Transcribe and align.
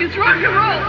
It's 0.00 0.16
rock 0.16 0.36
and 0.36 0.54
roll. 0.54 0.80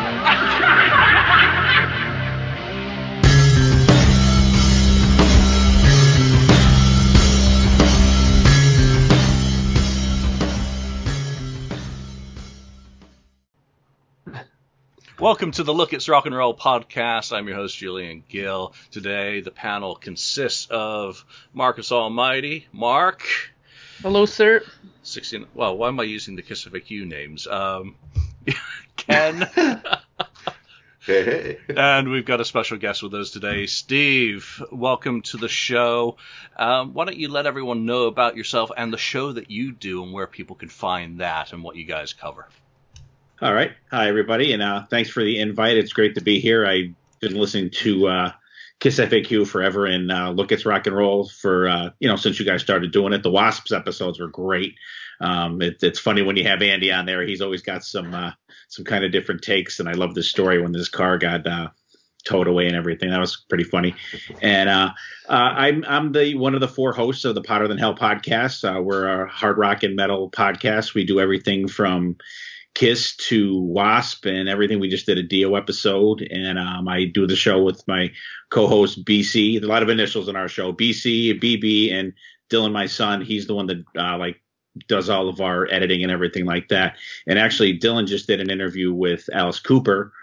Welcome 15.20 15.54
to 15.54 15.64
the 15.64 15.74
Look 15.74 15.94
It's 15.94 16.08
Rock 16.08 16.28
and 16.28 16.36
Roll 16.36 16.56
podcast. 16.56 17.36
I'm 17.36 17.48
your 17.48 17.58
host, 17.58 17.76
Julian 17.76 18.24
Gill. 18.30 18.76
Today, 18.92 19.42
the 19.42 19.50
panel 19.50 19.96
consists 19.96 20.68
of 20.70 21.26
Marcus 21.52 21.92
Almighty, 21.92 22.68
Mark. 22.72 23.26
Hello, 24.04 24.28
sir. 24.28 24.62
16. 25.02 25.48
Well, 25.56 25.76
why 25.76 25.88
am 25.88 26.00
I 26.00 26.04
using 26.04 26.36
the 26.36 26.44
Kiss 26.44 26.64
FAQ 26.66 27.08
names? 27.08 27.48
Um, 27.48 27.96
Ken. 28.96 29.50
Hey, 31.06 31.24
hey. 31.24 31.58
and 31.76 32.10
we've 32.10 32.26
got 32.26 32.40
a 32.40 32.46
special 32.46 32.78
guest 32.78 33.02
with 33.02 33.16
us 33.16 33.32
today, 33.32 33.66
Steve. 33.66 34.62
Welcome 34.72 35.24
to 35.24 35.38
the 35.38 35.48
show. 35.48 36.18
Um, 36.56 36.94
why 36.94 37.06
don't 37.06 37.18
you 37.18 37.30
let 37.30 37.48
everyone 37.48 37.88
know 37.88 38.04
about 38.04 38.38
yourself 38.38 38.70
and 38.78 38.94
the 38.94 38.98
show 39.00 39.32
that 39.32 39.50
you 39.50 39.72
do 39.72 40.04
and 40.04 40.14
where 40.14 40.28
people 40.28 40.56
can 40.56 40.70
find 40.70 41.20
that 41.22 41.52
and 41.52 41.64
what 41.64 41.78
you 41.78 41.86
guys 41.86 42.14
cover? 42.14 42.48
All 43.42 43.52
right. 43.52 43.72
Hi, 43.90 44.08
everybody, 44.08 44.54
and 44.54 44.62
uh, 44.62 44.84
thanks 44.88 45.10
for 45.10 45.24
the 45.24 45.40
invite. 45.40 45.78
It's 45.78 45.94
great 45.94 46.14
to 46.16 46.22
be 46.22 46.40
here. 46.42 46.68
I've 46.68 46.94
been 47.22 47.34
listening 47.36 47.72
to 47.72 48.08
uh, 48.08 48.32
Kiss 48.80 48.98
FAQ 48.98 49.46
forever 49.48 49.86
and 49.86 50.12
uh, 50.12 50.32
Look 50.32 50.52
It's 50.52 50.66
Rock 50.66 50.88
and 50.88 50.96
Roll 50.96 51.28
for, 51.28 51.68
uh, 51.68 51.90
you 52.00 52.08
know, 52.08 52.16
since 52.16 52.40
you 52.40 52.46
guys 52.46 52.62
started 52.62 52.92
doing 52.92 53.12
it. 53.12 53.24
The 53.24 53.32
Wasps 53.32 53.74
episodes 53.74 54.20
were 54.20 54.30
great. 54.30 54.76
Um, 55.20 55.62
it, 55.62 55.84
it's 55.84 56.00
funny 56.00 56.22
when 56.22 56.38
you 56.38 56.46
have 56.46 56.62
Andy 56.62 56.92
on 56.92 57.06
there. 57.06 57.26
He's 57.26 57.42
always 57.42 57.62
got 57.62 57.84
some 57.84 58.14
uh, 58.14 58.32
some 58.70 58.86
kind 58.86 59.04
of 59.04 59.12
different 59.12 59.42
takes, 59.42 59.80
and 59.80 59.90
I 59.90 59.94
love 59.94 60.16
the 60.16 60.24
story 60.24 60.62
when 60.62 60.72
this 60.72 60.88
car 60.88 61.18
got 61.18 61.46
uh, 61.46 61.70
towed 62.24 62.48
away 62.48 62.68
and 62.68 62.76
everything. 62.76 63.10
That 63.10 63.20
was 63.20 63.44
pretty 63.50 63.64
funny. 63.64 63.96
And 64.42 64.70
uh, 64.70 64.92
uh, 65.28 65.34
I'm 65.34 65.84
I'm 65.88 66.12
the 66.14 66.36
one 66.36 66.56
of 66.56 66.62
the 66.62 66.68
four 66.68 66.94
hosts 66.94 67.26
of 67.26 67.36
the 67.36 67.44
Hotter 67.46 67.68
Than 67.68 67.78
Hell 67.78 67.96
podcast. 67.96 68.64
Uh, 68.64 68.82
we're 68.82 69.24
a 69.24 69.30
hard 69.30 69.58
rock 69.58 69.84
and 69.84 69.96
metal 69.96 70.30
podcast. 70.32 70.94
We 70.94 71.06
do 71.06 71.20
everything 71.20 71.68
from 71.68 72.16
Kiss 72.76 73.16
to 73.18 73.60
Wasp 73.62 74.26
and 74.26 74.48
everything. 74.48 74.80
We 74.80 74.90
just 74.90 75.06
did 75.06 75.18
a 75.18 75.24
Dio 75.24 75.56
episode, 75.56 76.22
and 76.22 76.58
um, 76.58 76.88
I 76.88 77.06
do 77.06 77.28
the 77.28 77.36
show 77.36 77.62
with 77.62 77.86
my 77.88 78.12
co-host 78.52 79.04
BC. 79.06 79.62
A 79.62 79.66
lot 79.66 79.84
of 79.84 79.90
initials 79.90 80.30
in 80.30 80.36
our 80.36 80.48
show: 80.48 80.72
BC, 80.72 81.42
BB, 81.42 81.92
and 81.92 82.14
Dylan, 82.50 82.72
my 82.72 82.86
son. 82.86 83.22
He's 83.22 83.48
the 83.48 83.56
one 83.56 83.68
that 83.68 83.84
uh, 83.98 84.18
like 84.18 84.42
does 84.88 85.10
all 85.10 85.28
of 85.28 85.42
our 85.42 85.68
editing 85.72 86.04
and 86.04 86.12
everything 86.12 86.46
like 86.46 86.70
that. 86.70 86.98
And 87.28 87.38
actually, 87.38 87.78
Dylan 87.78 88.08
just 88.08 88.28
did 88.28 88.40
an 88.40 88.50
interview 88.50 88.94
with 88.94 89.30
Alice 89.34 89.60
Cooper, 89.60 90.14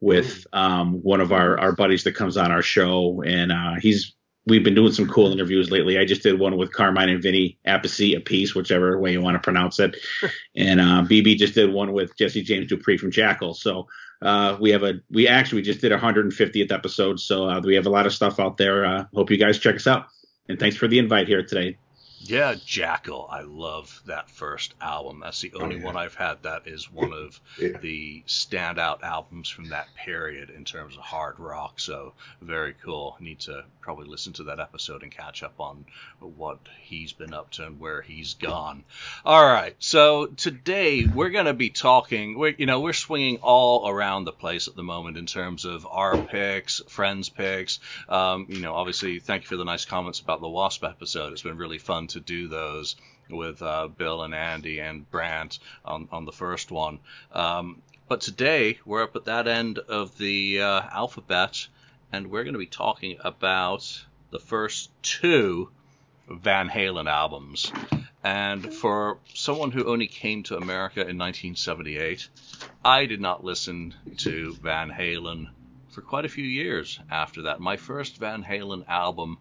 with 0.00 0.46
um, 0.52 1.02
one 1.02 1.20
of 1.20 1.32
our 1.32 1.58
our 1.58 1.72
buddies 1.72 2.04
that 2.04 2.14
comes 2.14 2.36
on 2.36 2.52
our 2.52 2.62
show, 2.62 3.22
and 3.22 3.50
uh, 3.50 3.74
he's 3.80 4.14
we've 4.46 4.64
been 4.64 4.74
doing 4.74 4.92
some 4.92 5.08
cool 5.08 5.32
interviews 5.32 5.70
lately. 5.70 5.98
I 5.98 6.04
just 6.04 6.22
did 6.22 6.38
one 6.38 6.56
with 6.56 6.72
Carmine 6.72 7.08
and 7.08 7.22
Vinny 7.22 7.58
Appice, 7.66 8.16
a 8.16 8.20
piece, 8.20 8.54
whichever 8.54 8.98
way 8.98 9.12
you 9.12 9.20
want 9.20 9.34
to 9.36 9.40
pronounce 9.40 9.78
it. 9.78 9.96
and 10.56 10.80
uh, 10.80 11.02
BB 11.02 11.36
just 11.36 11.54
did 11.54 11.72
one 11.72 11.92
with 11.92 12.16
Jesse 12.16 12.42
James 12.42 12.68
Dupree 12.68 12.98
from 12.98 13.10
Jackyl. 13.10 13.56
So 13.56 13.86
uh, 14.22 14.56
we 14.60 14.70
have 14.70 14.82
a 14.82 14.94
we 15.10 15.28
actually 15.28 15.62
just 15.62 15.80
did 15.80 15.92
our 15.92 15.98
150th 15.98 16.72
episode. 16.72 17.20
So 17.20 17.48
uh, 17.48 17.60
we 17.60 17.74
have 17.74 17.86
a 17.86 17.90
lot 17.90 18.06
of 18.06 18.14
stuff 18.14 18.38
out 18.40 18.56
there. 18.56 18.84
Uh, 18.84 19.04
hope 19.14 19.30
you 19.30 19.38
guys 19.38 19.58
check 19.58 19.76
us 19.76 19.86
out. 19.86 20.06
And 20.48 20.58
thanks 20.58 20.76
for 20.76 20.88
the 20.88 20.98
invite 20.98 21.26
here 21.26 21.42
today. 21.42 21.78
Yeah, 22.26 22.54
Jackyl. 22.54 23.26
I 23.30 23.42
love 23.42 24.00
that 24.06 24.30
first 24.30 24.72
album. 24.80 25.20
That's 25.22 25.42
the 25.42 25.52
only 25.54 25.76
Oh, 25.76 25.78
yeah. 25.80 25.84
one 25.84 25.96
I've 25.96 26.14
had 26.14 26.42
that 26.44 26.66
is 26.66 26.90
one 26.90 27.12
of 27.12 27.38
Yeah. 27.60 27.76
the 27.78 28.22
standout 28.26 29.02
albums 29.02 29.50
from 29.50 29.68
that 29.68 29.94
period 29.94 30.48
in 30.48 30.64
terms 30.64 30.96
of 30.96 31.02
hard 31.02 31.38
rock. 31.38 31.78
So 31.78 32.14
very 32.40 32.72
cool. 32.82 33.16
Need 33.20 33.40
to 33.40 33.64
probably 33.82 34.06
listen 34.08 34.32
to 34.34 34.44
that 34.44 34.58
episode 34.58 35.02
and 35.02 35.12
catch 35.12 35.42
up 35.42 35.60
on 35.60 35.84
what 36.18 36.60
he's 36.80 37.12
been 37.12 37.34
up 37.34 37.50
to 37.52 37.66
and 37.66 37.78
where 37.78 38.00
he's 38.00 38.32
gone. 38.32 38.84
All 39.26 39.44
right. 39.44 39.76
So 39.78 40.26
today 40.26 41.04
we're 41.04 41.28
going 41.28 41.44
to 41.44 41.52
be 41.52 41.68
talking. 41.68 42.38
We're 42.38 42.54
you 42.56 42.64
know 42.64 42.80
we're 42.80 42.94
swinging 42.94 43.36
all 43.42 43.86
around 43.86 44.24
the 44.24 44.32
place 44.32 44.66
at 44.66 44.76
the 44.76 44.82
moment 44.82 45.18
in 45.18 45.26
terms 45.26 45.66
of 45.66 45.86
our 45.86 46.16
picks, 46.16 46.80
friends' 46.88 47.28
picks. 47.28 47.80
Um, 48.08 48.46
you 48.48 48.60
know, 48.60 48.74
obviously, 48.74 49.18
thank 49.20 49.42
you 49.42 49.48
for 49.48 49.56
the 49.58 49.64
nice 49.64 49.84
comments 49.84 50.20
about 50.20 50.40
the 50.40 50.48
Wasp 50.48 50.82
episode. 50.84 51.34
It's 51.34 51.42
been 51.42 51.58
really 51.58 51.78
fun 51.78 52.06
to 52.14 52.20
do 52.20 52.48
those 52.48 52.96
with 53.30 53.62
uh, 53.62 53.88
Bill 53.88 54.22
and 54.22 54.34
Andy 54.34 54.80
and 54.80 55.08
Brant 55.10 55.58
on, 55.84 56.08
on 56.10 56.24
the 56.24 56.32
first 56.32 56.70
one. 56.70 56.98
Um, 57.32 57.82
but 58.08 58.20
today, 58.20 58.78
we're 58.84 59.02
up 59.02 59.16
at 59.16 59.24
that 59.26 59.48
end 59.48 59.78
of 59.78 60.18
the 60.18 60.60
uh, 60.60 60.82
alphabet, 60.92 61.68
and 62.12 62.30
we're 62.30 62.44
going 62.44 62.54
to 62.54 62.58
be 62.58 62.66
talking 62.66 63.16
about 63.20 64.04
the 64.30 64.38
first 64.38 64.90
two 65.02 65.70
Van 66.28 66.68
Halen 66.68 67.08
albums. 67.10 67.72
And 68.22 68.74
for 68.74 69.18
someone 69.34 69.70
who 69.70 69.84
only 69.90 70.06
came 70.06 70.42
to 70.44 70.56
America 70.56 71.00
in 71.00 71.18
1978, 71.18 72.28
I 72.84 73.06
did 73.06 73.20
not 73.20 73.44
listen 73.44 73.94
to 74.18 74.54
Van 74.62 74.90
Halen 74.90 75.48
for 75.90 76.00
quite 76.02 76.24
a 76.24 76.30
few 76.30 76.44
years 76.44 76.98
after 77.10 77.42
that. 77.42 77.60
My 77.60 77.76
first 77.76 78.16
Van 78.16 78.42
Halen 78.42 78.88
album 78.88 79.38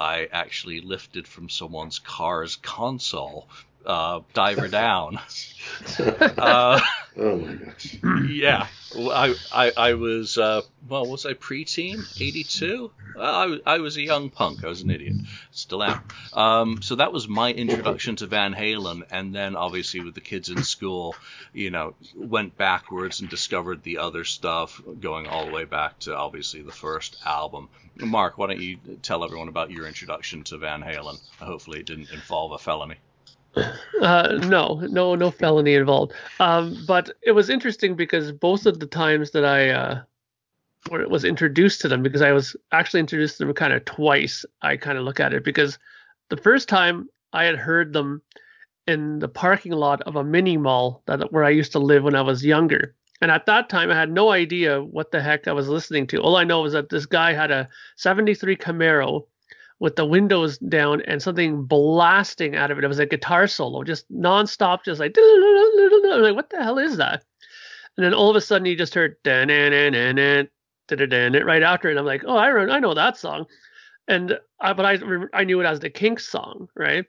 I 0.00 0.28
actually 0.32 0.80
lifted 0.80 1.28
from 1.28 1.50
someone's 1.50 1.98
car's 1.98 2.56
console, 2.56 3.48
uh, 3.86 4.20
Diver 4.34 4.68
Down. 4.68 5.18
Uh, 5.98 6.80
oh 7.18 7.36
my 7.36 7.54
gosh. 7.54 7.96
yeah, 8.28 8.66
I, 8.96 9.34
I, 9.52 9.72
I 9.76 9.94
was, 9.94 10.36
uh, 10.38 10.62
well, 10.88 11.06
was 11.06 11.26
I 11.26 11.34
preteen? 11.34 11.98
82? 12.20 12.90
Well, 13.14 13.34
I, 13.34 13.46
was- 13.46 13.60
I 13.66 13.78
was 13.78 13.96
a 13.96 14.02
young 14.02 14.30
punk. 14.30 14.64
I 14.64 14.68
was 14.68 14.82
an 14.82 14.90
idiot. 14.90 15.16
Still 15.52 15.82
am. 15.82 16.02
Um, 16.32 16.82
so 16.82 16.96
that 16.96 17.12
was 17.12 17.28
my 17.28 17.52
introduction 17.52 18.16
to 18.16 18.26
Van 18.26 18.54
Halen. 18.54 19.02
And 19.10 19.34
then, 19.34 19.54
obviously, 19.54 20.00
with 20.00 20.14
the 20.14 20.20
kids 20.20 20.48
in 20.48 20.62
school, 20.62 21.14
you 21.52 21.70
know, 21.70 21.94
went 22.16 22.56
backwards 22.56 23.20
and 23.20 23.28
discovered 23.28 23.82
the 23.82 23.98
other 23.98 24.24
stuff, 24.24 24.80
going 25.00 25.26
all 25.26 25.44
the 25.46 25.52
way 25.52 25.64
back 25.64 25.98
to, 26.00 26.16
obviously, 26.16 26.62
the 26.62 26.72
first 26.72 27.16
album. 27.24 27.68
Mark, 27.96 28.38
why 28.38 28.46
don't 28.48 28.60
you 28.60 28.78
tell 29.02 29.24
everyone 29.24 29.48
about 29.48 29.70
your 29.70 29.86
introduction 29.86 30.42
to 30.44 30.58
Van 30.58 30.82
Halen? 30.82 31.20
Hopefully, 31.38 31.80
it 31.80 31.86
didn't 31.86 32.10
involve 32.12 32.52
a 32.52 32.58
felony. 32.58 32.96
Uh, 33.56 34.38
no, 34.46 34.80
no, 34.88 35.14
no 35.14 35.30
felony 35.30 35.74
involved. 35.74 36.12
Um, 36.38 36.82
but 36.86 37.10
it 37.22 37.32
was 37.32 37.50
interesting 37.50 37.96
because 37.96 38.32
both 38.32 38.64
of 38.64 38.80
the 38.80 38.86
times 38.86 39.32
that 39.32 39.44
I 39.44 39.70
uh, 39.70 40.02
was 40.90 41.24
introduced 41.24 41.80
to 41.82 41.88
them, 41.88 42.02
because 42.02 42.22
I 42.22 42.32
was 42.32 42.56
actually 42.72 43.00
introduced 43.00 43.38
to 43.38 43.44
them 43.44 43.54
kind 43.54 43.72
of 43.72 43.84
twice. 43.84 44.44
I 44.62 44.76
kind 44.76 44.96
of 44.96 45.04
look 45.04 45.20
at 45.20 45.34
it 45.34 45.44
because 45.44 45.78
the 46.30 46.36
first 46.36 46.68
time 46.68 47.08
I 47.32 47.44
had 47.44 47.56
heard 47.56 47.92
them 47.92 48.22
in 48.86 49.18
the 49.18 49.28
parking 49.28 49.72
lot 49.72 50.00
of 50.02 50.16
a 50.16 50.24
mini 50.24 50.56
mall 50.56 51.02
that 51.06 51.32
where 51.32 51.44
I 51.44 51.50
used 51.50 51.72
to 51.72 51.78
live 51.78 52.02
when 52.02 52.14
I 52.14 52.22
was 52.22 52.44
younger. 52.44 52.94
And 53.20 53.30
at 53.30 53.46
that 53.46 53.68
time, 53.68 53.90
I 53.90 53.94
had 53.94 54.10
no 54.10 54.30
idea 54.30 54.82
what 54.82 55.10
the 55.10 55.20
heck 55.20 55.46
I 55.46 55.52
was 55.52 55.68
listening 55.68 56.06
to. 56.08 56.22
All 56.22 56.36
I 56.36 56.44
know 56.44 56.62
was 56.62 56.72
that 56.72 56.88
this 56.88 57.04
guy 57.04 57.34
had 57.34 57.50
a 57.50 57.68
73 57.96 58.56
Camaro 58.56 59.26
with 59.80 59.96
the 59.96 60.06
windows 60.06 60.58
down 60.58 61.00
and 61.02 61.20
something 61.20 61.64
blasting 61.64 62.54
out 62.54 62.70
of 62.70 62.78
it. 62.78 62.84
It 62.84 62.88
was 62.88 62.98
a 62.98 63.06
guitar 63.06 63.46
solo, 63.46 63.82
just 63.82 64.10
nonstop, 64.12 64.84
just 64.84 65.00
like, 65.00 65.16
like, 65.16 66.36
what 66.36 66.50
the 66.50 66.62
hell 66.62 66.78
is 66.78 66.98
that? 66.98 67.24
And 67.96 68.04
then 68.04 68.14
all 68.14 68.30
of 68.30 68.36
a 68.36 68.40
sudden, 68.40 68.66
you 68.66 68.76
just 68.76 68.94
heard 68.94 69.16
right 69.24 69.50
after 71.62 71.90
it. 71.90 71.96
I'm 71.96 72.04
like, 72.04 72.22
oh, 72.26 72.36
I, 72.36 72.50
I 72.50 72.78
know 72.78 72.94
that 72.94 73.16
song. 73.16 73.46
And 74.06 74.38
I, 74.60 74.72
but 74.74 74.84
I, 74.84 74.98
I 75.32 75.44
knew 75.44 75.60
it 75.60 75.66
as 75.66 75.80
the 75.80 75.90
Kinks 75.90 76.28
song, 76.28 76.68
right? 76.76 77.06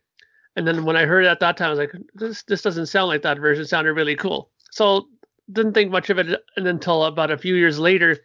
And 0.56 0.68
then 0.68 0.86
when 0.86 0.96
I 0.96 1.06
heard 1.06 1.26
it 1.26 1.30
at 1.30 1.40
that 1.42 1.58
time, 1.58 1.68
I 1.68 1.70
was 1.72 1.80
like, 1.80 1.94
this, 2.14 2.44
this 2.44 2.62
doesn't 2.62 2.88
sound 2.88 3.10
like 3.10 3.24
that 3.24 3.40
version. 3.40 3.64
It 3.64 3.70
sounded 3.70 3.94
really 3.94 4.16
cool. 4.16 4.50
So 4.72 5.08
didn't 5.52 5.74
think 5.74 5.92
much 5.92 6.10
of 6.10 6.20
it 6.20 6.42
and 6.56 6.68
until 6.68 7.04
about 7.04 7.32
a 7.32 7.38
few 7.38 7.56
years 7.56 7.80
later, 7.80 8.18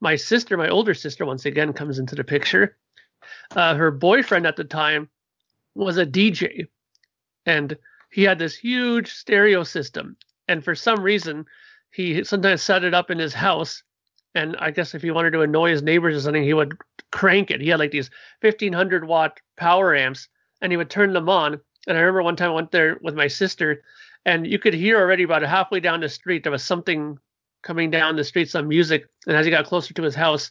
my 0.00 0.16
sister, 0.16 0.56
my 0.56 0.68
older 0.68 0.94
sister, 0.94 1.26
once 1.26 1.44
again 1.44 1.72
comes 1.72 1.98
into 1.98 2.14
the 2.14 2.24
picture. 2.24 2.76
Uh, 3.54 3.74
her 3.74 3.90
boyfriend 3.90 4.46
at 4.46 4.56
the 4.56 4.64
time 4.64 5.08
was 5.74 5.98
a 5.98 6.06
DJ, 6.06 6.66
and 7.46 7.76
he 8.10 8.22
had 8.22 8.38
this 8.38 8.56
huge 8.56 9.12
stereo 9.12 9.62
system. 9.62 10.16
And 10.48 10.64
for 10.64 10.74
some 10.74 11.02
reason, 11.02 11.46
he 11.90 12.24
sometimes 12.24 12.62
set 12.62 12.84
it 12.84 12.94
up 12.94 13.10
in 13.10 13.18
his 13.18 13.34
house. 13.34 13.82
And 14.34 14.56
I 14.58 14.70
guess 14.70 14.94
if 14.94 15.02
he 15.02 15.10
wanted 15.10 15.32
to 15.32 15.42
annoy 15.42 15.70
his 15.70 15.82
neighbors 15.82 16.16
or 16.16 16.20
something, 16.20 16.42
he 16.42 16.54
would 16.54 16.76
crank 17.10 17.50
it. 17.50 17.60
He 17.60 17.68
had 17.68 17.78
like 17.78 17.90
these 17.90 18.10
1500 18.40 19.04
watt 19.06 19.40
power 19.56 19.94
amps, 19.94 20.28
and 20.60 20.72
he 20.72 20.76
would 20.76 20.90
turn 20.90 21.12
them 21.12 21.28
on. 21.28 21.60
And 21.86 21.96
I 21.96 22.00
remember 22.00 22.22
one 22.22 22.36
time 22.36 22.50
I 22.50 22.54
went 22.54 22.70
there 22.70 22.98
with 23.02 23.14
my 23.14 23.26
sister, 23.26 23.82
and 24.24 24.46
you 24.46 24.58
could 24.58 24.74
hear 24.74 24.98
already 24.98 25.22
about 25.22 25.42
halfway 25.42 25.80
down 25.80 26.00
the 26.00 26.08
street 26.08 26.42
there 26.42 26.52
was 26.52 26.64
something 26.64 27.18
coming 27.62 27.90
down 27.90 28.16
the 28.16 28.24
street, 28.24 28.50
some 28.50 28.68
music. 28.68 29.06
And 29.26 29.36
as 29.36 29.44
he 29.44 29.50
got 29.50 29.66
closer 29.66 29.94
to 29.94 30.02
his 30.02 30.14
house, 30.14 30.50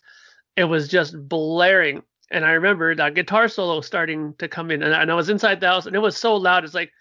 it 0.56 0.66
was 0.66 0.88
just 0.88 1.16
blaring. 1.27 2.04
And 2.31 2.46
I 2.46 2.52
remember 2.52 2.94
that 2.96 3.16
guitar 3.16 3.48
solo 3.48 3.81
starting 3.81 4.36
to 4.38 4.48
come 4.48 4.72
in, 4.72 4.84
and 4.84 4.94
I, 4.94 5.02
and 5.02 5.12
I 5.12 5.16
was 5.16 5.30
inside 5.30 5.60
the 5.60 5.68
house, 5.68 5.86
and 5.86 5.96
it 5.96 6.00
was 6.00 6.16
so 6.16 6.36
loud. 6.36 6.64
It's 6.64 6.76
like 6.76 6.92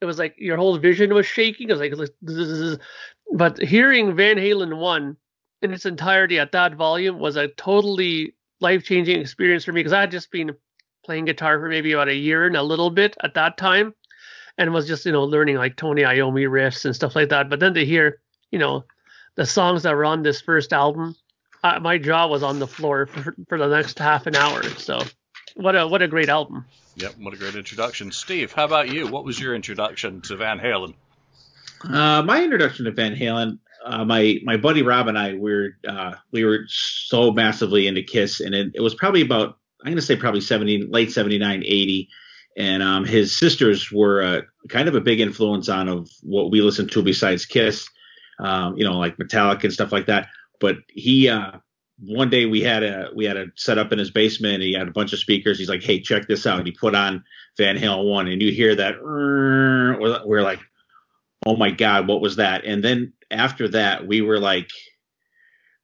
it 0.00 0.04
was 0.04 0.18
like 0.18 0.34
your 0.38 0.56
whole 0.56 0.78
vision 0.78 1.12
was 1.12 1.26
shaking. 1.26 1.68
It 1.68 1.72
was 1.72 1.80
like, 1.80 1.92
it 1.92 1.98
was 1.98 2.10
like 2.72 2.80
but 3.32 3.58
hearing 3.58 4.14
Van 4.14 4.36
Halen 4.36 4.78
one 4.78 5.16
in 5.62 5.72
its 5.72 5.86
entirety 5.86 6.38
at 6.38 6.52
that 6.52 6.74
volume 6.74 7.18
was 7.18 7.36
a 7.36 7.48
totally 7.48 8.34
life 8.60 8.84
changing 8.84 9.20
experience 9.20 9.64
for 9.64 9.72
me 9.72 9.80
because 9.80 9.92
I 9.92 10.00
had 10.00 10.10
just 10.10 10.30
been 10.30 10.54
playing 11.04 11.26
guitar 11.26 11.58
for 11.58 11.68
maybe 11.68 11.92
about 11.92 12.08
a 12.08 12.14
year 12.14 12.46
and 12.46 12.56
a 12.56 12.62
little 12.62 12.90
bit 12.90 13.16
at 13.22 13.34
that 13.34 13.56
time, 13.56 13.94
and 14.56 14.72
was 14.72 14.86
just 14.86 15.04
you 15.04 15.12
know 15.12 15.24
learning 15.24 15.56
like 15.56 15.76
Tony 15.76 16.02
Iommi 16.02 16.48
riffs 16.48 16.84
and 16.84 16.94
stuff 16.94 17.16
like 17.16 17.30
that. 17.30 17.50
But 17.50 17.60
then 17.60 17.74
to 17.74 17.84
hear 17.84 18.20
you 18.50 18.58
know 18.58 18.84
the 19.34 19.46
songs 19.46 19.82
that 19.82 19.94
were 19.94 20.04
on 20.04 20.22
this 20.22 20.40
first 20.40 20.72
album, 20.72 21.16
uh, 21.62 21.80
my 21.80 21.98
jaw 21.98 22.26
was 22.26 22.42
on 22.42 22.58
the 22.58 22.66
floor 22.66 23.06
for, 23.06 23.34
for 23.48 23.58
the 23.58 23.68
next 23.68 23.98
half 23.98 24.26
an 24.26 24.36
hour. 24.36 24.62
So 24.62 25.02
what 25.54 25.74
a 25.74 25.86
what 25.86 26.02
a 26.02 26.08
great 26.08 26.28
album. 26.28 26.64
Yep, 26.96 27.14
what 27.18 27.34
a 27.34 27.36
great 27.36 27.54
introduction. 27.54 28.10
Steve, 28.10 28.52
how 28.52 28.64
about 28.64 28.88
you? 28.88 29.06
What 29.06 29.24
was 29.24 29.38
your 29.38 29.54
introduction 29.54 30.20
to 30.22 30.36
Van 30.36 30.58
Halen? 30.58 30.94
Uh, 31.84 32.22
my 32.22 32.42
introduction 32.42 32.86
to 32.86 32.90
Van 32.90 33.14
Halen, 33.14 33.58
uh, 33.84 34.04
my 34.04 34.38
my 34.44 34.56
buddy 34.56 34.82
Rob 34.82 35.08
and 35.08 35.18
I 35.18 35.34
were 35.34 35.76
uh, 35.86 36.14
we 36.32 36.44
were 36.44 36.64
so 36.68 37.30
massively 37.30 37.86
into 37.86 38.02
Kiss, 38.02 38.40
and 38.40 38.54
it, 38.54 38.72
it 38.74 38.80
was 38.80 38.94
probably 38.94 39.22
about 39.22 39.58
I'm 39.84 39.92
gonna 39.92 40.02
say 40.02 40.16
probably 40.16 40.40
70 40.40 40.86
late 40.86 41.12
79, 41.12 41.62
80, 41.64 42.08
and 42.56 42.82
um, 42.82 43.04
his 43.04 43.38
sisters 43.38 43.92
were 43.92 44.22
uh, 44.22 44.40
kind 44.68 44.88
of 44.88 44.94
a 44.94 45.00
big 45.00 45.20
influence 45.20 45.68
on 45.68 45.88
of 45.88 46.10
what 46.22 46.50
we 46.50 46.60
listened 46.60 46.90
to 46.92 47.02
besides 47.02 47.46
Kiss, 47.46 47.88
um, 48.40 48.76
you 48.76 48.84
know, 48.84 48.98
like 48.98 49.16
Metallica 49.16 49.64
and 49.64 49.72
stuff 49.72 49.92
like 49.92 50.06
that. 50.06 50.28
But 50.60 50.76
he 50.88 51.28
uh, 51.28 51.52
one 52.00 52.30
day 52.30 52.46
we 52.46 52.60
had 52.60 52.82
a 52.82 53.10
we 53.14 53.24
had 53.24 53.36
a 53.36 53.46
set 53.56 53.78
up 53.78 53.92
in 53.92 53.98
his 53.98 54.10
basement. 54.10 54.62
he 54.62 54.72
had 54.72 54.88
a 54.88 54.92
bunch 54.92 55.12
of 55.12 55.18
speakers. 55.18 55.58
He's 55.58 55.68
like, 55.68 55.82
"Hey, 55.82 56.00
check 56.00 56.28
this 56.28 56.46
out." 56.46 56.58
And 56.58 56.66
he 56.66 56.72
put 56.72 56.94
on 56.94 57.24
Van 57.56 57.76
Halen 57.76 58.10
one, 58.10 58.28
and 58.28 58.40
you 58.40 58.52
hear 58.52 58.74
that. 58.74 59.02
We're 59.02 60.42
like, 60.42 60.60
"Oh 61.46 61.56
my 61.56 61.70
god, 61.70 62.08
what 62.08 62.20
was 62.20 62.36
that?" 62.36 62.64
And 62.64 62.82
then 62.82 63.12
after 63.30 63.68
that, 63.68 64.06
we 64.06 64.20
were 64.20 64.38
like, 64.38 64.70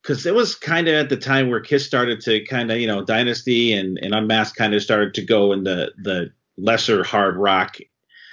because 0.03 0.27
it 0.27 0.35
was 0.35 0.55
kind 0.55 0.89
of 0.89 0.95
at 0.95 1.09
the 1.09 1.17
time 1.17 1.49
where 1.49 1.61
Kiss 1.61 1.87
started 1.87 2.21
to 2.23 2.45
kind 2.45 2.71
of 2.71 2.79
you 2.79 2.87
know 2.87 3.05
Dynasty 3.05 3.73
and 3.73 3.99
and 4.01 4.15
Unmasked 4.15 4.57
kind 4.57 4.75
of 4.75 4.83
started 4.83 5.15
to 5.15 5.23
go 5.25 5.53
in 5.53 5.65
the 5.65 5.93
the 5.99 6.33
lesser 6.57 7.03
hard 7.03 7.37
rock 7.37 7.77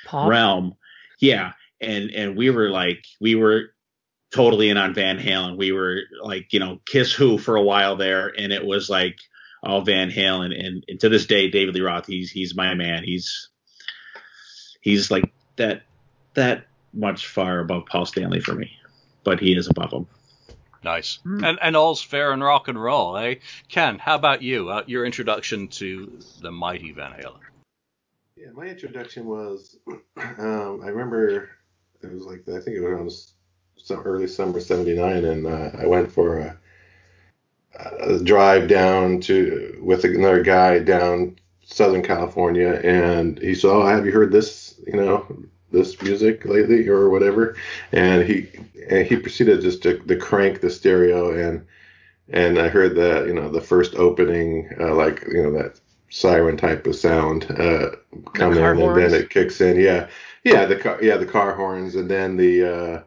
Pop. 0.05 0.29
realm. 0.29 0.75
Yeah, 1.19 1.53
and 1.79 2.11
and 2.11 2.37
we 2.37 2.49
were 2.49 2.69
like 2.69 3.05
we 3.19 3.35
were 3.35 3.73
totally 4.31 4.69
in 4.69 4.77
on 4.77 4.93
Van 4.93 5.19
Halen. 5.19 5.57
We 5.57 5.71
were 5.71 6.01
like, 6.21 6.53
you 6.53 6.59
know, 6.59 6.79
Kiss 6.85 7.11
Who 7.13 7.37
for 7.37 7.55
a 7.55 7.61
while 7.61 7.95
there, 7.95 8.27
and 8.37 8.51
it 8.51 8.65
was 8.65 8.89
like 8.89 9.19
all 9.63 9.81
Van 9.81 10.09
Halen. 10.09 10.57
And, 10.57 10.83
and 10.87 10.99
to 10.99 11.09
this 11.09 11.25
day, 11.25 11.49
David 11.49 11.75
Lee 11.75 11.81
Roth, 11.81 12.07
he's 12.07 12.31
he's 12.31 12.55
my 12.55 12.73
man. 12.73 13.03
He's 13.03 13.49
he's 14.81 15.11
like 15.11 15.31
that 15.57 15.83
that 16.33 16.65
much 16.93 17.27
far 17.27 17.59
above 17.59 17.85
Paul 17.85 18.05
Stanley 18.05 18.39
for 18.39 18.55
me, 18.55 18.71
but 19.23 19.39
he 19.39 19.55
is 19.55 19.67
above 19.67 19.91
him. 19.91 20.07
Nice. 20.83 21.19
Hmm. 21.23 21.43
And 21.43 21.59
and 21.61 21.75
all's 21.75 22.01
fair 22.01 22.33
in 22.33 22.41
rock 22.41 22.67
and 22.67 22.81
roll, 22.81 23.17
eh? 23.17 23.35
Ken, 23.69 23.99
how 23.99 24.15
about 24.15 24.41
you? 24.41 24.69
Uh, 24.69 24.83
your 24.87 25.05
introduction 25.05 25.67
to 25.69 26.19
the 26.41 26.51
mighty 26.51 26.91
Van 26.91 27.11
Halen. 27.11 27.39
Yeah, 28.35 28.47
my 28.53 28.65
introduction 28.65 29.25
was, 29.25 29.77
um, 30.17 30.81
I 30.83 30.87
remember 30.87 31.49
it 32.01 32.11
was 32.11 32.25
like 32.25 32.41
I 32.49 32.59
think 32.59 32.77
it 32.77 32.81
was 32.81 32.89
around 32.89 33.11
some 33.83 33.99
early 33.99 34.27
summer 34.27 34.59
'79, 34.59 35.25
and 35.25 35.47
uh, 35.47 35.71
I 35.77 35.85
went 35.85 36.11
for 36.11 36.39
a, 36.39 36.57
a 37.99 38.19
drive 38.23 38.67
down 38.67 39.19
to 39.21 39.79
with 39.81 40.03
another 40.03 40.43
guy 40.43 40.79
down 40.79 41.37
Southern 41.63 42.03
California, 42.03 42.79
and 42.83 43.39
he 43.39 43.55
said, 43.55 43.71
"Oh, 43.71 43.85
have 43.85 44.05
you 44.05 44.11
heard 44.11 44.31
this? 44.31 44.79
You 44.85 44.93
know, 44.93 45.43
this 45.71 46.01
music 46.01 46.45
lately, 46.45 46.87
or 46.87 47.09
whatever?" 47.09 47.55
And 47.91 48.27
he 48.27 48.47
and 48.89 49.05
he 49.05 49.15
proceeded 49.15 49.61
just 49.61 49.83
to, 49.83 49.99
to 49.99 50.15
crank 50.17 50.61
the 50.61 50.69
stereo, 50.69 51.31
and 51.31 51.65
and 52.29 52.59
I 52.59 52.67
heard 52.67 52.95
that 52.95 53.27
you 53.27 53.33
know 53.33 53.49
the 53.49 53.61
first 53.61 53.95
opening, 53.95 54.69
uh, 54.79 54.95
like 54.95 55.23
you 55.27 55.43
know 55.43 55.51
that 55.53 55.79
siren 56.09 56.57
type 56.57 56.85
of 56.85 56.95
sound 56.95 57.49
uh, 57.51 57.91
come 58.33 58.53
in, 58.53 58.59
car 58.59 58.73
and 58.73 58.97
then 58.97 59.13
it 59.13 59.29
kicks 59.29 59.61
in. 59.61 59.79
Yeah, 59.79 60.07
yeah, 60.43 60.65
the 60.65 60.75
car, 60.75 60.99
yeah, 61.01 61.17
the 61.17 61.25
car 61.25 61.55
horns, 61.55 61.95
and 61.95 62.09
then 62.09 62.37
the 62.37 62.63
uh, 62.63 63.03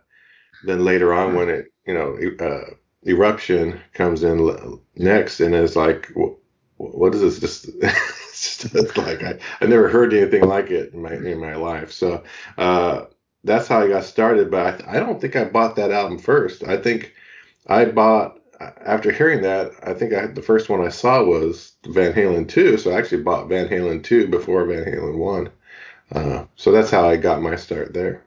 then 0.64 0.84
later 0.84 1.12
on 1.14 1.34
when 1.34 1.48
it 1.48 1.72
you 1.86 1.94
know 1.94 2.18
uh, 2.40 2.74
eruption 3.04 3.80
comes 3.92 4.22
in 4.22 4.80
next, 4.96 5.40
and 5.40 5.54
it's 5.54 5.76
like, 5.76 6.06
wh- 6.14 6.36
what 6.76 7.14
is 7.14 7.20
this? 7.20 7.38
Just 7.40 7.68
it's 7.82 8.58
just 8.58 8.96
like 8.96 9.22
I 9.22 9.38
I 9.60 9.66
never 9.66 9.88
heard 9.88 10.12
anything 10.14 10.46
like 10.46 10.70
it 10.70 10.92
in 10.92 11.02
my 11.02 11.12
in 11.14 11.38
my 11.38 11.54
life. 11.56 11.92
So 11.92 12.24
uh, 12.58 13.06
that's 13.44 13.68
how 13.68 13.80
I 13.80 13.88
got 13.88 14.04
started. 14.04 14.50
But 14.50 14.86
I, 14.86 14.96
I 14.96 15.00
don't 15.00 15.20
think 15.20 15.36
I 15.36 15.44
bought 15.44 15.76
that 15.76 15.90
album 15.90 16.18
first. 16.18 16.64
I 16.64 16.76
think 16.76 17.14
I 17.66 17.84
bought 17.86 18.40
after 18.60 19.10
hearing 19.12 19.42
that. 19.42 19.72
I 19.82 19.94
think 19.94 20.12
I 20.12 20.26
the 20.26 20.42
first 20.42 20.68
one 20.68 20.80
I 20.84 20.88
saw 20.88 21.22
was 21.24 21.72
Van 21.86 22.12
Halen 22.12 22.48
2. 22.48 22.78
So 22.78 22.92
I 22.92 22.98
actually 22.98 23.22
bought 23.22 23.48
Van 23.48 23.68
Halen 23.68 24.02
2 24.02 24.28
before 24.28 24.64
Van 24.66 24.84
Halen 24.84 25.18
1. 25.18 25.50
Uh, 26.12 26.44
so 26.56 26.70
that's 26.70 26.90
how 26.90 27.08
I 27.08 27.16
got 27.16 27.42
my 27.42 27.56
start 27.56 27.92
there. 27.94 28.24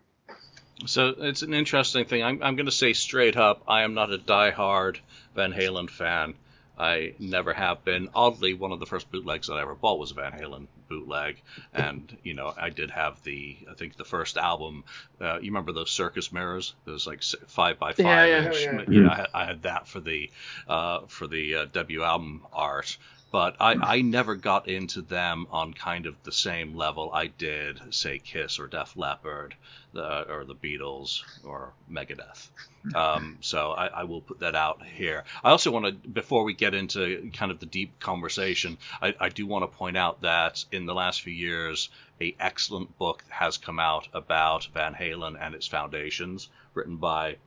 So 0.86 1.14
it's 1.18 1.42
an 1.42 1.54
interesting 1.54 2.06
thing. 2.06 2.24
I'm, 2.24 2.42
I'm 2.44 2.56
going 2.56 2.68
to 2.68 2.72
say 2.72 2.94
straight 2.94 3.36
up, 3.36 3.64
I 3.68 3.82
am 3.84 3.94
not 3.94 4.12
a 4.12 4.18
die-hard 4.18 5.00
Van 5.36 5.52
Halen 5.52 5.90
fan. 5.90 6.36
I 6.80 7.16
never 7.18 7.54
have 7.54 7.84
been. 7.84 8.10
Oddly, 8.14 8.54
one 8.54 8.72
of 8.72 8.80
the 8.80 8.86
first 8.86 9.10
bootlegs 9.12 9.48
that 9.48 9.56
I 9.56 9.62
ever 9.64 9.74
bought 9.74 9.98
was 9.98 10.12
a 10.12 10.14
Van 10.14 10.32
Halen 10.34 10.68
bootleg, 10.88 11.42
and 11.74 12.16
you 12.24 12.36
know 12.36 12.54
I 12.56 12.70
did 12.70 12.92
have 12.92 13.22
the 13.24 13.58
I 13.70 13.74
think 13.74 13.98
the 13.98 14.06
first 14.06 14.38
album. 14.38 14.84
Uh, 15.20 15.38
you 15.42 15.50
remember 15.50 15.72
those 15.72 15.90
circus 15.90 16.32
mirrors? 16.32 16.76
Those 16.86 17.08
like 17.08 17.24
five 17.48 17.80
by 17.80 17.94
five 17.94 18.06
Yeah, 18.06 18.26
yeah. 18.26 18.46
inch. 18.46 18.56
Oh, 18.56 18.60
yeah. 18.74 18.84
You 18.88 19.02
know, 19.02 19.10
I, 19.10 19.16
had- 19.16 19.28
I 19.34 19.46
had 19.46 19.64
that 19.64 19.88
for 19.88 20.00
the 20.00 20.30
uh, 20.68 21.00
for 21.08 21.26
the 21.26 21.56
uh, 21.56 21.66
debut 21.66 22.04
album 22.04 22.46
art. 22.54 22.96
But 23.30 23.58
I, 23.60 23.74
I 23.74 24.02
never 24.02 24.36
got 24.36 24.70
into 24.70 25.02
them 25.02 25.48
on 25.52 25.74
kind 25.74 26.06
of 26.06 26.16
the 26.24 26.32
same 26.32 26.76
level 26.76 27.12
I 27.14 27.28
did, 27.28 27.94
say, 27.94 28.20
Kiss 28.20 28.58
or 28.58 28.68
Def 28.68 28.96
Leppard, 28.96 29.56
or 29.94 30.46
the 30.46 30.56
Beatles 30.56 31.24
or 31.44 31.74
Megadeth. 31.92 32.50
Um, 32.96 33.38
so 33.42 33.72
I, 33.72 33.88
I 33.88 34.04
will 34.06 34.22
put 34.22 34.40
that 34.40 34.56
out 34.56 34.82
here. 34.82 35.26
I 35.44 35.50
also 35.52 35.72
want 35.72 35.86
to, 35.86 36.10
before 36.10 36.46
we 36.46 36.54
get 36.54 36.74
into 36.74 37.30
kind 37.34 37.52
of 37.52 37.60
the 37.60 37.66
deep 37.66 38.00
conversation, 38.00 38.78
I, 39.02 39.14
I 39.20 39.30
do 39.30 39.46
want 39.46 39.70
to 39.70 39.78
point 39.78 39.98
out 39.98 40.22
that 40.22 40.64
in 40.72 40.86
the 40.86 40.96
last 40.96 41.22
few 41.22 41.34
years, 41.34 41.90
a 42.22 42.34
excellent 42.40 42.98
book 42.98 43.26
has 43.28 43.58
come 43.58 43.80
out 43.80 44.08
about 44.14 44.70
Van 44.74 44.94
Halen 44.94 45.36
and 45.40 45.54
its 45.54 45.68
foundations, 45.68 46.50
written 46.74 46.96
by 46.96 47.38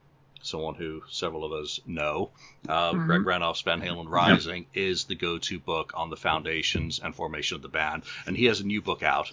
someone 0.43 0.75
who 0.75 1.03
several 1.09 1.45
of 1.45 1.53
us 1.53 1.81
know. 1.87 2.31
Uh, 2.69 2.93
Mhm. 2.93 3.07
Greg 3.07 3.21
Renoff's 3.23 3.61
Van 3.63 3.81
Halen 3.81 4.09
Rising 4.09 4.67
is 4.75 5.05
the 5.05 5.15
go-to 5.15 5.59
book 5.59 5.93
on 5.95 6.11
the 6.11 6.17
foundations 6.17 6.99
and 6.99 7.15
formation 7.15 7.57
of 7.57 7.63
the 7.63 7.69
band, 7.69 8.03
and 8.27 8.37
he 8.37 8.47
has 8.47 8.61
a 8.61 8.67
new 8.67 8.81
book 8.81 9.03
out, 9.03 9.31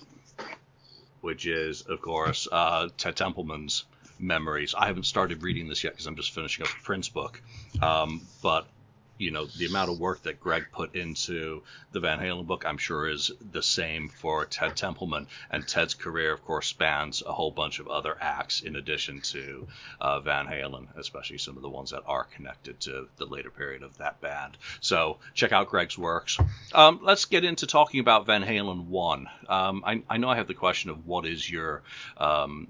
which 1.22 1.46
is, 1.46 1.82
of 1.82 2.02
course, 2.02 2.48
uh, 2.52 2.90
Ted 2.98 3.16
Templeman's 3.16 3.86
Memories. 4.20 4.74
I 4.76 4.88
haven't 4.88 5.06
started 5.06 5.44
reading 5.44 5.68
this 5.68 5.84
yet 5.84 5.94
because 5.94 6.08
I'm 6.08 6.16
just 6.16 6.32
finishing 6.32 6.66
up 6.66 6.72
the 6.72 6.84
Prince 6.84 7.08
book, 7.10 7.42
um, 7.82 8.22
but 8.42 8.68
you 9.18 9.32
know 9.32 9.46
the 9.46 9.66
amount 9.66 9.92
of 9.92 10.00
work 10.00 10.24
that 10.24 10.40
Greg 10.40 10.66
put 10.72 10.96
into 10.96 11.64
the 11.92 12.00
Van 12.00 12.20
Halen 12.20 12.46
book, 12.46 12.66
I'm 12.66 12.78
sure 12.78 13.10
is 13.10 13.32
the 13.52 13.64
same 13.64 14.10
for 14.10 14.46
Ted 14.46 14.76
Templeman. 14.76 15.28
And 15.50 15.68
Ted's 15.68 15.94
career, 15.94 16.34
of 16.34 16.44
course, 16.44 16.68
spans 16.68 17.24
a 17.26 17.32
whole 17.32 17.52
bunch 17.52 17.80
of 17.80 17.88
other 17.88 18.16
acts 18.20 18.62
in 18.62 18.76
addition 18.76 19.22
to 19.22 19.68
uh, 20.00 20.20
Van 20.20 20.48
Halen, 20.48 20.88
especially 20.98 21.38
some 21.38 21.56
of 21.56 21.64
the 21.64 21.70
ones 21.70 21.92
that 21.92 22.04
are 22.06 22.26
connected 22.26 22.80
to 22.82 23.08
the 23.18 23.26
later 23.26 23.50
period 23.50 23.84
of 23.84 23.98
that 23.98 24.22
band. 24.22 24.58
So 24.82 25.18
check 25.34 25.52
out 25.52 25.70
Greg's 25.70 25.98
works. 25.98 26.38
Um, 26.74 27.00
let's 27.04 27.26
get 27.26 27.44
into 27.44 27.68
talking 27.68 28.00
about 28.00 28.26
Van 28.26 28.44
Halen 28.44 28.88
one. 28.88 29.28
Um, 29.48 29.84
I, 29.86 30.04
I 30.10 30.18
know 30.18 30.30
I 30.30 30.36
have 30.36 30.48
the 30.48 30.54
question 30.54 30.90
of 30.90 31.08
what 31.08 31.26
is 31.26 31.50
your 31.50 31.82
um, 32.18 32.68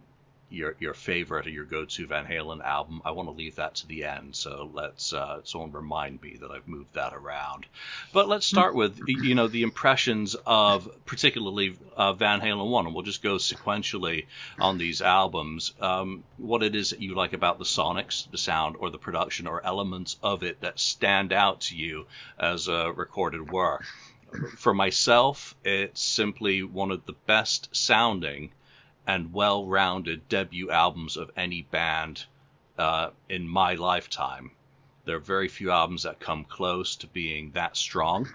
your 0.49 0.75
your 0.79 0.93
favorite 0.93 1.47
or 1.47 1.49
your 1.49 1.65
go-to 1.65 2.07
Van 2.07 2.25
Halen 2.25 2.63
album. 2.63 3.01
I 3.03 3.11
want 3.11 3.27
to 3.27 3.33
leave 3.33 3.55
that 3.55 3.75
to 3.75 3.87
the 3.87 4.05
end, 4.05 4.35
so 4.35 4.69
let's 4.73 5.13
uh, 5.13 5.41
someone 5.43 5.71
remind 5.71 6.21
me 6.21 6.37
that 6.39 6.51
I've 6.51 6.67
moved 6.67 6.93
that 6.93 7.13
around. 7.13 7.65
But 8.13 8.27
let's 8.27 8.45
start 8.45 8.75
with 8.75 8.99
you 9.07 9.35
know 9.35 9.47
the 9.47 9.63
impressions 9.63 10.35
of 10.45 10.89
particularly 11.05 11.77
uh, 11.95 12.13
Van 12.13 12.39
Halen 12.39 12.69
one, 12.69 12.85
and 12.85 12.95
we'll 12.95 13.03
just 13.03 13.23
go 13.23 13.35
sequentially 13.35 14.25
on 14.59 14.77
these 14.77 15.01
albums. 15.01 15.73
Um, 15.81 16.23
what 16.37 16.63
it 16.63 16.75
is 16.75 16.91
that 16.91 17.01
you 17.01 17.15
like 17.15 17.33
about 17.33 17.59
the 17.59 17.65
sonics, 17.65 18.29
the 18.31 18.37
sound, 18.37 18.77
or 18.79 18.89
the 18.89 18.97
production, 18.97 19.47
or 19.47 19.65
elements 19.65 20.17
of 20.23 20.43
it 20.43 20.61
that 20.61 20.79
stand 20.79 21.33
out 21.33 21.61
to 21.61 21.75
you 21.75 22.05
as 22.39 22.67
a 22.67 22.91
recorded 22.91 23.51
work. 23.51 23.83
For 24.57 24.73
myself, 24.73 25.55
it's 25.63 26.01
simply 26.01 26.61
one 26.61 26.91
of 26.91 27.05
the 27.05 27.15
best 27.25 27.73
sounding 27.75 28.51
and 29.07 29.33
well-rounded 29.33 30.29
debut 30.29 30.69
albums 30.69 31.17
of 31.17 31.31
any 31.35 31.63
band 31.63 32.25
uh, 32.77 33.09
in 33.29 33.47
my 33.47 33.73
lifetime. 33.73 34.51
There 35.05 35.15
are 35.15 35.19
very 35.19 35.47
few 35.47 35.71
albums 35.71 36.03
that 36.03 36.19
come 36.19 36.43
close 36.43 36.97
to 36.97 37.07
being 37.07 37.51
that 37.51 37.75
strong. 37.75 38.27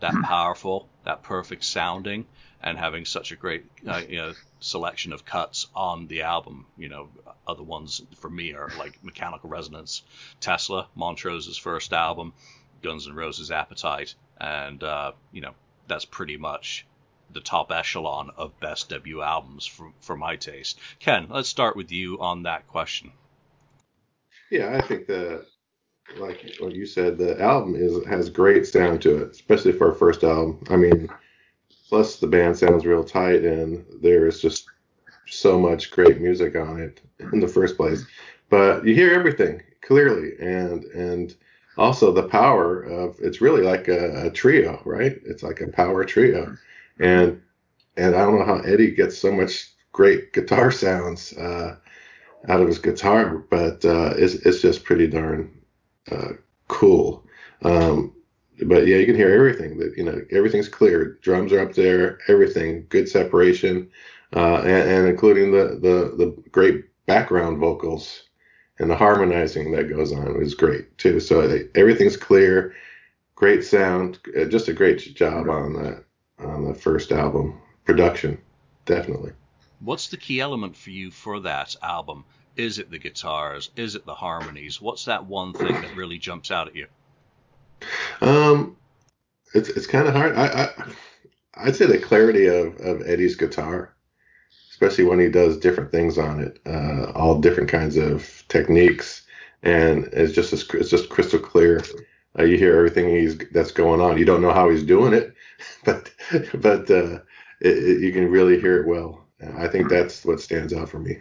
that 0.00 0.14
powerful, 0.22 0.88
that 1.04 1.22
perfect 1.22 1.64
sounding, 1.64 2.26
and 2.62 2.78
having 2.78 3.04
such 3.04 3.32
a 3.32 3.36
great 3.36 3.64
uh, 3.86 4.02
you 4.08 4.16
know, 4.16 4.32
selection 4.60 5.12
of 5.12 5.24
cuts 5.24 5.66
on 5.74 6.06
the 6.06 6.22
album. 6.22 6.66
You 6.76 6.88
know, 6.88 7.08
other 7.46 7.62
ones 7.62 8.02
for 8.16 8.30
me 8.30 8.52
are 8.52 8.70
like 8.78 9.02
Mechanical 9.02 9.50
Resonance, 9.50 10.02
Tesla, 10.40 10.88
Montrose's 10.96 11.56
first 11.56 11.92
album, 11.92 12.32
Guns 12.82 13.06
N' 13.06 13.14
Roses' 13.14 13.50
Appetite, 13.50 14.14
and 14.40 14.82
uh, 14.82 15.12
you 15.32 15.40
know 15.40 15.54
that's 15.86 16.04
pretty 16.04 16.36
much 16.36 16.86
the 17.32 17.40
top 17.40 17.70
echelon 17.70 18.30
of 18.36 18.58
best 18.60 18.88
debut 18.88 19.22
albums 19.22 19.66
for, 19.66 19.92
for 20.00 20.16
my 20.16 20.36
taste. 20.36 20.78
Ken, 20.98 21.26
let's 21.30 21.48
start 21.48 21.76
with 21.76 21.92
you 21.92 22.18
on 22.20 22.42
that 22.44 22.66
question. 22.68 23.12
Yeah, 24.50 24.76
I 24.76 24.80
think 24.80 25.06
the 25.06 25.44
like 26.16 26.56
what 26.58 26.74
you 26.74 26.86
said, 26.86 27.18
the 27.18 27.40
album 27.40 27.74
is 27.76 28.04
has 28.06 28.30
great 28.30 28.66
sound 28.66 29.02
to 29.02 29.22
it, 29.22 29.30
especially 29.32 29.72
for 29.72 29.90
a 29.90 29.94
first 29.94 30.24
album. 30.24 30.62
I 30.70 30.76
mean, 30.76 31.08
plus 31.88 32.16
the 32.16 32.26
band 32.26 32.56
sounds 32.56 32.86
real 32.86 33.04
tight, 33.04 33.44
and 33.44 33.84
there 34.00 34.26
is 34.26 34.40
just 34.40 34.66
so 35.26 35.58
much 35.58 35.90
great 35.90 36.20
music 36.20 36.56
on 36.56 36.80
it 36.80 37.00
in 37.32 37.40
the 37.40 37.48
first 37.48 37.76
place. 37.76 38.04
But 38.48 38.86
you 38.86 38.94
hear 38.94 39.12
everything 39.12 39.62
clearly, 39.82 40.32
and 40.40 40.84
and 40.84 41.34
also 41.76 42.12
the 42.12 42.22
power 42.22 42.82
of 42.82 43.18
it's 43.20 43.40
really 43.40 43.62
like 43.62 43.88
a, 43.88 44.26
a 44.26 44.30
trio, 44.30 44.80
right? 44.84 45.20
It's 45.24 45.42
like 45.42 45.60
a 45.60 45.68
power 45.68 46.04
trio, 46.04 46.56
and 46.98 47.40
and 47.96 48.14
I 48.14 48.20
don't 48.20 48.38
know 48.38 48.44
how 48.44 48.60
Eddie 48.60 48.92
gets 48.92 49.18
so 49.18 49.32
much 49.32 49.72
great 49.92 50.32
guitar 50.32 50.70
sounds 50.84 51.36
uh, 51.36 51.76
out 52.48 52.60
of 52.60 52.68
his 52.68 52.78
guitar, 52.78 53.38
but 53.50 53.84
uh, 53.84 54.14
it's 54.16 54.34
it's 54.34 54.62
just 54.62 54.84
pretty 54.84 55.08
darn 55.08 55.50
uh, 56.10 56.32
cool. 56.68 57.24
Um, 57.62 58.14
but 58.66 58.86
yeah, 58.86 58.96
you 58.96 59.06
can 59.06 59.14
hear 59.14 59.32
everything. 59.32 59.78
That 59.78 59.94
you 59.96 60.04
know, 60.04 60.20
everything's 60.30 60.68
clear. 60.68 61.18
Drums 61.22 61.52
are 61.52 61.60
up 61.60 61.74
there. 61.74 62.18
Everything, 62.28 62.86
good 62.88 63.08
separation, 63.08 63.90
uh, 64.34 64.58
and, 64.58 64.90
and, 64.90 65.08
including 65.08 65.52
the, 65.52 65.78
the 65.80 66.14
the 66.16 66.42
great 66.50 66.84
background 67.06 67.58
vocals 67.58 68.24
and 68.78 68.90
the 68.90 68.96
harmonizing 68.96 69.72
that 69.72 69.88
goes 69.88 70.12
on 70.12 70.40
is 70.40 70.54
great 70.54 70.96
too. 70.98 71.18
So 71.20 71.40
everything's 71.74 72.16
clear, 72.16 72.74
great 73.34 73.64
sound, 73.64 74.18
uh, 74.38 74.44
just 74.44 74.68
a 74.68 74.72
great 74.72 74.98
job 75.14 75.48
on 75.48 75.72
that 75.74 76.04
on 76.38 76.64
the 76.64 76.74
first 76.74 77.12
album 77.12 77.60
production, 77.84 78.38
definitely. 78.84 79.32
What's 79.80 80.08
the 80.08 80.16
key 80.16 80.40
element 80.40 80.76
for 80.76 80.90
you 80.90 81.10
for 81.10 81.40
that 81.40 81.76
album? 81.82 82.24
Is 82.56 82.78
it 82.78 82.90
the 82.90 82.98
guitars? 82.98 83.70
Is 83.76 83.94
it 83.94 84.04
the 84.04 84.14
harmonies? 84.14 84.80
What's 84.80 85.04
that 85.04 85.26
one 85.26 85.52
thing 85.52 85.72
that 85.72 85.96
really 85.96 86.18
jumps 86.18 86.50
out 86.50 86.66
at 86.66 86.74
you? 86.74 86.86
Um, 88.20 88.76
it's 89.54 89.68
it's 89.68 89.86
kind 89.86 90.08
of 90.08 90.14
hard. 90.14 90.36
I, 90.36 90.46
I 90.46 90.68
I'd 91.54 91.76
say 91.76 91.86
the 91.86 91.98
clarity 91.98 92.46
of 92.46 92.76
of 92.80 93.02
Eddie's 93.06 93.36
guitar, 93.36 93.94
especially 94.70 95.04
when 95.04 95.20
he 95.20 95.28
does 95.28 95.58
different 95.58 95.92
things 95.92 96.18
on 96.18 96.40
it, 96.40 96.60
uh, 96.66 97.12
all 97.14 97.40
different 97.40 97.70
kinds 97.70 97.96
of 97.96 98.44
techniques, 98.48 99.22
and 99.62 100.06
it's 100.12 100.32
just 100.32 100.52
it's 100.74 100.90
just 100.90 101.08
crystal 101.08 101.38
clear. 101.38 101.82
Uh, 102.38 102.44
you 102.44 102.56
hear 102.56 102.76
everything 102.76 103.10
he's 103.10 103.36
that's 103.52 103.72
going 103.72 104.00
on. 104.00 104.18
You 104.18 104.24
don't 104.24 104.42
know 104.42 104.52
how 104.52 104.70
he's 104.70 104.84
doing 104.84 105.12
it, 105.12 105.34
but 105.84 106.10
but 106.54 106.90
uh, 106.90 107.20
it, 107.60 107.78
it, 107.78 108.00
you 108.00 108.12
can 108.12 108.30
really 108.30 108.60
hear 108.60 108.80
it 108.80 108.86
well. 108.86 109.26
I 109.56 109.68
think 109.68 109.88
that's 109.88 110.24
what 110.24 110.40
stands 110.40 110.72
out 110.72 110.88
for 110.88 110.98
me. 110.98 111.18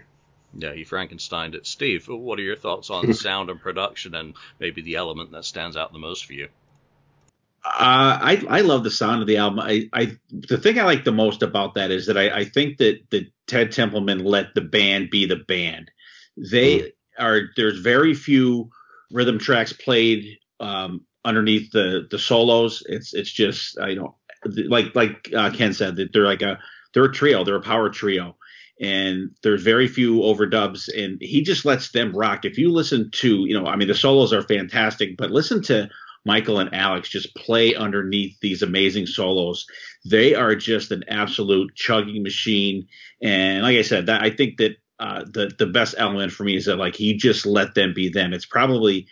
Yeah, 0.57 0.73
you 0.73 0.85
Frankensteined 0.85 1.53
it. 1.53 1.67
Steve, 1.67 2.07
what 2.07 2.39
are 2.39 2.43
your 2.43 2.55
thoughts 2.55 2.89
on 2.89 3.13
sound 3.13 3.49
and 3.49 3.59
production 3.59 4.15
and 4.15 4.33
maybe 4.59 4.81
the 4.81 4.95
element 4.95 5.31
that 5.31 5.45
stands 5.45 5.77
out 5.77 5.93
the 5.93 5.99
most 5.99 6.25
for 6.25 6.33
you? 6.33 6.47
Uh, 7.63 8.17
I 8.21 8.45
I 8.47 8.61
love 8.61 8.83
the 8.83 8.91
sound 8.91 9.21
of 9.21 9.27
the 9.27 9.37
album. 9.37 9.59
I, 9.59 9.89
I 9.91 10.17
the 10.31 10.57
thing 10.57 10.79
I 10.79 10.83
like 10.83 11.03
the 11.03 11.11
most 11.11 11.43
about 11.43 11.75
that 11.75 11.91
is 11.91 12.07
that 12.07 12.17
I, 12.17 12.29
I 12.29 12.45
think 12.45 12.77
that 12.77 13.09
that 13.09 13.27
Ted 13.45 13.71
Templeman 13.71 14.23
let 14.23 14.53
the 14.53 14.61
band 14.61 15.09
be 15.09 15.25
the 15.25 15.35
band. 15.35 15.91
They 16.37 16.79
mm. 16.79 16.91
are 17.19 17.49
there's 17.55 17.79
very 17.79 18.13
few 18.13 18.69
rhythm 19.11 19.39
tracks 19.39 19.73
played 19.73 20.37
um, 20.59 21.05
underneath 21.25 21.71
the 21.71 22.07
the 22.09 22.19
solos. 22.19 22.83
It's 22.85 23.13
it's 23.13 23.31
just 23.31 23.77
you 23.87 23.95
know 23.95 24.15
like 24.67 24.95
like 24.95 25.29
uh, 25.35 25.51
Ken 25.51 25.73
said 25.73 25.95
that 25.97 26.13
they're 26.13 26.25
like 26.25 26.41
a 26.41 26.59
they're 26.93 27.05
a 27.05 27.11
trio. 27.11 27.43
They're 27.43 27.55
a 27.55 27.61
power 27.61 27.89
trio 27.89 28.35
and 28.79 29.31
there's 29.41 29.63
very 29.63 29.87
few 29.87 30.19
overdubs 30.19 30.87
and 30.95 31.17
he 31.21 31.41
just 31.41 31.65
lets 31.65 31.91
them 31.91 32.15
rock 32.15 32.45
if 32.45 32.57
you 32.57 32.71
listen 32.71 33.09
to 33.11 33.45
you 33.45 33.59
know 33.59 33.65
i 33.65 33.75
mean 33.75 33.87
the 33.87 33.95
solos 33.95 34.33
are 34.33 34.43
fantastic 34.43 35.17
but 35.17 35.31
listen 35.31 35.61
to 35.61 35.89
michael 36.25 36.59
and 36.59 36.73
alex 36.73 37.09
just 37.09 37.33
play 37.35 37.73
underneath 37.73 38.37
these 38.41 38.61
amazing 38.61 39.05
solos 39.05 39.65
they 40.05 40.35
are 40.35 40.55
just 40.55 40.91
an 40.91 41.03
absolute 41.07 41.73
chugging 41.75 42.21
machine 42.21 42.87
and 43.21 43.63
like 43.63 43.77
i 43.77 43.81
said 43.81 44.05
that 44.05 44.21
i 44.21 44.29
think 44.29 44.57
that 44.57 44.75
uh, 44.99 45.23
the 45.31 45.51
the 45.59 45.67
best 45.67 45.93
element 45.99 46.31
for 46.31 46.43
me 46.43 46.55
is 46.55 46.65
that 46.65 46.77
like 46.77 46.95
he 46.95 47.13
just 47.13 47.45
let 47.45 47.75
them 47.75 47.93
be 47.93 48.09
them 48.09 48.33
it's 48.33 48.47
probably 48.47 49.07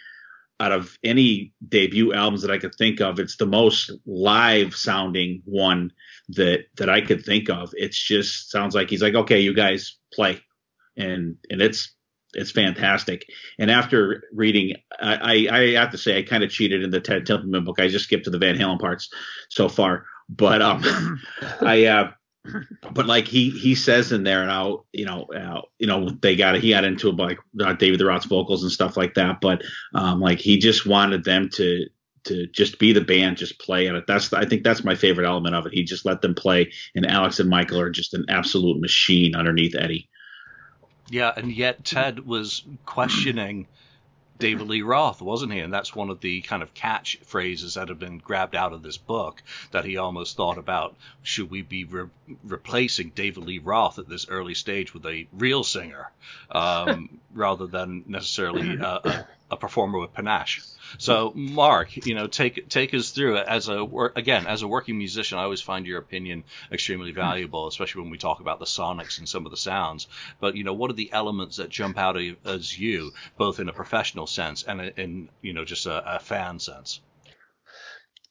out 0.59 0.71
of 0.71 0.97
any 1.03 1.53
debut 1.67 2.13
albums 2.13 2.41
that 2.41 2.51
I 2.51 2.57
could 2.57 2.75
think 2.75 3.01
of, 3.01 3.19
it's 3.19 3.35
the 3.35 3.45
most 3.45 3.91
live 4.05 4.75
sounding 4.75 5.41
one 5.45 5.91
that 6.29 6.65
that 6.77 6.89
I 6.89 7.01
could 7.01 7.25
think 7.25 7.49
of. 7.49 7.71
It's 7.73 8.01
just 8.01 8.51
sounds 8.51 8.73
like 8.75 8.89
he's 8.89 9.01
like, 9.01 9.15
okay, 9.15 9.41
you 9.41 9.53
guys 9.53 9.97
play, 10.13 10.39
and 10.95 11.37
and 11.49 11.61
it's 11.61 11.93
it's 12.33 12.51
fantastic. 12.51 13.25
And 13.59 13.69
after 13.69 14.23
reading, 14.33 14.75
I 14.99 15.47
I, 15.49 15.57
I 15.57 15.71
have 15.73 15.91
to 15.91 15.97
say 15.97 16.17
I 16.17 16.23
kind 16.23 16.43
of 16.43 16.51
cheated 16.51 16.83
in 16.83 16.89
the 16.89 17.01
Ted 17.01 17.25
Templeman 17.25 17.65
book. 17.65 17.79
I 17.79 17.87
just 17.87 18.05
skipped 18.05 18.25
to 18.25 18.31
the 18.31 18.39
Van 18.39 18.55
Halen 18.57 18.79
parts 18.79 19.09
so 19.49 19.67
far, 19.67 20.05
but 20.29 20.61
um, 20.61 21.19
I 21.61 21.85
uh, 21.85 22.11
but 22.91 23.05
like 23.05 23.27
he 23.27 23.49
he 23.49 23.75
says 23.75 24.11
in 24.11 24.23
there, 24.23 24.41
and 24.41 24.51
I'll 24.51 24.85
you 24.91 25.05
know 25.05 25.23
uh, 25.25 25.61
you 25.79 25.87
know 25.87 26.09
they 26.21 26.35
got 26.35 26.55
he 26.55 26.69
got 26.69 26.83
into 26.83 27.11
like 27.11 27.39
uh, 27.63 27.73
David 27.73 27.99
the 27.99 28.05
Roth's 28.05 28.25
vocals 28.25 28.63
and 28.63 28.71
stuff 28.71 28.97
like 28.97 29.13
that, 29.15 29.41
but 29.41 29.63
um, 29.93 30.19
like 30.19 30.39
he 30.39 30.57
just 30.57 30.85
wanted 30.85 31.23
them 31.23 31.49
to 31.53 31.87
to 32.25 32.47
just 32.47 32.79
be 32.79 32.91
the 32.91 33.01
band, 33.01 33.37
just 33.37 33.59
play 33.59 33.87
at 33.87 33.95
it. 33.95 34.05
That's 34.07 34.33
I 34.33 34.45
think 34.45 34.63
that's 34.63 34.83
my 34.83 34.95
favorite 34.95 35.27
element 35.27 35.55
of 35.55 35.65
it. 35.65 35.73
He 35.73 35.83
just 35.83 36.05
let 36.05 36.21
them 36.21 36.35
play, 36.35 36.71
and 36.95 37.05
Alex 37.05 37.39
and 37.39 37.49
Michael 37.49 37.79
are 37.79 37.89
just 37.89 38.13
an 38.13 38.25
absolute 38.29 38.79
machine 38.79 39.35
underneath 39.35 39.75
Eddie. 39.75 40.09
Yeah, 41.09 41.33
and 41.37 41.51
yet 41.51 41.85
Ted 41.85 42.25
was 42.25 42.63
questioning 42.85 43.67
David 44.37 44.67
Lee 44.67 44.81
Roth, 44.81 45.21
wasn't 45.21 45.53
he? 45.53 45.59
And 45.59 45.73
that's 45.73 45.95
one 45.95 46.09
of 46.09 46.19
the 46.19 46.41
kind 46.41 46.61
of 46.61 46.73
catch 46.73 47.17
phrases 47.23 47.75
that 47.75 47.89
have 47.89 47.99
been 47.99 48.17
grabbed 48.17 48.55
out 48.55 48.73
of 48.73 48.83
this 48.83 48.97
book 48.97 49.41
that 49.71 49.85
he 49.85 49.97
almost 49.97 50.35
thought 50.35 50.57
about 50.57 50.95
should 51.23 51.49
we 51.49 51.61
be 51.61 51.85
re- 51.85 52.09
replacing 52.43 53.11
David 53.11 53.43
Lee 53.43 53.59
Roth 53.59 53.97
at 53.99 54.09
this 54.09 54.27
early 54.27 54.53
stage 54.53 54.93
with 54.93 55.05
a 55.05 55.27
real 55.31 55.63
singer 55.63 56.11
um, 56.51 57.19
rather 57.33 57.67
than 57.67 58.03
necessarily 58.07 58.75
a, 58.75 58.99
a, 59.03 59.27
a 59.51 59.57
performer 59.57 59.99
with 59.99 60.13
panache. 60.13 60.61
So, 60.97 61.31
Mark, 61.35 62.05
you 62.05 62.15
know, 62.15 62.27
take 62.27 62.69
take 62.69 62.93
us 62.93 63.11
through 63.11 63.37
it 63.37 63.47
as 63.47 63.69
a 63.69 63.83
again 64.15 64.47
as 64.47 64.61
a 64.61 64.67
working 64.67 64.97
musician. 64.97 65.37
I 65.37 65.43
always 65.43 65.61
find 65.61 65.85
your 65.85 65.99
opinion 65.99 66.43
extremely 66.71 67.11
valuable, 67.11 67.67
especially 67.67 68.03
when 68.03 68.11
we 68.11 68.17
talk 68.17 68.39
about 68.39 68.59
the 68.59 68.65
sonics 68.65 69.17
and 69.17 69.27
some 69.27 69.45
of 69.45 69.51
the 69.51 69.57
sounds. 69.57 70.07
But 70.39 70.55
you 70.55 70.63
know, 70.63 70.73
what 70.73 70.89
are 70.89 70.95
the 70.95 71.11
elements 71.11 71.57
that 71.57 71.69
jump 71.69 71.97
out 71.97 72.17
as 72.45 72.77
you, 72.77 73.11
both 73.37 73.59
in 73.59 73.69
a 73.69 73.73
professional 73.73 74.27
sense 74.27 74.63
and 74.63 74.81
in 74.97 75.29
you 75.41 75.53
know 75.53 75.65
just 75.65 75.85
a, 75.85 76.15
a 76.15 76.19
fan 76.19 76.59
sense? 76.59 77.01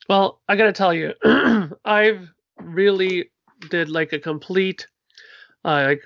Well, 0.09 0.41
I 0.49 0.57
got 0.57 0.67
to 0.67 0.73
tell 0.73 0.93
you, 0.93 1.15
I've 1.85 2.29
really 2.59 3.31
did 3.71 3.89
like 3.89 4.13
a 4.13 4.19
complete 4.19 4.87
uh, 5.65 5.85
like 5.87 6.03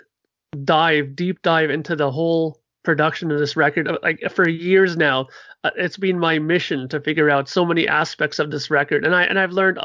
dive, 0.64 1.16
deep 1.16 1.42
dive 1.42 1.70
into 1.70 1.96
the 1.96 2.10
whole 2.10 2.60
production 2.88 3.30
of 3.30 3.38
this 3.38 3.54
record. 3.54 3.86
Like 4.02 4.18
for 4.34 4.48
years 4.48 4.96
now, 4.96 5.26
uh, 5.62 5.70
it's 5.76 5.98
been 5.98 6.18
my 6.18 6.38
mission 6.38 6.88
to 6.88 6.98
figure 7.02 7.28
out 7.28 7.46
so 7.46 7.66
many 7.66 7.86
aspects 7.86 8.38
of 8.38 8.50
this 8.50 8.70
record, 8.70 9.04
and 9.04 9.14
I 9.14 9.24
and 9.24 9.38
I've 9.38 9.52
learned 9.52 9.78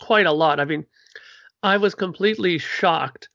quite 0.00 0.24
a 0.24 0.32
lot. 0.32 0.58
I 0.58 0.64
mean, 0.64 0.86
I 1.62 1.76
was 1.76 1.94
completely 1.94 2.56
shocked 2.56 3.28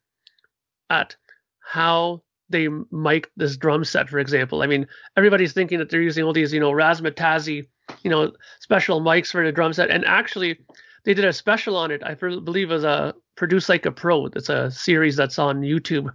at 0.90 1.16
how 1.60 2.24
they 2.50 2.68
mic 2.90 3.30
this 3.38 3.58
drum 3.58 3.86
set, 3.86 4.10
for 4.10 4.18
example. 4.18 4.64
I 4.64 4.66
mean, 4.66 4.88
everybody's 5.16 5.54
thinking 5.54 5.78
that 5.78 5.92
they're 5.92 6.02
using 6.02 6.24
all 6.24 6.34
these, 6.34 6.52
you 6.52 6.60
know, 6.60 6.72
razzmatazzy, 6.72 7.68
you 8.02 8.10
know, 8.10 8.32
special 8.60 9.02
mics 9.02 9.32
for 9.32 9.46
the 9.46 9.52
drum 9.52 9.72
set, 9.72 9.92
and 9.92 10.04
actually, 10.06 10.58
they 11.06 11.14
did 11.14 11.26
a 11.26 11.32
special 11.32 11.76
on 11.78 11.92
it. 11.92 12.02
I 12.04 12.16
believe 12.16 12.72
was 12.72 12.84
a 12.84 13.14
Produce 13.36 13.70
Like 13.70 13.86
a 13.86 13.92
Pro. 13.92 14.26
It's 14.36 14.50
a 14.50 14.72
series 14.72 15.16
that's 15.16 15.38
on 15.38 15.62
YouTube. 15.62 16.10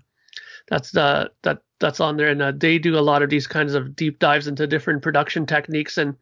That's 0.69 0.91
the 0.91 1.31
that 1.45 1.61
that's 1.79 2.01
on 2.01 2.17
there, 2.17 2.29
and 2.29 2.43
uh, 2.43 2.53
they 2.55 2.79
do 2.79 2.99
a 2.99 3.01
lot 3.01 3.23
of 3.23 3.31
these 3.31 3.47
kinds 3.47 3.75
of 3.75 3.95
deep 3.95 4.19
dives 4.19 4.47
into 4.47 4.67
different 4.67 5.03
production 5.03 5.47
techniques. 5.47 5.99
And 5.99 6.17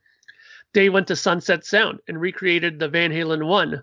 they 0.73 0.89
went 0.89 1.07
to 1.09 1.17
Sunset 1.17 1.65
Sound 1.65 2.01
and 2.09 2.21
recreated 2.21 2.79
the 2.79 2.89
Van 2.89 3.11
Halen 3.11 3.47
one 3.47 3.83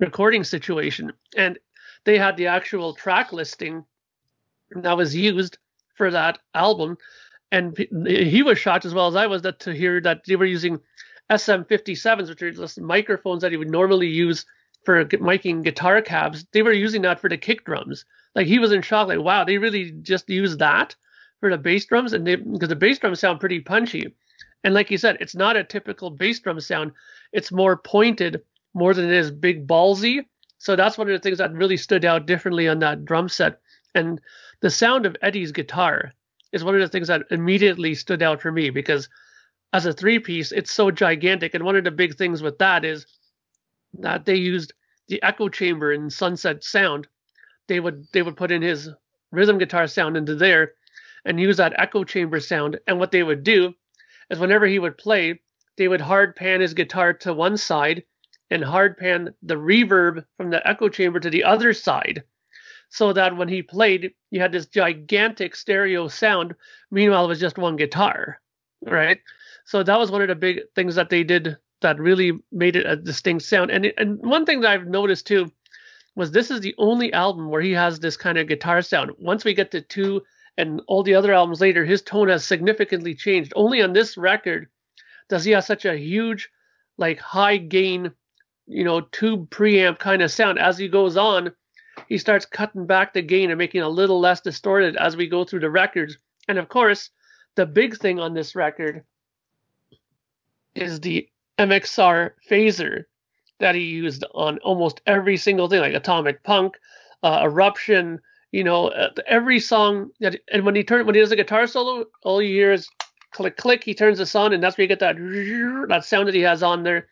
recording 0.00 0.44
situation, 0.44 1.12
and 1.36 1.58
they 2.04 2.18
had 2.18 2.36
the 2.36 2.48
actual 2.48 2.94
track 2.94 3.32
listing 3.32 3.84
that 4.74 4.96
was 4.96 5.14
used 5.14 5.58
for 5.94 6.10
that 6.10 6.38
album. 6.54 6.98
And 7.52 7.76
he 8.06 8.42
was 8.42 8.58
shocked 8.58 8.84
as 8.84 8.94
well 8.94 9.06
as 9.06 9.14
I 9.14 9.28
was 9.28 9.42
that 9.42 9.60
to 9.60 9.72
hear 9.72 10.00
that 10.00 10.22
they 10.26 10.34
were 10.34 10.44
using 10.44 10.80
SM57s, 11.30 12.28
which 12.28 12.42
are 12.42 12.50
just 12.50 12.80
microphones 12.80 13.42
that 13.42 13.52
he 13.52 13.56
would 13.56 13.70
normally 13.70 14.08
use 14.08 14.44
for 14.84 15.04
miking 15.04 15.62
guitar 15.62 16.02
cabs, 16.02 16.44
they 16.52 16.62
were 16.62 16.72
using 16.72 17.02
that 17.02 17.20
for 17.20 17.28
the 17.28 17.38
kick 17.38 17.64
drums. 17.64 18.04
Like 18.34 18.46
he 18.46 18.58
was 18.58 18.72
in 18.72 18.82
shock, 18.82 19.08
like 19.08 19.20
wow, 19.20 19.44
they 19.44 19.58
really 19.58 19.92
just 20.02 20.28
use 20.28 20.56
that 20.58 20.94
for 21.44 21.50
the 21.50 21.58
bass 21.58 21.84
drums, 21.84 22.14
and 22.14 22.24
because 22.24 22.70
the 22.70 22.74
bass 22.74 22.98
drums 22.98 23.20
sound 23.20 23.38
pretty 23.38 23.60
punchy. 23.60 24.14
And 24.64 24.72
like 24.72 24.90
you 24.90 24.96
said, 24.96 25.18
it's 25.20 25.34
not 25.34 25.58
a 25.58 25.62
typical 25.62 26.08
bass 26.08 26.40
drum 26.40 26.58
sound. 26.58 26.92
It's 27.34 27.52
more 27.52 27.76
pointed 27.76 28.40
more 28.72 28.94
than 28.94 29.04
it 29.04 29.12
is 29.12 29.30
big 29.30 29.66
ballsy. 29.66 30.24
So 30.56 30.74
that's 30.74 30.96
one 30.96 31.06
of 31.06 31.12
the 31.12 31.18
things 31.18 31.36
that 31.36 31.52
really 31.52 31.76
stood 31.76 32.06
out 32.06 32.24
differently 32.24 32.66
on 32.66 32.78
that 32.78 33.04
drum 33.04 33.28
set. 33.28 33.60
And 33.94 34.22
the 34.62 34.70
sound 34.70 35.04
of 35.04 35.18
Eddie's 35.20 35.52
guitar 35.52 36.14
is 36.50 36.64
one 36.64 36.74
of 36.74 36.80
the 36.80 36.88
things 36.88 37.08
that 37.08 37.26
immediately 37.30 37.94
stood 37.94 38.22
out 38.22 38.40
for 38.40 38.50
me 38.50 38.70
because 38.70 39.10
as 39.74 39.84
a 39.84 39.92
three 39.92 40.18
piece, 40.18 40.50
it's 40.50 40.72
so 40.72 40.90
gigantic. 40.90 41.52
And 41.52 41.62
one 41.62 41.76
of 41.76 41.84
the 41.84 41.90
big 41.90 42.16
things 42.16 42.40
with 42.40 42.56
that 42.56 42.86
is 42.86 43.04
that 43.98 44.24
they 44.24 44.36
used 44.36 44.72
the 45.08 45.22
echo 45.22 45.50
chamber 45.50 45.92
in 45.92 46.08
Sunset 46.08 46.64
Sound. 46.64 47.06
They 47.68 47.80
would 47.80 48.06
they 48.14 48.22
would 48.22 48.38
put 48.38 48.50
in 48.50 48.62
his 48.62 48.88
rhythm 49.30 49.58
guitar 49.58 49.86
sound 49.86 50.16
into 50.16 50.36
there 50.36 50.72
and 51.24 51.40
use 51.40 51.56
that 51.56 51.78
echo 51.78 52.04
chamber 52.04 52.40
sound. 52.40 52.78
And 52.86 52.98
what 52.98 53.10
they 53.10 53.22
would 53.22 53.44
do 53.44 53.74
is 54.30 54.38
whenever 54.38 54.66
he 54.66 54.78
would 54.78 54.98
play, 54.98 55.40
they 55.76 55.88
would 55.88 56.00
hard 56.00 56.36
pan 56.36 56.60
his 56.60 56.74
guitar 56.74 57.12
to 57.12 57.32
one 57.32 57.56
side 57.56 58.04
and 58.50 58.62
hard 58.62 58.96
pan 58.96 59.34
the 59.42 59.56
reverb 59.56 60.24
from 60.36 60.50
the 60.50 60.66
echo 60.66 60.88
chamber 60.88 61.18
to 61.20 61.30
the 61.30 61.44
other 61.44 61.72
side 61.72 62.22
so 62.90 63.12
that 63.12 63.36
when 63.36 63.48
he 63.48 63.62
played, 63.62 64.12
you 64.30 64.40
had 64.40 64.52
this 64.52 64.66
gigantic 64.66 65.56
stereo 65.56 66.06
sound. 66.06 66.54
Meanwhile, 66.92 67.24
it 67.24 67.28
was 67.28 67.40
just 67.40 67.58
one 67.58 67.74
guitar, 67.74 68.40
right? 68.82 69.18
So 69.64 69.82
that 69.82 69.98
was 69.98 70.12
one 70.12 70.22
of 70.22 70.28
the 70.28 70.36
big 70.36 70.60
things 70.76 70.94
that 70.94 71.10
they 71.10 71.24
did 71.24 71.56
that 71.80 71.98
really 71.98 72.32
made 72.52 72.76
it 72.76 72.86
a 72.86 72.94
distinct 72.94 73.44
sound. 73.44 73.70
And 73.70 73.92
and 73.98 74.18
one 74.20 74.46
thing 74.46 74.60
that 74.60 74.70
I've 74.70 74.86
noticed 74.86 75.26
too 75.26 75.50
was 76.14 76.30
this 76.30 76.52
is 76.52 76.60
the 76.60 76.74
only 76.78 77.12
album 77.12 77.50
where 77.50 77.60
he 77.62 77.72
has 77.72 77.98
this 77.98 78.16
kind 78.16 78.38
of 78.38 78.46
guitar 78.46 78.80
sound. 78.80 79.10
Once 79.18 79.44
we 79.44 79.54
get 79.54 79.72
to 79.72 79.80
two 79.80 80.22
and 80.56 80.80
all 80.86 81.02
the 81.02 81.14
other 81.14 81.32
albums 81.32 81.60
later, 81.60 81.84
his 81.84 82.02
tone 82.02 82.28
has 82.28 82.44
significantly 82.44 83.14
changed. 83.14 83.52
Only 83.56 83.82
on 83.82 83.92
this 83.92 84.16
record 84.16 84.68
does 85.28 85.44
he 85.44 85.52
have 85.52 85.64
such 85.64 85.84
a 85.84 85.96
huge, 85.96 86.48
like 86.96 87.18
high 87.18 87.56
gain, 87.56 88.12
you 88.66 88.84
know, 88.84 89.00
tube 89.00 89.50
preamp 89.50 89.98
kind 89.98 90.22
of 90.22 90.30
sound. 90.30 90.58
As 90.58 90.78
he 90.78 90.88
goes 90.88 91.16
on, 91.16 91.52
he 92.08 92.18
starts 92.18 92.46
cutting 92.46 92.86
back 92.86 93.12
the 93.12 93.22
gain 93.22 93.50
and 93.50 93.58
making 93.58 93.82
a 93.82 93.88
little 93.88 94.20
less 94.20 94.40
distorted 94.40 94.96
as 94.96 95.16
we 95.16 95.28
go 95.28 95.44
through 95.44 95.60
the 95.60 95.70
records. 95.70 96.18
And 96.48 96.58
of 96.58 96.68
course, 96.68 97.10
the 97.56 97.66
big 97.66 97.96
thing 97.96 98.20
on 98.20 98.34
this 98.34 98.54
record 98.54 99.04
is 100.74 101.00
the 101.00 101.28
MXR 101.58 102.32
phaser 102.48 103.04
that 103.60 103.74
he 103.74 103.82
used 103.82 104.24
on 104.34 104.58
almost 104.58 105.00
every 105.06 105.36
single 105.36 105.68
thing, 105.68 105.80
like 105.80 105.94
Atomic 105.94 106.42
Punk, 106.42 106.76
uh, 107.22 107.40
Eruption, 107.44 108.20
you 108.54 108.62
know, 108.62 108.86
uh, 108.86 109.10
every 109.26 109.58
song 109.58 110.10
that, 110.20 110.38
and 110.52 110.64
when 110.64 110.76
he 110.76 110.84
turns, 110.84 111.04
when 111.06 111.16
he 111.16 111.20
does 111.20 111.32
a 111.32 111.36
guitar 111.36 111.66
solo, 111.66 112.04
all 112.22 112.40
you 112.40 112.54
hear 112.54 112.72
is 112.72 112.88
click, 113.32 113.56
click. 113.56 113.82
He 113.82 113.94
turns 113.94 114.18
this 114.18 114.36
on, 114.36 114.52
and 114.52 114.62
that's 114.62 114.78
where 114.78 114.84
you 114.84 114.88
get 114.88 115.00
that 115.00 115.16
that 115.88 116.04
sound 116.04 116.28
that 116.28 116.36
he 116.36 116.42
has 116.42 116.62
on 116.62 116.84
there, 116.84 117.08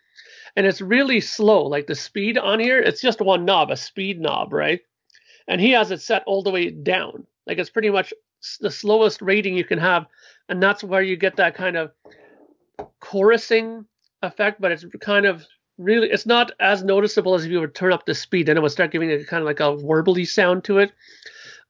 and 0.55 0.65
it's 0.65 0.81
really 0.81 1.21
slow. 1.21 1.65
Like 1.67 1.89
the 1.89 1.97
speed 1.97 2.39
on 2.39 2.61
here, 2.61 2.79
it's 2.79 3.01
just 3.01 3.21
one 3.21 3.45
knob, 3.45 3.73
a 3.73 3.77
speed 3.77 4.21
knob, 4.21 4.53
right? 4.53 4.83
And 5.49 5.61
he 5.61 5.73
has 5.73 5.91
it 5.91 6.01
set 6.01 6.23
all 6.27 6.45
the 6.45 6.53
way 6.53 6.71
down, 6.71 7.27
like 7.49 7.59
it's 7.59 7.71
pretty 7.71 7.91
much 7.91 8.15
the 8.61 8.71
slowest 8.71 9.21
rating 9.21 9.57
you 9.57 9.65
can 9.65 9.81
have, 9.81 10.07
and 10.49 10.63
that's 10.63 10.85
where 10.85 11.03
you 11.03 11.17
get 11.17 11.35
that 11.39 11.57
kind 11.57 11.77
of 11.77 11.91
chorusing 13.01 13.85
effect, 14.23 14.61
but 14.61 14.71
it's 14.71 14.87
kind 15.01 15.27
of 15.27 15.45
really 15.83 16.09
it's 16.11 16.27
not 16.27 16.53
as 16.61 16.83
noticeable 16.83 17.35
as 17.35 17.45
if 17.45 17.51
you 17.51 17.61
would 17.61 17.75
turn 17.75 17.93
up 17.93 18.07
the 18.07 18.15
speed 18.15 18.49
and 18.49 18.59
it 18.59 18.62
would 18.62 18.73
start 18.73 18.93
giving 18.93 19.11
it 19.11 19.27
kind 19.27 19.41
of 19.41 19.47
like 19.47 19.61
a 19.61 19.77
warbly 19.85 20.27
sound 20.27 20.65
to 20.65 20.79
it. 20.79 20.93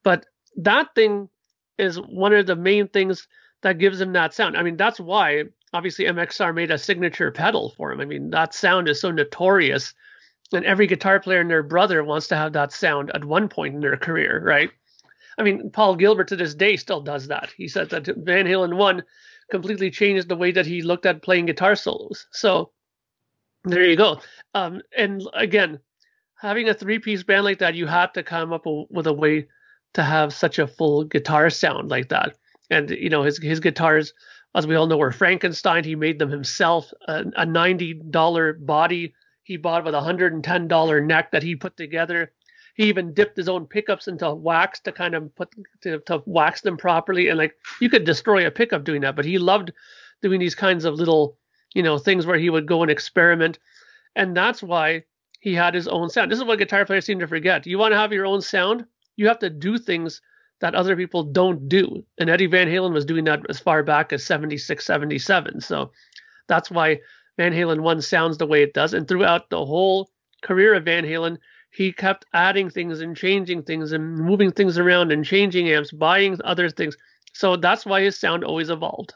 But 0.03 0.25
that 0.57 0.93
thing 0.95 1.29
is 1.77 1.99
one 1.99 2.33
of 2.33 2.45
the 2.45 2.55
main 2.55 2.87
things 2.87 3.27
that 3.61 3.77
gives 3.79 3.99
him 3.99 4.13
that 4.13 4.33
sound. 4.33 4.57
I 4.57 4.63
mean, 4.63 4.77
that's 4.77 4.99
why 4.99 5.45
obviously 5.73 6.05
MXR 6.05 6.53
made 6.53 6.71
a 6.71 6.77
signature 6.77 7.31
pedal 7.31 7.73
for 7.75 7.91
him. 7.91 7.99
I 7.99 8.05
mean, 8.05 8.29
that 8.29 8.53
sound 8.53 8.87
is 8.87 9.01
so 9.01 9.11
notorious, 9.11 9.93
and 10.51 10.65
every 10.65 10.85
guitar 10.85 11.19
player 11.19 11.41
and 11.41 11.49
their 11.49 11.63
brother 11.63 12.03
wants 12.03 12.27
to 12.27 12.35
have 12.35 12.53
that 12.53 12.71
sound 12.71 13.11
at 13.15 13.25
one 13.25 13.49
point 13.49 13.73
in 13.73 13.81
their 13.81 13.97
career, 13.97 14.41
right? 14.45 14.69
I 15.37 15.43
mean, 15.43 15.71
Paul 15.71 15.95
Gilbert 15.95 16.27
to 16.27 16.35
this 16.35 16.53
day 16.53 16.75
still 16.77 17.01
does 17.01 17.27
that. 17.27 17.49
He 17.57 17.67
said 17.67 17.89
that 17.89 18.05
Van 18.05 18.45
Halen 18.45 18.75
1 18.77 19.03
completely 19.49 19.89
changed 19.89 20.29
the 20.29 20.35
way 20.35 20.51
that 20.51 20.67
he 20.67 20.83
looked 20.83 21.07
at 21.07 21.23
playing 21.23 21.47
guitar 21.47 21.75
solos. 21.75 22.27
So 22.31 22.71
there 23.63 23.85
you 23.85 23.95
go. 23.95 24.19
Um, 24.53 24.81
and 24.97 25.23
again, 25.33 25.79
having 26.35 26.69
a 26.69 26.73
three 26.73 26.99
piece 26.99 27.23
band 27.23 27.45
like 27.45 27.59
that, 27.59 27.75
you 27.75 27.87
have 27.87 28.13
to 28.13 28.23
come 28.23 28.53
up 28.53 28.63
with 28.65 29.07
a 29.07 29.13
way 29.13 29.47
to 29.93 30.03
have 30.03 30.33
such 30.33 30.59
a 30.59 30.67
full 30.67 31.03
guitar 31.03 31.49
sound 31.49 31.89
like 31.89 32.09
that. 32.09 32.35
And 32.69 32.89
you 32.89 33.09
know, 33.09 33.23
his 33.23 33.37
his 33.37 33.59
guitars, 33.59 34.13
as 34.55 34.67
we 34.67 34.75
all 34.75 34.87
know, 34.87 34.97
were 34.97 35.11
Frankenstein. 35.11 35.83
He 35.83 35.95
made 35.95 36.19
them 36.19 36.29
himself. 36.29 36.91
A, 37.07 37.25
a 37.37 37.45
ninety 37.45 37.93
dollar 37.93 38.53
body 38.53 39.13
he 39.43 39.57
bought 39.57 39.83
with 39.83 39.93
a 39.93 40.01
hundred 40.01 40.33
and 40.33 40.43
ten 40.43 40.67
dollar 40.67 41.01
neck 41.01 41.31
that 41.31 41.43
he 41.43 41.55
put 41.55 41.77
together. 41.77 42.31
He 42.75 42.85
even 42.85 43.13
dipped 43.13 43.37
his 43.37 43.49
own 43.49 43.67
pickups 43.67 44.07
into 44.07 44.33
wax 44.33 44.79
to 44.81 44.91
kind 44.91 45.13
of 45.13 45.33
put 45.35 45.49
to, 45.81 45.99
to 45.99 46.23
wax 46.25 46.61
them 46.61 46.77
properly. 46.77 47.29
And 47.29 47.37
like 47.37 47.55
you 47.79 47.89
could 47.89 48.03
destroy 48.03 48.47
a 48.47 48.51
pickup 48.51 48.83
doing 48.83 49.01
that, 49.01 49.15
but 49.15 49.25
he 49.25 49.37
loved 49.37 49.71
doing 50.21 50.39
these 50.39 50.55
kinds 50.55 50.85
of 50.85 50.95
little, 50.95 51.37
you 51.73 51.83
know, 51.83 51.97
things 51.97 52.25
where 52.25 52.37
he 52.37 52.49
would 52.49 52.67
go 52.67 52.81
and 52.81 52.91
experiment. 52.91 53.59
And 54.15 54.35
that's 54.35 54.61
why 54.61 55.03
he 55.39 55.53
had 55.53 55.73
his 55.73 55.87
own 55.87 56.09
sound. 56.09 56.31
This 56.31 56.39
is 56.39 56.45
what 56.45 56.59
guitar 56.59 56.85
players 56.85 57.05
seem 57.05 57.19
to 57.19 57.27
forget. 57.27 57.65
You 57.67 57.77
want 57.77 57.91
to 57.91 57.97
have 57.97 58.13
your 58.13 58.25
own 58.25 58.41
sound? 58.41 58.85
You 59.15 59.27
have 59.27 59.39
to 59.39 59.49
do 59.49 59.77
things 59.77 60.21
that 60.61 60.75
other 60.75 60.95
people 60.95 61.23
don't 61.23 61.67
do. 61.67 62.05
And 62.17 62.29
Eddie 62.29 62.45
Van 62.45 62.67
Halen 62.67 62.93
was 62.93 63.05
doing 63.05 63.25
that 63.25 63.41
as 63.49 63.59
far 63.59 63.83
back 63.83 64.13
as 64.13 64.25
76, 64.25 64.85
77. 64.85 65.61
So 65.61 65.91
that's 66.47 66.71
why 66.71 66.99
Van 67.37 67.51
Halen 67.51 67.81
1 67.81 68.01
sounds 68.01 68.37
the 68.37 68.47
way 68.47 68.63
it 68.63 68.73
does. 68.73 68.93
And 68.93 69.07
throughout 69.07 69.49
the 69.49 69.65
whole 69.65 70.09
career 70.41 70.75
of 70.75 70.85
Van 70.85 71.03
Halen, 71.03 71.37
he 71.71 71.91
kept 71.91 72.25
adding 72.33 72.69
things 72.69 73.01
and 73.01 73.17
changing 73.17 73.63
things 73.63 73.91
and 73.91 74.15
moving 74.15 74.51
things 74.51 74.77
around 74.77 75.11
and 75.11 75.25
changing 75.25 75.69
amps, 75.69 75.91
buying 75.91 76.39
other 76.43 76.69
things. 76.69 76.95
So 77.33 77.57
that's 77.57 77.85
why 77.85 78.01
his 78.01 78.17
sound 78.17 78.43
always 78.43 78.69
evolved. 78.69 79.13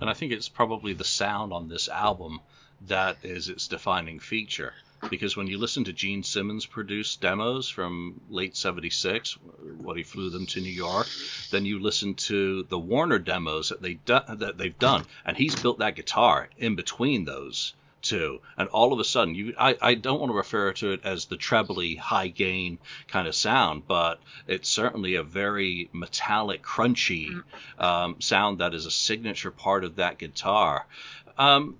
And 0.00 0.10
I 0.10 0.14
think 0.14 0.32
it's 0.32 0.48
probably 0.48 0.92
the 0.92 1.04
sound 1.04 1.52
on 1.52 1.68
this 1.68 1.88
album 1.88 2.40
that 2.82 3.16
is 3.22 3.48
its 3.48 3.66
defining 3.66 4.20
feature. 4.20 4.74
Because 5.08 5.36
when 5.36 5.46
you 5.46 5.58
listen 5.58 5.84
to 5.84 5.92
Gene 5.92 6.22
Simmons 6.22 6.66
produce 6.66 7.16
demos 7.16 7.68
from 7.68 8.20
late 8.28 8.56
76 8.56 9.32
what 9.78 9.96
he 9.96 10.02
flew 10.02 10.30
them 10.30 10.46
to 10.46 10.60
New 10.60 10.72
York 10.72 11.06
then 11.50 11.64
you 11.64 11.78
listen 11.78 12.14
to 12.14 12.62
the 12.64 12.78
Warner 12.78 13.18
demos 13.18 13.68
that 13.68 13.82
they 13.82 13.94
do, 13.94 14.18
that 14.28 14.58
they've 14.58 14.78
done. 14.78 15.04
And 15.24 15.36
he's 15.36 15.54
built 15.54 15.78
that 15.78 15.96
guitar 15.96 16.48
in 16.56 16.76
between 16.76 17.24
those 17.24 17.74
two 18.08 18.40
and 18.56 18.68
all 18.68 18.92
of 18.92 19.00
a 19.00 19.04
sudden 19.04 19.34
you 19.34 19.54
I, 19.58 19.76
I 19.80 19.94
don't 19.94 20.20
want 20.20 20.30
to 20.30 20.36
refer 20.36 20.72
to 20.74 20.92
it 20.92 21.00
as 21.04 21.26
the 21.26 21.36
trebly 21.36 21.96
high 21.96 22.28
gain 22.28 22.78
kind 23.08 23.26
of 23.26 23.34
sound 23.34 23.86
but 23.86 24.20
it's 24.46 24.68
certainly 24.68 25.14
a 25.14 25.22
very 25.22 25.88
metallic 25.92 26.62
crunchy 26.62 27.30
mm. 27.30 27.82
um, 27.84 28.20
sound 28.20 28.58
that 28.58 28.74
is 28.74 28.86
a 28.86 28.90
signature 28.90 29.50
part 29.50 29.84
of 29.84 29.96
that 29.96 30.18
guitar 30.18 30.86
um, 31.38 31.78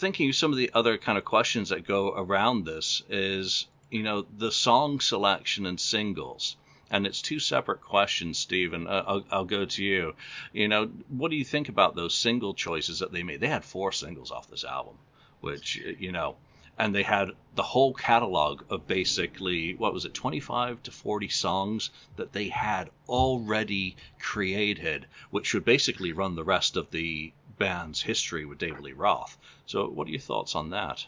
thinking 0.00 0.32
some 0.32 0.50
of 0.50 0.56
the 0.56 0.70
other 0.72 0.96
kind 0.96 1.18
of 1.18 1.24
questions 1.24 1.68
that 1.68 1.86
go 1.86 2.12
around 2.14 2.64
this 2.64 3.02
is, 3.10 3.66
you 3.90 4.02
know, 4.02 4.24
the 4.38 4.50
song 4.50 4.98
selection 4.98 5.66
and 5.66 5.78
singles. 5.78 6.56
And 6.90 7.06
it's 7.06 7.22
two 7.22 7.38
separate 7.38 7.82
questions, 7.82 8.38
Stephen. 8.38 8.88
Uh, 8.88 9.04
I'll, 9.06 9.24
I'll 9.30 9.44
go 9.44 9.64
to 9.64 9.84
you. 9.84 10.14
You 10.52 10.66
know, 10.66 10.86
what 11.08 11.30
do 11.30 11.36
you 11.36 11.44
think 11.44 11.68
about 11.68 11.94
those 11.94 12.16
single 12.16 12.54
choices 12.54 12.98
that 12.98 13.12
they 13.12 13.22
made? 13.22 13.40
They 13.40 13.46
had 13.48 13.64
four 13.64 13.92
singles 13.92 14.32
off 14.32 14.50
this 14.50 14.64
album, 14.64 14.96
which, 15.40 15.76
you 15.76 16.12
know, 16.12 16.36
and 16.78 16.94
they 16.94 17.02
had 17.02 17.30
the 17.56 17.62
whole 17.62 17.92
catalog 17.92 18.62
of 18.70 18.86
basically 18.86 19.74
what 19.74 19.92
was 19.92 20.04
it 20.04 20.14
25 20.14 20.82
to 20.84 20.90
40 20.90 21.28
songs 21.28 21.90
that 22.16 22.32
they 22.32 22.48
had 22.48 22.88
already 23.08 23.96
created 24.18 25.06
which 25.30 25.52
would 25.52 25.64
basically 25.64 26.12
run 26.12 26.34
the 26.34 26.44
rest 26.44 26.76
of 26.76 26.90
the 26.90 27.32
band's 27.60 28.02
history 28.02 28.44
with 28.44 28.58
David 28.58 28.80
Lee 28.80 28.92
Roth. 28.92 29.38
So, 29.66 29.88
what 29.88 30.08
are 30.08 30.10
your 30.10 30.18
thoughts 30.18 30.56
on 30.56 30.70
that? 30.70 31.06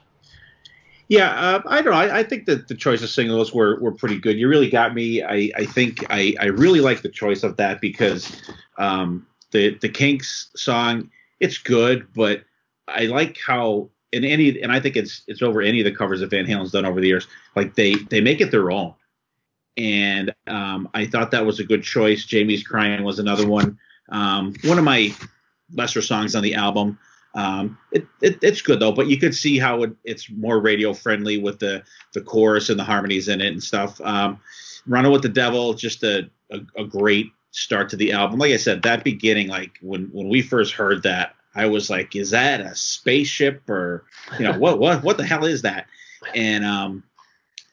Yeah, 1.08 1.30
uh, 1.30 1.62
I 1.66 1.82
don't 1.82 1.92
know. 1.92 1.98
I, 1.98 2.20
I, 2.20 2.22
think 2.22 2.46
that 2.46 2.68
the 2.68 2.76
choice 2.76 3.02
of 3.02 3.10
singles 3.10 3.52
were, 3.52 3.78
were 3.80 3.92
pretty 3.92 4.18
good. 4.18 4.38
You 4.38 4.48
really 4.48 4.70
got 4.70 4.94
me. 4.94 5.22
I, 5.22 5.50
I 5.56 5.66
think 5.66 6.06
I, 6.08 6.34
I 6.40 6.46
really 6.46 6.80
like 6.80 7.02
the 7.02 7.08
choice 7.08 7.42
of 7.42 7.56
that 7.56 7.80
because 7.80 8.40
um, 8.78 9.26
the 9.50 9.76
the 9.80 9.88
Kinks 9.88 10.50
song 10.54 11.10
it's 11.40 11.58
good, 11.58 12.06
but 12.14 12.44
I 12.86 13.06
like 13.06 13.38
how 13.44 13.90
in 14.12 14.24
any 14.24 14.60
and 14.60 14.70
I 14.70 14.78
think 14.78 14.96
it's 14.96 15.22
it's 15.26 15.42
over 15.42 15.62
any 15.62 15.80
of 15.80 15.84
the 15.84 15.94
covers 15.94 16.20
that 16.20 16.30
Van 16.30 16.46
Halen's 16.46 16.72
done 16.72 16.84
over 16.84 17.00
the 17.00 17.08
years. 17.08 17.26
Like 17.56 17.74
they 17.74 17.94
they 17.94 18.20
make 18.20 18.40
it 18.40 18.50
their 18.50 18.70
own, 18.70 18.94
and 19.76 20.34
um, 20.46 20.88
I 20.94 21.06
thought 21.06 21.30
that 21.30 21.46
was 21.46 21.60
a 21.60 21.64
good 21.64 21.82
choice. 21.82 22.24
Jamie's 22.24 22.62
Crying 22.62 23.02
was 23.02 23.18
another 23.18 23.46
one. 23.46 23.78
Um, 24.10 24.54
one 24.64 24.78
of 24.78 24.84
my 24.84 25.14
lesser 25.74 26.02
songs 26.02 26.36
on 26.36 26.42
the 26.42 26.54
album. 26.54 26.98
Um, 27.34 27.78
it, 27.92 28.06
it, 28.20 28.38
it's 28.42 28.60
good 28.60 28.78
though, 28.78 28.92
but 28.92 29.06
you 29.06 29.16
could 29.16 29.34
see 29.34 29.58
how 29.58 29.82
it, 29.84 29.92
it's 30.04 30.30
more 30.30 30.60
radio 30.60 30.92
friendly 30.92 31.38
with 31.38 31.58
the 31.58 31.82
the 32.12 32.20
chorus 32.20 32.68
and 32.68 32.78
the 32.78 32.84
harmonies 32.84 33.28
in 33.28 33.40
it 33.40 33.48
and 33.48 33.62
stuff. 33.62 34.00
Um, 34.02 34.38
Running 34.86 35.12
with 35.12 35.22
the 35.22 35.28
Devil, 35.28 35.74
just 35.74 36.02
a, 36.02 36.28
a, 36.50 36.58
a 36.76 36.84
great 36.84 37.30
start 37.52 37.88
to 37.90 37.96
the 37.96 38.12
album. 38.12 38.40
Like 38.40 38.50
I 38.50 38.56
said, 38.56 38.82
that 38.82 39.04
beginning, 39.04 39.48
like 39.48 39.78
when 39.80 40.06
when 40.12 40.28
we 40.28 40.42
first 40.42 40.74
heard 40.74 41.04
that, 41.04 41.36
I 41.54 41.66
was 41.66 41.90
like, 41.90 42.16
is 42.16 42.30
that 42.30 42.60
a 42.60 42.74
spaceship 42.74 43.68
or 43.68 44.04
you 44.38 44.44
know 44.44 44.58
what 44.58 44.78
what 44.78 45.02
what 45.02 45.16
the 45.16 45.24
hell 45.26 45.44
is 45.44 45.62
that? 45.62 45.86
And 46.34 46.64
um 46.64 47.02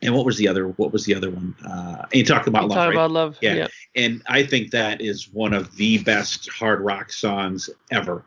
and 0.01 0.15
what 0.15 0.25
was 0.25 0.37
the 0.37 0.47
other 0.47 0.67
what 0.67 0.91
was 0.91 1.05
the 1.05 1.15
other 1.15 1.29
one? 1.29 1.55
Uh 1.65 2.03
and 2.03 2.13
you 2.15 2.25
talked 2.25 2.47
about 2.47 2.63
You 2.63 2.69
love, 2.69 2.75
talk 2.77 2.85
right? 2.87 2.95
about 2.95 3.11
love. 3.11 3.37
Yeah. 3.41 3.53
yeah. 3.55 3.67
and 3.95 4.21
I 4.27 4.43
think 4.43 4.71
that 4.71 5.01
is 5.01 5.29
one 5.31 5.53
of 5.53 5.75
the 5.75 5.99
best 5.99 6.49
hard 6.49 6.81
rock 6.81 7.11
songs 7.11 7.69
ever. 7.91 8.25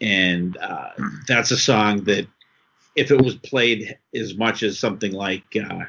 And 0.00 0.56
uh, 0.58 0.90
that's 1.26 1.50
a 1.50 1.56
song 1.56 2.04
that, 2.04 2.28
if 2.94 3.10
it 3.10 3.20
was 3.20 3.34
played 3.34 3.98
as 4.14 4.36
much 4.36 4.62
as 4.62 4.78
something 4.78 5.10
like, 5.12 5.42
uh, 5.56 5.84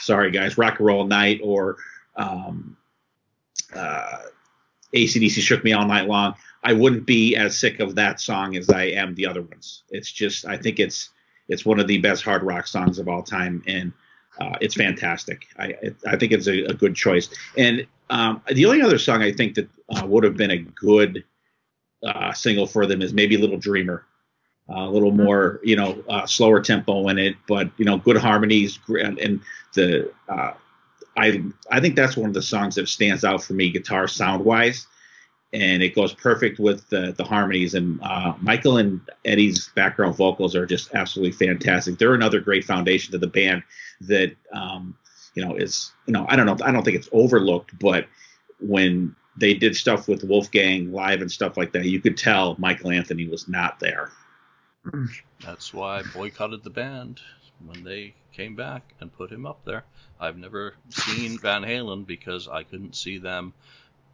sorry 0.00 0.30
guys, 0.30 0.56
Rock 0.56 0.78
and 0.78 0.86
Roll 0.86 1.06
Night 1.06 1.40
or 1.42 1.76
um, 2.16 2.76
uh, 3.74 4.18
ACDC 4.94 5.40
Shook 5.40 5.62
Me 5.62 5.72
All 5.74 5.86
Night 5.86 6.06
Long, 6.08 6.34
I 6.62 6.72
wouldn't 6.72 7.06
be 7.06 7.36
as 7.36 7.58
sick 7.58 7.80
of 7.80 7.94
that 7.94 8.20
song 8.20 8.56
as 8.56 8.68
I 8.68 8.84
am 8.84 9.14
the 9.14 9.26
other 9.26 9.42
ones. 9.42 9.82
It's 9.90 10.10
just, 10.12 10.46
I 10.46 10.56
think 10.56 10.78
it's 10.78 11.10
it's 11.48 11.66
one 11.66 11.80
of 11.80 11.88
the 11.88 11.98
best 11.98 12.22
hard 12.22 12.42
rock 12.42 12.66
songs 12.66 12.98
of 12.98 13.08
all 13.08 13.22
time, 13.22 13.62
and 13.66 13.92
uh, 14.40 14.56
it's 14.60 14.74
fantastic. 14.74 15.46
I 15.58 15.74
it, 15.82 15.96
I 16.06 16.16
think 16.16 16.32
it's 16.32 16.46
a, 16.46 16.64
a 16.64 16.74
good 16.74 16.94
choice. 16.94 17.28
And 17.56 17.86
um, 18.08 18.42
the 18.52 18.66
only 18.66 18.82
other 18.82 18.98
song 18.98 19.22
I 19.22 19.32
think 19.32 19.54
that 19.56 19.68
uh, 19.88 20.06
would 20.06 20.24
have 20.24 20.36
been 20.36 20.52
a 20.52 20.58
good 20.58 21.24
uh, 22.04 22.32
single 22.32 22.66
for 22.66 22.86
them 22.86 23.02
is 23.02 23.12
maybe 23.12 23.36
Little 23.36 23.58
Dreamer. 23.58 24.06
Uh, 24.68 24.86
a 24.86 24.90
little 24.90 25.10
more, 25.10 25.58
you 25.64 25.74
know, 25.74 26.00
uh, 26.08 26.24
slower 26.26 26.60
tempo 26.60 27.08
in 27.08 27.18
it, 27.18 27.34
but 27.48 27.68
you 27.76 27.84
know, 27.84 27.96
good 27.96 28.16
harmonies 28.16 28.78
and, 28.88 29.18
and 29.18 29.40
the. 29.74 30.12
Uh, 30.28 30.52
I 31.16 31.42
I 31.70 31.80
think 31.80 31.96
that's 31.96 32.16
one 32.16 32.30
of 32.30 32.34
the 32.34 32.42
songs 32.42 32.76
that 32.76 32.88
stands 32.88 33.24
out 33.24 33.42
for 33.42 33.54
me, 33.54 33.70
guitar 33.70 34.06
sound 34.06 34.44
wise, 34.44 34.86
and 35.52 35.82
it 35.82 35.94
goes 35.94 36.12
perfect 36.12 36.58
with 36.58 36.88
the 36.90 37.12
the 37.16 37.24
harmonies. 37.24 37.74
And 37.74 38.00
uh, 38.02 38.34
Michael 38.40 38.76
and 38.76 39.00
Eddie's 39.24 39.68
background 39.74 40.16
vocals 40.16 40.54
are 40.54 40.66
just 40.66 40.94
absolutely 40.94 41.32
fantastic. 41.32 41.98
They're 41.98 42.14
another 42.14 42.40
great 42.40 42.64
foundation 42.64 43.12
to 43.12 43.18
the 43.18 43.26
band 43.26 43.62
that 44.02 44.34
um, 44.52 44.96
you 45.34 45.44
know 45.44 45.56
is 45.56 45.92
you 46.06 46.12
know 46.12 46.26
I 46.28 46.36
don't 46.36 46.46
know 46.46 46.56
I 46.64 46.70
don't 46.72 46.84
think 46.84 46.96
it's 46.96 47.08
overlooked, 47.12 47.78
but 47.78 48.06
when 48.60 49.14
they 49.36 49.54
did 49.54 49.74
stuff 49.74 50.06
with 50.06 50.24
Wolfgang 50.24 50.92
live 50.92 51.20
and 51.20 51.30
stuff 51.30 51.56
like 51.56 51.72
that, 51.72 51.84
you 51.84 52.00
could 52.00 52.16
tell 52.16 52.56
Michael 52.58 52.90
Anthony 52.90 53.26
was 53.26 53.48
not 53.48 53.80
there. 53.80 54.10
That's 55.44 55.74
why 55.74 55.98
I 55.98 56.02
boycotted 56.14 56.62
the 56.62 56.70
band 56.70 57.20
when 57.64 57.84
they 57.84 58.14
came 58.32 58.56
back 58.56 58.94
and 59.00 59.12
put 59.12 59.30
him 59.30 59.46
up 59.46 59.64
there. 59.64 59.84
I've 60.18 60.38
never 60.38 60.74
seen 60.88 61.38
Van 61.38 61.62
Halen 61.62 62.06
because 62.06 62.48
I 62.48 62.62
couldn't 62.62 62.96
see 62.96 63.18
them 63.18 63.52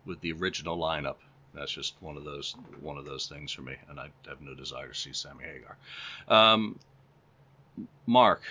with 0.05 0.21
the 0.21 0.33
original 0.33 0.79
lineup. 0.79 1.17
That's 1.57 1.73
just 1.73 1.95
one 2.01 2.17
of 2.17 2.25
those 2.25 2.55
one 2.81 2.99
of 2.99 3.07
those 3.07 3.27
things 3.27 3.51
for 3.51 3.63
me, 3.63 3.75
and 3.89 3.99
I 3.99 4.09
have 4.29 4.41
no 4.41 4.55
desire 4.55 4.89
to 4.89 4.95
see 4.95 5.13
Sammy 5.13 5.45
Hagar. 5.45 5.77
Um, 6.29 6.79
Mark, 8.07 8.43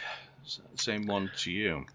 same 0.75 1.05
one 1.05 1.29
to 1.37 1.51
you. 1.51 1.85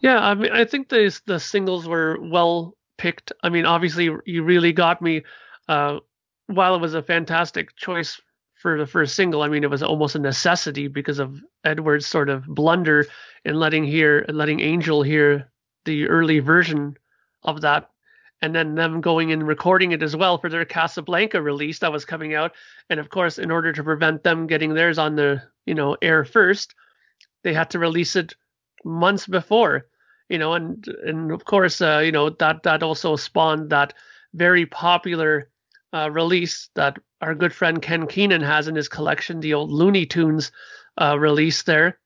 Yeah, 0.00 0.18
I 0.18 0.34
mean, 0.34 0.52
I 0.52 0.64
think 0.64 0.88
the 0.88 1.18
the 1.26 1.40
singles 1.40 1.88
were 1.88 2.18
well 2.20 2.76
picked. 2.98 3.32
I 3.42 3.48
mean, 3.48 3.66
obviously, 3.66 4.10
you 4.24 4.42
really 4.42 4.72
got 4.72 5.02
me. 5.02 5.22
Uh, 5.68 5.98
while 6.46 6.76
it 6.76 6.80
was 6.80 6.94
a 6.94 7.02
fantastic 7.02 7.74
choice 7.74 8.20
for 8.54 8.78
the 8.78 8.86
first 8.86 9.16
single, 9.16 9.42
I 9.42 9.48
mean, 9.48 9.64
it 9.64 9.70
was 9.70 9.82
almost 9.82 10.14
a 10.14 10.20
necessity 10.20 10.86
because 10.86 11.18
of 11.18 11.40
Edward's 11.64 12.06
sort 12.06 12.28
of 12.28 12.46
blunder 12.46 13.06
in 13.44 13.56
letting 13.56 13.84
hear 13.84 14.24
letting 14.28 14.60
Angel 14.60 15.02
hear 15.02 15.50
the 15.84 16.06
early 16.06 16.38
version 16.38 16.96
of 17.42 17.62
that, 17.62 17.90
and 18.42 18.54
then 18.54 18.74
them 18.74 19.00
going 19.00 19.32
and 19.32 19.46
recording 19.46 19.92
it 19.92 20.02
as 20.02 20.14
well 20.14 20.38
for 20.38 20.48
their 20.48 20.64
Casablanca 20.64 21.40
release 21.40 21.78
that 21.78 21.92
was 21.92 22.04
coming 22.04 22.34
out. 22.34 22.52
And 22.90 23.00
of 23.00 23.08
course, 23.08 23.38
in 23.38 23.50
order 23.50 23.72
to 23.72 23.82
prevent 23.82 24.22
them 24.22 24.46
getting 24.46 24.74
theirs 24.74 24.98
on 24.98 25.16
the 25.16 25.42
you 25.64 25.74
know 25.74 25.96
air 26.02 26.24
first, 26.24 26.74
they 27.42 27.54
had 27.54 27.70
to 27.70 27.78
release 27.78 28.16
it 28.16 28.34
months 28.84 29.26
before 29.26 29.86
you 30.28 30.38
know 30.38 30.54
and 30.54 30.86
and 31.04 31.30
of 31.32 31.44
course 31.44 31.80
uh, 31.80 32.00
you 32.04 32.12
know 32.12 32.30
that 32.30 32.62
that 32.62 32.82
also 32.82 33.16
spawned 33.16 33.70
that 33.70 33.94
very 34.34 34.66
popular 34.66 35.50
uh, 35.92 36.10
release 36.10 36.68
that 36.74 36.98
our 37.20 37.34
good 37.34 37.52
friend 37.52 37.80
Ken 37.80 38.06
Keenan 38.06 38.42
has 38.42 38.68
in 38.68 38.74
his 38.74 38.88
collection 38.88 39.40
the 39.40 39.54
old 39.54 39.70
Looney 39.70 40.06
Tunes 40.06 40.52
uh, 41.00 41.18
release 41.18 41.62
there 41.62 41.98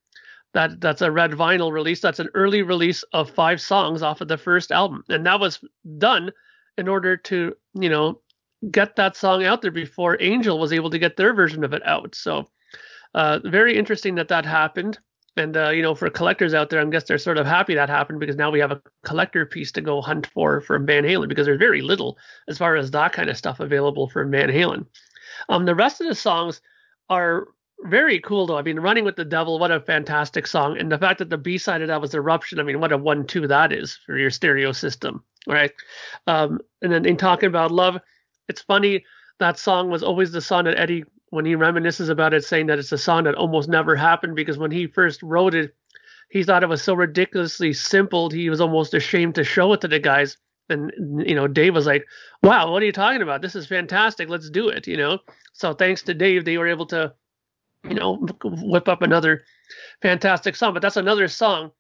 that 0.53 0.81
that's 0.81 1.03
a 1.03 1.11
red 1.11 1.33
vinyl 1.33 1.73
release. 1.73 2.01
That's 2.01 2.19
an 2.19 2.29
early 2.35 2.63
release 2.63 3.03
of 3.13 3.31
five 3.31 3.61
songs 3.61 4.03
off 4.03 4.21
of 4.21 4.29
the 4.29 4.39
first 4.39 4.73
album. 4.73 5.05
And 5.09 5.25
that 5.27 5.41
was 5.41 5.61
done 5.99 6.33
in 6.77 6.89
order 6.89 7.17
to 7.17 7.55
you 7.75 7.89
know 7.89 8.21
get 8.71 8.97
that 8.97 9.17
song 9.17 9.45
out 9.45 9.63
there 9.63 9.71
before 9.71 10.21
Angel 10.21 10.59
was 10.59 10.73
able 10.73 10.91
to 10.91 10.99
get 10.99 11.17
their 11.17 11.35
version 11.35 11.65
of 11.65 11.73
it 11.73 11.87
out. 11.87 12.15
So 12.15 12.49
uh, 13.15 13.41
very 13.45 13.77
interesting 13.77 14.15
that 14.17 14.29
that 14.29 14.45
happened. 14.45 14.99
And 15.37 15.57
uh, 15.57 15.71
you 15.71 15.83
know, 15.83 15.95
for 15.95 16.11
collectors 16.11 16.55
out 16.55 16.71
there, 16.71 16.81
I 16.81 16.85
guess 16.87 17.05
they're 17.05 17.19
sort 17.19 17.39
of 17.39 17.47
happy 17.47 17.75
that 17.75 17.89
happened 17.89 18.21
because 18.21 18.37
now 18.37 18.51
we 18.51 18.59
have 18.59 18.73
a 18.73 18.83
collector 19.05 19.47
piece 19.47 19.71
to 19.73 19.81
go 19.81 20.01
hunt 20.01 20.27
for 20.27 20.61
from 20.61 20.85
Van 20.87 21.05
Halen 21.05 21.29
because 21.29 21.47
there's 21.47 21.59
very 21.59 21.81
little 21.81 22.19
as 22.49 22.59
far 22.59 22.77
as 22.77 22.91
that 22.91 23.13
kind 23.13 23.31
of 23.31 23.37
stuff 23.37 23.61
available 23.61 24.09
from 24.09 24.33
Van 24.33 24.49
Halen. 24.49 24.87
Um, 25.49 25.65
the 25.65 25.75
rest 25.75 26.01
of 26.01 26.09
the 26.09 26.15
songs 26.15 26.61
are 27.09 27.49
very 27.85 28.21
cool 28.21 28.47
though. 28.47 28.59
I 28.59 28.63
mean, 28.63 28.81
Running 28.81 29.05
with 29.05 29.17
the 29.17 29.25
Devil, 29.25 29.59
what 29.59 29.71
a 29.71 29.81
fantastic 29.81 30.47
song, 30.47 30.79
and 30.79 30.91
the 30.91 30.99
fact 30.99 31.19
that 31.19 31.31
the 31.31 31.39
B 31.39 31.59
side 31.59 31.83
of 31.83 31.89
that 31.89 32.01
was 32.01 32.15
Eruption. 32.15 32.61
I 32.61 32.63
mean, 32.63 32.81
what 32.81 32.93
a 32.93 32.99
one-two 32.99 33.47
that 33.49 33.73
is 33.73 33.99
for 34.07 34.19
your 34.19 34.31
stereo 34.31 34.73
system, 34.73 35.25
right? 35.47 35.73
Um, 36.27 36.61
and 36.83 36.93
then 36.93 37.05
in 37.05 37.17
talking 37.17 37.49
about 37.49 37.71
love, 37.71 37.99
it's 38.49 38.63
funny 38.63 39.05
that 39.39 39.59
song 39.59 39.91
was 39.91 40.03
always 40.03 40.33
the 40.33 40.41
song 40.41 40.65
that 40.65 40.79
Eddie 40.79 41.05
when 41.31 41.45
he 41.45 41.55
reminisces 41.55 42.11
about 42.11 42.35
it, 42.35 42.45
saying 42.45 42.67
that 42.67 42.79
it's 42.79 42.93
a 42.93 42.99
song 42.99 43.25
that 43.25 43.37
almost 43.37 43.69
never 43.69 43.97
happened 43.97 44.35
because 44.37 44.59
when 44.59 44.71
he 44.71 44.87
first 44.87 45.23
wrote 45.23 45.55
it, 45.55 45.75
he 46.29 46.43
thought 46.45 46.63
it 46.63 46.69
was 46.69 46.83
so 46.83 46.95
ridiculously 46.95 47.73
simple 47.73 48.31
he 48.31 48.51
was 48.51 48.61
almost 48.61 48.95
ashamed 48.95 49.35
to 49.37 49.45
show 49.45 49.73
it 49.73 49.81
to 49.81 49.89
the 49.89 49.99
guys. 49.99 50.37
And 50.69 50.93
you 51.27 51.35
know, 51.35 51.49
Dave 51.49 51.75
was 51.75 51.87
like, 51.87 52.07
"Wow, 52.43 52.71
what 52.71 52.83
are 52.83 52.87
you 52.87 52.93
talking 52.93 53.23
about? 53.23 53.43
This 53.43 53.57
is 53.57 53.67
fantastic. 53.67 54.29
Let's 54.29 54.51
do 54.51 54.69
it." 54.69 54.87
You 54.87 54.97
know, 54.97 55.19
so 55.53 55.73
thanks 55.73 56.03
to 56.03 56.15
Dave, 56.15 56.45
they 56.45 56.59
were 56.59 56.69
able 56.69 56.87
to, 56.87 57.13
you 57.89 57.95
know, 57.95 58.27
whip 58.45 58.89
up 58.89 59.03
another 59.03 59.45
fantastic 60.03 60.57
song. 60.57 60.75
But 60.75 60.83
that's 60.83 60.97
another 60.97 61.29
song 61.29 61.73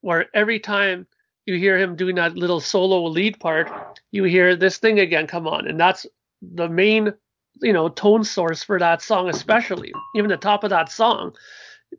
where 0.00 0.26
every 0.34 0.58
time 0.58 1.06
you 1.46 1.56
hear 1.56 1.78
him 1.78 1.96
doing 1.96 2.16
that 2.16 2.36
little 2.36 2.60
solo 2.60 3.04
lead 3.04 3.38
part, 3.40 3.70
you 4.10 4.24
hear 4.24 4.56
this 4.56 4.78
thing 4.78 5.00
again 5.00 5.26
come 5.26 5.46
on, 5.46 5.66
and 5.66 5.78
that's 5.78 6.06
the 6.40 6.68
main 6.68 7.12
you 7.60 7.72
know 7.72 7.88
tone 7.88 8.24
source 8.24 8.62
for 8.62 8.78
that 8.78 9.02
song 9.02 9.28
especially. 9.28 9.92
Even 10.16 10.30
the 10.30 10.36
top 10.36 10.64
of 10.64 10.70
that 10.70 10.90
song 10.90 11.34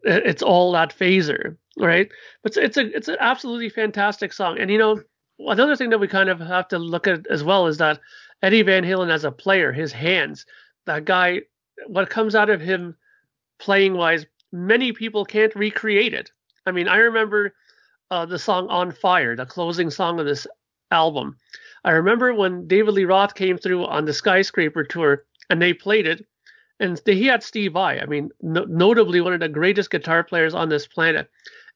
it's 0.04 0.42
all 0.42 0.72
that 0.72 0.90
phaser 0.98 1.56
right? 1.78 2.10
But 2.44 2.58
it's, 2.58 2.78
a 2.78 2.96
it's 2.96 3.08
an 3.08 3.18
absolutely 3.20 3.70
fantastic 3.70 4.34
song. 4.34 4.60
And 4.60 4.70
you 4.70 4.78
know 4.78 5.02
another 5.40 5.76
thing 5.76 5.90
that 5.90 6.00
we 6.00 6.08
kind 6.08 6.30
of 6.30 6.40
have 6.40 6.68
to 6.70 6.80
look 6.80 7.08
at 7.08 7.26
as 7.28 7.44
well 7.44 7.68
is 7.68 7.78
that 7.78 8.00
eddie 8.44 8.62
van 8.62 8.84
halen 8.84 9.10
as 9.10 9.24
a 9.24 9.32
player 9.32 9.72
his 9.72 9.92
hands 9.92 10.46
that 10.86 11.06
guy 11.06 11.42
what 11.88 12.10
comes 12.10 12.36
out 12.36 12.50
of 12.50 12.62
him 12.62 12.96
playing 13.64 13.94
wise 13.94 14.26
many 14.52 14.92
people 14.92 15.26
can't 15.26 15.56
recreate 15.56 16.14
it 16.14 16.32
i 16.66 16.72
mean 16.72 16.88
i 16.88 16.98
remember 16.98 17.54
uh, 18.12 18.26
the 18.26 18.40
song 18.40 18.68
on 18.70 18.92
fire 18.92 19.36
the 19.36 19.46
closing 19.46 19.90
song 19.90 20.20
of 20.20 20.26
this 20.26 20.46
album 20.92 21.36
i 21.84 21.92
remember 21.92 22.34
when 22.34 22.68
david 22.68 22.94
lee 22.94 23.06
roth 23.06 23.34
came 23.34 23.58
through 23.58 23.86
on 23.86 24.06
the 24.06 24.14
skyscraper 24.14 24.84
tour 24.84 25.24
and 25.50 25.62
they 25.62 25.74
played 25.74 26.08
it. 26.08 26.26
And 26.80 27.00
he 27.06 27.28
had 27.28 27.44
Steve 27.44 27.74
Vai. 27.74 28.00
I 28.00 28.06
mean, 28.06 28.30
no, 28.42 28.64
notably 28.66 29.22
one 29.22 29.34
of 29.34 29.40
the 29.40 29.48
greatest 29.48 29.92
guitar 29.92 30.24
players 30.24 30.54
on 30.54 30.70
this 30.70 30.88
planet. 30.88 31.30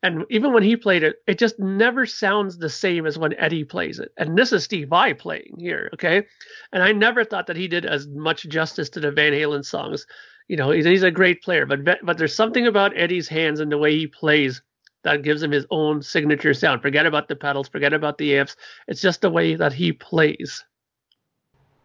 And 0.03 0.25
even 0.29 0.53
when 0.53 0.63
he 0.63 0.75
played 0.75 1.03
it, 1.03 1.17
it 1.27 1.39
just 1.39 1.59
never 1.59 2.05
sounds 2.05 2.57
the 2.57 2.69
same 2.69 3.05
as 3.05 3.17
when 3.17 3.33
Eddie 3.33 3.63
plays 3.63 3.99
it. 3.99 4.11
And 4.17 4.37
this 4.37 4.51
is 4.51 4.63
Steve 4.63 4.89
Vai 4.89 5.13
playing 5.13 5.55
here, 5.59 5.89
okay? 5.93 6.25
And 6.71 6.83
I 6.83 6.91
never 6.91 7.23
thought 7.23 7.47
that 7.47 7.55
he 7.55 7.67
did 7.67 7.85
as 7.85 8.07
much 8.07 8.47
justice 8.47 8.89
to 8.89 8.99
the 8.99 9.11
Van 9.11 9.33
Halen 9.33 9.65
songs. 9.65 10.05
You 10.47 10.57
know, 10.57 10.71
he's, 10.71 10.85
he's 10.85 11.03
a 11.03 11.11
great 11.11 11.41
player, 11.41 11.65
but 11.65 11.79
but 12.03 12.17
there's 12.17 12.35
something 12.35 12.67
about 12.67 12.97
Eddie's 12.97 13.27
hands 13.27 13.59
and 13.59 13.71
the 13.71 13.77
way 13.77 13.95
he 13.97 14.07
plays 14.07 14.61
that 15.03 15.23
gives 15.23 15.41
him 15.41 15.51
his 15.51 15.65
own 15.71 16.01
signature 16.01 16.53
sound. 16.53 16.81
Forget 16.81 17.05
about 17.05 17.27
the 17.27 17.35
pedals, 17.35 17.67
forget 17.67 17.93
about 17.93 18.17
the 18.17 18.37
amps. 18.37 18.55
It's 18.87 19.01
just 19.01 19.21
the 19.21 19.29
way 19.29 19.55
that 19.55 19.73
he 19.73 19.91
plays. 19.93 20.63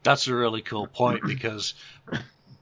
That's 0.03 0.27
a 0.27 0.35
really 0.35 0.62
cool 0.62 0.87
point 0.87 1.22
because, 1.27 1.75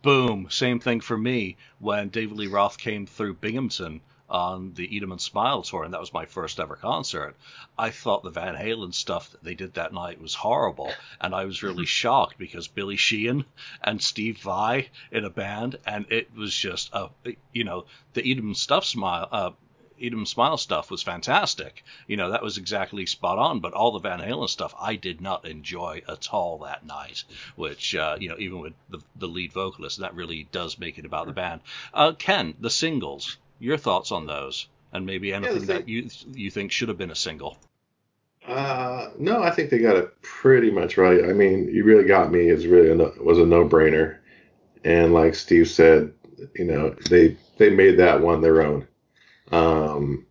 boom, 0.03 0.49
same 0.51 0.81
thing 0.81 1.01
for 1.01 1.17
me 1.17 1.57
when 1.79 2.09
David 2.09 2.37
Lee 2.37 2.47
Roth 2.47 2.79
came 2.79 3.07
through 3.07 3.35
Binghamton 3.35 4.01
on 4.31 4.73
the 4.75 4.97
Eat 4.97 5.03
'em 5.03 5.13
and 5.13 5.21
Smile 5.21 5.63
tour, 5.63 5.85
and 5.85 5.93
that 5.93 6.01
was 6.01 6.13
my 6.13 6.27
first 6.27 6.61
ever 6.61 6.77
concert. 6.77 7.37
I 7.79 7.91
thought 7.91 8.23
the 8.23 8.31
Van 8.31 8.55
Halen 8.55 8.95
stuff 8.95 9.31
that 9.31 9.43
they 9.43 9.55
did 9.55 9.75
that 9.75 9.93
night 9.93 10.21
was 10.21 10.35
horrible, 10.35 10.93
and 11.21 11.35
I 11.35 11.45
was 11.45 11.63
really 11.63 11.87
shocked 11.87 12.39
because 12.39 12.69
Billy 12.69 12.97
Sheehan 12.97 13.45
and 13.83 14.03
Steve 14.03 14.39
Vai 14.39 14.89
in 15.11 15.25
a 15.25 15.31
band, 15.31 15.79
and 15.85 16.07
it 16.11 16.35
was 16.35 16.55
just 16.55 16.91
a 16.93 17.11
you 17.53 17.65
know 17.65 17.87
the 18.13 18.23
Eat 18.23 18.39
'em 18.39 18.55
Stuff 18.55 18.85
Smile. 18.85 19.29
Uh, 19.31 19.51
'em 20.03 20.25
Smile 20.25 20.57
stuff 20.57 20.91
was 20.91 21.03
fantastic. 21.03 21.85
You 22.07 22.17
know, 22.17 22.31
that 22.31 22.43
was 22.43 22.57
exactly 22.57 23.05
spot 23.05 23.39
on. 23.39 23.61
But 23.61 23.75
all 23.75 23.93
the 23.93 23.99
Van 23.99 24.21
Halen 24.21 24.49
stuff, 24.49 24.75
I 24.81 24.97
did 24.97 25.21
not 25.21 25.45
enjoy 25.45 26.03
at 26.09 26.33
all 26.33 26.59
that 26.61 26.87
night. 26.87 27.25
Which, 27.55 27.95
uh, 27.95 28.17
you 28.19 28.31
know, 28.31 28.39
even 28.39 28.61
with 28.61 28.73
the, 28.89 29.01
the 29.17 29.29
lead 29.29 29.53
vocalist, 29.53 29.99
that 29.99 30.15
really 30.15 30.45
does 30.53 30.79
make 30.79 30.97
it 30.99 31.05
about 31.05 31.27
the 31.27 31.33
band. 31.33 31.61
Uh, 31.93 32.13
Ken, 32.13 32.55
the 32.59 32.71
singles, 32.71 33.37
your 33.61 33.77
thoughts 33.77 34.11
on 34.11 34.27
those, 34.27 34.67
and 34.93 35.07
maybe 35.07 35.33
anything 35.33 35.61
yeah, 35.61 35.75
that 35.75 35.89
you 35.89 36.09
you 36.33 36.51
think 36.51 36.73
should 36.73 36.89
have 36.89 36.99
been 36.99 37.11
a 37.13 37.17
single. 37.17 37.57
Uh, 38.47 39.11
no, 39.19 39.43
I 39.43 39.51
think 39.51 39.71
they 39.71 39.79
got 39.79 39.97
it 39.97 40.21
pretty 40.23 40.71
much 40.71 40.97
right. 40.97 41.25
I 41.25 41.33
mean, 41.33 41.69
you 41.69 41.85
really 41.85 42.05
got 42.05 42.33
me 42.33 42.49
It's 42.49 42.65
really 42.65 42.91
a 42.91 42.95
no, 42.95 43.13
was 43.21 43.39
a 43.39 43.47
no 43.47 43.69
brainer, 43.69 44.17
and 44.83 45.13
like 45.15 45.35
Steve 45.35 45.69
said, 45.69 46.13
you 46.57 46.65
know, 46.65 46.97
they 47.09 47.37
they 47.59 47.71
made 47.71 47.99
that 47.99 48.21
one 48.21 48.41
their 48.41 48.63
own. 48.63 48.89
Um, 49.53 50.27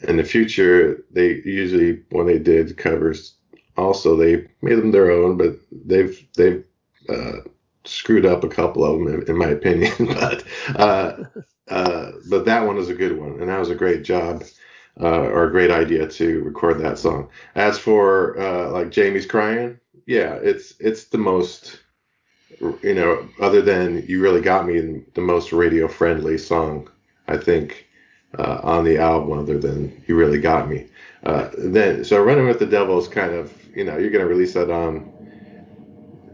in 0.00 0.16
the 0.16 0.24
future, 0.24 1.04
they 1.10 1.40
usually 1.44 2.02
when 2.10 2.26
they 2.26 2.38
did 2.38 2.76
covers, 2.76 3.34
also 3.76 4.16
they 4.16 4.46
made 4.62 4.76
them 4.76 4.92
their 4.92 5.10
own, 5.10 5.36
but 5.36 5.58
they've 5.72 6.26
they've 6.36 6.64
uh, 7.08 7.36
screwed 7.84 8.26
up 8.26 8.44
a 8.44 8.48
couple 8.48 8.84
of 8.84 8.98
them, 8.98 9.08
in, 9.08 9.28
in 9.28 9.36
my 9.36 9.48
opinion. 9.48 9.92
but 9.98 10.44
uh, 10.76 11.24
uh, 11.68 12.12
but 12.28 12.44
that 12.44 12.66
one 12.66 12.78
is 12.78 12.88
a 12.88 12.94
good 12.94 13.18
one, 13.18 13.40
and 13.40 13.48
that 13.48 13.58
was 13.58 13.70
a 13.70 13.74
great 13.74 14.02
job. 14.02 14.44
Uh, 15.00 15.20
or 15.20 15.44
a 15.44 15.50
great 15.50 15.70
idea 15.70 16.06
to 16.06 16.42
record 16.42 16.78
that 16.78 16.98
song. 16.98 17.26
As 17.54 17.78
for 17.78 18.38
uh, 18.38 18.70
like 18.70 18.90
Jamie's 18.90 19.24
crying, 19.24 19.78
yeah, 20.04 20.34
it's 20.42 20.74
it's 20.78 21.04
the 21.04 21.16
most 21.16 21.80
you 22.82 22.94
know, 22.94 23.28
other 23.40 23.62
than 23.62 24.04
you 24.06 24.20
really 24.20 24.40
got 24.40 24.66
me 24.66 25.02
the 25.14 25.20
most 25.20 25.52
radio 25.52 25.88
friendly 25.88 26.36
song 26.36 26.88
I 27.28 27.36
think 27.36 27.86
uh, 28.38 28.60
on 28.62 28.84
the 28.84 28.98
album 28.98 29.38
other 29.38 29.58
than 29.58 30.02
you 30.06 30.16
really 30.16 30.40
got 30.40 30.68
me. 30.68 30.86
Uh, 31.24 31.50
then 31.56 32.04
so 32.04 32.22
running 32.22 32.46
with 32.46 32.58
the 32.58 32.66
devil 32.66 32.98
is 32.98 33.08
kind 33.08 33.32
of 33.32 33.52
you 33.74 33.84
know 33.84 33.96
you're 33.98 34.10
going 34.10 34.24
to 34.24 34.30
release 34.30 34.54
that 34.54 34.70
on 34.70 35.09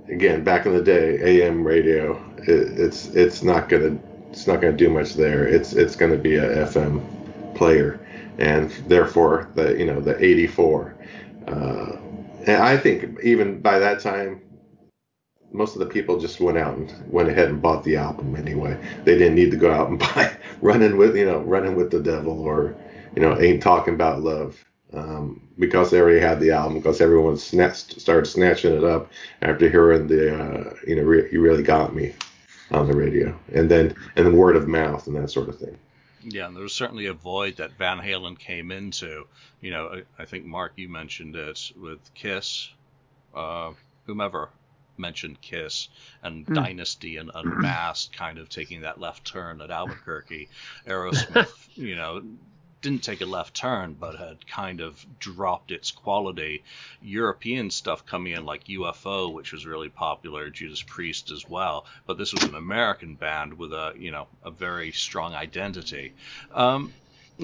again 0.09 0.45
back 0.45 0.67
in 0.67 0.73
the 0.73 0.83
day 0.83 1.19
AM 1.23 1.67
radio. 1.67 2.17
It, 2.39 2.79
it's 2.79 3.07
it's 3.09 3.43
not 3.43 3.69
to 3.71 3.99
it's 4.31 4.47
not 4.47 4.61
to 4.61 4.73
do 4.73 4.91
much 4.91 5.15
there. 5.15 5.47
It's 5.47 5.73
it's 5.73 5.97
to 5.97 6.17
be 6.17 6.37
a 6.37 6.67
FM 6.67 7.03
player 7.55 8.01
and 8.39 8.71
therefore 8.89 9.51
the 9.55 9.77
you 9.79 9.87
know 9.87 10.01
the 10.01 10.23
84. 10.23 10.95
Uh, 11.47 11.97
and 12.47 12.63
I 12.63 12.77
think 12.77 13.19
even 13.23 13.61
by 13.61 13.79
that 13.79 14.01
time 14.01 14.43
most 15.53 15.75
of 15.75 15.79
the 15.79 15.87
people 15.87 16.19
just 16.19 16.41
went 16.41 16.59
out 16.59 16.77
and 16.77 16.93
went 17.11 17.29
ahead 17.29 17.49
and 17.49 17.63
bought 17.63 17.83
the 17.85 17.97
album 17.97 18.37
anyway. 18.37 18.79
They 19.05 19.17
didn't 19.17 19.37
need 19.37 19.51
to 19.53 19.57
go 19.57 19.73
out 19.73 19.89
and 19.89 19.99
buy 20.15 20.37
running 20.61 20.97
with 20.97 21.17
you 21.17 21.25
know 21.25 21.39
running 21.41 21.77
with 21.77 21.91
the 21.91 22.01
devil 22.01 22.41
or 22.41 22.77
you 23.15 23.23
know 23.23 23.39
ain't 23.41 23.63
talking 23.63 23.95
about 23.95 24.23
love 24.23 24.63
um, 24.97 25.41
because 25.59 25.91
they 25.91 26.01
already 26.01 26.21
had 26.21 26.41
the 26.41 26.51
album 26.51 26.79
because 26.79 27.01
everyone 27.01 27.37
snatched 27.37 28.01
started 28.01 28.27
snatching 28.27 28.75
it 28.75 28.85
up 28.85 29.11
after 29.43 29.69
hearing 29.69 30.07
the 30.07 30.35
uh, 30.35 30.75
you 30.87 30.97
know 30.97 31.03
re- 31.03 31.29
you 31.31 31.41
really 31.41 31.63
got 31.63 31.95
me 31.95 32.15
on 32.71 32.87
the 32.87 32.97
radio 32.97 33.39
and 33.53 33.71
then 33.71 33.95
and 34.17 34.27
then 34.27 34.37
word 34.37 34.57
of 34.57 34.67
mouth 34.67 35.07
and 35.07 35.17
that 35.17 35.31
sort 35.31 35.49
of 35.49 35.59
thing. 35.59 35.77
Yeah, 36.23 36.47
and 36.47 36.57
there 36.57 36.65
was 36.65 36.73
certainly 36.73 37.07
a 37.07 37.13
void 37.13 37.59
that 37.59 37.79
Van 37.79 37.99
Halen 37.99 38.37
came 38.37 38.73
into. 38.73 39.27
You 39.61 39.71
know, 39.71 40.03
I, 40.19 40.23
I 40.23 40.25
think 40.25 40.45
Mark, 40.45 40.73
you 40.75 40.89
mentioned 40.89 41.37
it 41.37 41.71
with 41.81 42.01
Kiss, 42.15 42.69
uh, 43.33 43.73
whomever 44.07 44.49
mentioned 44.99 45.41
Kiss 45.41 45.89
and 46.23 46.45
mm. 46.47 46.55
Dynasty 46.55 47.19
and 47.19 47.31
Unmasked 47.33 48.17
kind 48.17 48.39
of 48.39 48.49
taking 48.49 48.81
that 48.81 49.01
left 49.01 49.25
turn 49.25 49.61
at 49.61 49.71
Albuquerque. 49.71 50.49
Aerosmith, 50.87 51.53
you 51.75 51.95
know, 51.95 52.23
didn't 52.87 53.03
take 53.03 53.21
a 53.21 53.27
left 53.27 53.53
turn, 53.53 53.97
but 53.99 54.15
had 54.15 54.47
kind 54.47 54.81
of 54.81 55.05
dropped 55.19 55.73
its 55.73 55.91
quality. 55.91 56.63
European 57.03 57.69
stuff 57.69 58.07
coming 58.07 58.33
in 58.33 58.47
like 58.47 58.67
UFO, 58.67 59.33
which 59.33 59.53
was 59.53 59.67
really 59.67 59.89
popular, 59.89 60.51
Judas 60.51 60.83
Priest 60.83 61.33
as 61.33 61.49
well. 61.49 61.85
But 62.07 62.17
this 62.17 62.33
was 62.33 62.45
an 62.45 62.55
American 62.55 63.17
band 63.17 63.55
with 63.59 63.73
a 63.73 63.95
you 63.99 64.13
know 64.13 64.29
a 64.45 64.53
very 64.53 64.93
strong 64.93 65.35
identity. 65.35 66.15
Um, 66.55 66.93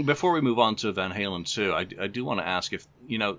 before 0.04 0.32
we 0.32 0.40
move 0.40 0.60
on 0.60 0.76
to 0.76 0.92
Van 0.92 1.12
Halen 1.12 1.44
2, 1.52 1.72
I, 1.72 2.04
I 2.04 2.06
do 2.06 2.24
want 2.24 2.38
to 2.38 2.46
ask 2.46 2.72
if 2.72 2.86
you 3.08 3.18
know 3.18 3.38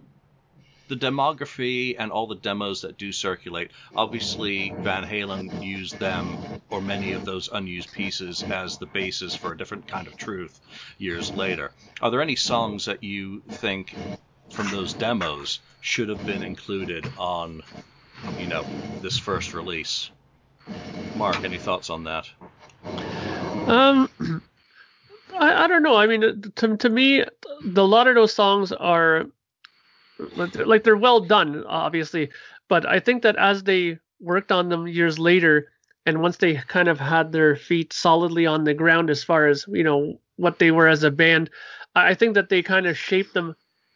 the 0.88 0.96
demography 0.96 1.96
and 1.98 2.12
all 2.12 2.28
the 2.28 2.36
demos 2.36 2.82
that 2.82 2.98
do 2.98 3.12
circulate, 3.12 3.72
obviously 3.96 4.74
Van 4.80 5.04
Halen 5.04 5.64
used 5.64 6.00
them 6.00 6.38
or 6.70 6.82
many 6.82 7.14
of 7.14 7.26
those 7.26 7.50
unused 7.52 7.92
pieces 7.94 8.44
as 8.44 8.78
the 8.78 8.86
basis 8.86 9.36
for 9.36 9.54
a 9.54 9.58
different 9.58 9.88
kind 9.88 10.08
of 10.08 10.18
truth 10.18 10.60
years 10.98 11.32
later. 11.32 11.72
Are 12.02 12.12
there 12.12 12.22
any 12.22 12.36
songs 12.36 12.86
that 12.86 13.04
you 13.04 13.42
think 13.50 13.96
from 14.52 14.68
those 14.70 14.94
demos 14.94 15.60
should 15.82 16.10
have 16.10 16.26
been 16.26 16.44
included 16.44 17.10
on, 17.18 17.62
you 18.40 18.48
know, 18.48 18.66
this 19.02 19.18
first 19.18 19.54
release? 19.54 20.12
Mark, 21.16 21.44
any 21.44 21.58
thoughts 21.58 21.90
on 21.90 22.04
that? 22.06 22.28
Um, 23.68 24.10
I, 25.34 25.64
I 25.64 25.68
don't 25.68 25.84
know. 25.84 25.96
I 25.96 26.08
mean, 26.08 26.52
to, 26.56 26.78
to 26.78 26.90
me, 26.90 27.24
the, 27.64 27.82
a 27.82 27.84
lot 27.84 28.08
of 28.08 28.16
those 28.16 28.34
songs 28.34 28.72
are 28.72 29.26
like 30.38 30.84
they're 30.84 30.98
well 30.98 31.20
done, 31.20 31.64
obviously, 31.66 32.30
but 32.70 32.86
I 32.86 33.00
think 33.00 33.24
that 33.24 33.36
as 33.36 33.64
they 33.64 34.00
worked 34.20 34.52
on 34.52 34.70
them 34.70 34.88
years 34.88 35.20
later, 35.20 35.72
and 36.06 36.22
once 36.22 36.38
they 36.38 36.56
kind 36.56 36.88
of 36.88 37.00
had 37.00 37.32
their 37.32 37.56
feet 37.56 37.94
solidly 37.94 38.46
on 38.46 38.64
the 38.64 38.74
ground 38.74 39.10
as 39.10 39.24
far 39.24 39.48
as 39.48 39.66
you 39.68 39.84
know 39.84 40.20
what 40.36 40.60
they 40.60 40.72
were 40.72 40.88
as 40.88 41.04
a 41.04 41.12
band, 41.12 41.50
I 41.96 42.14
think 42.14 42.34
that 42.36 42.50
they 42.50 42.62
kind 42.62 42.88
of 42.88 42.98
shaped 42.98 43.34
them 43.34 43.56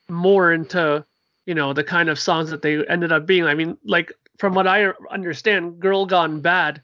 more 0.10 0.53
into 0.53 1.06
you 1.45 1.56
know 1.56 1.73
the 1.73 1.84
kind 1.84 2.10
of 2.10 2.19
songs 2.19 2.49
that 2.49 2.62
they 2.62 2.86
ended 2.88 3.12
up 3.12 3.25
being. 3.25 3.45
I 3.45 3.53
mean, 3.53 3.77
like 3.84 4.12
from 4.38 4.53
what 4.53 4.67
I 4.67 4.91
understand, 5.12 5.80
"Girl 5.80 6.06
Gone 6.06 6.41
Bad" 6.41 6.82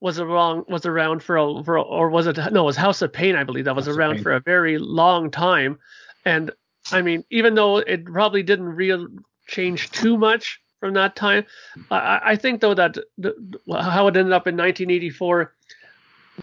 was 0.00 0.18
around 0.18 0.64
was 0.68 0.84
around 0.84 1.22
for 1.22 1.36
a, 1.36 1.64
for 1.64 1.76
a, 1.76 1.82
or 1.82 2.10
was 2.10 2.26
it 2.26 2.36
no 2.52 2.62
it 2.62 2.66
was 2.66 2.76
House 2.76 3.02
of 3.02 3.12
Pain 3.12 3.36
I 3.36 3.44
believe 3.44 3.64
that 3.66 3.76
was 3.76 3.86
House 3.86 3.96
around 3.96 4.22
for 4.22 4.32
a 4.32 4.40
very 4.40 4.78
long 4.78 5.30
time, 5.30 5.78
and 6.24 6.50
I 6.90 7.02
mean, 7.02 7.24
even 7.30 7.54
though 7.54 7.78
it 7.78 8.04
probably 8.04 8.42
didn't 8.42 8.66
real 8.66 9.06
change 9.46 9.90
too 9.90 10.16
much 10.16 10.60
from 10.80 10.94
that 10.94 11.14
time, 11.14 11.44
I, 11.90 12.20
I 12.24 12.36
think 12.36 12.60
though 12.60 12.74
that 12.74 12.96
the, 13.18 13.34
how 13.70 14.08
it 14.08 14.16
ended 14.16 14.32
up 14.32 14.46
in 14.46 14.56
1984 14.56 15.54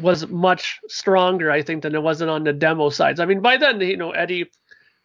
was 0.02 0.28
much 0.28 0.80
stronger, 0.88 1.52
I 1.52 1.62
think, 1.62 1.84
than 1.84 1.96
it 1.96 2.04
wasn't 2.04 2.30
on 2.30 2.44
the 2.44 2.54
demo 2.54 2.90
sides. 2.90 3.20
I 3.20 3.26
mean, 3.26 3.42
by 3.42 3.58
then, 3.58 3.82
you 3.82 3.98
know, 3.98 4.12
Eddie 4.12 4.50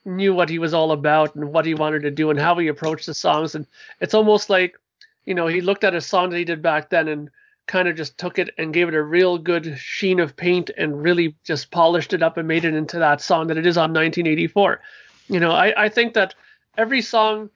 knew 0.04 0.34
what 0.34 0.50
he 0.50 0.58
was 0.58 0.74
all 0.74 0.92
about 0.92 1.34
and 1.34 1.52
what 1.52 1.64
he 1.64 1.74
wanted 1.74 2.02
to 2.02 2.10
do 2.10 2.30
and 2.30 2.38
how 2.38 2.56
he 2.58 2.68
approached 2.68 3.06
the 3.06 3.14
songs, 3.14 3.54
and 3.54 3.66
it's 4.00 4.14
almost 4.14 4.50
like, 4.50 4.76
you 5.24 5.34
know, 5.34 5.46
he 5.46 5.62
looked 5.62 5.84
at 5.84 5.94
a 5.94 6.00
song 6.00 6.30
that 6.30 6.38
he 6.38 6.44
did 6.44 6.62
back 6.62 6.90
then 6.90 7.08
and 7.08 7.30
kind 7.66 7.88
of 7.88 7.96
just 7.96 8.18
took 8.18 8.38
it 8.38 8.50
and 8.58 8.74
gave 8.74 8.88
it 8.88 8.94
a 8.94 9.02
real 9.02 9.38
good 9.38 9.78
sheen 9.78 10.20
of 10.20 10.36
paint 10.36 10.70
and 10.76 11.02
really 11.02 11.34
just 11.44 11.70
polished 11.70 12.12
it 12.12 12.22
up 12.22 12.36
and 12.36 12.46
made 12.46 12.66
it 12.66 12.74
into 12.74 12.98
that 12.98 13.22
song 13.22 13.46
that 13.46 13.56
it 13.56 13.66
is 13.66 13.78
on 13.78 13.90
1984. 13.94 14.80
You 15.28 15.40
know, 15.40 15.52
I, 15.52 15.84
I 15.84 15.88
think 15.88 16.14
that 16.14 16.34
every 16.76 17.02
song 17.02 17.50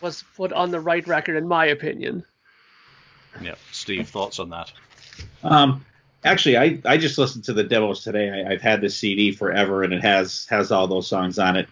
was 0.00 0.24
put 0.36 0.52
on 0.52 0.70
the 0.70 0.80
right 0.80 1.06
record, 1.06 1.36
in 1.36 1.48
my 1.48 1.66
opinion. 1.66 2.24
Yeah, 3.40 3.54
Steve, 3.72 4.08
thoughts 4.08 4.38
on 4.38 4.50
that? 4.50 4.72
Um, 5.42 5.84
actually, 6.24 6.56
I, 6.56 6.80
I 6.84 6.96
just 6.96 7.18
listened 7.18 7.44
to 7.44 7.52
the 7.52 7.64
demos 7.64 8.02
today. 8.02 8.44
I, 8.46 8.52
have 8.52 8.62
had 8.62 8.80
this 8.80 8.96
CD 8.96 9.32
forever, 9.32 9.82
and 9.82 9.92
it 9.92 10.02
has 10.02 10.46
has 10.50 10.72
all 10.72 10.86
those 10.86 11.08
songs 11.08 11.38
on 11.38 11.56
it. 11.56 11.68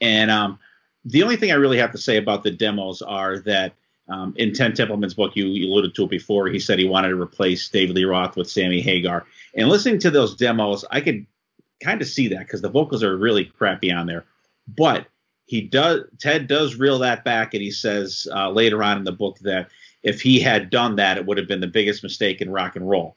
And 0.00 0.30
um, 0.30 0.58
the 1.04 1.22
only 1.22 1.36
thing 1.36 1.52
I 1.52 1.56
really 1.56 1.78
have 1.78 1.92
to 1.92 1.98
say 1.98 2.16
about 2.16 2.42
the 2.42 2.50
demos 2.50 3.02
are 3.02 3.38
that 3.40 3.74
um, 4.08 4.34
in 4.36 4.52
Ted 4.52 4.76
Templeman's 4.76 5.14
book, 5.14 5.34
you, 5.34 5.46
you, 5.46 5.68
alluded 5.68 5.94
to 5.96 6.04
it 6.04 6.10
before. 6.10 6.48
He 6.48 6.60
said 6.60 6.78
he 6.78 6.88
wanted 6.88 7.08
to 7.08 7.20
replace 7.20 7.68
David 7.68 7.96
Lee 7.96 8.04
Roth 8.04 8.36
with 8.36 8.50
Sammy 8.50 8.80
Hagar. 8.80 9.26
And 9.54 9.68
listening 9.68 9.98
to 10.00 10.10
those 10.10 10.36
demos, 10.36 10.84
I 10.90 11.00
could 11.00 11.26
kind 11.82 12.00
of 12.00 12.06
see 12.06 12.28
that 12.28 12.40
because 12.40 12.62
the 12.62 12.68
vocals 12.68 13.02
are 13.02 13.16
really 13.16 13.46
crappy 13.46 13.90
on 13.90 14.06
there. 14.06 14.24
But 14.68 15.06
he 15.46 15.60
does 15.60 16.02
Ted 16.18 16.48
does 16.48 16.74
reel 16.74 16.98
that 17.00 17.24
back, 17.24 17.54
and 17.54 17.62
he 17.62 17.70
says 17.70 18.26
uh, 18.34 18.50
later 18.50 18.82
on 18.82 18.98
in 18.98 19.04
the 19.04 19.12
book 19.12 19.38
that 19.40 19.68
if 20.02 20.20
he 20.20 20.40
had 20.40 20.70
done 20.70 20.96
that, 20.96 21.18
it 21.18 21.26
would 21.26 21.38
have 21.38 21.48
been 21.48 21.60
the 21.60 21.66
biggest 21.66 22.02
mistake 22.02 22.40
in 22.40 22.50
rock 22.50 22.76
and 22.76 22.88
roll. 22.88 23.16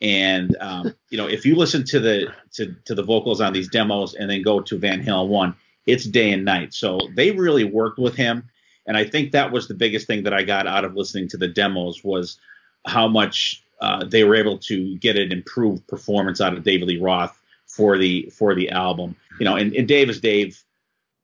And 0.00 0.56
um, 0.60 0.94
you 1.10 1.18
know, 1.18 1.26
if 1.26 1.44
you 1.44 1.56
listen 1.56 1.84
to 1.86 2.00
the 2.00 2.32
to, 2.54 2.74
to 2.84 2.94
the 2.94 3.02
vocals 3.02 3.40
on 3.40 3.52
these 3.52 3.68
demos 3.68 4.14
and 4.14 4.30
then 4.30 4.42
go 4.42 4.60
to 4.60 4.78
Van 4.78 5.02
Halen 5.02 5.28
one, 5.28 5.54
it's 5.86 6.04
day 6.04 6.32
and 6.32 6.44
night. 6.44 6.74
So 6.74 7.00
they 7.14 7.30
really 7.30 7.64
worked 7.64 7.98
with 7.98 8.14
him, 8.14 8.50
and 8.86 8.96
I 8.96 9.04
think 9.04 9.32
that 9.32 9.52
was 9.52 9.68
the 9.68 9.74
biggest 9.74 10.06
thing 10.06 10.24
that 10.24 10.34
I 10.34 10.42
got 10.42 10.66
out 10.66 10.84
of 10.84 10.96
listening 10.96 11.28
to 11.28 11.36
the 11.36 11.48
demos 11.48 12.04
was 12.04 12.38
how 12.86 13.08
much 13.08 13.62
uh, 13.80 14.04
they 14.04 14.24
were 14.24 14.34
able 14.34 14.58
to 14.58 14.96
get 14.98 15.16
an 15.16 15.32
improved 15.32 15.86
performance 15.86 16.40
out 16.40 16.52
of 16.52 16.62
David 16.62 16.88
Lee 16.88 16.98
Roth 16.98 17.38
for 17.66 17.96
the 17.96 18.30
for 18.36 18.54
the 18.54 18.70
album. 18.70 19.16
You 19.38 19.44
know, 19.44 19.56
and, 19.56 19.74
and 19.74 19.88
Dave 19.88 20.10
is 20.10 20.20
Dave, 20.20 20.62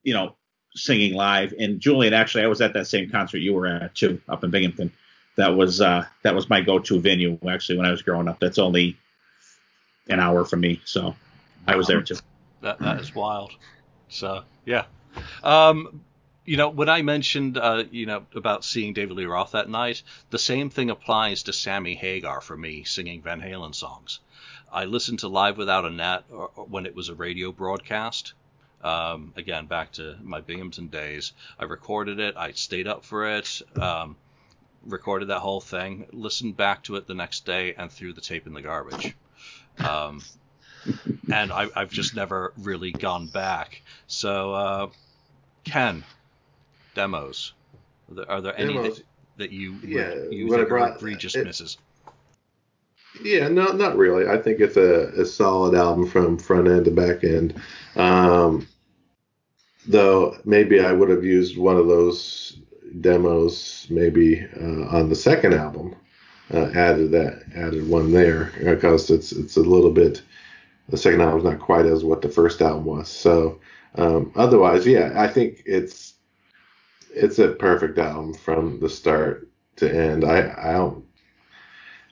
you 0.07 0.15
know, 0.15 0.37
singing 0.77 1.15
live. 1.15 1.53
And 1.59 1.81
Julian, 1.81 2.15
actually, 2.15 2.45
I 2.45 2.47
was 2.47 2.61
at 2.61 2.73
that 2.75 2.87
same 2.87 3.11
concert 3.11 3.39
you 3.39 3.53
were 3.53 3.67
at 3.67 3.95
too, 3.97 4.21
up 4.29 4.45
in 4.45 4.51
Binghamton. 4.51 4.93
That 5.37 5.55
was 5.55 5.81
uh, 5.81 6.07
that 6.23 6.35
was 6.35 6.49
my 6.49 6.61
go-to 6.61 7.01
venue 7.01 7.39
actually 7.47 7.77
when 7.77 7.87
I 7.87 7.91
was 7.91 8.03
growing 8.03 8.29
up. 8.29 8.39
That's 8.39 8.59
only 8.59 8.97
an 10.09 10.21
hour 10.21 10.45
from 10.45 10.61
me, 10.61 10.81
so 10.85 11.15
I 11.67 11.75
was 11.75 11.89
there 11.89 12.01
too. 12.01 12.15
That 12.63 12.79
that 12.79 13.01
is 13.01 13.15
wild. 13.15 13.53
So 14.09 14.45
yeah, 14.65 14.85
um, 15.43 16.01
you 16.47 16.57
know 16.57 16.69
when 16.69 16.89
I 16.89 17.03
mentioned 17.03 17.59
uh, 17.59 17.85
you 17.91 18.07
know 18.07 18.25
about 18.35 18.65
seeing 18.65 18.95
David 18.95 19.17
Lee 19.17 19.27
Roth 19.27 19.53
that 19.53 19.69
night, 19.69 20.03
the 20.31 20.39
same 20.39 20.71
thing 20.71 20.89
applies 20.89 21.43
to 21.43 21.53
Sammy 21.53 21.97
Hagar 21.97 22.41
for 22.41 22.57
me 22.57 22.85
singing 22.85 23.21
Van 23.23 23.41
Halen 23.41 23.75
songs. 23.75 24.21
I 24.73 24.85
listened 24.85 25.19
to 25.19 25.29
Live 25.29 25.59
Without 25.59 25.85
a 25.85 25.91
Net 25.91 26.25
or 26.31 26.49
when 26.69 26.87
it 26.87 26.95
was 26.95 27.09
a 27.09 27.15
radio 27.15 27.51
broadcast. 27.51 28.35
Um, 28.83 29.33
again, 29.37 29.67
back 29.67 29.93
to 29.93 30.17
my 30.23 30.41
Binghamton 30.41 30.89
days. 30.89 31.33
I 31.59 31.65
recorded 31.65 32.21
it. 32.21 32.37
I 32.37 32.53
stayed 32.53 32.87
up 32.87 33.05
for 33.05 33.37
it. 33.37 33.63
Um, 33.81 34.17
recorded 34.85 35.29
that 35.29 35.41
whole 35.41 35.61
thing. 35.61 36.07
Listened 36.13 36.57
back 36.57 36.85
to 36.85 36.97
it 36.97 37.07
the 37.07 37.15
next 37.15 37.45
day 37.45 37.75
and 37.75 37.91
threw 37.91 38.13
the 38.13 38.21
tape 38.21 38.47
in 38.47 38.53
the 38.53 38.63
garbage. 38.63 39.17
Um, 39.79 40.23
and 41.33 41.53
I, 41.53 41.69
have 41.75 41.91
just 41.91 42.15
never 42.15 42.53
really 42.59 42.93
gone 42.93 43.27
back. 43.27 43.83
So, 44.07 44.55
uh, 44.55 44.87
Ken, 45.65 46.05
demos. 46.95 47.53
Are 48.09 48.15
there, 48.15 48.31
are 48.31 48.41
there 48.41 48.59
any 48.59 48.79
that, 48.79 49.03
that, 49.37 49.53
you 49.53 49.77
yeah, 49.85 50.15
you 50.31 50.49
think 50.49 50.69
brought, 50.69 50.93
are 50.93 50.97
egregious 50.97 51.35
it, 51.35 51.45
misses? 51.45 51.77
Yeah, 53.23 53.49
no, 53.49 53.73
not 53.73 53.97
really. 53.97 54.27
I 54.29 54.39
think 54.39 54.61
it's 54.61 54.77
a, 54.77 55.09
a 55.21 55.25
solid 55.25 55.75
album 55.75 56.07
from 56.07 56.39
front 56.39 56.69
end 56.69 56.85
to 56.87 56.91
back 56.91 57.25
end. 57.25 57.61
Um, 57.97 58.67
though 59.87 60.37
maybe 60.45 60.81
I 60.81 60.93
would 60.93 61.09
have 61.09 61.25
used 61.25 61.57
one 61.57 61.77
of 61.77 61.87
those 61.87 62.59
demos 63.01 63.87
maybe 63.91 64.41
uh, 64.61 64.87
on 64.97 65.09
the 65.09 65.15
second 65.17 65.55
album. 65.55 65.95
Uh, 66.55 66.71
added 66.77 67.11
that 67.11 67.43
added 67.57 67.89
one 67.89 68.13
there 68.13 68.53
because 68.63 69.11
it's 69.11 69.33
it's 69.33 69.57
a 69.57 69.61
little 69.61 69.91
bit 69.91 70.23
the 70.91 70.97
second 70.99 71.23
album's 71.23 71.45
not 71.45 71.61
quite 71.61 71.87
as 71.87 72.05
what 72.05 72.23
the 72.23 72.29
first 72.29 72.63
album 72.63 72.85
was. 72.87 73.09
So 73.11 73.61
um, 73.97 74.33
otherwise, 74.37 74.87
yeah, 74.87 75.13
I 75.17 75.29
think 75.29 75.63
it's 75.67 76.15
it's 77.15 77.41
a 77.41 77.51
perfect 77.51 77.99
album 77.99 78.35
from 78.35 78.81
the 78.81 78.91
start 78.91 79.49
to 79.79 79.91
end. 79.93 80.25
I 80.25 80.55
I 80.59 80.75
don't. 80.75 81.06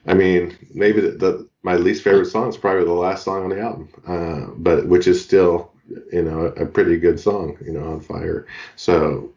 I 0.07 0.13
mean, 0.13 0.57
maybe 0.73 1.01
the, 1.01 1.11
the 1.11 1.49
my 1.63 1.75
least 1.75 2.03
favorite 2.03 2.27
song 2.27 2.49
is 2.49 2.57
probably 2.57 2.85
the 2.85 2.93
last 2.93 3.23
song 3.23 3.43
on 3.43 3.49
the 3.49 3.59
album, 3.59 3.89
uh, 4.07 4.53
but 4.55 4.87
which 4.87 5.07
is 5.07 5.23
still 5.23 5.71
you 6.11 6.21
know 6.21 6.45
a, 6.45 6.65
pretty 6.65 6.97
good 6.97 7.19
song, 7.19 7.57
you 7.65 7.71
know, 7.71 7.93
on 7.93 8.01
fire. 8.01 8.45
So 8.75 9.33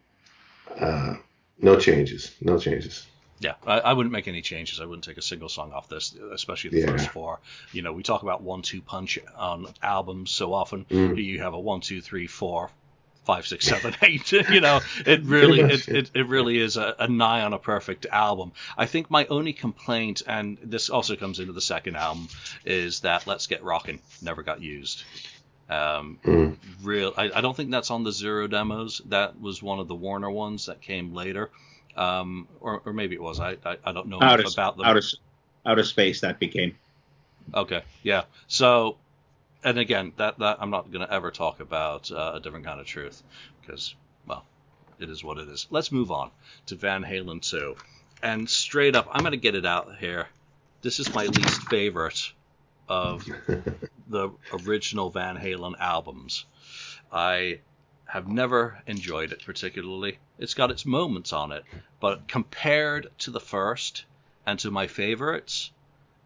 uh, 0.79 1.15
no 1.61 1.79
changes, 1.79 2.35
no 2.41 2.59
changes. 2.59 3.07
Yeah, 3.41 3.55
I, 3.67 3.79
I, 3.79 3.93
wouldn't 3.93 4.13
make 4.13 4.27
any 4.27 4.43
changes. 4.43 4.81
I 4.81 4.85
wouldn't 4.85 5.05
take 5.05 5.17
a 5.17 5.23
single 5.23 5.49
song 5.49 5.73
off 5.73 5.89
this, 5.89 6.17
especially 6.33 6.71
the 6.71 6.81
yeah. 6.81 6.87
first 6.87 7.11
four. 7.11 7.39
You 7.73 7.83
know, 7.83 7.93
we 7.93 8.03
talk 8.03 8.23
about 8.23 8.43
one 8.43 8.63
two 8.63 8.83
punch 8.83 9.19
on 9.37 9.69
albums 9.81 10.33
so 10.33 10.53
often. 10.53 10.85
Mm. 10.87 11.23
You 11.23 11.41
have 11.41 11.55
a 11.55 11.61
one 11.61 11.81
two 11.81 12.01
three 12.01 12.27
four 12.27 12.71
five 13.29 13.47
six 13.47 13.67
seven 13.67 13.95
eight. 14.03 14.33
you 14.33 14.61
know, 14.61 14.81
it 15.07 15.23
really 15.23 15.61
it, 15.61 15.87
it, 15.87 16.11
it 16.15 16.27
really 16.27 16.59
is 16.59 16.77
a, 16.77 16.97
a 16.99 17.09
nigh 17.09 17.43
on 17.43 17.53
a 17.53 17.59
perfect 17.59 18.07
album. 18.11 18.53
I 18.77 18.87
think 18.87 19.11
my 19.11 19.27
only 19.27 19.53
complaint, 19.53 20.23
and 20.27 20.59
this 20.63 20.91
also 20.91 21.15
comes 21.15 21.39
into 21.39 21.53
the 21.53 21.61
second 21.61 21.97
album, 21.97 22.29
is 22.65 23.01
that 23.01 23.27
Let's 23.27 23.47
Get 23.47 23.63
Rockin' 23.63 24.01
never 24.23 24.43
got 24.43 24.63
used. 24.63 25.05
Um, 25.69 26.19
mm. 26.25 26.57
Real, 26.83 27.13
I, 27.15 27.31
I, 27.35 27.41
don't 27.43 27.55
think 27.55 27.71
that's 27.71 27.91
on 27.91 28.03
the 28.03 28.11
Zero 28.11 28.47
demos. 28.47 29.03
That 29.11 29.39
was 29.39 29.63
one 29.63 29.79
of 29.79 29.87
the 29.87 29.95
Warner 29.95 30.31
ones 30.31 30.65
that 30.65 30.81
came 30.81 31.13
later 31.13 31.51
um, 31.99 32.47
or, 32.61 32.81
or 32.87 32.93
maybe 32.93 33.17
it 33.17 33.23
was. 33.23 33.41
I 33.41 33.57
I, 33.65 33.77
I 33.85 33.93
don't 33.93 34.07
know 34.07 34.23
out 34.23 34.41
of, 34.41 34.51
about 34.53 34.77
them. 34.77 34.87
Out 34.87 34.97
of 34.97 35.05
out 35.67 35.79
of 35.79 35.87
space 35.87 36.21
that 36.21 36.39
became. 36.39 36.77
Okay, 37.53 37.83
yeah. 38.03 38.25
So, 38.47 38.97
and 39.65 39.79
again, 39.79 40.13
that 40.17 40.39
that 40.39 40.59
I'm 40.61 40.71
not 40.71 40.91
going 40.91 41.07
to 41.07 41.13
ever 41.13 41.31
talk 41.31 41.61
about 41.61 42.11
uh, 42.11 42.33
a 42.35 42.41
different 42.41 42.65
kind 42.65 42.81
of 42.81 42.87
truth 42.87 43.23
because 43.61 43.95
well, 44.27 44.45
it 44.99 45.09
is 45.09 45.25
what 45.25 45.39
it 45.39 45.49
is. 45.49 45.67
Let's 45.71 45.93
move 45.93 46.11
on 46.11 46.31
to 46.67 46.77
Van 46.77 47.03
Halen 47.03 47.43
2. 47.43 47.77
And 48.23 48.49
straight 48.49 48.97
up, 48.97 49.09
I'm 49.13 49.21
going 49.21 49.33
to 49.33 49.37
get 49.37 49.55
it 49.55 49.67
out 49.67 49.97
here. 49.99 50.27
This 50.83 50.99
is 50.99 51.15
my 51.15 51.27
least 51.27 51.63
favorite 51.69 52.33
of 52.89 53.25
the 54.09 54.31
original 54.53 55.11
Van 55.11 55.37
Halen 55.37 55.79
albums. 55.79 56.45
I 57.13 57.61
have 58.07 58.27
never 58.27 58.79
enjoyed 58.87 59.33
it 59.33 59.45
particularly. 59.45 60.19
It's 60.39 60.55
got 60.55 60.71
its 60.71 60.87
moments 60.87 61.33
on 61.33 61.53
it, 61.53 61.65
but 62.01 62.27
compared 62.27 63.09
to 63.19 63.31
the 63.31 63.41
first 63.41 64.05
and 64.47 64.59
to 64.61 64.71
my 64.71 64.87
favorites, 64.87 65.71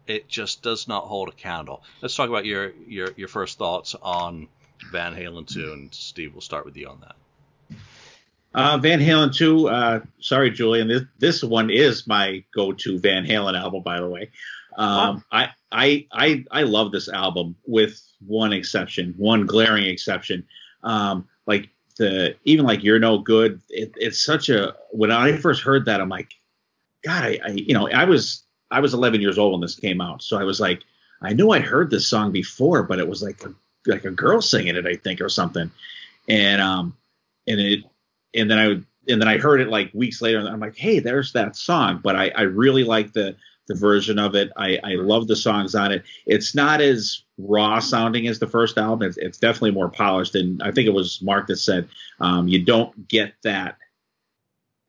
it 0.07 0.27
just 0.27 0.61
does 0.61 0.87
not 0.87 1.05
hold 1.05 1.29
a 1.29 1.33
candle. 1.33 1.83
Let's 2.01 2.15
talk 2.15 2.29
about 2.29 2.45
your 2.45 2.71
your, 2.87 3.09
your 3.15 3.27
first 3.27 3.57
thoughts 3.57 3.95
on 4.01 4.47
Van 4.91 5.15
Halen 5.15 5.47
2, 5.47 5.73
and 5.73 5.93
Steve, 5.93 6.33
we'll 6.33 6.41
start 6.41 6.65
with 6.65 6.75
you 6.75 6.87
on 6.87 7.01
that. 7.01 7.15
Uh, 8.53 8.77
Van 8.77 8.99
Halen 8.99 9.33
2, 9.33 9.67
uh, 9.67 9.99
sorry, 10.19 10.51
Julian, 10.51 10.87
this, 10.87 11.03
this 11.17 11.43
one 11.43 11.71
is 11.71 12.05
my 12.05 12.43
go-to 12.53 12.99
Van 12.99 13.25
Halen 13.25 13.59
album, 13.59 13.81
by 13.81 13.99
the 13.99 14.07
way. 14.07 14.29
Um, 14.77 15.23
I, 15.31 15.49
I, 15.71 16.07
I, 16.11 16.45
I 16.51 16.63
love 16.63 16.91
this 16.91 17.09
album 17.09 17.55
with 17.65 17.99
one 18.25 18.53
exception, 18.53 19.15
one 19.17 19.45
glaring 19.45 19.85
exception. 19.85 20.45
Um, 20.83 21.27
like 21.47 21.69
the 21.97 22.35
even 22.43 22.65
like 22.65 22.83
you're 22.83 22.99
no 22.99 23.19
good. 23.19 23.61
It, 23.69 23.93
it's 23.95 24.23
such 24.23 24.49
a 24.49 24.75
when 24.91 25.11
I 25.11 25.37
first 25.37 25.61
heard 25.61 25.85
that, 25.85 26.01
I'm 26.01 26.09
like, 26.09 26.33
God, 27.03 27.23
I, 27.23 27.39
I 27.45 27.49
you 27.49 27.73
know 27.73 27.87
I 27.89 28.05
was 28.05 28.43
I 28.73 28.79
was 28.79 28.93
11 28.93 29.21
years 29.21 29.37
old 29.37 29.53
when 29.53 29.61
this 29.61 29.75
came 29.75 30.01
out, 30.01 30.21
so 30.21 30.37
I 30.37 30.43
was 30.43 30.59
like, 30.59 30.81
I 31.21 31.33
knew 31.33 31.51
I'd 31.51 31.63
heard 31.63 31.89
this 31.89 32.07
song 32.07 32.31
before, 32.31 32.83
but 32.83 32.99
it 32.99 33.07
was 33.07 33.23
like 33.23 33.43
a, 33.43 33.53
like 33.85 34.05
a 34.05 34.11
girl 34.11 34.41
singing 34.41 34.75
it, 34.75 34.85
I 34.85 34.95
think, 34.95 35.21
or 35.21 35.29
something, 35.29 35.71
and 36.27 36.61
um 36.61 36.95
and 37.47 37.59
it 37.59 37.83
and 38.33 38.49
then 38.49 38.59
I 38.59 38.67
would 38.67 38.85
and 39.07 39.21
then 39.21 39.27
I 39.27 39.37
heard 39.37 39.61
it 39.61 39.69
like 39.69 39.91
weeks 39.93 40.21
later, 40.21 40.39
and 40.39 40.47
I'm 40.47 40.59
like, 40.59 40.77
hey, 40.77 40.99
there's 40.99 41.33
that 41.33 41.55
song. 41.55 42.01
But 42.03 42.15
I 42.15 42.29
I 42.29 42.41
really 42.41 42.83
like 42.83 43.13
the 43.13 43.35
the 43.67 43.75
version 43.75 44.19
of 44.19 44.35
it. 44.35 44.51
I, 44.57 44.79
I 44.83 44.95
love 44.95 45.27
the 45.27 45.35
songs 45.35 45.73
on 45.75 45.91
it. 45.91 46.03
It's 46.25 46.53
not 46.53 46.81
as 46.81 47.23
raw 47.37 47.79
sounding 47.79 48.27
as 48.27 48.39
the 48.39 48.47
first 48.47 48.77
album. 48.77 49.07
It's, 49.07 49.17
it's 49.17 49.37
definitely 49.37 49.71
more 49.71 49.89
polished. 49.89 50.35
And 50.35 50.61
I 50.61 50.71
think 50.71 50.87
it 50.87 50.93
was 50.93 51.21
Mark 51.21 51.47
that 51.47 51.57
said 51.57 51.87
um, 52.19 52.47
you 52.47 52.63
don't 52.63 53.07
get 53.07 53.33
that 53.43 53.77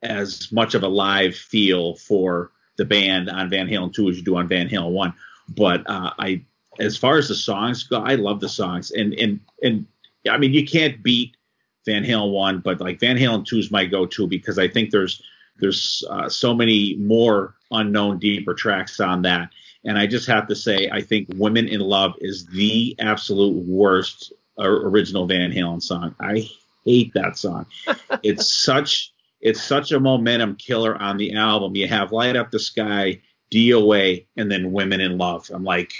as 0.01 0.51
much 0.51 0.75
of 0.75 0.83
a 0.83 0.87
live 0.87 1.35
feel 1.35 1.95
for 1.95 2.51
the 2.77 2.85
band 2.85 3.29
on 3.29 3.49
Van 3.49 3.67
Halen 3.67 3.93
2 3.93 4.09
as 4.09 4.17
you 4.17 4.23
do 4.23 4.37
on 4.37 4.47
Van 4.47 4.67
Halen 4.67 4.91
1. 4.91 5.13
But 5.49 5.89
uh, 5.89 6.11
I, 6.17 6.43
as 6.79 6.97
far 6.97 7.17
as 7.17 7.27
the 7.27 7.35
songs 7.35 7.83
go, 7.83 8.01
I 8.01 8.15
love 8.15 8.39
the 8.39 8.49
songs. 8.49 8.91
And 8.91 9.13
and 9.13 9.39
and 9.61 9.85
I 10.29 10.37
mean, 10.37 10.53
you 10.53 10.65
can't 10.65 11.01
beat 11.03 11.37
Van 11.85 12.03
Halen 12.03 12.31
1, 12.31 12.59
but 12.59 12.81
like 12.81 12.99
Van 12.99 13.17
Halen 13.17 13.45
2 13.45 13.57
is 13.57 13.71
my 13.71 13.85
go-to 13.85 14.27
because 14.27 14.57
I 14.57 14.67
think 14.67 14.91
there's 14.91 15.21
there's 15.59 16.03
uh, 16.09 16.27
so 16.27 16.53
many 16.53 16.95
more 16.95 17.55
unknown 17.71 18.19
deeper 18.19 18.53
tracks 18.53 18.99
on 18.99 19.21
that. 19.21 19.49
And 19.85 19.97
I 19.97 20.07
just 20.07 20.27
have 20.27 20.47
to 20.47 20.55
say, 20.55 20.89
I 20.91 21.01
think 21.01 21.27
Women 21.35 21.67
in 21.67 21.79
Love 21.79 22.15
is 22.19 22.45
the 22.47 22.95
absolute 22.99 23.55
worst 23.65 24.33
original 24.59 25.27
Van 25.27 25.51
Halen 25.51 25.81
song. 25.81 26.15
I 26.19 26.49
hate 26.85 27.13
that 27.13 27.37
song. 27.37 27.67
it's 28.23 28.51
such 28.51 29.13
it's 29.41 29.61
such 29.61 29.91
a 29.91 29.99
momentum 29.99 30.55
killer 30.55 30.95
on 31.01 31.17
the 31.17 31.33
album. 31.33 31.75
You 31.75 31.87
have 31.87 32.11
Light 32.11 32.35
Up 32.35 32.51
the 32.51 32.59
Sky, 32.59 33.21
DOA, 33.51 34.25
and 34.37 34.51
then 34.51 34.71
Women 34.71 35.01
in 35.01 35.17
Love. 35.17 35.49
I'm 35.53 35.63
like, 35.63 35.93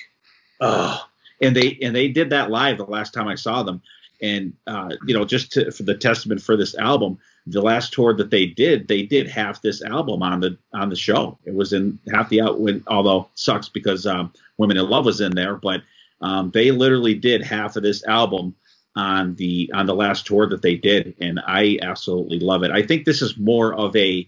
oh. 0.61 1.05
And 1.41 1.55
they 1.55 1.77
and 1.81 1.95
they 1.95 2.07
did 2.07 2.29
that 2.29 2.49
live 2.49 2.77
the 2.77 2.85
last 2.85 3.13
time 3.13 3.27
I 3.27 3.35
saw 3.35 3.61
them. 3.61 3.81
And 4.21 4.53
uh, 4.67 4.95
you 5.05 5.13
know, 5.13 5.25
just 5.25 5.51
to, 5.53 5.71
for 5.71 5.83
the 5.83 5.95
testament 5.95 6.41
for 6.41 6.55
this 6.55 6.75
album, 6.75 7.19
the 7.45 7.61
last 7.61 7.93
tour 7.93 8.13
that 8.15 8.31
they 8.31 8.45
did, 8.45 8.87
they 8.87 9.03
did 9.03 9.29
half 9.29 9.61
this 9.61 9.83
album 9.83 10.23
on 10.23 10.39
the 10.39 10.57
on 10.73 10.89
the 10.89 10.95
show. 10.95 11.37
It 11.43 11.53
was 11.53 11.73
in 11.73 11.99
half 12.11 12.29
the 12.29 12.41
out 12.41 12.61
when 12.61 12.83
although 12.87 13.27
sucks 13.35 13.67
because 13.67 14.07
um, 14.07 14.31
Women 14.57 14.77
in 14.77 14.89
Love 14.89 15.05
was 15.05 15.19
in 15.21 15.35
there, 15.35 15.55
but 15.55 15.81
um, 16.21 16.51
they 16.51 16.71
literally 16.71 17.13
did 17.13 17.43
half 17.43 17.75
of 17.75 17.83
this 17.83 18.03
album 18.05 18.55
on 18.95 19.35
the 19.35 19.69
on 19.73 19.85
the 19.85 19.95
last 19.95 20.25
tour 20.25 20.47
that 20.47 20.61
they 20.61 20.75
did, 20.75 21.15
and 21.19 21.39
I 21.45 21.77
absolutely 21.81 22.39
love 22.39 22.63
it. 22.63 22.71
I 22.71 22.81
think 22.81 23.05
this 23.05 23.21
is 23.21 23.37
more 23.37 23.73
of 23.73 23.95
a 23.95 24.27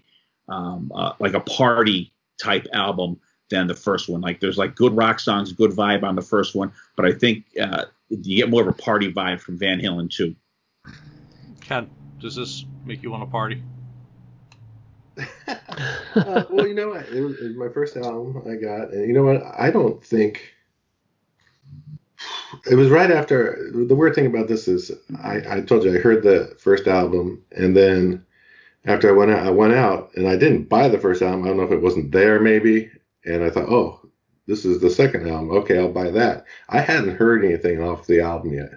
um, 0.49 0.91
uh, 0.93 1.13
like 1.19 1.33
a 1.33 1.39
party 1.39 2.11
type 2.41 2.67
album 2.73 3.19
than 3.49 3.67
the 3.67 3.73
first 3.73 4.09
one. 4.09 4.21
Like 4.21 4.39
there's 4.39 4.57
like 4.57 4.75
good 4.75 4.95
rock 4.95 5.19
songs, 5.19 5.53
good 5.53 5.71
vibe 5.71 6.03
on 6.03 6.15
the 6.15 6.21
first 6.21 6.55
one, 6.55 6.71
but 6.95 7.05
I 7.05 7.13
think 7.13 7.45
uh, 7.61 7.85
you 8.09 8.37
get 8.37 8.49
more 8.49 8.61
of 8.61 8.67
a 8.67 8.73
party 8.73 9.11
vibe 9.11 9.39
from 9.39 9.57
Van 9.57 9.79
Halen 9.79 10.09
too. 10.09 10.35
Ken, 11.61 11.89
does 12.19 12.35
this 12.35 12.65
make 12.85 13.03
you 13.03 13.11
want 13.11 13.23
to 13.23 13.27
party? 13.27 13.61
uh, 15.47 16.43
well, 16.49 16.67
you 16.67 16.73
know 16.73 16.89
what? 16.89 17.07
It 17.07 17.15
it 17.15 17.21
was, 17.21 17.55
my 17.55 17.69
first 17.69 17.95
album 17.97 18.43
I 18.45 18.55
got, 18.55 18.91
and 18.91 19.07
you 19.07 19.13
know 19.13 19.23
what? 19.23 19.41
I 19.57 19.71
don't 19.71 20.03
think 20.03 20.53
it 22.69 22.75
was 22.75 22.89
right 22.89 23.11
after. 23.11 23.71
The 23.73 23.95
weird 23.95 24.15
thing 24.15 24.27
about 24.27 24.47
this 24.47 24.67
is, 24.67 24.91
I, 25.23 25.41
I 25.49 25.61
told 25.61 25.83
you 25.83 25.95
I 25.95 25.99
heard 25.99 26.23
the 26.23 26.55
first 26.59 26.87
album, 26.87 27.43
and 27.51 27.75
then 27.75 28.25
after 28.85 29.09
I 29.09 29.13
went 29.13 29.31
out, 29.31 29.45
I 29.45 29.49
went 29.49 29.73
out 29.73 30.11
and 30.15 30.27
I 30.27 30.37
didn't 30.37 30.69
buy 30.69 30.87
the 30.87 30.99
first 30.99 31.21
album. 31.21 31.43
I 31.43 31.47
don't 31.47 31.57
know 31.57 31.63
if 31.63 31.71
it 31.71 31.81
wasn't 31.81 32.11
there, 32.11 32.39
maybe. 32.39 32.89
And 33.25 33.43
I 33.43 33.49
thought, 33.49 33.69
oh, 33.69 33.99
this 34.45 34.63
is 34.63 34.79
the 34.79 34.89
second 34.89 35.27
album. 35.29 35.51
Okay, 35.51 35.77
I'll 35.77 35.91
buy 35.91 36.09
that. 36.11 36.45
I 36.69 36.79
hadn't 36.79 37.17
heard 37.17 37.43
anything 37.43 37.83
off 37.83 38.07
the 38.07 38.21
album 38.21 38.53
yet, 38.53 38.71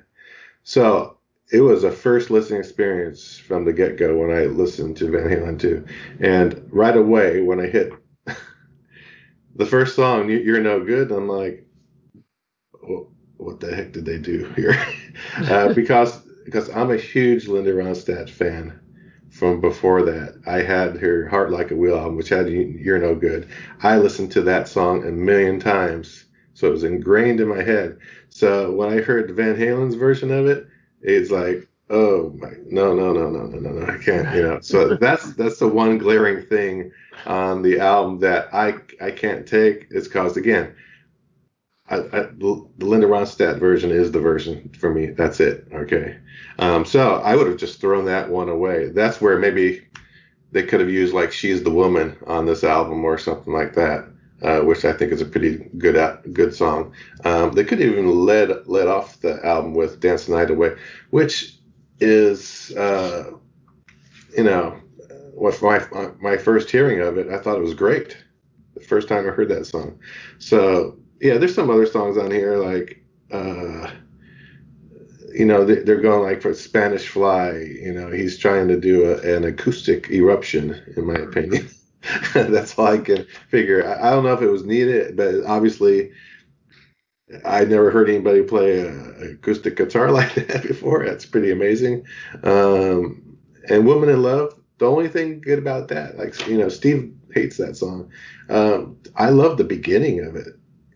so 0.64 1.18
it 1.52 1.60
was 1.60 1.84
a 1.84 1.90
first 1.90 2.30
listening 2.30 2.60
experience 2.60 3.36
from 3.36 3.64
the 3.64 3.72
get 3.72 3.96
go 3.96 4.16
when 4.16 4.30
I 4.30 4.44
listened 4.44 4.96
to 4.98 5.10
Van 5.10 5.28
Halen 5.28 5.58
2. 5.58 5.84
And 6.20 6.68
right 6.70 6.96
away, 6.96 7.40
when 7.40 7.58
I 7.58 7.66
hit 7.66 7.92
the 9.56 9.66
first 9.66 9.96
song, 9.96 10.30
You're 10.30 10.60
No 10.60 10.84
Good, 10.84 11.10
I'm 11.10 11.28
like, 11.28 11.66
what 13.40 13.60
the 13.60 13.74
heck 13.74 13.92
did 13.92 14.04
they 14.04 14.18
do 14.18 14.44
here? 14.56 14.76
uh, 15.36 15.72
because 15.72 16.18
because 16.44 16.68
I'm 16.70 16.90
a 16.90 16.96
huge 16.96 17.48
Linda 17.48 17.72
Ronstadt 17.72 18.28
fan 18.28 18.78
from 19.30 19.60
before 19.60 20.02
that. 20.02 20.40
I 20.46 20.62
had 20.62 20.96
her 20.96 21.28
Heart 21.28 21.50
Like 21.50 21.70
a 21.70 21.76
Wheel 21.76 21.96
album, 21.96 22.16
which 22.16 22.28
had 22.28 22.48
You're 22.48 22.98
No 22.98 23.14
Good. 23.14 23.48
I 23.82 23.96
listened 23.98 24.32
to 24.32 24.42
that 24.42 24.68
song 24.68 25.06
a 25.06 25.12
million 25.12 25.60
times, 25.60 26.26
so 26.54 26.68
it 26.68 26.72
was 26.72 26.84
ingrained 26.84 27.40
in 27.40 27.48
my 27.48 27.62
head. 27.62 27.98
So 28.28 28.72
when 28.72 28.90
I 28.90 29.00
heard 29.00 29.30
Van 29.32 29.56
Halen's 29.56 29.94
version 29.94 30.30
of 30.30 30.46
it, 30.46 30.66
it's 31.02 31.30
like, 31.30 31.68
oh 31.88 32.32
my, 32.38 32.50
no, 32.66 32.94
no, 32.94 33.12
no, 33.12 33.30
no, 33.30 33.46
no, 33.46 33.58
no, 33.58 33.70
no, 33.70 33.92
I 33.92 33.98
can't, 33.98 34.34
you 34.34 34.42
know. 34.42 34.60
So 34.60 34.96
that's 35.00 35.32
that's 35.34 35.58
the 35.58 35.68
one 35.68 35.98
glaring 35.98 36.44
thing 36.46 36.92
on 37.26 37.62
the 37.62 37.80
album 37.80 38.18
that 38.20 38.52
I 38.52 38.74
I 39.00 39.10
can't 39.10 39.46
take. 39.46 39.86
It's 39.90 40.08
caused 40.08 40.36
again. 40.36 40.74
I, 41.90 41.96
I, 41.96 42.20
the 42.38 42.66
Linda 42.78 43.06
Ronstadt 43.06 43.58
version 43.58 43.90
is 43.90 44.12
the 44.12 44.20
version 44.20 44.70
for 44.78 44.92
me. 44.92 45.06
That's 45.06 45.40
it. 45.40 45.66
Okay. 45.72 46.18
Um, 46.58 46.84
so 46.84 47.16
I 47.16 47.36
would 47.36 47.46
have 47.48 47.56
just 47.56 47.80
thrown 47.80 48.04
that 48.06 48.30
one 48.30 48.48
away. 48.48 48.90
That's 48.90 49.20
where 49.20 49.38
maybe 49.38 49.86
they 50.52 50.62
could 50.62 50.80
have 50.80 50.90
used 50.90 51.14
like 51.14 51.32
"She's 51.32 51.62
the 51.62 51.70
Woman" 51.70 52.16
on 52.26 52.46
this 52.46 52.64
album 52.64 53.04
or 53.04 53.18
something 53.18 53.52
like 53.52 53.74
that 53.74 54.06
uh, 54.42 54.60
which 54.60 54.84
I 54.84 54.92
think 54.92 55.12
is 55.12 55.20
a 55.20 55.26
pretty 55.26 55.58
good 55.78 55.96
good 56.32 56.54
song. 56.54 56.92
Um, 57.24 57.52
they 57.52 57.64
could 57.64 57.80
even 57.80 58.24
led 58.24 58.66
led 58.66 58.88
off 58.88 59.20
the 59.20 59.44
album 59.44 59.74
with 59.74 60.00
"Dance 60.00 60.26
the 60.26 60.36
Night 60.36 60.50
Away," 60.50 60.76
which 61.10 61.58
is 62.00 62.74
uh, 62.76 63.32
you 64.36 64.44
know 64.44 64.80
what 65.34 65.60
my 65.62 65.80
my 66.20 66.36
first 66.36 66.70
hearing 66.70 67.00
of 67.00 67.18
it, 67.18 67.28
I 67.28 67.38
thought 67.38 67.58
it 67.58 67.62
was 67.62 67.74
great. 67.74 68.16
The 68.74 68.80
first 68.80 69.08
time 69.08 69.26
I 69.26 69.32
heard 69.32 69.48
that 69.50 69.66
song. 69.66 69.98
So 70.38 70.98
yeah, 71.20 71.38
there's 71.38 71.54
some 71.54 71.70
other 71.70 71.86
songs 71.86 72.16
on 72.16 72.30
here 72.30 72.56
like. 72.56 73.02
Uh, 73.30 73.90
you 75.32 75.44
know 75.44 75.64
they're 75.64 76.00
going 76.00 76.22
like 76.22 76.42
for 76.42 76.52
Spanish 76.54 77.08
Fly. 77.08 77.52
You 77.52 77.92
know 77.92 78.10
he's 78.10 78.38
trying 78.38 78.68
to 78.68 78.78
do 78.78 79.12
a, 79.12 79.36
an 79.36 79.44
acoustic 79.44 80.10
eruption, 80.10 80.80
in 80.96 81.06
my 81.06 81.14
opinion. 81.14 81.70
That's 82.34 82.78
all 82.78 82.86
I 82.86 82.98
can 82.98 83.26
figure. 83.48 83.86
I, 83.86 84.08
I, 84.08 84.10
don't 84.10 84.24
know 84.24 84.32
if 84.32 84.42
it 84.42 84.50
was 84.50 84.64
needed, 84.64 85.16
but 85.16 85.44
obviously, 85.44 86.12
I 87.44 87.64
never 87.64 87.90
heard 87.90 88.08
anybody 88.08 88.42
play 88.42 88.80
a, 88.80 89.32
acoustic 89.32 89.76
guitar 89.76 90.10
like 90.12 90.34
that 90.34 90.62
before. 90.62 91.04
That's 91.04 91.26
pretty 91.26 91.50
amazing. 91.50 92.06
Um, 92.42 93.38
and 93.68 93.86
"Woman 93.86 94.08
in 94.08 94.22
Love," 94.22 94.54
the 94.78 94.86
only 94.86 95.08
thing 95.08 95.40
good 95.40 95.58
about 95.58 95.88
that, 95.88 96.18
like 96.18 96.46
you 96.48 96.58
know, 96.58 96.68
Steve 96.68 97.14
hates 97.32 97.56
that 97.58 97.76
song. 97.76 98.10
Um, 98.48 98.96
I 99.14 99.28
love 99.30 99.58
the 99.58 99.64
beginning 99.64 100.20
of 100.20 100.34
it. 100.36 100.48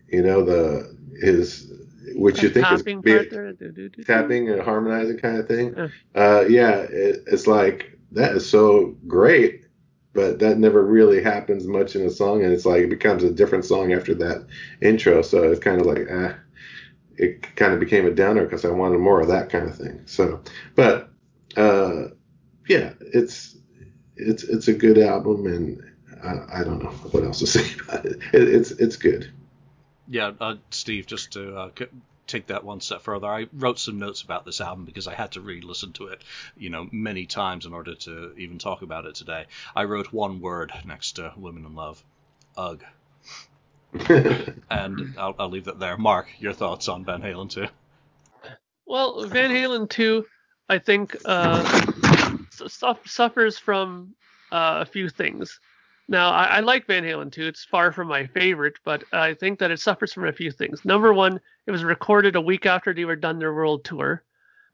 You 0.07 0.23
know, 0.23 0.43
the 0.43 0.95
his 1.21 1.71
which 2.15 2.41
you 2.41 2.49
think 2.49 2.71
is 2.71 2.83
be, 2.83 4.03
tapping 4.03 4.49
and 4.49 4.61
harmonizing 4.61 5.17
kind 5.17 5.37
of 5.37 5.47
thing. 5.47 5.73
Yeah, 5.75 5.87
uh, 6.15 6.45
yeah 6.47 6.71
it, 6.77 7.23
it's 7.27 7.47
like 7.47 7.97
that 8.11 8.35
is 8.35 8.49
so 8.49 8.95
great 9.07 9.65
but 10.15 10.39
that 10.39 10.57
never 10.57 10.81
really 10.81 11.21
happens 11.21 11.67
much 11.67 11.95
in 11.95 12.03
a 12.03 12.09
song, 12.09 12.41
and 12.41 12.53
it's 12.53 12.65
like 12.65 12.83
it 12.83 12.89
becomes 12.89 13.21
a 13.23 13.29
different 13.29 13.65
song 13.65 13.91
after 13.91 14.15
that 14.15 14.47
intro. 14.81 15.21
So 15.21 15.43
it's 15.51 15.59
kind 15.59 15.81
of 15.81 15.85
like, 15.85 16.07
ah, 16.09 16.35
it 17.17 17.55
kind 17.57 17.73
of 17.73 17.81
became 17.81 18.05
a 18.05 18.11
downer 18.11 18.45
because 18.45 18.63
I 18.63 18.69
wanted 18.69 18.99
more 18.99 19.19
of 19.19 19.27
that 19.27 19.49
kind 19.49 19.67
of 19.67 19.75
thing. 19.75 20.01
So, 20.05 20.41
but 20.73 21.09
uh, 21.57 22.05
yeah, 22.67 22.93
it's 23.01 23.57
it's 24.15 24.43
it's 24.43 24.69
a 24.69 24.73
good 24.73 24.97
album, 24.97 25.45
and 25.47 25.83
I, 26.23 26.61
I 26.61 26.63
don't 26.63 26.81
know 26.81 26.91
what 27.11 27.25
else 27.25 27.39
to 27.39 27.47
say 27.47 27.69
about 27.83 28.05
it. 28.05 28.17
it 28.33 28.47
it's 28.47 28.71
it's 28.71 28.95
good. 28.95 29.29
Yeah, 30.07 30.31
uh, 30.39 30.55
Steve, 30.69 31.07
just 31.07 31.33
to 31.33 31.57
uh, 31.57 31.69
take 32.27 32.47
that 32.47 32.63
one 32.63 32.81
step 32.81 33.01
further, 33.01 33.27
I 33.27 33.47
wrote 33.53 33.79
some 33.79 33.99
notes 33.99 34.21
about 34.21 34.45
this 34.45 34.61
album 34.61 34.85
because 34.85 35.07
I 35.07 35.13
had 35.13 35.31
to 35.33 35.41
re-listen 35.41 35.93
to 35.93 36.07
it, 36.07 36.23
you 36.57 36.69
know, 36.69 36.87
many 36.91 37.25
times 37.25 37.65
in 37.65 37.73
order 37.73 37.95
to 37.95 38.33
even 38.37 38.57
talk 38.59 38.81
about 38.81 39.05
it 39.05 39.15
today. 39.15 39.45
I 39.75 39.83
wrote 39.85 40.13
one 40.13 40.41
word 40.41 40.71
next 40.85 41.13
to 41.13 41.33
"Women 41.37 41.65
in 41.65 41.75
Love," 41.75 42.03
"ugh," 42.57 42.83
and 44.69 45.15
I'll, 45.17 45.35
I'll 45.39 45.49
leave 45.49 45.65
that 45.65 45.79
there. 45.79 45.97
Mark, 45.97 46.27
your 46.39 46.53
thoughts 46.53 46.87
on 46.87 47.05
Van 47.05 47.21
Halen 47.21 47.49
too? 47.49 47.67
Well, 48.85 49.25
Van 49.25 49.51
Halen 49.51 49.89
too, 49.89 50.25
I 50.69 50.77
think, 50.77 51.17
uh, 51.25 51.63
su- 52.51 52.95
suffers 53.05 53.57
from 53.57 54.15
uh, 54.51 54.79
a 54.81 54.85
few 54.85 55.09
things. 55.09 55.59
Now, 56.07 56.29
I, 56.29 56.43
I, 56.45 56.59
like 56.59 56.85
Van 56.85 57.03
Halen 57.03 57.31
too. 57.31 57.47
It's 57.47 57.65
far 57.65 57.91
from 57.91 58.07
my 58.07 58.27
favorite, 58.27 58.77
but 58.83 59.03
I 59.11 59.33
think 59.33 59.59
that 59.59 59.71
it 59.71 59.79
suffers 59.79 60.13
from 60.13 60.27
a 60.27 60.33
few 60.33 60.51
things. 60.51 60.85
Number 60.85 61.13
one, 61.13 61.39
it 61.65 61.71
was 61.71 61.83
recorded 61.83 62.35
a 62.35 62.41
week 62.41 62.65
after 62.65 62.93
they 62.93 63.05
were 63.05 63.15
done 63.15 63.39
their 63.39 63.53
world 63.53 63.83
tour, 63.83 64.23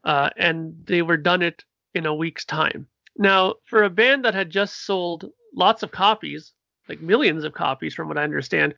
uh, 0.04 0.28
and 0.36 0.74
they 0.84 1.00
were 1.00 1.16
done 1.16 1.40
it 1.40 1.64
in 1.94 2.04
a 2.04 2.14
week's 2.14 2.44
time. 2.44 2.86
Now, 3.16 3.54
for 3.64 3.84
a 3.84 3.90
band 3.90 4.24
that 4.24 4.34
had 4.34 4.50
just 4.50 4.84
sold 4.84 5.30
lots 5.54 5.82
of 5.82 5.90
copies, 5.90 6.52
like 6.88 7.00
millions 7.00 7.44
of 7.44 7.54
copies, 7.54 7.94
from 7.94 8.08
what 8.08 8.18
I 8.18 8.24
understand, 8.24 8.74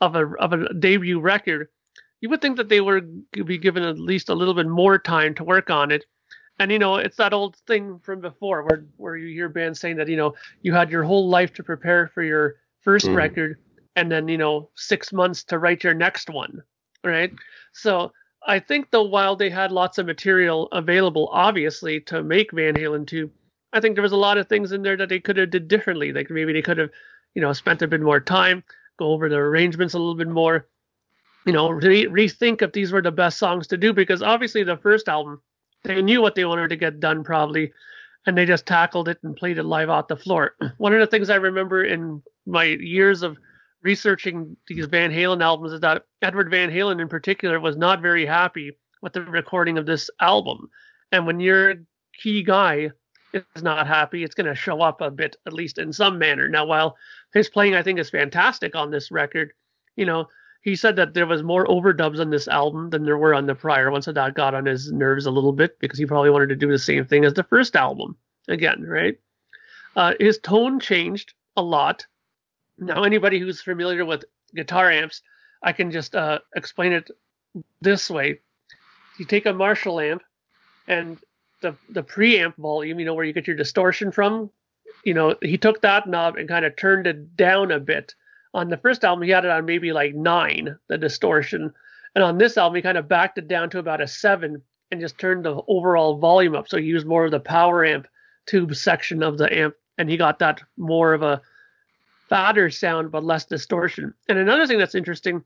of 0.00 0.14
a 0.14 0.26
of 0.36 0.52
a 0.52 0.72
debut 0.74 1.18
record, 1.18 1.68
you 2.20 2.28
would 2.28 2.40
think 2.40 2.56
that 2.58 2.68
they 2.68 2.80
were 2.80 3.00
be 3.00 3.58
given 3.58 3.82
at 3.82 3.98
least 3.98 4.28
a 4.28 4.34
little 4.34 4.54
bit 4.54 4.68
more 4.68 4.98
time 4.98 5.34
to 5.34 5.44
work 5.44 5.70
on 5.70 5.90
it 5.90 6.04
and 6.58 6.70
you 6.72 6.78
know 6.78 6.96
it's 6.96 7.16
that 7.16 7.32
old 7.32 7.56
thing 7.66 7.98
from 8.02 8.20
before 8.20 8.62
where 8.62 8.84
where 8.96 9.16
you 9.16 9.32
hear 9.32 9.48
bands 9.48 9.80
saying 9.80 9.96
that 9.96 10.08
you 10.08 10.16
know 10.16 10.34
you 10.62 10.72
had 10.72 10.90
your 10.90 11.02
whole 11.02 11.28
life 11.28 11.52
to 11.54 11.62
prepare 11.62 12.08
for 12.08 12.22
your 12.22 12.56
first 12.80 13.06
mm. 13.06 13.16
record 13.16 13.58
and 13.94 14.10
then 14.10 14.28
you 14.28 14.38
know 14.38 14.68
six 14.74 15.12
months 15.12 15.44
to 15.44 15.58
write 15.58 15.84
your 15.84 15.94
next 15.94 16.30
one 16.30 16.62
right 17.04 17.32
so 17.72 18.12
i 18.46 18.58
think 18.58 18.90
though 18.90 19.02
while 19.02 19.36
they 19.36 19.50
had 19.50 19.72
lots 19.72 19.98
of 19.98 20.06
material 20.06 20.68
available 20.72 21.28
obviously 21.32 22.00
to 22.00 22.22
make 22.22 22.52
van 22.52 22.74
halen 22.74 23.06
2 23.06 23.30
i 23.72 23.80
think 23.80 23.94
there 23.94 24.02
was 24.02 24.12
a 24.12 24.16
lot 24.16 24.38
of 24.38 24.48
things 24.48 24.72
in 24.72 24.82
there 24.82 24.96
that 24.96 25.08
they 25.08 25.20
could 25.20 25.36
have 25.36 25.50
did 25.50 25.68
differently 25.68 26.12
like 26.12 26.30
maybe 26.30 26.52
they 26.52 26.62
could 26.62 26.78
have 26.78 26.90
you 27.34 27.42
know 27.42 27.52
spent 27.52 27.82
a 27.82 27.88
bit 27.88 28.00
more 28.00 28.20
time 28.20 28.62
go 28.98 29.12
over 29.12 29.28
the 29.28 29.36
arrangements 29.36 29.94
a 29.94 29.98
little 29.98 30.14
bit 30.14 30.28
more 30.28 30.66
you 31.44 31.52
know 31.52 31.70
re- 31.70 32.06
rethink 32.06 32.62
if 32.62 32.72
these 32.72 32.92
were 32.92 33.02
the 33.02 33.10
best 33.10 33.38
songs 33.38 33.66
to 33.66 33.76
do 33.76 33.92
because 33.92 34.22
obviously 34.22 34.64
the 34.64 34.76
first 34.78 35.08
album 35.08 35.40
they 35.86 36.02
knew 36.02 36.20
what 36.20 36.34
they 36.34 36.44
wanted 36.44 36.68
to 36.68 36.76
get 36.76 37.00
done 37.00 37.24
probably, 37.24 37.72
and 38.26 38.36
they 38.36 38.44
just 38.44 38.66
tackled 38.66 39.08
it 39.08 39.18
and 39.22 39.36
played 39.36 39.58
it 39.58 39.62
live 39.62 39.90
off 39.90 40.08
the 40.08 40.16
floor. 40.16 40.54
One 40.78 40.92
of 40.92 41.00
the 41.00 41.06
things 41.06 41.30
I 41.30 41.36
remember 41.36 41.84
in 41.84 42.22
my 42.46 42.64
years 42.64 43.22
of 43.22 43.38
researching 43.82 44.56
these 44.66 44.86
Van 44.86 45.10
Halen 45.12 45.42
albums 45.42 45.72
is 45.72 45.80
that 45.80 46.04
Edward 46.22 46.50
Van 46.50 46.70
Halen 46.70 47.00
in 47.00 47.08
particular 47.08 47.60
was 47.60 47.76
not 47.76 48.02
very 48.02 48.26
happy 48.26 48.76
with 49.00 49.12
the 49.12 49.22
recording 49.22 49.78
of 49.78 49.86
this 49.86 50.10
album. 50.20 50.68
And 51.12 51.26
when 51.26 51.38
your 51.38 51.74
key 52.20 52.42
guy 52.42 52.90
is 53.32 53.62
not 53.62 53.86
happy, 53.86 54.24
it's 54.24 54.34
going 54.34 54.48
to 54.48 54.54
show 54.54 54.80
up 54.80 55.00
a 55.00 55.10
bit, 55.10 55.36
at 55.46 55.52
least 55.52 55.78
in 55.78 55.92
some 55.92 56.18
manner. 56.18 56.48
Now, 56.48 56.66
while 56.66 56.96
his 57.32 57.48
playing 57.48 57.74
I 57.74 57.82
think 57.82 57.98
is 57.98 58.10
fantastic 58.10 58.74
on 58.74 58.90
this 58.90 59.10
record, 59.10 59.52
you 59.94 60.06
know, 60.06 60.26
he 60.66 60.74
said 60.74 60.96
that 60.96 61.14
there 61.14 61.26
was 61.26 61.44
more 61.44 61.64
overdubs 61.68 62.18
on 62.18 62.30
this 62.30 62.48
album 62.48 62.90
than 62.90 63.04
there 63.04 63.16
were 63.16 63.32
on 63.32 63.46
the 63.46 63.54
prior 63.54 63.88
one, 63.88 64.02
so 64.02 64.10
that 64.10 64.34
got 64.34 64.52
on 64.52 64.66
his 64.66 64.90
nerves 64.90 65.24
a 65.24 65.30
little 65.30 65.52
bit 65.52 65.78
because 65.78 65.96
he 65.96 66.04
probably 66.04 66.28
wanted 66.28 66.48
to 66.48 66.56
do 66.56 66.68
the 66.68 66.76
same 66.76 67.06
thing 67.06 67.24
as 67.24 67.34
the 67.34 67.44
first 67.44 67.76
album 67.76 68.16
again, 68.48 68.82
right? 68.82 69.16
Uh, 69.94 70.14
his 70.18 70.38
tone 70.38 70.80
changed 70.80 71.34
a 71.56 71.62
lot. 71.62 72.04
Now, 72.78 73.04
anybody 73.04 73.38
who's 73.38 73.62
familiar 73.62 74.04
with 74.04 74.24
guitar 74.56 74.90
amps, 74.90 75.22
I 75.62 75.72
can 75.72 75.92
just 75.92 76.16
uh, 76.16 76.40
explain 76.56 76.92
it 76.92 77.12
this 77.80 78.10
way: 78.10 78.40
you 79.20 79.24
take 79.24 79.46
a 79.46 79.52
Marshall 79.52 80.00
amp 80.00 80.24
and 80.88 81.16
the 81.60 81.76
the 81.90 82.02
preamp 82.02 82.56
volume, 82.56 82.98
you 82.98 83.06
know, 83.06 83.14
where 83.14 83.24
you 83.24 83.32
get 83.32 83.46
your 83.46 83.54
distortion 83.54 84.10
from, 84.10 84.50
you 85.04 85.14
know, 85.14 85.36
he 85.42 85.58
took 85.58 85.80
that 85.82 86.08
knob 86.08 86.34
and 86.34 86.48
kind 86.48 86.64
of 86.64 86.74
turned 86.74 87.06
it 87.06 87.36
down 87.36 87.70
a 87.70 87.78
bit 87.78 88.16
on 88.56 88.70
the 88.70 88.78
first 88.78 89.04
album, 89.04 89.22
he 89.22 89.30
had 89.30 89.44
it 89.44 89.50
on 89.50 89.66
maybe 89.66 89.92
like 89.92 90.14
nine, 90.14 90.78
the 90.88 90.96
distortion. 90.96 91.72
And 92.14 92.24
on 92.24 92.38
this 92.38 92.56
album, 92.56 92.74
he 92.74 92.82
kind 92.82 92.96
of 92.96 93.06
backed 93.06 93.36
it 93.36 93.48
down 93.48 93.68
to 93.70 93.78
about 93.78 94.00
a 94.00 94.08
seven 94.08 94.62
and 94.90 94.98
just 94.98 95.18
turned 95.18 95.44
the 95.44 95.60
overall 95.68 96.16
volume 96.16 96.56
up. 96.56 96.66
So 96.66 96.78
he 96.78 96.86
used 96.86 97.06
more 97.06 97.26
of 97.26 97.30
the 97.32 97.38
power 97.38 97.84
amp 97.84 98.08
tube 98.46 98.74
section 98.74 99.22
of 99.22 99.36
the 99.36 99.52
amp, 99.54 99.74
and 99.98 100.08
he 100.08 100.16
got 100.16 100.38
that 100.38 100.62
more 100.78 101.12
of 101.12 101.22
a 101.22 101.42
fatter 102.30 102.70
sound 102.70 103.12
but 103.12 103.24
less 103.24 103.44
distortion. 103.44 104.14
And 104.26 104.38
another 104.38 104.66
thing 104.66 104.78
that's 104.78 104.94
interesting 104.94 105.44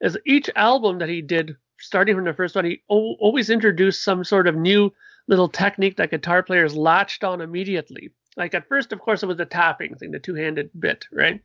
is 0.00 0.16
each 0.24 0.48
album 0.54 0.98
that 0.98 1.08
he 1.08 1.20
did 1.20 1.56
starting 1.80 2.14
from 2.14 2.24
the 2.24 2.32
first 2.32 2.54
one, 2.54 2.64
he 2.64 2.82
o- 2.88 3.16
always 3.18 3.50
introduced 3.50 4.04
some 4.04 4.22
sort 4.22 4.46
of 4.46 4.54
new 4.54 4.92
little 5.26 5.48
technique 5.48 5.96
that 5.96 6.10
guitar 6.10 6.44
players 6.44 6.76
latched 6.76 7.24
on 7.24 7.40
immediately. 7.40 8.10
Like 8.36 8.54
at 8.54 8.68
first, 8.68 8.92
of 8.92 9.00
course, 9.00 9.24
it 9.24 9.26
was 9.26 9.36
the 9.36 9.46
tapping 9.46 9.96
thing, 9.96 10.12
the 10.12 10.20
two-handed 10.20 10.70
bit, 10.78 11.06
right? 11.10 11.40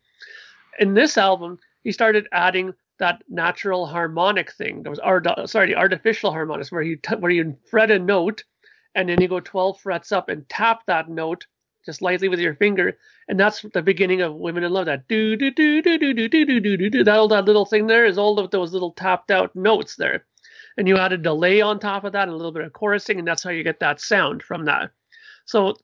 In 0.79 0.93
this 0.93 1.17
album, 1.17 1.59
he 1.83 1.91
started 1.91 2.27
adding 2.31 2.73
that 2.99 3.23
natural 3.29 3.85
harmonic 3.85 4.51
thing. 4.53 4.83
There 4.83 4.89
was 4.89 4.99
art, 4.99 5.27
sorry, 5.49 5.67
the 5.67 5.75
artificial 5.75 6.31
harmonics 6.31 6.71
where 6.71 6.81
you 6.81 6.97
t- 6.97 7.15
where 7.15 7.31
you 7.31 7.57
fret 7.69 7.91
a 7.91 7.99
note, 7.99 8.43
and 8.95 9.09
then 9.09 9.21
you 9.21 9.27
go 9.27 9.39
12 9.39 9.79
frets 9.79 10.11
up 10.11 10.29
and 10.29 10.47
tap 10.49 10.85
that 10.87 11.09
note 11.09 11.45
just 11.85 12.01
lightly 12.01 12.27
with 12.27 12.39
your 12.39 12.55
finger, 12.55 12.97
and 13.29 13.39
that's 13.39 13.61
the 13.73 13.81
beginning 13.81 14.21
of 14.21 14.35
Women 14.35 14.63
in 14.63 14.71
Love. 14.73 14.87
That 14.87 15.07
do 15.07 15.37
do 15.37 15.51
do 15.51 15.81
do 15.81 15.97
do 15.97 16.13
do 16.13 16.27
do 16.27 16.45
do 16.45 16.77
do 16.77 16.89
do. 16.89 17.03
That 17.03 17.17
all 17.17 17.29
that 17.29 17.45
little 17.45 17.65
thing 17.65 17.87
there 17.87 18.05
is 18.05 18.17
all 18.17 18.39
of 18.39 18.51
those 18.51 18.73
little 18.73 18.91
tapped 18.91 19.31
out 19.31 19.55
notes 19.55 19.95
there, 19.95 20.25
and 20.77 20.87
you 20.87 20.97
add 20.97 21.13
a 21.13 21.17
delay 21.17 21.61
on 21.61 21.79
top 21.79 22.03
of 22.03 22.11
that 22.13 22.23
and 22.23 22.33
a 22.33 22.35
little 22.35 22.51
bit 22.51 22.65
of 22.65 22.73
chorusing, 22.73 23.19
and 23.19 23.27
that's 23.27 23.43
how 23.43 23.51
you 23.51 23.63
get 23.63 23.79
that 23.79 24.01
sound 24.01 24.43
from 24.43 24.65
that. 24.65 24.91
So 25.47 25.77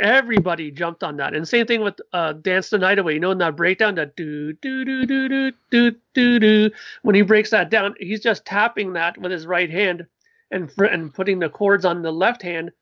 everybody 0.00 0.70
jumped 0.70 1.04
on 1.04 1.18
that. 1.18 1.34
And 1.34 1.46
same 1.46 1.66
thing 1.66 1.82
with 1.82 2.00
uh, 2.14 2.32
Dance 2.32 2.70
the 2.70 2.78
Night 2.78 2.98
Away. 2.98 3.12
You 3.14 3.20
know, 3.20 3.30
in 3.30 3.38
that 3.38 3.56
breakdown, 3.56 3.94
that 3.96 4.16
do 4.16 4.54
do 4.54 4.84
do 4.84 5.06
do 5.06 5.28
do 5.28 5.52
do 5.70 5.94
do 6.14 6.38
do. 6.40 6.70
When 7.02 7.14
he 7.14 7.20
breaks 7.22 7.50
that 7.50 7.70
down, 7.70 7.94
he's 8.00 8.20
just 8.20 8.46
tapping 8.46 8.94
that 8.94 9.18
with 9.18 9.30
his 9.30 9.46
right 9.46 9.70
hand 9.70 10.06
and 10.50 10.72
fr- 10.72 10.86
and 10.86 11.12
putting 11.12 11.38
the 11.38 11.50
chords 11.50 11.84
on 11.84 12.00
the 12.00 12.10
left 12.10 12.42
hand, 12.42 12.72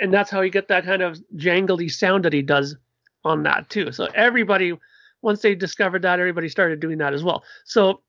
and 0.00 0.14
that's 0.14 0.30
how 0.30 0.40
you 0.40 0.50
get 0.50 0.68
that 0.68 0.84
kind 0.84 1.02
of 1.02 1.18
jangly 1.36 1.90
sound 1.90 2.24
that 2.24 2.32
he 2.32 2.42
does 2.42 2.76
on 3.24 3.42
that 3.42 3.68
too. 3.68 3.90
So 3.90 4.06
everybody, 4.14 4.78
once 5.20 5.42
they 5.42 5.56
discovered 5.56 6.02
that, 6.02 6.20
everybody 6.20 6.48
started 6.48 6.78
doing 6.78 6.98
that 6.98 7.12
as 7.12 7.24
well. 7.24 7.42
So, 7.64 8.02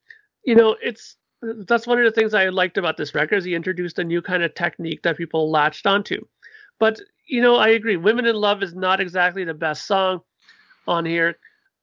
you 0.45 0.53
know, 0.53 0.77
it's 0.81 1.15
that's 1.41 1.87
one 1.87 1.97
of 1.97 2.05
the 2.05 2.11
things 2.11 2.35
I 2.35 2.49
liked 2.49 2.77
about 2.77 2.97
this 2.97 3.15
record 3.15 3.37
is 3.37 3.45
he 3.45 3.55
introduced 3.55 3.97
a 3.97 4.03
new 4.03 4.21
kind 4.21 4.43
of 4.43 4.53
technique 4.53 5.01
that 5.01 5.17
people 5.17 5.49
latched 5.49 5.87
onto. 5.87 6.23
But 6.79 7.01
you 7.25 7.41
know, 7.41 7.55
I 7.55 7.69
agree. 7.69 7.97
Women 7.97 8.25
in 8.25 8.35
Love 8.35 8.63
is 8.63 8.73
not 8.73 8.99
exactly 8.99 9.43
the 9.43 9.53
best 9.53 9.85
song 9.85 10.21
on 10.87 11.05
here. 11.05 11.37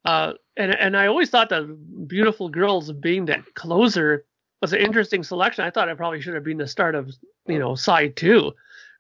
Uh, 0.05 0.33
and 0.57 0.75
and 0.75 0.97
I 0.97 1.07
always 1.07 1.31
thought 1.31 1.51
that 1.51 2.09
Beautiful 2.09 2.49
Girls 2.49 2.93
being 2.93 3.27
the 3.27 3.43
closer 3.55 4.25
was 4.61 4.73
an 4.73 4.81
interesting 4.81 5.23
selection. 5.23 5.65
I 5.65 5.71
thought 5.71 5.89
it 5.89 5.97
probably 5.97 6.21
should 6.21 6.35
have 6.35 6.45
been 6.45 6.59
the 6.59 6.67
start 6.67 6.95
of 6.95 7.11
you 7.47 7.59
know 7.59 7.75
side 7.75 8.17
two, 8.17 8.53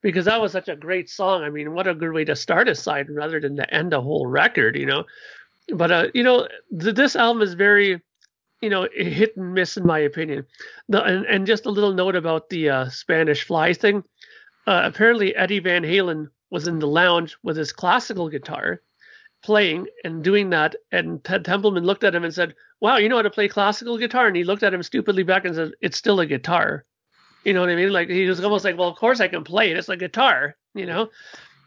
because 0.02 0.26
that 0.26 0.40
was 0.40 0.52
such 0.52 0.68
a 0.68 0.76
great 0.76 1.08
song. 1.08 1.42
I 1.42 1.50
mean, 1.50 1.74
what 1.74 1.86
a 1.86 1.94
good 1.94 2.12
way 2.12 2.24
to 2.24 2.36
start 2.36 2.68
a 2.68 2.74
side 2.74 3.08
rather 3.10 3.40
than 3.40 3.56
to 3.56 3.74
end 3.74 3.92
a 3.92 4.00
whole 4.00 4.26
record, 4.26 4.76
you 4.76 4.86
know. 4.86 5.04
But 5.74 5.90
uh, 5.90 6.06
you 6.14 6.22
know, 6.22 6.48
th- 6.78 6.94
this 6.94 7.16
album 7.16 7.42
is 7.42 7.54
very 7.54 8.00
you 8.60 8.68
know 8.68 8.86
hit 8.92 9.36
and 9.36 9.54
miss 9.54 9.76
in 9.76 9.86
my 9.86 9.98
opinion. 10.00 10.46
The, 10.88 11.02
and, 11.02 11.24
and 11.26 11.46
just 11.46 11.66
a 11.66 11.70
little 11.70 11.94
note 11.94 12.16
about 12.16 12.50
the 12.50 12.68
uh, 12.68 12.88
Spanish 12.90 13.44
Fly 13.44 13.72
thing. 13.72 14.04
Uh, 14.66 14.82
apparently, 14.84 15.34
Eddie 15.34 15.58
Van 15.60 15.82
Halen 15.82 16.28
was 16.50 16.68
in 16.68 16.78
the 16.78 16.86
lounge 16.86 17.36
with 17.42 17.56
his 17.56 17.72
classical 17.72 18.28
guitar 18.28 18.80
playing 19.42 19.86
and 20.04 20.22
doing 20.22 20.50
that. 20.50 20.76
And 20.92 21.22
Ted 21.24 21.44
Templeman 21.44 21.84
looked 21.84 22.04
at 22.04 22.14
him 22.14 22.24
and 22.24 22.34
said, 22.34 22.54
Wow, 22.80 22.96
you 22.96 23.08
know 23.08 23.16
how 23.16 23.22
to 23.22 23.30
play 23.30 23.48
classical 23.48 23.98
guitar? 23.98 24.26
And 24.26 24.36
he 24.36 24.44
looked 24.44 24.62
at 24.62 24.74
him 24.74 24.82
stupidly 24.82 25.22
back 25.22 25.44
and 25.44 25.54
said, 25.54 25.72
It's 25.80 25.96
still 25.96 26.20
a 26.20 26.26
guitar. 26.26 26.84
You 27.44 27.54
know 27.54 27.60
what 27.60 27.70
I 27.70 27.76
mean? 27.76 27.92
Like 27.92 28.08
he 28.08 28.26
was 28.26 28.42
almost 28.42 28.64
like, 28.64 28.76
Well, 28.76 28.88
of 28.88 28.96
course 28.96 29.20
I 29.20 29.28
can 29.28 29.44
play 29.44 29.70
it. 29.70 29.76
It's 29.76 29.88
a 29.88 29.96
guitar, 29.96 30.56
you 30.74 30.86
know? 30.86 31.10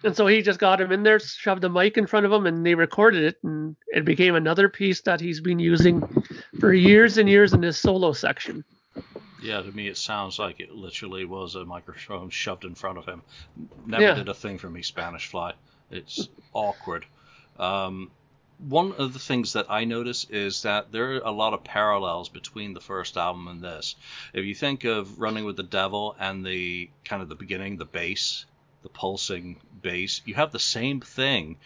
And 0.04 0.16
so 0.16 0.28
he 0.28 0.42
just 0.42 0.60
got 0.60 0.82
him 0.82 0.92
in 0.92 1.04
there, 1.04 1.18
shoved 1.20 1.64
a 1.64 1.70
mic 1.70 1.98
in 1.98 2.08
front 2.08 2.26
of 2.26 2.32
him, 2.32 2.46
and 2.46 2.66
they 2.66 2.76
recorded 2.76 3.24
it. 3.24 3.38
And 3.44 3.76
it 3.88 4.04
became 4.04 4.36
another 4.36 4.68
piece 4.68 5.02
that 5.02 5.22
he's 5.22 5.40
been 5.40 5.60
using 5.60 6.04
for 6.60 6.74
years 6.74 7.18
and 7.18 7.30
years 7.30 7.54
in 7.54 7.64
his 7.64 7.78
solo 7.78 8.12
section. 8.12 8.66
Yeah, 9.44 9.62
to 9.62 9.72
me 9.72 9.88
it 9.88 9.98
sounds 9.98 10.40
like 10.40 10.60
it 10.60 10.74
literally 10.74 11.26
was 11.26 11.56
a 11.56 11.66
microphone 11.66 12.30
shoved 12.30 12.64
in 12.64 12.76
front 12.76 12.98
of 12.98 13.06
him. 13.06 13.22
Never 13.86 14.04
Yeah. 14.04 14.14
did 14.16 14.30
a 14.30 14.34
thing 14.34 14.58
for 14.58 14.70
me, 14.70 14.82
Spanish 14.82 15.28
Fly. 15.28 15.54
It's 15.92 16.30
awkward. 16.54 17.06
Um, 17.60 18.10
one 18.60 18.94
of 18.94 19.12
the 19.14 19.20
things 19.20 19.54
that 19.54 19.66
I 19.70 19.84
notice 19.84 20.24
is 20.30 20.62
that 20.62 20.92
there 20.92 21.16
are 21.16 21.22
a 21.26 21.32
lot 21.32 21.54
of 21.54 21.64
parallels 21.64 22.30
between 22.30 22.74
the 22.74 22.80
first 22.80 23.18
album 23.18 23.48
and 23.48 23.62
this. 23.62 23.96
If 24.34 24.46
you 24.46 24.56
think 24.56 24.86
of 24.86 25.20
Running 25.20 25.44
with 25.44 25.58
the 25.58 25.64
Devil 25.64 26.16
and 26.20 26.46
the 26.46 26.90
kind 27.04 27.22
of 27.22 27.30
the 27.30 27.36
beginning, 27.36 27.78
the 27.78 27.86
bass, 27.86 28.46
the 28.82 28.90
pulsing 28.90 29.60
bass, 29.82 30.22
you 30.26 30.36
have 30.36 30.52
the 30.52 30.60
same 30.60 31.02
thing 31.02 31.58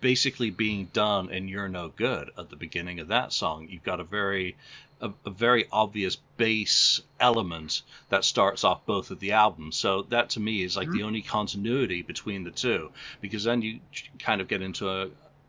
basically 0.00 0.50
being 0.50 0.86
done 0.92 1.30
in 1.30 1.48
You're 1.48 1.68
No 1.68 1.88
Good 1.88 2.30
at 2.38 2.50
the 2.50 2.56
beginning 2.56 3.00
of 3.00 3.08
that 3.08 3.32
song. 3.32 3.68
You've 3.68 3.82
got 3.82 4.00
a 4.00 4.04
very 4.04 4.56
a, 5.00 5.10
a 5.24 5.30
very 5.30 5.66
obvious 5.70 6.16
bass 6.36 7.00
element 7.20 7.82
that 8.08 8.24
starts 8.24 8.64
off 8.64 8.86
both 8.86 9.10
of 9.10 9.20
the 9.20 9.32
albums. 9.32 9.76
So 9.76 10.02
that 10.08 10.30
to 10.30 10.40
me 10.40 10.62
is 10.62 10.76
like 10.76 10.90
the 10.90 11.02
only 11.02 11.22
continuity 11.22 12.02
between 12.02 12.44
the 12.44 12.50
two, 12.50 12.90
because 13.20 13.44
then 13.44 13.62
you 13.62 13.80
kind 14.18 14.40
of 14.40 14.48
get 14.48 14.62
into 14.62 14.88
a, 14.88 15.08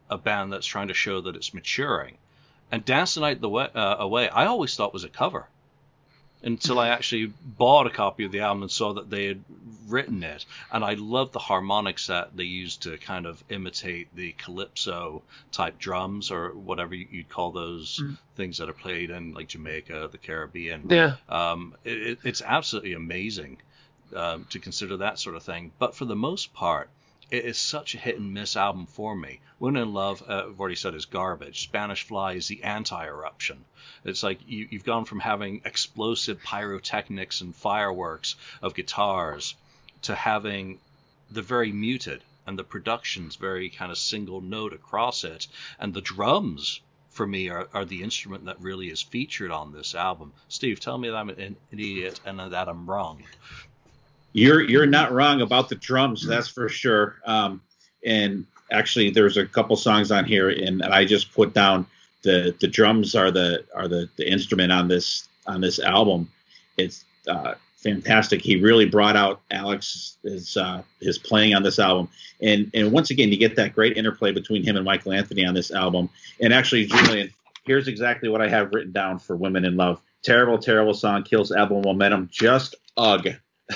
a 0.09 0.17
band 0.17 0.53
that's 0.53 0.67
trying 0.67 0.89
to 0.89 0.93
show 0.93 1.21
that 1.21 1.35
it's 1.35 1.53
maturing. 1.53 2.17
And 2.71 2.83
Dance 2.83 3.15
the 3.15 3.21
Night 3.21 3.39
the 3.39 3.49
way, 3.49 3.69
uh, 3.73 3.95
Away, 3.99 4.29
I 4.29 4.45
always 4.45 4.75
thought 4.75 4.93
was 4.93 5.05
a 5.05 5.09
cover 5.09 5.47
until 6.43 6.79
I 6.79 6.89
actually 6.89 7.33
bought 7.43 7.87
a 7.87 7.89
copy 7.89 8.25
of 8.25 8.31
the 8.31 8.41
album 8.41 8.61
and 8.63 8.71
saw 8.71 8.93
that 8.93 9.09
they 9.09 9.25
had 9.25 9.43
written 9.87 10.21
it. 10.23 10.45
And 10.71 10.83
I 10.83 10.93
loved 10.95 11.33
the 11.33 11.39
harmonics 11.39 12.07
that 12.07 12.35
they 12.35 12.43
used 12.43 12.83
to 12.83 12.97
kind 12.97 13.25
of 13.25 13.43
imitate 13.49 14.13
the 14.15 14.33
calypso 14.33 15.23
type 15.51 15.79
drums 15.79 16.29
or 16.29 16.49
whatever 16.49 16.93
you- 16.93 17.07
you'd 17.09 17.29
call 17.29 17.51
those 17.51 17.99
Mm. 18.03 18.17
things 18.35 18.57
that 18.57 18.69
are 18.69 18.73
played 18.73 19.09
in 19.09 19.33
like 19.33 19.47
Jamaica, 19.47 20.09
the 20.11 20.17
Caribbean. 20.17 20.89
Yeah. 20.89 21.15
Um, 21.29 21.75
it- 21.83 22.19
it's 22.23 22.41
absolutely 22.41 22.93
amazing 22.93 23.57
um, 24.15 24.45
to 24.51 24.57
consider 24.59 24.95
that 24.97 25.19
sort 25.19 25.35
of 25.35 25.43
thing. 25.43 25.71
But 25.79 25.93
for 25.93 26.05
the 26.05 26.15
most 26.15 26.53
part, 26.53 26.89
it 27.29 27.45
is 27.45 27.57
such 27.57 27.93
a 27.93 27.97
hit 27.97 28.17
and 28.17 28.33
miss 28.33 28.55
album 28.55 28.85
for 28.85 29.15
me. 29.15 29.39
Women 29.59 29.81
in 29.83 29.93
Love, 29.93 30.23
uh, 30.27 30.45
I've 30.47 30.59
already 30.59 30.75
said, 30.75 30.95
is 30.95 31.05
garbage. 31.05 31.63
Spanish 31.63 32.03
Fly 32.03 32.33
is 32.33 32.47
the 32.47 32.63
anti-eruption. 32.63 33.65
It's 34.05 34.23
like 34.23 34.39
you, 34.47 34.67
you've 34.69 34.85
gone 34.85 35.05
from 35.05 35.19
having 35.19 35.61
explosive 35.65 36.41
pyrotechnics 36.43 37.41
and 37.41 37.55
fireworks 37.55 38.35
of 38.61 38.75
guitars 38.75 39.55
to 40.03 40.15
having 40.15 40.79
the 41.31 41.41
very 41.41 41.71
muted 41.71 42.23
and 42.45 42.57
the 42.57 42.63
production's 42.63 43.35
very 43.35 43.69
kind 43.69 43.91
of 43.91 43.97
single 43.97 44.39
note 44.39 44.71
across 44.71 45.25
it, 45.25 45.47
and 45.79 45.93
the 45.93 46.01
drums 46.01 46.79
for 47.09 47.27
me 47.27 47.49
are, 47.49 47.67
are 47.73 47.83
the 47.83 48.03
instrument 48.03 48.45
that 48.45 48.61
really 48.61 48.89
is 48.89 49.01
featured 49.01 49.51
on 49.51 49.73
this 49.73 49.93
album. 49.93 50.31
Steve, 50.47 50.79
tell 50.79 50.97
me 50.97 51.09
that 51.09 51.17
I'm 51.17 51.29
an 51.29 51.57
idiot 51.71 52.21
and 52.25 52.39
that 52.39 52.69
I'm 52.69 52.89
wrong. 52.89 53.23
You're 54.37 54.61
you're 54.61 54.85
not 54.85 55.11
wrong 55.11 55.41
about 55.41 55.67
the 55.67 55.73
drums, 55.73 56.23
that's 56.23 56.47
for 56.47 56.69
sure. 56.69 57.15
Um, 57.25 57.59
and 58.05 58.45
actually, 58.71 59.09
there's 59.09 59.35
a 59.35 59.47
couple 59.47 59.75
songs 59.75 60.11
on 60.11 60.25
here, 60.25 60.51
and, 60.51 60.83
I 60.83 61.05
just 61.05 61.33
put 61.33 61.55
down 61.55 61.87
the 62.21 62.55
the 62.61 62.67
drums 62.67 63.15
are 63.15 63.31
the 63.31 63.63
are 63.75 63.87
the 63.87 64.07
the 64.15 64.31
instrument 64.31 64.71
on 64.71 64.89
this 64.89 65.27
on 65.47 65.59
this 65.59 65.79
album. 65.79 66.31
It's 66.77 67.03
uh, 67.27 67.55
fantastic. 67.77 68.43
He 68.43 68.61
really 68.61 68.85
brought 68.85 69.15
out 69.15 69.41
Alex 69.49 70.17
his 70.21 70.55
uh, 70.55 70.83
his 71.01 71.17
playing 71.17 71.55
on 71.55 71.63
this 71.63 71.79
album, 71.79 72.07
and 72.39 72.69
and 72.75 72.91
once 72.91 73.09
again, 73.09 73.29
you 73.29 73.37
get 73.37 73.55
that 73.55 73.73
great 73.73 73.97
interplay 73.97 74.31
between 74.31 74.63
him 74.63 74.75
and 74.75 74.85
Michael 74.85 75.13
Anthony 75.13 75.47
on 75.47 75.55
this 75.55 75.71
album. 75.71 76.11
And 76.39 76.53
actually, 76.53 76.85
Julian, 76.85 77.33
here's 77.65 77.87
exactly 77.87 78.29
what 78.29 78.43
I 78.43 78.49
have 78.49 78.71
written 78.71 78.91
down 78.91 79.17
for 79.17 79.35
Women 79.35 79.65
in 79.65 79.77
Love. 79.77 79.99
Terrible, 80.21 80.59
terrible 80.59 80.93
song 80.93 81.23
kills 81.23 81.51
album 81.51 81.81
momentum. 81.81 82.29
Just 82.31 82.75
ugh. 82.97 83.29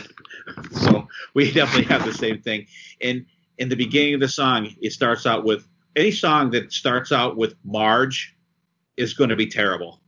so 0.72 1.08
we 1.34 1.52
definitely 1.52 1.86
have 1.86 2.06
the 2.06 2.14
same 2.14 2.42
thing. 2.42 2.68
And 3.02 3.26
in 3.58 3.70
the 3.70 3.76
beginning 3.76 4.16
of 4.16 4.20
the 4.20 4.28
song, 4.28 4.70
it 4.82 4.92
starts 4.92 5.26
out 5.26 5.44
with 5.44 5.68
any 5.96 6.12
song 6.12 6.52
that 6.52 6.72
starts 6.72 7.12
out 7.12 7.38
with 7.38 7.56
Marge 7.64 8.36
is 8.98 9.14
going 9.14 9.30
to 9.30 9.36
be 9.36 9.48
terrible. 9.48 10.00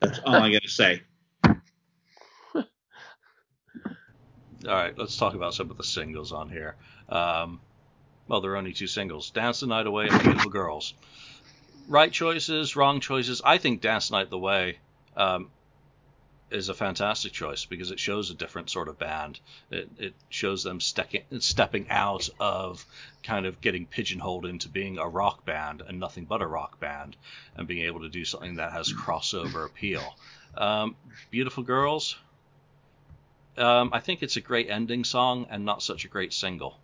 That's 0.00 0.18
all 0.20 0.34
I'm 0.34 0.50
going 0.50 0.60
to 0.60 0.68
say. 0.68 1.02
All 1.44 2.64
right, 4.64 4.96
let's 4.98 5.16
talk 5.16 5.34
about 5.34 5.54
some 5.54 5.70
of 5.70 5.76
the 5.76 5.84
singles 5.84 6.32
on 6.32 6.48
here. 6.48 6.76
Um, 7.08 7.60
well, 8.28 8.40
there 8.40 8.52
are 8.52 8.56
only 8.56 8.72
two 8.72 8.86
singles 8.86 9.30
Dance 9.30 9.60
the 9.60 9.66
Night 9.66 9.86
Away 9.86 10.08
and 10.08 10.22
Beautiful 10.22 10.50
Girls. 10.50 10.94
Right 11.86 12.10
choices, 12.10 12.76
wrong 12.76 13.00
choices. 13.00 13.42
I 13.44 13.58
think 13.58 13.82
Dance 13.82 14.08
the 14.08 14.16
Night 14.16 14.32
Away 14.32 14.78
um, 15.16 15.50
is 16.54 16.68
a 16.68 16.74
fantastic 16.74 17.32
choice 17.32 17.64
because 17.64 17.90
it 17.90 17.98
shows 17.98 18.30
a 18.30 18.34
different 18.34 18.70
sort 18.70 18.88
of 18.88 18.98
band. 18.98 19.40
It, 19.70 19.90
it 19.98 20.14
shows 20.28 20.62
them 20.62 20.80
stepping 20.80 21.90
out 21.90 22.28
of 22.38 22.86
kind 23.22 23.44
of 23.44 23.60
getting 23.60 23.86
pigeonholed 23.86 24.46
into 24.46 24.68
being 24.68 24.98
a 24.98 25.08
rock 25.08 25.44
band 25.44 25.82
and 25.86 25.98
nothing 25.98 26.24
but 26.24 26.42
a 26.42 26.46
rock 26.46 26.78
band 26.78 27.16
and 27.56 27.66
being 27.66 27.86
able 27.86 28.00
to 28.00 28.08
do 28.08 28.24
something 28.24 28.56
that 28.56 28.72
has 28.72 28.92
crossover 28.92 29.66
appeal. 29.66 30.16
Um, 30.56 30.94
Beautiful 31.30 31.64
Girls, 31.64 32.16
um, 33.58 33.90
I 33.92 33.98
think 34.00 34.22
it's 34.22 34.36
a 34.36 34.40
great 34.40 34.70
ending 34.70 35.02
song 35.04 35.46
and 35.50 35.64
not 35.64 35.82
such 35.82 36.04
a 36.04 36.08
great 36.08 36.32
single. 36.32 36.78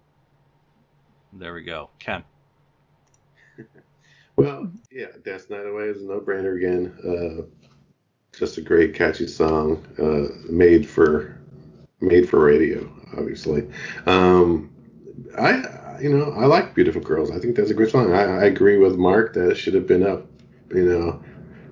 There 1.33 1.55
we 1.55 1.63
go. 1.63 1.91
Ken. 1.99 2.25
Well, 4.37 4.73
yeah, 4.91 5.09
Dance 5.23 5.51
Night 5.51 5.67
Away 5.67 5.89
is 5.89 6.01
a 6.01 6.07
no-brainer 6.07 6.57
again. 6.57 6.95
Uh, 7.05 7.69
just 8.41 8.57
a 8.57 8.63
great 8.63 8.95
catchy 8.95 9.27
song, 9.27 9.85
uh, 9.99 10.35
made 10.51 10.89
for 10.89 11.37
made 12.01 12.29
for 12.29 12.43
radio, 12.43 12.91
obviously. 13.17 13.69
Um, 14.07 14.71
I 15.39 15.99
you 16.01 16.09
know 16.09 16.33
I 16.33 16.47
like 16.47 16.75
Beautiful 16.75 17.03
Girls. 17.03 17.31
I 17.31 17.39
think 17.39 17.55
that's 17.55 17.71
a 17.71 17.75
great 17.75 17.91
song. 17.91 18.13
I, 18.15 18.23
I 18.23 18.45
agree 18.47 18.79
with 18.79 18.97
Mark 18.97 19.35
that 19.35 19.51
it 19.51 19.57
should 19.57 19.75
have 19.75 19.87
been 19.87 20.05
up, 20.05 20.27
you 20.75 20.85
know, 20.85 21.23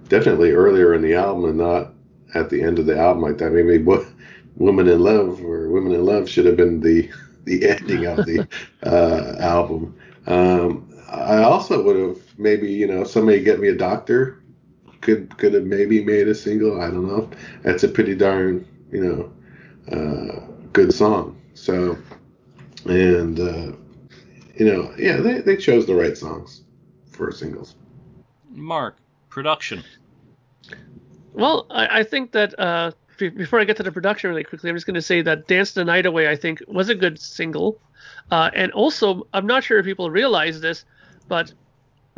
definitely 0.09 0.53
earlier 0.53 0.93
in 0.93 1.01
the 1.01 1.15
album 1.15 1.47
and 1.47 1.59
not 1.59 1.95
at 2.35 2.51
the 2.51 2.63
end 2.63 2.79
of 2.79 2.85
the 2.85 2.99
album 2.99 3.23
like 3.23 3.39
that. 3.39 3.51
Maybe 3.51 3.83
what 3.83 4.07
women 4.57 4.89
in 4.89 5.01
Love 5.01 5.43
or 5.43 5.71
Women 5.71 5.93
in 5.93 6.05
Love 6.05 6.29
should 6.29 6.45
have 6.45 6.59
been 6.59 6.81
the 6.81 7.11
the 7.45 7.67
ending 7.71 8.05
of 8.05 8.27
the 8.27 8.47
uh, 8.83 9.37
album. 9.41 9.99
Um, 10.27 10.85
I 11.11 11.39
also 11.39 11.83
would 11.83 11.97
have 11.97 12.39
maybe 12.39 12.71
you 12.71 12.87
know 12.87 13.05
somebody 13.05 13.43
get 13.43 13.59
me 13.59 13.69
a 13.69 13.75
doctor 13.75 14.38
could 15.01 15.37
could 15.39 15.55
have 15.55 15.65
maybe 15.65 16.05
made 16.05 16.29
a 16.29 16.35
single. 16.35 16.81
I 16.81 16.87
don't 16.87 17.07
know. 17.07 17.31
That's 17.63 17.85
a 17.85 17.89
pretty 17.89 18.15
darn 18.15 18.67
you 18.91 19.05
know 19.05 19.97
uh, 19.97 20.41
good 20.73 20.93
song. 20.93 21.41
So 21.55 21.97
and 22.85 23.39
uh, 23.39 23.73
you 24.55 24.67
know 24.67 24.95
yeah 24.99 25.19
they 25.19 25.41
they 25.41 25.57
chose 25.57 25.87
the 25.87 25.95
right 25.95 26.17
songs 26.17 26.63
for 27.11 27.33
singles. 27.33 27.77
Mark 28.51 28.97
production. 29.29 29.85
Well, 31.33 31.67
I, 31.71 32.01
I 32.01 32.03
think 32.03 32.33
that 32.33 32.59
uh, 32.59 32.93
before 33.17 33.61
I 33.61 33.65
get 33.65 33.77
to 33.77 33.83
the 33.83 33.93
production 33.93 34.31
really 34.31 34.45
quickly, 34.45 34.71
I'm 34.71 34.77
just 34.77 34.87
going 34.87 34.95
to 34.95 35.03
say 35.03 35.23
that 35.23 35.47
"Dance 35.47 35.73
the 35.73 35.85
Night 35.85 36.07
Away" 36.07 36.29
I 36.29 36.37
think 36.37 36.63
was 36.67 36.89
a 36.89 36.95
good 36.95 37.21
single, 37.21 37.81
uh, 38.31 38.51
and 38.55 38.73
also 38.73 39.27
I'm 39.33 39.47
not 39.47 39.65
sure 39.65 39.79
if 39.79 39.85
people 39.85 40.11
realize 40.11 40.61
this, 40.61 40.85
but 41.29 41.53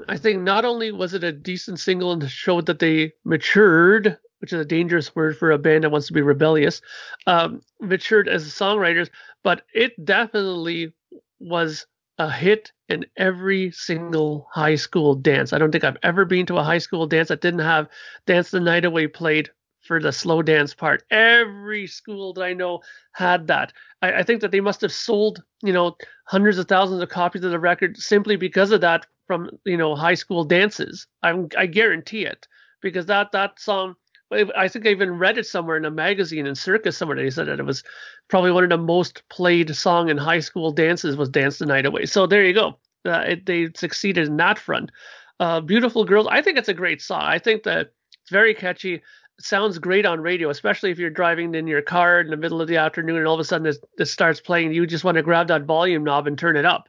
I 0.09 0.17
think 0.17 0.43
not 0.43 0.65
only 0.65 0.93
was 0.93 1.15
it 1.15 1.25
a 1.25 1.33
decent 1.33 1.81
single 1.81 2.13
and 2.13 2.29
showed 2.31 2.67
that 2.67 2.79
they 2.79 3.13
matured, 3.25 4.19
which 4.39 4.53
is 4.53 4.61
a 4.61 4.65
dangerous 4.65 5.15
word 5.15 5.37
for 5.37 5.51
a 5.51 5.59
band 5.59 5.85
that 5.85 5.91
wants 5.91 6.07
to 6.09 6.13
be 6.13 6.23
rebellious, 6.23 6.81
um, 7.27 7.63
matured 7.81 8.29
as 8.29 8.47
songwriters, 8.47 9.11
but 9.43 9.63
it 9.75 10.05
definitely 10.05 10.93
was 11.39 11.87
a 12.19 12.31
hit 12.31 12.73
in 12.89 13.07
every 13.17 13.71
single 13.71 14.47
high 14.53 14.75
school 14.75 15.15
dance. 15.15 15.53
I 15.53 15.59
don't 15.59 15.73
think 15.73 15.85
I've 15.85 15.97
ever 16.03 16.25
been 16.25 16.47
to 16.47 16.59
a 16.59 16.65
high 16.65 16.79
school 16.79 17.07
dance 17.07 17.29
that 17.29 17.41
didn't 17.41 17.61
have 17.61 17.89
Dance 18.27 18.51
the 18.51 18.61
Night 18.61 18.85
Away 18.85 19.07
played 19.07 19.51
for 19.81 20.01
the 20.01 20.13
slow 20.13 20.43
dance 20.43 20.75
part. 20.75 21.03
Every 21.11 21.87
school 21.87 22.35
that 22.35 22.43
I 22.43 22.53
know 22.53 22.81
had 23.13 23.47
that. 23.47 23.73
I, 24.03 24.13
I, 24.13 24.23
think 24.23 24.43
that 24.43 24.51
they 24.51 24.61
must 24.61 24.83
have 24.83 24.93
sold, 24.93 25.43
you 25.63 25.73
know, 25.73 25.97
hundreds 26.27 26.59
of 26.59 26.69
thousands 26.69 27.03
of 27.03 27.09
copies 27.09 27.43
of 27.43 27.51
the 27.51 27.59
record 27.59 27.97
simply 27.97 28.37
because 28.37 28.71
of 28.71 28.83
that 28.83 29.07
from, 29.31 29.49
you 29.65 29.77
know, 29.77 29.95
high 29.95 30.15
school 30.15 30.43
dances. 30.43 31.07
I, 31.23 31.47
I 31.57 31.67
guarantee 31.67 32.25
it 32.25 32.49
because 32.83 33.07
that 33.07 33.31
that 33.31 33.61
song. 33.61 33.95
I 34.33 34.67
think 34.67 34.87
I 34.87 34.91
even 34.91 35.19
read 35.19 35.39
it 35.39 35.47
somewhere 35.47 35.77
in 35.77 35.85
a 35.85 35.91
magazine 35.91 36.47
in 36.47 36.57
Circus 36.57 36.97
somewhere. 36.97 37.17
They 37.17 37.31
said 37.31 37.47
that 37.47 37.61
it 37.61 37.65
was 37.65 37.85
probably 38.29 38.51
one 38.51 38.65
of 38.65 38.71
the 38.71 38.77
most 38.77 39.23
played 39.29 39.75
song 39.77 40.09
in 40.09 40.17
high 40.17 40.41
school 40.41 40.73
dances 40.73 41.17
was 41.17 41.29
"Dance 41.29 41.59
the 41.59 41.67
Night 41.67 41.87
Away." 41.87 42.07
So 42.07 42.27
there 42.27 42.45
you 42.45 42.55
go. 42.55 42.79
Uh, 43.05 43.25
it, 43.29 43.47
they 43.47 43.69
succeeded 43.77 44.27
in 44.27 44.37
that 44.39 44.59
front. 44.59 44.91
Uh, 45.39 45.61
Beautiful 45.61 46.05
Girls. 46.05 46.27
I 46.29 46.43
think 46.43 46.59
it's 46.59 46.69
a 46.69 46.75
great 46.75 47.01
song. 47.01 47.23
I 47.23 47.39
think 47.39 47.63
that 47.65 47.93
it's 48.23 48.31
very 48.31 48.53
catchy 48.53 49.01
sounds 49.41 49.79
great 49.79 50.07
on 50.07 50.21
radio, 50.21 50.51
especially 50.51 50.91
if 50.91 50.99
you're 50.99 51.11
driving 51.11 51.55
in 51.55 51.67
your 51.67 51.83
car 51.83 52.21
in 52.21 52.31
the 52.31 52.37
middle 52.37 52.61
of 52.61 52.69
the 52.69 52.77
afternoon 52.77 53.17
and 53.17 53.27
all 53.27 53.35
of 53.35 53.41
a 53.41 53.45
sudden 53.45 53.65
this, 53.65 53.79
this 53.97 54.13
starts 54.13 54.41
playing. 54.41 54.73
You 54.73 54.87
just 54.87 55.05
want 55.05 55.17
to 55.17 55.23
grab 55.23 55.49
that 55.49 55.65
volume 55.65 56.05
knob 56.05 56.27
and 56.27 56.39
turn 56.39 56.57
it 56.57 56.65
up. 56.65 56.89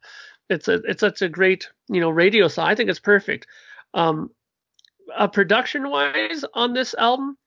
It's 0.52 0.68
a 0.68 0.76
it's 0.84 1.00
such 1.00 1.22
a 1.22 1.30
great 1.30 1.70
you 1.90 2.02
know 2.02 2.10
radio 2.10 2.48
song. 2.48 2.68
I 2.68 2.76
think 2.76 2.90
it's 2.90 3.00
perfect. 3.00 3.48
Um, 3.94 4.32
uh, 5.16 5.28
production 5.28 5.90
wise 5.90 6.46
on 6.54 6.74
this 6.74 6.94
album, 6.98 7.38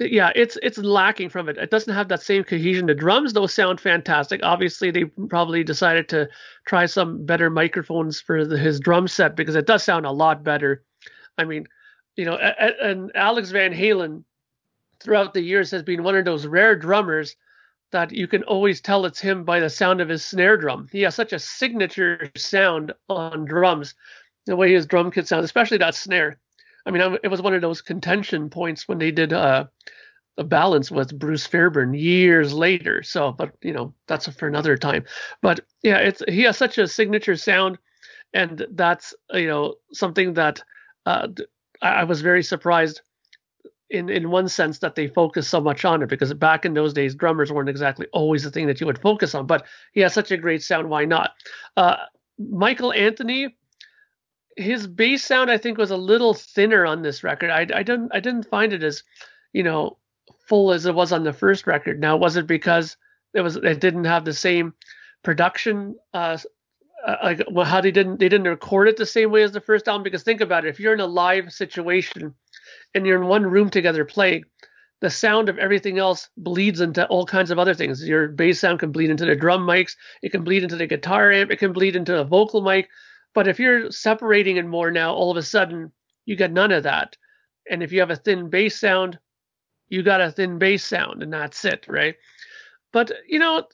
yeah, 0.00 0.32
it's 0.34 0.58
it's 0.62 0.78
lacking 0.78 1.28
from 1.28 1.48
it. 1.48 1.56
It 1.56 1.70
doesn't 1.70 1.94
have 1.94 2.08
that 2.08 2.22
same 2.22 2.42
cohesion. 2.42 2.86
The 2.86 2.94
drums 2.94 3.32
though 3.32 3.46
sound 3.46 3.80
fantastic. 3.80 4.40
Obviously, 4.42 4.90
they 4.90 5.04
probably 5.04 5.62
decided 5.62 6.08
to 6.08 6.28
try 6.66 6.86
some 6.86 7.24
better 7.24 7.48
microphones 7.48 8.20
for 8.20 8.44
the, 8.44 8.58
his 8.58 8.80
drum 8.80 9.06
set 9.06 9.36
because 9.36 9.54
it 9.54 9.66
does 9.66 9.84
sound 9.84 10.06
a 10.06 10.10
lot 10.10 10.42
better. 10.42 10.82
I 11.38 11.44
mean, 11.44 11.66
you 12.16 12.24
know, 12.24 12.36
and 12.36 13.12
Alex 13.14 13.50
Van 13.50 13.72
Halen 13.72 14.24
throughout 15.00 15.34
the 15.34 15.42
years 15.42 15.70
has 15.70 15.82
been 15.82 16.02
one 16.02 16.16
of 16.16 16.24
those 16.24 16.46
rare 16.46 16.74
drummers 16.74 17.36
that 17.94 18.10
you 18.10 18.26
can 18.26 18.42
always 18.42 18.80
tell 18.80 19.06
it's 19.06 19.20
him 19.20 19.44
by 19.44 19.60
the 19.60 19.70
sound 19.70 20.00
of 20.00 20.08
his 20.08 20.24
snare 20.24 20.56
drum. 20.56 20.88
He 20.90 21.02
has 21.02 21.14
such 21.14 21.32
a 21.32 21.38
signature 21.38 22.28
sound 22.36 22.92
on 23.08 23.44
drums, 23.44 23.94
the 24.46 24.56
way 24.56 24.72
his 24.72 24.84
drum 24.84 25.12
kit 25.12 25.28
sounds, 25.28 25.44
especially 25.44 25.78
that 25.78 25.94
snare. 25.94 26.40
I 26.84 26.90
mean, 26.90 27.18
it 27.22 27.28
was 27.28 27.40
one 27.40 27.54
of 27.54 27.62
those 27.62 27.80
contention 27.82 28.50
points 28.50 28.88
when 28.88 28.98
they 28.98 29.12
did 29.12 29.32
uh, 29.32 29.66
a 30.36 30.42
balance 30.42 30.90
with 30.90 31.16
Bruce 31.16 31.46
Fairbairn 31.46 31.94
years 31.94 32.52
later. 32.52 33.04
So, 33.04 33.30
but 33.30 33.52
you 33.62 33.72
know, 33.72 33.94
that's 34.08 34.26
for 34.26 34.48
another 34.48 34.76
time. 34.76 35.04
But 35.40 35.60
yeah, 35.84 35.98
it's 35.98 36.20
he 36.26 36.42
has 36.42 36.56
such 36.56 36.78
a 36.78 36.88
signature 36.88 37.36
sound, 37.36 37.78
and 38.32 38.66
that's 38.72 39.14
you 39.32 39.46
know 39.46 39.76
something 39.92 40.34
that 40.34 40.60
uh, 41.06 41.28
I 41.80 42.02
was 42.02 42.22
very 42.22 42.42
surprised 42.42 43.02
in 43.94 44.08
in 44.08 44.30
one 44.30 44.48
sense 44.48 44.78
that 44.80 44.94
they 44.94 45.06
focus 45.06 45.48
so 45.48 45.60
much 45.60 45.84
on 45.84 46.02
it 46.02 46.08
because 46.08 46.32
back 46.34 46.64
in 46.64 46.74
those 46.74 46.92
days 46.92 47.14
drummers 47.14 47.52
weren't 47.52 47.68
exactly 47.68 48.06
always 48.12 48.42
the 48.42 48.50
thing 48.50 48.66
that 48.66 48.80
you 48.80 48.86
would 48.86 49.00
focus 49.00 49.34
on 49.34 49.46
but 49.46 49.64
he 49.92 50.00
has 50.00 50.12
such 50.12 50.30
a 50.30 50.36
great 50.36 50.62
sound 50.62 50.90
why 50.90 51.04
not? 51.04 51.32
Uh, 51.76 51.96
michael 52.38 52.92
anthony 52.92 53.56
his 54.56 54.86
bass 54.86 55.24
sound 55.24 55.50
i 55.50 55.58
think 55.58 55.78
was 55.78 55.90
a 55.90 55.96
little 55.96 56.34
thinner 56.34 56.84
on 56.84 57.02
this 57.02 57.24
record. 57.24 57.50
I, 57.50 57.60
I 57.60 57.82
didn't 57.82 58.10
i 58.12 58.20
didn't 58.20 58.50
find 58.50 58.72
it 58.72 58.82
as 58.82 59.02
you 59.52 59.62
know 59.62 59.98
full 60.46 60.72
as 60.72 60.86
it 60.86 60.94
was 60.94 61.12
on 61.12 61.24
the 61.24 61.32
first 61.32 61.66
record. 61.66 62.00
Now 62.00 62.16
was 62.16 62.36
it 62.36 62.46
because 62.46 62.96
it 63.32 63.40
was 63.40 63.56
it 63.56 63.80
didn't 63.80 64.04
have 64.04 64.24
the 64.24 64.32
same 64.32 64.74
production 65.22 65.96
uh, 66.12 66.38
uh 67.06 67.16
like 67.22 67.42
well, 67.50 67.66
how 67.66 67.80
they 67.80 67.90
didn't 67.90 68.20
they 68.20 68.28
didn't 68.28 68.48
record 68.48 68.88
it 68.88 68.96
the 68.96 69.06
same 69.06 69.30
way 69.30 69.42
as 69.42 69.52
the 69.52 69.60
first 69.60 69.88
album? 69.88 70.02
Because 70.02 70.22
think 70.22 70.40
about 70.40 70.64
it 70.64 70.68
if 70.68 70.80
you're 70.80 70.94
in 70.94 71.00
a 71.00 71.06
live 71.06 71.52
situation 71.52 72.34
and 72.94 73.06
you're 73.06 73.20
in 73.20 73.28
one 73.28 73.46
room 73.46 73.70
together 73.70 74.04
playing, 74.04 74.44
the 75.00 75.10
sound 75.10 75.48
of 75.48 75.58
everything 75.58 75.98
else 75.98 76.28
bleeds 76.36 76.80
into 76.80 77.06
all 77.08 77.26
kinds 77.26 77.50
of 77.50 77.58
other 77.58 77.74
things. 77.74 78.06
Your 78.06 78.28
bass 78.28 78.60
sound 78.60 78.78
can 78.78 78.92
bleed 78.92 79.10
into 79.10 79.26
the 79.26 79.36
drum 79.36 79.66
mics, 79.66 79.96
it 80.22 80.30
can 80.30 80.44
bleed 80.44 80.62
into 80.62 80.76
the 80.76 80.86
guitar 80.86 81.30
amp, 81.30 81.50
it 81.50 81.58
can 81.58 81.72
bleed 81.72 81.96
into 81.96 82.18
a 82.18 82.24
vocal 82.24 82.62
mic. 82.62 82.88
But 83.34 83.48
if 83.48 83.58
you're 83.58 83.90
separating 83.90 84.56
it 84.56 84.66
more 84.66 84.90
now, 84.90 85.12
all 85.12 85.30
of 85.30 85.36
a 85.36 85.42
sudden 85.42 85.92
you 86.24 86.36
get 86.36 86.52
none 86.52 86.72
of 86.72 86.84
that. 86.84 87.16
And 87.70 87.82
if 87.82 87.92
you 87.92 88.00
have 88.00 88.10
a 88.10 88.16
thin 88.16 88.48
bass 88.48 88.78
sound, 88.78 89.18
you 89.88 90.02
got 90.02 90.20
a 90.20 90.30
thin 90.30 90.58
bass 90.58 90.84
sound, 90.84 91.22
and 91.22 91.32
that's 91.32 91.64
it, 91.64 91.84
right? 91.88 92.16
But 92.92 93.12
you 93.28 93.38
know, 93.38 93.64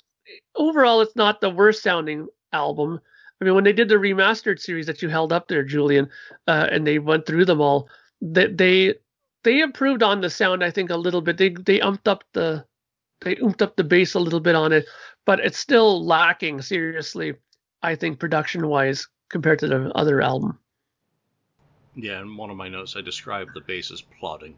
overall, 0.56 1.00
it's 1.00 1.16
not 1.16 1.40
the 1.40 1.50
worst 1.50 1.82
sounding 1.82 2.28
album. 2.52 3.00
I 3.40 3.44
mean, 3.44 3.54
when 3.54 3.64
they 3.64 3.72
did 3.72 3.88
the 3.88 3.94
remastered 3.94 4.60
series 4.60 4.86
that 4.86 5.02
you 5.02 5.08
held 5.08 5.32
up 5.32 5.48
there, 5.48 5.62
Julian, 5.62 6.10
uh, 6.46 6.66
and 6.70 6.86
they 6.86 6.98
went 6.98 7.26
through 7.26 7.46
them 7.46 7.60
all, 7.60 7.88
they, 8.20 8.46
they 8.46 8.94
they 9.42 9.60
improved 9.60 10.02
on 10.02 10.20
the 10.20 10.30
sound, 10.30 10.62
I 10.62 10.70
think, 10.70 10.90
a 10.90 10.96
little 10.96 11.20
bit. 11.20 11.36
They 11.36 11.50
they 11.50 11.80
umped 11.80 12.08
up 12.08 12.24
the 12.32 12.64
they 13.20 13.36
umped 13.36 13.62
up 13.62 13.76
the 13.76 13.84
bass 13.84 14.14
a 14.14 14.20
little 14.20 14.40
bit 14.40 14.54
on 14.54 14.72
it, 14.72 14.86
but 15.26 15.40
it's 15.40 15.58
still 15.58 16.04
lacking 16.04 16.62
seriously, 16.62 17.34
I 17.82 17.94
think, 17.94 18.18
production 18.18 18.66
wise 18.68 19.08
compared 19.28 19.58
to 19.60 19.68
the 19.68 19.92
other 19.94 20.20
album. 20.20 20.58
Yeah, 21.94 22.20
in 22.20 22.36
one 22.36 22.50
of 22.50 22.56
my 22.56 22.68
notes 22.68 22.96
I 22.96 23.00
described 23.00 23.52
the 23.54 23.60
bass 23.60 23.90
as 23.90 24.00
plodding, 24.00 24.56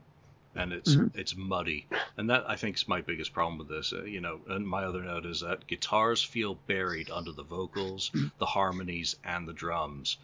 and 0.55 0.73
it's 0.73 0.95
mm-hmm. 0.95 1.19
it's 1.19 1.37
muddy, 1.37 1.87
and 2.17 2.29
that 2.31 2.45
I 2.49 2.57
think 2.57 2.77
is 2.77 2.89
my 2.89 3.01
biggest 3.01 3.33
problem 3.33 3.59
with 3.59 3.69
this. 3.69 3.93
Uh, 3.93 4.05
you 4.05 4.21
know, 4.21 4.41
and 4.49 4.67
my 4.67 4.85
other 4.85 5.03
note 5.03 5.27
is 5.27 5.41
that 5.41 5.67
guitars 5.67 6.23
feel 6.23 6.57
buried 6.67 7.11
under 7.11 7.33
the 7.33 7.43
vocals, 7.43 8.11
mm-hmm. 8.11 8.29
the 8.39 8.47
harmonies, 8.47 9.17
and 9.25 9.49
the 9.49 9.53
drums. 9.53 10.19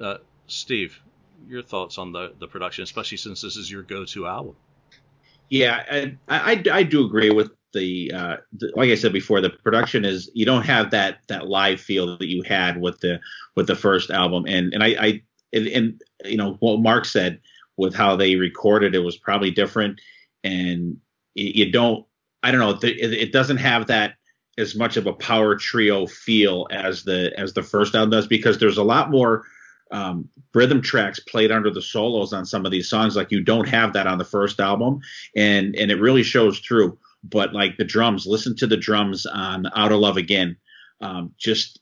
Uh, 0.00 0.18
Steve, 0.46 1.00
your 1.46 1.62
thoughts 1.62 1.98
on 1.98 2.12
the 2.12 2.34
the 2.38 2.46
production, 2.46 2.82
especially 2.84 3.18
since 3.18 3.42
this 3.42 3.56
is 3.56 3.70
your 3.70 3.82
go-to 3.82 4.26
album. 4.26 4.56
Yeah, 5.48 5.82
I 5.90 6.16
I, 6.28 6.62
I 6.72 6.82
do 6.82 7.04
agree 7.06 7.30
with 7.30 7.50
the, 7.72 8.12
uh, 8.12 8.36
the, 8.52 8.72
like 8.74 8.90
I 8.90 8.94
said 8.94 9.12
before, 9.12 9.40
the 9.40 9.50
production 9.50 10.04
is 10.04 10.30
you 10.34 10.46
don't 10.46 10.64
have 10.64 10.90
that 10.92 11.18
that 11.28 11.46
live 11.46 11.80
feel 11.80 12.16
that 12.18 12.28
you 12.28 12.42
had 12.42 12.80
with 12.80 13.00
the 13.00 13.20
with 13.54 13.66
the 13.66 13.76
first 13.76 14.10
album, 14.10 14.46
and 14.46 14.72
and 14.72 14.82
I, 14.82 14.86
I 14.98 15.22
and, 15.52 15.66
and 15.66 16.02
you 16.24 16.36
know 16.36 16.56
what 16.60 16.80
Mark 16.80 17.04
said 17.04 17.40
with 17.76 17.94
how 17.94 18.16
they 18.16 18.36
recorded 18.36 18.94
it 18.94 19.00
was 19.00 19.16
probably 19.16 19.50
different, 19.50 20.00
and 20.42 20.96
you 21.34 21.70
don't 21.70 22.06
I 22.42 22.50
don't 22.50 22.60
know 22.60 22.70
it, 22.70 23.12
it 23.12 23.32
doesn't 23.32 23.58
have 23.58 23.88
that 23.88 24.14
as 24.58 24.74
much 24.74 24.96
of 24.96 25.06
a 25.06 25.12
power 25.12 25.54
trio 25.56 26.06
feel 26.06 26.66
as 26.70 27.04
the 27.04 27.32
as 27.36 27.52
the 27.52 27.62
first 27.62 27.94
album 27.94 28.10
does 28.10 28.26
because 28.26 28.58
there's 28.58 28.78
a 28.78 28.82
lot 28.82 29.10
more 29.10 29.44
um, 29.90 30.28
rhythm 30.54 30.82
tracks 30.82 31.20
played 31.20 31.52
under 31.52 31.70
the 31.70 31.82
solos 31.82 32.32
on 32.32 32.44
some 32.44 32.64
of 32.64 32.72
these 32.72 32.88
songs. 32.88 33.16
Like 33.16 33.30
you 33.30 33.42
don't 33.42 33.68
have 33.68 33.92
that 33.92 34.06
on 34.06 34.18
the 34.18 34.24
first 34.24 34.60
album, 34.60 35.00
and 35.36 35.74
and 35.76 35.90
it 35.90 36.00
really 36.00 36.22
shows 36.22 36.58
through. 36.58 36.98
But 37.22 37.52
like 37.52 37.76
the 37.76 37.84
drums, 37.84 38.26
listen 38.26 38.56
to 38.56 38.66
the 38.66 38.76
drums 38.76 39.26
on 39.26 39.66
Out 39.74 39.92
of 39.92 40.00
Love 40.00 40.16
Again. 40.16 40.56
Um, 41.00 41.32
just 41.38 41.80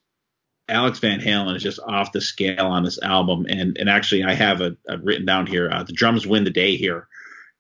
Alex 0.69 0.99
Van 0.99 1.21
Halen 1.21 1.57
is 1.57 1.63
just 1.63 1.81
off 1.87 2.13
the 2.13 2.21
scale 2.21 2.67
on 2.67 2.85
this 2.85 3.01
album, 3.03 3.47
and 3.49 3.77
and 3.79 3.89
actually 3.89 4.25
I 4.25 4.35
have 4.35 4.61
a, 4.61 4.77
a 4.89 4.99
written 4.99 5.27
down 5.27 5.47
here. 5.47 5.71
Uh, 5.71 5.83
the 5.83 5.93
drums 5.93 6.27
win 6.27 6.45
the 6.45 6.51
day 6.51 6.77
here, 6.77 7.09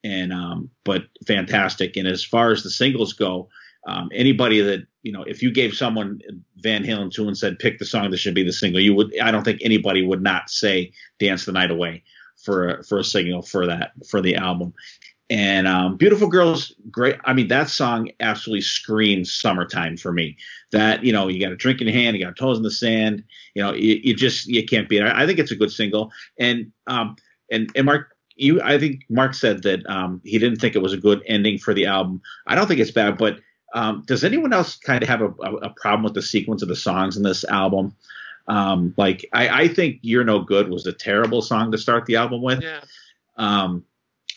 and 0.02 0.32
um, 0.32 0.70
but 0.84 1.04
fantastic. 1.26 1.96
And 1.96 2.08
as 2.08 2.24
far 2.24 2.50
as 2.52 2.62
the 2.62 2.70
singles 2.70 3.12
go, 3.12 3.48
um, 3.86 4.08
anybody 4.12 4.60
that 4.60 4.86
you 5.02 5.12
know, 5.12 5.22
if 5.22 5.42
you 5.42 5.52
gave 5.52 5.74
someone 5.74 6.20
Van 6.56 6.82
Halen 6.82 7.12
two 7.12 7.28
and 7.28 7.36
said 7.36 7.58
pick 7.58 7.78
the 7.78 7.84
song 7.84 8.10
that 8.10 8.16
should 8.16 8.34
be 8.34 8.42
the 8.42 8.52
single, 8.52 8.80
you 8.80 8.94
would. 8.94 9.18
I 9.20 9.30
don't 9.30 9.44
think 9.44 9.60
anybody 9.62 10.04
would 10.04 10.22
not 10.22 10.48
say 10.50 10.92
"Dance 11.18 11.44
the 11.44 11.52
Night 11.52 11.70
Away" 11.70 12.02
for 12.42 12.82
for 12.84 12.98
a 12.98 13.04
single 13.04 13.42
for 13.42 13.66
that 13.66 13.92
for 14.08 14.20
the 14.20 14.36
album. 14.36 14.72
And 15.30 15.66
um, 15.66 15.96
Beautiful 15.96 16.28
Girls, 16.28 16.74
great. 16.90 17.16
I 17.24 17.32
mean, 17.32 17.48
that 17.48 17.70
song 17.70 18.10
absolutely 18.20 18.60
screams 18.60 19.34
summertime 19.34 19.96
for 19.96 20.12
me. 20.12 20.36
That 20.72 21.04
you 21.04 21.12
know, 21.12 21.28
you 21.28 21.40
got 21.40 21.52
a 21.52 21.56
drink 21.56 21.80
in 21.80 21.86
your 21.86 21.96
hand, 21.96 22.16
you 22.16 22.24
got 22.24 22.36
toes 22.36 22.56
in 22.56 22.62
the 22.62 22.70
sand. 22.70 23.24
You 23.54 23.62
know, 23.62 23.72
you, 23.72 24.00
you 24.02 24.14
just 24.14 24.46
you 24.46 24.64
can't 24.64 24.88
beat 24.88 25.02
it. 25.02 25.12
I 25.12 25.26
think 25.26 25.38
it's 25.38 25.50
a 25.50 25.56
good 25.56 25.70
single. 25.70 26.10
And 26.38 26.72
um, 26.86 27.16
and 27.50 27.70
and 27.74 27.86
Mark, 27.86 28.14
you, 28.36 28.60
I 28.62 28.78
think 28.78 29.04
Mark 29.08 29.34
said 29.34 29.62
that 29.62 29.88
um, 29.88 30.20
he 30.24 30.38
didn't 30.38 30.60
think 30.60 30.76
it 30.76 30.82
was 30.82 30.92
a 30.92 30.98
good 30.98 31.22
ending 31.26 31.58
for 31.58 31.72
the 31.72 31.86
album. 31.86 32.20
I 32.46 32.54
don't 32.54 32.66
think 32.66 32.80
it's 32.80 32.90
bad, 32.90 33.16
but 33.16 33.40
um, 33.74 34.04
does 34.06 34.24
anyone 34.24 34.52
else 34.52 34.76
kind 34.76 35.02
of 35.02 35.08
have 35.08 35.20
a, 35.20 35.28
a, 35.42 35.54
a, 35.56 35.70
problem 35.70 36.04
with 36.04 36.14
the 36.14 36.22
sequence 36.22 36.62
of 36.62 36.68
the 36.68 36.76
songs 36.76 37.16
in 37.16 37.24
this 37.24 37.44
album? 37.44 37.94
Um, 38.46 38.94
like, 38.96 39.28
I, 39.32 39.62
I, 39.62 39.68
think 39.68 39.98
"You're 40.02 40.24
No 40.24 40.40
Good" 40.40 40.70
was 40.70 40.86
a 40.86 40.92
terrible 40.92 41.42
song 41.42 41.72
to 41.72 41.78
start 41.78 42.06
the 42.06 42.16
album 42.16 42.40
with. 42.40 42.62
Yeah. 42.62 42.80
Um, 43.36 43.84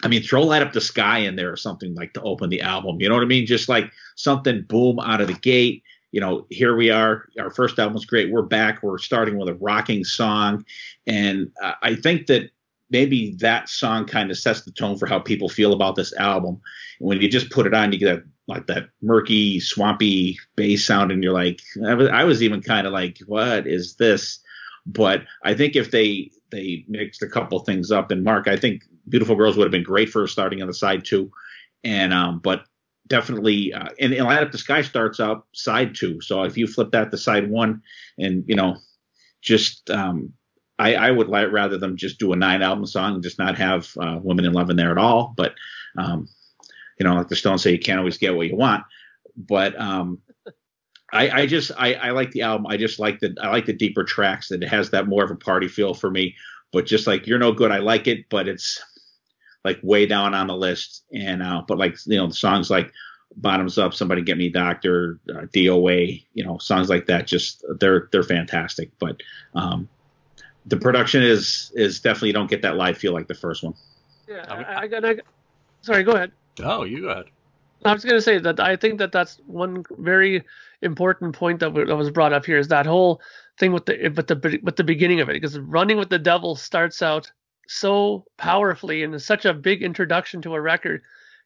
I 0.03 0.07
mean, 0.07 0.23
throw 0.23 0.41
"Light 0.41 0.63
Up 0.63 0.73
the 0.73 0.81
Sky" 0.81 1.19
in 1.19 1.35
there 1.35 1.51
or 1.51 1.55
something 1.55 1.93
like 1.93 2.13
to 2.13 2.21
open 2.23 2.49
the 2.49 2.61
album. 2.61 2.99
You 2.99 3.09
know 3.09 3.15
what 3.15 3.23
I 3.23 3.27
mean? 3.27 3.45
Just 3.45 3.69
like 3.69 3.91
something 4.15 4.63
boom 4.63 4.99
out 4.99 5.21
of 5.21 5.27
the 5.27 5.33
gate. 5.33 5.83
You 6.11 6.21
know, 6.21 6.47
here 6.49 6.75
we 6.75 6.89
are. 6.89 7.27
Our 7.39 7.51
first 7.51 7.77
album 7.77 7.93
was 7.93 8.05
great. 8.05 8.31
We're 8.31 8.41
back. 8.41 8.81
We're 8.81 8.97
starting 8.97 9.38
with 9.38 9.49
a 9.49 9.55
rocking 9.55 10.03
song, 10.03 10.65
and 11.05 11.51
uh, 11.61 11.73
I 11.83 11.93
think 11.95 12.25
that 12.27 12.49
maybe 12.89 13.35
that 13.39 13.69
song 13.69 14.05
kind 14.05 14.31
of 14.31 14.38
sets 14.38 14.61
the 14.61 14.71
tone 14.71 14.97
for 14.97 15.05
how 15.05 15.19
people 15.19 15.49
feel 15.49 15.73
about 15.73 15.95
this 15.95 16.15
album. 16.15 16.59
When 16.99 17.21
you 17.21 17.29
just 17.29 17.51
put 17.51 17.67
it 17.67 17.73
on, 17.75 17.91
you 17.91 17.99
get 17.99 18.23
like 18.48 18.68
that 18.68 18.89
murky, 19.02 19.60
swampy 19.60 20.39
bass 20.56 20.86
sound, 20.86 21.12
and 21.12 21.24
you're 21.24 21.34
like, 21.34 21.62
I 21.86 21.93
was, 21.93 22.10
I 22.10 22.24
was 22.24 22.41
even 22.41 22.62
kind 22.62 22.88
of 22.88 22.93
like, 22.93 23.20
what 23.26 23.68
is 23.68 23.95
this? 23.95 24.39
But 24.86 25.24
I 25.43 25.54
think 25.54 25.76
if 25.76 25.91
they 25.91 26.32
they 26.50 26.86
mixed 26.88 27.22
a 27.22 27.28
couple 27.28 27.60
things 27.60 27.91
up, 27.91 28.10
and 28.10 28.24
Mark, 28.24 28.48
I 28.48 28.56
think 28.56 28.84
Beautiful 29.10 29.36
Girls 29.36 29.58
would 29.58 29.66
have 29.66 29.72
been 29.72 29.84
great 29.84 30.10
for 30.10 30.26
starting 30.28 30.62
on 30.62 30.68
the 30.68 30.74
side 30.74 31.04
two, 31.04 31.30
and 31.84 32.14
um, 32.14 32.39
but 32.39 32.64
definitely, 33.08 33.74
uh, 33.74 33.89
and, 34.00 34.14
and 34.14 34.26
Light 34.26 34.43
Up 34.43 34.52
the 34.52 34.58
Sky 34.58 34.82
starts 34.82 35.20
out 35.20 35.45
side 35.54 35.95
two. 35.95 36.22
So 36.22 36.43
if 36.43 36.58
you 36.58 36.68
flip 36.68 36.91
that 36.91 37.12
to 37.12 37.18
side 37.18 37.50
one, 37.50 37.82
and 38.18 38.45
you 38.48 38.56
know, 38.56 38.78
just 39.41 39.89
um, 39.89 40.34
I, 40.80 40.95
I 40.95 41.12
would 41.12 41.28
like 41.28 41.52
rather 41.52 41.78
them 41.78 41.98
just 41.98 42.20
do 42.20 42.34
a 42.34 42.38
nine 42.38 42.62
album 42.62 42.86
song 42.86 43.16
and 43.16 43.24
just 43.24 43.39
not 43.39 43.58
have 43.58 43.91
uh, 44.00 44.20
Women 44.22 44.45
in 44.45 44.54
Love 44.54 44.70
in 44.70 44.78
there 44.78 44.91
at 44.91 44.98
all. 44.98 45.34
But 45.36 45.54
um, 45.98 46.28
you 47.00 47.06
know, 47.06 47.16
like 47.16 47.28
the 47.28 47.36
Stones 47.36 47.64
say, 47.64 47.72
you 47.72 47.80
can't 47.80 48.00
always 48.00 48.18
get 48.18 48.36
what 48.36 48.48
you 48.48 48.56
want. 48.56 48.84
But 49.36 49.80
um, 49.80 50.22
I, 51.14 51.41
I 51.41 51.45
just 51.45 51.72
I, 51.78 51.93
I 51.93 52.12
like 52.12 52.32
the 52.32 52.41
album. 52.41 52.68
I 52.68 52.78
just 52.78 53.00
like 53.00 53.20
the 53.20 53.36
I 53.41 53.50
like 53.50 53.66
the 53.66 53.74
deeper 53.74 54.04
tracks 54.04 54.50
that 54.50 54.64
it 54.64 54.68
has 54.68 54.89
that 54.89 55.08
more 55.08 55.24
of 55.24 55.32
a 55.32 55.36
party 55.36 55.68
feel 55.68 55.93
for 55.93 56.10
me. 56.10 56.36
But 56.74 56.86
just 56.86 57.08
like 57.08 57.28
you're 57.28 57.39
no 57.39 57.54
good, 57.54 57.72
I 57.72 57.78
like 57.78 58.08
it, 58.08 58.26
but 58.30 58.48
it's 58.48 58.84
like 59.64 59.80
way 59.84 60.06
down 60.06 60.34
on 60.34 60.48
the 60.48 60.56
list. 60.56 61.04
And 61.14 61.41
uh, 61.41 61.64
but 61.68 61.78
like 61.78 61.98
you 62.06 62.18
know 62.18 62.28
the 62.28 62.34
songs 62.34 62.70
like 62.70 62.91
Bottoms 63.38 63.78
Up, 63.78 63.93
Somebody 63.93 64.22
Get 64.22 64.38
Me 64.38 64.50
Doctor, 64.50 65.20
uh, 65.30 65.45
DOA, 65.54 66.24
you 66.34 66.43
know 66.43 66.58
songs 66.58 66.89
like 66.89 67.06
that. 67.06 67.26
Just 67.26 67.64
they're 67.80 68.10
they're 68.12 68.24
fantastic. 68.24 68.91
But 69.00 69.22
um, 69.54 69.88
the 70.66 70.78
production 70.78 71.24
is 71.24 71.72
is 71.76 72.02
definitely 72.02 72.30
you 72.30 72.34
don't 72.34 72.50
get 72.50 72.64
that 72.64 72.76
live 72.76 72.98
feel 72.98 73.14
like 73.14 73.28
the 73.28 73.36
first 73.36 73.64
one. 73.64 73.76
Yeah, 74.28 74.45
I, 74.50 74.82
I 74.82 74.88
got. 74.88 75.06
I, 75.06 75.16
sorry, 75.82 76.04
go 76.04 76.12
ahead. 76.12 76.34
Oh, 76.64 76.84
you 76.84 77.03
got. 77.03 77.12
ahead. 77.12 77.26
I 77.86 77.93
was 77.93 78.03
going 78.03 78.18
to 78.18 78.22
say 78.22 78.39
that 78.39 78.60
I 78.60 78.76
think 78.76 78.97
that 78.99 79.12
that's 79.12 79.39
one 79.45 79.86
very 79.99 80.43
important 80.82 81.36
point 81.36 81.60
that, 81.60 81.74
that 81.74 81.95
was 81.95 82.10
brought 82.10 82.34
up 82.34 82.45
here 82.45 82.58
is 82.58 82.68
that 82.70 82.86
whole 82.86 83.22
thing 83.58 83.72
with 83.72 83.86
the 83.86 84.10
with 84.16 84.28
the 84.28 84.60
with 84.64 84.76
the 84.76 84.84
beginning 84.84 85.20
of 85.20 85.30
it 85.30 85.34
because 85.34 85.58
running 85.60 85.97
with 85.97 86.10
the 86.10 86.20
devil 86.20 86.55
starts 86.55 87.01
out 87.01 87.32
so 87.68 88.26
powerfully 88.38 89.03
and 89.03 89.14
is 89.14 89.26
such 89.26 89.45
a 89.45 89.53
big 89.53 89.84
introduction 89.84 90.41
to 90.41 90.55
a 90.55 90.62
record. 90.62 91.01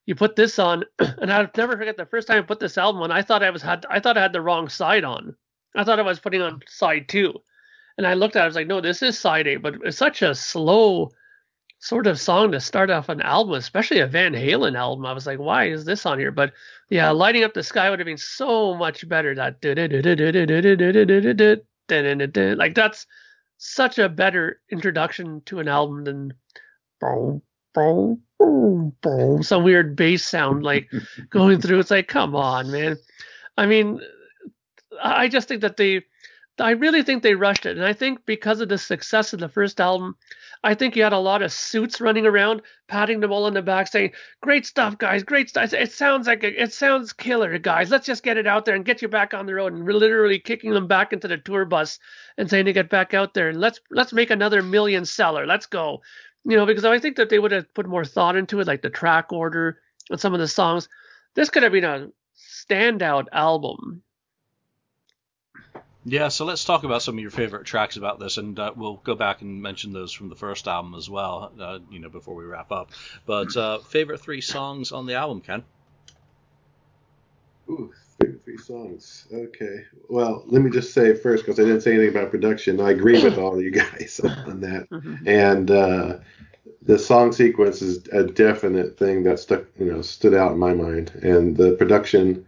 You 0.05 0.15
put 0.15 0.35
this 0.35 0.57
on, 0.57 0.83
and 0.99 1.31
I'll 1.31 1.49
never 1.57 1.77
forget 1.77 1.97
the 1.97 2.05
first 2.05 2.27
time 2.27 2.39
I 2.39 2.41
put 2.41 2.59
this 2.59 2.77
album 2.77 3.01
on. 3.01 3.11
I 3.11 3.21
thought 3.21 3.43
I 3.43 3.49
was 3.49 3.61
had 3.61 3.85
I 3.89 3.99
thought 3.99 4.17
I 4.17 4.21
had 4.21 4.33
the 4.33 4.41
wrong 4.41 4.69
side 4.69 5.03
on. 5.03 5.35
I 5.75 5.83
thought 5.83 5.99
I 5.99 6.03
was 6.03 6.19
putting 6.19 6.41
on 6.41 6.61
side 6.67 7.07
two, 7.07 7.41
and 7.97 8.07
I 8.07 8.13
looked 8.13 8.35
at 8.35 8.41
it. 8.41 8.43
I 8.43 8.47
was 8.47 8.55
like, 8.55 8.67
no, 8.67 8.81
this 8.81 9.01
is 9.01 9.17
side 9.17 9.47
A, 9.47 9.57
but 9.57 9.75
it's 9.83 9.97
such 9.97 10.21
a 10.21 10.35
slow 10.35 11.11
sort 11.81 12.05
of 12.05 12.19
song 12.19 12.51
to 12.51 12.59
start 12.59 12.91
off 12.91 13.09
an 13.09 13.21
album, 13.21 13.55
especially 13.55 13.99
a 13.99 14.07
Van 14.07 14.33
Halen 14.33 14.77
album. 14.77 15.05
I 15.05 15.13
was 15.13 15.25
like, 15.25 15.39
why 15.39 15.65
is 15.65 15.83
this 15.83 16.05
on 16.05 16.19
here? 16.19 16.31
But 16.31 16.53
yeah, 16.89 17.09
lighting 17.09 17.43
up 17.43 17.55
the 17.55 17.63
sky 17.63 17.89
would 17.89 17.99
have 17.99 18.05
been 18.05 18.17
so 18.17 18.75
much 18.75 19.09
better. 19.09 19.33
That 19.35 19.57
like 22.57 22.75
that's 22.75 23.07
such 23.57 23.99
a 23.99 24.09
better 24.09 24.61
introduction 24.69 25.41
to 25.45 25.59
an 25.59 25.67
album 25.67 26.03
than 26.03 26.33
boom, 26.99 27.41
boom, 27.73 28.21
boom, 28.37 28.95
boom, 29.01 29.43
some 29.43 29.63
weird 29.63 29.95
bass 29.95 30.23
sound 30.23 30.63
like 30.63 30.87
going 31.31 31.59
through. 31.59 31.79
It's 31.79 31.91
like, 31.91 32.07
come 32.07 32.35
on, 32.35 32.71
man. 32.71 32.97
I 33.57 33.65
mean, 33.65 33.99
I 35.01 35.27
just 35.27 35.47
think 35.47 35.61
that 35.61 35.77
they, 35.77 36.03
I 36.59 36.71
really 36.71 37.01
think 37.01 37.23
they 37.23 37.33
rushed 37.33 37.65
it, 37.65 37.77
and 37.77 37.85
I 37.85 37.93
think 37.93 38.25
because 38.27 38.61
of 38.61 38.69
the 38.69 38.77
success 38.77 39.33
of 39.33 39.39
the 39.39 39.49
first 39.49 39.81
album 39.81 40.15
I 40.63 40.75
think 40.75 40.95
you 40.95 41.03
had 41.03 41.13
a 41.13 41.17
lot 41.17 41.41
of 41.41 41.51
suits 41.51 41.99
running 41.99 42.25
around, 42.25 42.61
patting 42.87 43.19
them 43.19 43.31
all 43.31 43.45
on 43.45 43.53
the 43.53 43.63
back, 43.63 43.87
saying, 43.87 44.11
"Great 44.41 44.65
stuff, 44.65 44.97
guys! 44.97 45.23
Great 45.23 45.49
stuff! 45.49 45.73
It 45.73 45.91
sounds 45.91 46.27
like 46.27 46.43
a, 46.43 46.61
it 46.61 46.71
sounds 46.71 47.13
killer, 47.13 47.57
guys. 47.57 47.89
Let's 47.89 48.05
just 48.05 48.23
get 48.23 48.37
it 48.37 48.45
out 48.45 48.65
there 48.65 48.75
and 48.75 48.85
get 48.85 49.01
you 49.01 49.07
back 49.07 49.33
on 49.33 49.47
the 49.47 49.55
road." 49.55 49.73
And 49.73 49.85
literally 49.85 50.39
kicking 50.39 50.71
them 50.71 50.87
back 50.87 51.13
into 51.13 51.27
the 51.27 51.37
tour 51.37 51.65
bus 51.65 51.97
and 52.37 52.49
saying 52.49 52.65
to 52.65 52.73
get 52.73 52.89
back 52.89 53.13
out 53.13 53.33
there 53.33 53.49
and 53.49 53.59
let's 53.59 53.79
let's 53.89 54.13
make 54.13 54.29
another 54.29 54.61
million 54.61 55.03
seller. 55.05 55.47
Let's 55.47 55.65
go, 55.65 56.01
you 56.43 56.55
know, 56.57 56.65
because 56.67 56.85
I 56.85 56.99
think 56.99 57.15
that 57.17 57.29
they 57.29 57.39
would 57.39 57.51
have 57.51 57.73
put 57.73 57.87
more 57.87 58.05
thought 58.05 58.35
into 58.35 58.59
it, 58.59 58.67
like 58.67 58.83
the 58.83 58.89
track 58.89 59.33
order 59.33 59.79
and 60.11 60.19
some 60.19 60.33
of 60.33 60.39
the 60.39 60.47
songs. 60.47 60.87
This 61.35 61.49
could 61.49 61.63
have 61.63 61.71
been 61.71 61.85
a 61.85 62.09
standout 62.37 63.25
album 63.31 64.03
yeah, 66.03 66.29
so 66.29 66.45
let's 66.45 66.65
talk 66.65 66.83
about 66.83 67.03
some 67.03 67.15
of 67.15 67.21
your 67.21 67.31
favorite 67.31 67.65
tracks 67.65 67.95
about 67.95 68.19
this, 68.19 68.37
and 68.37 68.57
uh, 68.57 68.71
we'll 68.75 68.95
go 68.97 69.13
back 69.13 69.41
and 69.41 69.61
mention 69.61 69.93
those 69.93 70.11
from 70.11 70.29
the 70.29 70.35
first 70.35 70.67
album 70.67 70.95
as 70.95 71.09
well, 71.09 71.51
uh, 71.59 71.79
you 71.91 71.99
know, 71.99 72.09
before 72.09 72.33
we 72.33 72.43
wrap 72.43 72.71
up. 72.71 72.91
But 73.25 73.55
uh, 73.55 73.79
favorite 73.79 74.19
three 74.19 74.41
songs 74.41 74.91
on 74.91 75.05
the 75.05 75.13
album, 75.13 75.41
Ken? 75.41 75.63
Ooh, 77.69 77.93
favorite 78.19 78.43
three 78.43 78.57
songs. 78.57 79.27
Okay. 79.31 79.85
Well, 80.09 80.43
let 80.47 80.63
me 80.63 80.71
just 80.71 80.93
say 80.93 81.13
first, 81.13 81.45
because 81.45 81.59
I 81.59 81.63
didn't 81.63 81.81
say 81.81 81.93
anything 81.93 82.15
about 82.15 82.31
production. 82.31 82.81
I 82.81 82.91
agree 82.91 83.23
with 83.23 83.37
all 83.37 83.55
of 83.55 83.63
you 83.63 83.71
guys 83.71 84.19
on 84.23 84.61
that, 84.61 84.89
mm-hmm. 84.89 85.27
and 85.27 85.69
uh, 85.69 86.17
the 86.81 86.97
song 86.97 87.31
sequence 87.31 87.83
is 87.83 88.07
a 88.07 88.23
definite 88.23 88.97
thing 88.97 89.21
that 89.23 89.39
stuck, 89.39 89.65
you 89.79 89.85
know, 89.85 90.01
stood 90.01 90.33
out 90.33 90.53
in 90.53 90.57
my 90.57 90.73
mind, 90.73 91.11
and 91.21 91.55
the 91.55 91.73
production 91.73 92.43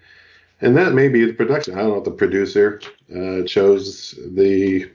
and 0.62 0.76
that 0.78 0.94
may 0.94 1.10
be 1.10 1.26
the 1.26 1.34
production. 1.34 1.76
I 1.76 1.80
don't 1.80 1.90
know 1.90 1.98
if 1.98 2.04
the 2.04 2.12
producer 2.12 2.80
uh, 3.16 3.44
chose 3.44 4.16
the 4.28 4.90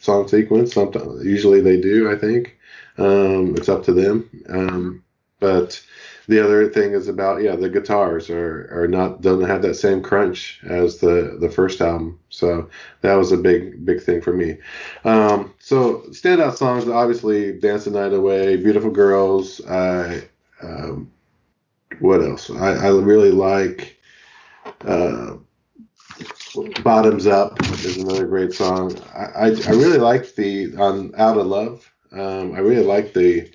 song 0.00 0.28
sequence. 0.28 0.74
Sometimes, 0.74 1.24
usually 1.24 1.60
they 1.60 1.80
do. 1.80 2.10
I 2.10 2.16
think 2.16 2.58
um, 2.98 3.54
it's 3.56 3.68
up 3.68 3.84
to 3.84 3.92
them. 3.92 4.28
Um, 4.48 5.04
but 5.40 5.82
the 6.26 6.42
other 6.42 6.68
thing 6.68 6.92
is 6.92 7.08
about 7.08 7.42
yeah, 7.42 7.54
the 7.54 7.68
guitars 7.68 8.30
are 8.30 8.68
are 8.72 8.88
not 8.88 9.20
doesn't 9.20 9.48
have 9.48 9.62
that 9.62 9.74
same 9.74 10.02
crunch 10.02 10.60
as 10.64 10.98
the 10.98 11.36
the 11.40 11.50
first 11.50 11.80
album. 11.80 12.18
So 12.30 12.68
that 13.02 13.14
was 13.14 13.32
a 13.32 13.36
big 13.36 13.84
big 13.84 14.02
thing 14.02 14.22
for 14.22 14.32
me. 14.32 14.56
Um, 15.04 15.52
so 15.58 15.98
standout 16.10 16.56
songs 16.56 16.88
obviously 16.88 17.58
"Dance 17.58 17.84
the 17.84 17.90
Night 17.90 18.14
Away," 18.14 18.56
"Beautiful 18.56 18.90
Girls." 18.90 19.64
I 19.66 20.22
um, 20.62 21.10
what 22.00 22.22
else? 22.22 22.50
I, 22.50 22.72
I 22.72 22.88
really 22.88 23.30
like 23.30 23.93
uh, 24.86 25.36
Bottoms 26.82 27.26
Up 27.26 27.60
is 27.62 27.96
another 27.96 28.26
great 28.26 28.52
song. 28.52 28.96
I, 29.14 29.24
I, 29.24 29.46
I 29.46 29.70
really 29.70 29.98
like 29.98 30.34
the 30.34 30.74
on 30.76 31.12
Out 31.16 31.38
of 31.38 31.46
Love. 31.46 31.90
Um, 32.12 32.54
I 32.54 32.60
really 32.60 32.84
like 32.84 33.12
the 33.12 33.50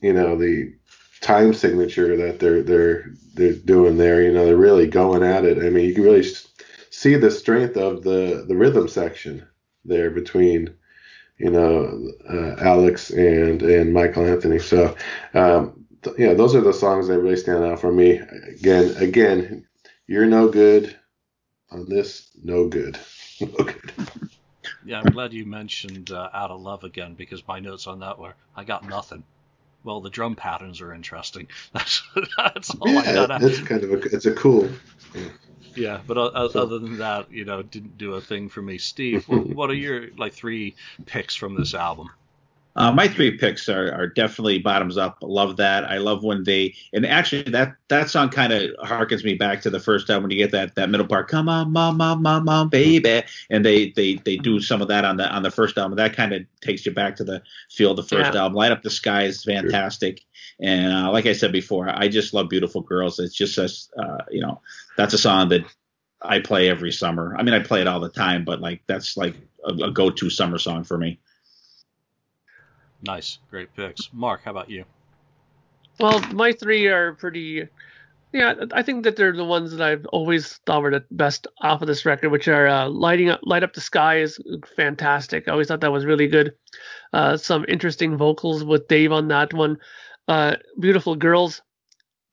you 0.00 0.12
know 0.12 0.36
the 0.36 0.74
time 1.20 1.54
signature 1.54 2.16
that 2.16 2.40
they're 2.40 2.62
they're 2.62 3.12
they're 3.34 3.54
doing 3.54 3.96
there. 3.96 4.22
You 4.22 4.32
know 4.32 4.44
they're 4.44 4.56
really 4.56 4.88
going 4.88 5.22
at 5.22 5.44
it. 5.44 5.58
I 5.58 5.70
mean 5.70 5.86
you 5.86 5.94
can 5.94 6.04
really 6.04 6.26
see 6.90 7.14
the 7.16 7.30
strength 7.30 7.76
of 7.76 8.02
the 8.02 8.44
the 8.48 8.56
rhythm 8.56 8.88
section 8.88 9.46
there 9.84 10.10
between 10.10 10.74
you 11.38 11.50
know 11.50 12.10
uh, 12.28 12.56
Alex 12.60 13.10
and 13.10 13.62
and 13.62 13.92
Michael 13.92 14.26
Anthony. 14.26 14.58
So 14.58 14.96
um, 15.34 15.86
th- 16.02 16.16
yeah, 16.18 16.34
those 16.34 16.54
are 16.54 16.60
the 16.60 16.72
songs 16.72 17.08
that 17.08 17.20
really 17.20 17.36
stand 17.36 17.64
out 17.64 17.80
for 17.80 17.92
me. 17.92 18.20
Again, 18.58 18.96
again, 18.96 19.66
you're 20.06 20.26
no 20.26 20.48
good 20.48 20.96
on 21.70 21.88
this. 21.88 22.30
No 22.42 22.68
good. 22.68 22.98
no 23.40 23.48
good. 23.64 23.92
Yeah, 24.84 25.00
I'm 25.00 25.12
glad 25.12 25.32
you 25.32 25.44
mentioned 25.44 26.10
uh, 26.10 26.30
Out 26.32 26.50
of 26.50 26.60
Love 26.60 26.84
again 26.84 27.14
because 27.14 27.46
my 27.46 27.60
notes 27.60 27.86
on 27.86 28.00
that 28.00 28.18
were 28.18 28.34
I 28.54 28.64
got 28.64 28.88
nothing. 28.88 29.24
well, 29.84 30.00
the 30.00 30.10
drum 30.10 30.36
patterns 30.36 30.80
are 30.80 30.92
interesting. 30.92 31.48
That's 31.72 32.02
that's 32.36 32.70
all 32.80 32.88
yeah, 32.88 33.00
I 33.00 33.26
got. 33.26 33.40
That's 33.40 33.60
kind 33.60 33.84
of 33.84 33.90
a 33.90 33.96
it's 34.14 34.26
a 34.26 34.32
cool. 34.32 34.68
Yeah, 35.14 35.28
yeah 35.74 36.00
but 36.06 36.18
uh, 36.18 36.48
so, 36.48 36.62
other 36.62 36.78
than 36.78 36.98
that, 36.98 37.30
you 37.30 37.44
know, 37.44 37.62
didn't 37.62 37.98
do 37.98 38.14
a 38.14 38.20
thing 38.20 38.48
for 38.48 38.62
me. 38.62 38.78
Steve, 38.78 39.28
what, 39.28 39.46
what 39.46 39.70
are 39.70 39.74
your 39.74 40.08
like 40.16 40.34
three 40.34 40.76
picks 41.06 41.34
from 41.34 41.56
this 41.56 41.74
album? 41.74 42.08
Uh, 42.76 42.92
my 42.92 43.08
three 43.08 43.38
picks 43.38 43.68
are, 43.70 43.90
are 43.92 44.06
definitely 44.06 44.58
bottoms 44.58 44.98
up. 44.98 45.18
Love 45.22 45.56
that. 45.56 45.84
I 45.84 45.96
love 45.96 46.22
when 46.22 46.44
they 46.44 46.74
and 46.92 47.06
actually 47.06 47.42
that 47.52 47.74
that 47.88 48.10
song 48.10 48.28
kind 48.28 48.52
of 48.52 48.70
harkens 48.84 49.24
me 49.24 49.34
back 49.34 49.62
to 49.62 49.70
the 49.70 49.80
first 49.80 50.06
time 50.06 50.22
when 50.22 50.30
you 50.30 50.36
get 50.36 50.50
that 50.50 50.74
that 50.74 50.90
middle 50.90 51.06
part. 51.06 51.28
Come 51.28 51.48
on, 51.48 51.72
mom, 51.72 51.96
mom, 51.96 52.22
mom, 52.22 52.44
mom, 52.44 52.68
baby, 52.68 53.22
and 53.48 53.64
they 53.64 53.90
they 53.92 54.16
they 54.16 54.36
do 54.36 54.60
some 54.60 54.82
of 54.82 54.88
that 54.88 55.06
on 55.06 55.16
the 55.16 55.26
on 55.26 55.42
the 55.42 55.50
first 55.50 55.78
album. 55.78 55.96
That 55.96 56.14
kind 56.14 56.34
of 56.34 56.42
takes 56.60 56.84
you 56.84 56.92
back 56.92 57.16
to 57.16 57.24
the 57.24 57.42
feel 57.70 57.92
of 57.92 57.96
the 57.96 58.02
first 58.02 58.34
yeah. 58.34 58.40
album. 58.40 58.54
Light 58.54 58.72
up 58.72 58.82
the 58.82 58.90
sky 58.90 59.24
is 59.24 59.42
fantastic. 59.42 60.18
Sure. 60.18 60.68
And 60.68 60.92
uh, 60.92 61.12
like 61.12 61.26
I 61.26 61.32
said 61.32 61.52
before, 61.52 61.88
I 61.88 62.08
just 62.08 62.34
love 62.34 62.48
beautiful 62.50 62.82
girls. 62.82 63.18
It's 63.18 63.34
just 63.34 63.56
a 63.58 63.70
uh, 64.00 64.24
you 64.30 64.42
know 64.42 64.60
that's 64.98 65.14
a 65.14 65.18
song 65.18 65.48
that 65.48 65.64
I 66.20 66.40
play 66.40 66.68
every 66.68 66.92
summer. 66.92 67.34
I 67.38 67.42
mean, 67.42 67.54
I 67.54 67.60
play 67.60 67.80
it 67.80 67.86
all 67.86 68.00
the 68.00 68.08
time, 68.10 68.44
but 68.44 68.60
like 68.60 68.82
that's 68.86 69.16
like 69.16 69.36
a, 69.64 69.72
a 69.72 69.90
go-to 69.90 70.28
summer 70.28 70.58
song 70.58 70.84
for 70.84 70.98
me. 70.98 71.20
Nice, 73.02 73.38
great 73.50 73.74
picks. 73.76 74.08
Mark, 74.12 74.42
how 74.44 74.50
about 74.50 74.70
you? 74.70 74.84
Well, 75.98 76.20
my 76.32 76.52
three 76.52 76.86
are 76.86 77.14
pretty. 77.14 77.68
Yeah, 78.32 78.54
I 78.72 78.82
think 78.82 79.04
that 79.04 79.16
they're 79.16 79.32
the 79.32 79.44
ones 79.44 79.70
that 79.70 79.80
I've 79.80 80.04
always 80.06 80.60
thought 80.66 80.82
were 80.82 80.90
the 80.90 81.04
best 81.10 81.46
off 81.62 81.80
of 81.80 81.88
this 81.88 82.04
record, 82.04 82.30
which 82.30 82.48
are 82.48 82.66
uh, 82.66 82.88
lighting 82.88 83.30
up, 83.30 83.40
light 83.44 83.62
up 83.62 83.72
the 83.72 83.80
sky 83.80 84.18
is 84.18 84.38
fantastic. 84.76 85.48
I 85.48 85.52
always 85.52 85.68
thought 85.68 85.80
that 85.80 85.92
was 85.92 86.04
really 86.04 86.26
good. 86.26 86.54
Uh, 87.12 87.36
some 87.36 87.64
interesting 87.68 88.16
vocals 88.16 88.64
with 88.64 88.88
Dave 88.88 89.12
on 89.12 89.28
that 89.28 89.54
one. 89.54 89.78
Uh, 90.28 90.56
beautiful 90.78 91.14
girls, 91.14 91.62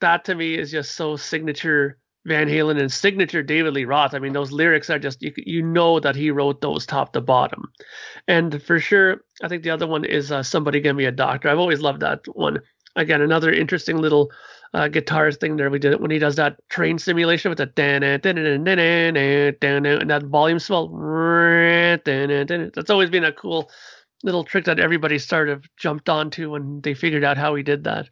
that 0.02 0.26
to 0.26 0.36
me 0.36 0.58
is 0.58 0.72
just 0.72 0.96
so 0.96 1.16
signature 1.16 1.98
Van 2.26 2.48
Halen 2.48 2.80
and 2.80 2.92
signature 2.92 3.44
David 3.44 3.74
Lee 3.74 3.86
Roth. 3.86 4.14
I 4.14 4.20
mean, 4.20 4.34
those 4.34 4.52
lyrics 4.52 4.90
are 4.90 5.00
just 5.00 5.22
you 5.22 5.34
you 5.38 5.62
know 5.62 6.00
that 6.00 6.16
he 6.16 6.32
wrote 6.32 6.62
those 6.62 6.86
top 6.86 7.14
to 7.14 7.22
bottom. 7.22 7.72
And 8.28 8.62
for 8.64 8.80
sure, 8.80 9.22
I 9.42 9.50
think 9.50 9.64
the 9.64 9.72
other 9.72 9.88
one 9.88 10.06
is 10.06 10.32
uh, 10.32 10.44
"Somebody 10.44 10.80
Give 10.80 10.96
Me 10.96 11.06
a 11.06 11.12
Doctor." 11.12 11.50
I've 11.50 11.60
always 11.60 11.82
loved 11.82 12.02
that 12.02 12.22
one. 12.34 12.60
Again, 12.96 13.22
another 13.22 13.52
interesting 13.52 13.98
little 13.98 14.32
uh, 14.74 14.88
guitar 14.88 15.32
thing 15.32 15.58
there. 15.58 15.70
We 15.70 15.80
did 15.80 15.92
it 15.92 16.00
when 16.00 16.12
he 16.12 16.20
does 16.20 16.38
that 16.38 16.58
train 16.70 16.98
simulation 16.98 17.50
with 17.50 17.58
the 17.58 17.66
dan 17.66 18.04
and 18.04 18.24
that 18.24 20.24
volume 20.26 20.60
swell. 20.60 20.88
That's 22.06 22.90
always 22.90 23.10
been 23.10 23.26
a 23.26 23.34
cool 23.34 23.70
little 24.24 24.46
trick 24.46 24.66
that 24.66 24.80
everybody 24.80 25.20
sort 25.20 25.50
of 25.50 25.66
jumped 25.76 26.08
onto 26.08 26.52
when 26.52 26.80
they 26.82 26.94
figured 26.94 27.26
out 27.26 27.38
how 27.38 27.56
he 27.56 27.64
did 27.64 27.84
that. 27.84 28.08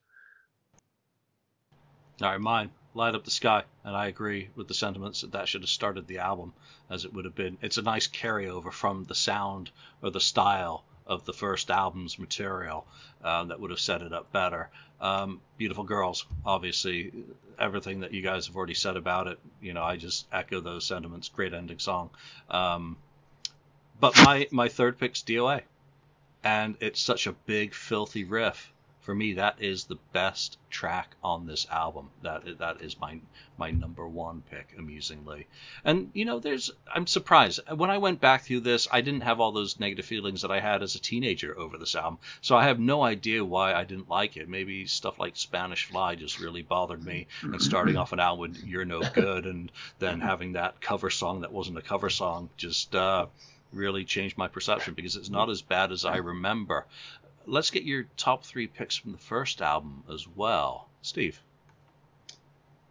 All 2.22 2.32
right, 2.32 2.42
mine 2.42 2.72
light 2.94 3.16
up 3.16 3.24
the 3.24 3.32
sky 3.32 3.64
and 3.84 3.96
i 3.96 4.08
agree 4.08 4.50
with 4.56 4.68
the 4.68 4.74
sentiments 4.74 5.22
that 5.22 5.32
that 5.32 5.48
should 5.48 5.62
have 5.62 5.70
started 5.70 6.08
the 6.08 6.20
album 6.20 6.54
as 6.92 7.06
it 7.06 7.14
would 7.14 7.26
have 7.26 7.36
been. 7.36 7.58
It's 7.62 7.78
a 7.78 7.82
nice 7.82 8.08
carryover 8.08 8.72
from 8.72 9.06
the 9.06 9.16
sound 9.16 9.72
or 10.04 10.12
the 10.12 10.20
style 10.20 10.84
of 11.08 11.26
the 11.26 11.34
first 11.34 11.72
album's 11.72 12.20
material 12.20 12.86
uh, 13.24 13.46
that 13.46 13.60
would 13.60 13.72
have 13.72 13.80
set 13.80 14.02
it 14.02 14.14
up 14.14 14.32
better. 14.32 14.70
Um, 15.00 15.40
beautiful 15.58 15.84
girls 15.84 16.26
obviously 16.46 17.12
everything 17.58 18.02
that 18.02 18.14
you 18.14 18.22
guys 18.22 18.48
have 18.48 18.56
already 18.56 18.74
said 18.74 18.98
about 18.98 19.28
it 19.28 19.40
you 19.62 19.74
know 19.74 19.84
i 19.84 19.96
just 19.96 20.28
echo 20.32 20.60
those 20.60 20.86
sentiments. 20.86 21.30
Great 21.30 21.54
ending 21.54 21.80
song. 21.80 22.10
Um, 22.50 22.98
but 24.00 24.16
my 24.18 24.48
my 24.52 24.68
third 24.68 25.00
pick's 25.00 25.22
doa 25.22 25.62
and 26.44 26.76
it's 26.82 27.00
such 27.00 27.26
a 27.26 27.32
big 27.32 27.74
filthy 27.74 28.26
riff 28.26 28.72
for 29.12 29.16
me, 29.16 29.34
that 29.34 29.58
is 29.60 29.84
the 29.84 29.98
best 30.14 30.58
track 30.70 31.18
on 31.22 31.46
this 31.46 31.68
album. 31.70 32.10
That 32.22 32.60
that 32.60 32.82
is 32.82 32.98
my 32.98 33.20
my 33.58 33.70
number 33.70 34.08
one 34.08 34.42
pick, 34.50 34.74
amusingly. 34.78 35.48
And 35.84 36.12
you 36.14 36.24
know, 36.24 36.40
there's 36.40 36.72
I'm 36.96 37.06
surprised 37.08 37.60
when 37.76 37.90
I 37.90 37.98
went 37.98 38.22
back 38.22 38.44
through 38.44 38.62
this, 38.62 38.88
I 38.90 39.02
didn't 39.02 39.24
have 39.24 39.42
all 39.42 39.52
those 39.52 39.82
negative 39.82 40.06
feelings 40.06 40.44
that 40.44 40.52
I 40.52 40.62
had 40.62 40.82
as 40.82 40.96
a 40.96 41.02
teenager 41.02 41.60
over 41.60 41.78
this 41.78 41.94
album. 41.94 42.20
So 42.40 42.56
I 42.56 42.64
have 42.64 42.80
no 42.80 43.04
idea 43.04 43.44
why 43.44 43.74
I 43.74 43.84
didn't 43.84 44.08
like 44.08 44.38
it. 44.38 44.48
Maybe 44.48 44.86
stuff 44.86 45.20
like 45.20 45.36
Spanish 45.36 45.84
Fly 45.88 46.16
just 46.16 46.40
really 46.40 46.62
bothered 46.62 47.04
me. 47.04 47.28
And 47.42 47.62
starting 47.62 47.98
off 47.98 48.14
an 48.14 48.22
album 48.22 48.52
with 48.52 48.64
You're 48.64 48.86
No 48.86 49.02
Good, 49.02 49.46
and 49.46 49.74
then 50.00 50.22
having 50.22 50.54
that 50.54 50.80
cover 50.80 51.10
song 51.10 51.42
that 51.42 51.52
wasn't 51.52 51.78
a 51.78 51.82
cover 51.82 52.10
song, 52.10 52.50
just. 52.56 52.96
Uh, 52.96 53.26
really 53.74 54.04
changed 54.04 54.38
my 54.38 54.48
perception 54.50 54.94
because 54.94 55.16
it's 55.16 55.30
not 55.30 55.50
as 55.50 55.62
bad 55.62 55.94
as 55.94 56.04
I 56.04 56.18
remember 56.18 56.86
let's 57.46 57.70
get 57.70 57.84
your 57.84 58.06
top 58.18 58.44
three 58.44 58.68
picks 58.68 58.96
from 58.96 59.12
the 59.12 59.18
first 59.18 59.62
album 59.62 60.04
as 60.12 60.28
well, 60.28 60.90
Steve. 61.02 61.42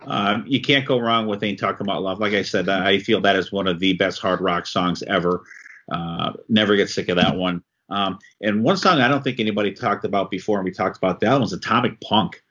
Um, 0.03 0.44
you 0.46 0.61
can't 0.61 0.86
go 0.86 0.98
wrong 0.98 1.26
with 1.26 1.42
"Ain't 1.42 1.59
Talking 1.59 1.86
About 1.86 2.03
Love." 2.03 2.20
Like 2.20 2.32
I 2.32 2.42
said, 2.42 2.68
I 2.68 2.98
feel 2.98 3.20
that 3.20 3.36
is 3.36 3.53
one 3.53 3.66
of 3.66 3.80
the 3.80 3.92
best 3.94 4.20
hard 4.20 4.40
rock 4.40 4.66
songs 4.66 5.03
ever. 5.03 5.42
Uh, 5.92 6.32
never 6.48 6.76
get 6.76 6.88
sick 6.88 7.09
of 7.09 7.16
that 7.16 7.36
one. 7.36 7.62
Um, 7.90 8.18
and 8.40 8.62
one 8.62 8.76
song 8.76 9.01
I 9.01 9.09
don't 9.09 9.22
think 9.22 9.40
anybody 9.40 9.72
talked 9.72 10.05
about 10.05 10.30
before, 10.30 10.59
and 10.59 10.64
we 10.64 10.70
talked 10.70 10.96
about 10.96 11.20
that 11.20 11.42
is 11.42 11.53
"Atomic 11.53 12.01
Punk." 12.01 12.42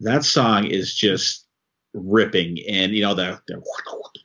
That 0.00 0.24
song 0.24 0.66
is 0.66 0.94
just 0.94 1.46
ripping, 1.92 2.58
and 2.68 2.92
you 2.92 3.02
know 3.02 3.14
the, 3.14 3.40
the 3.46 3.62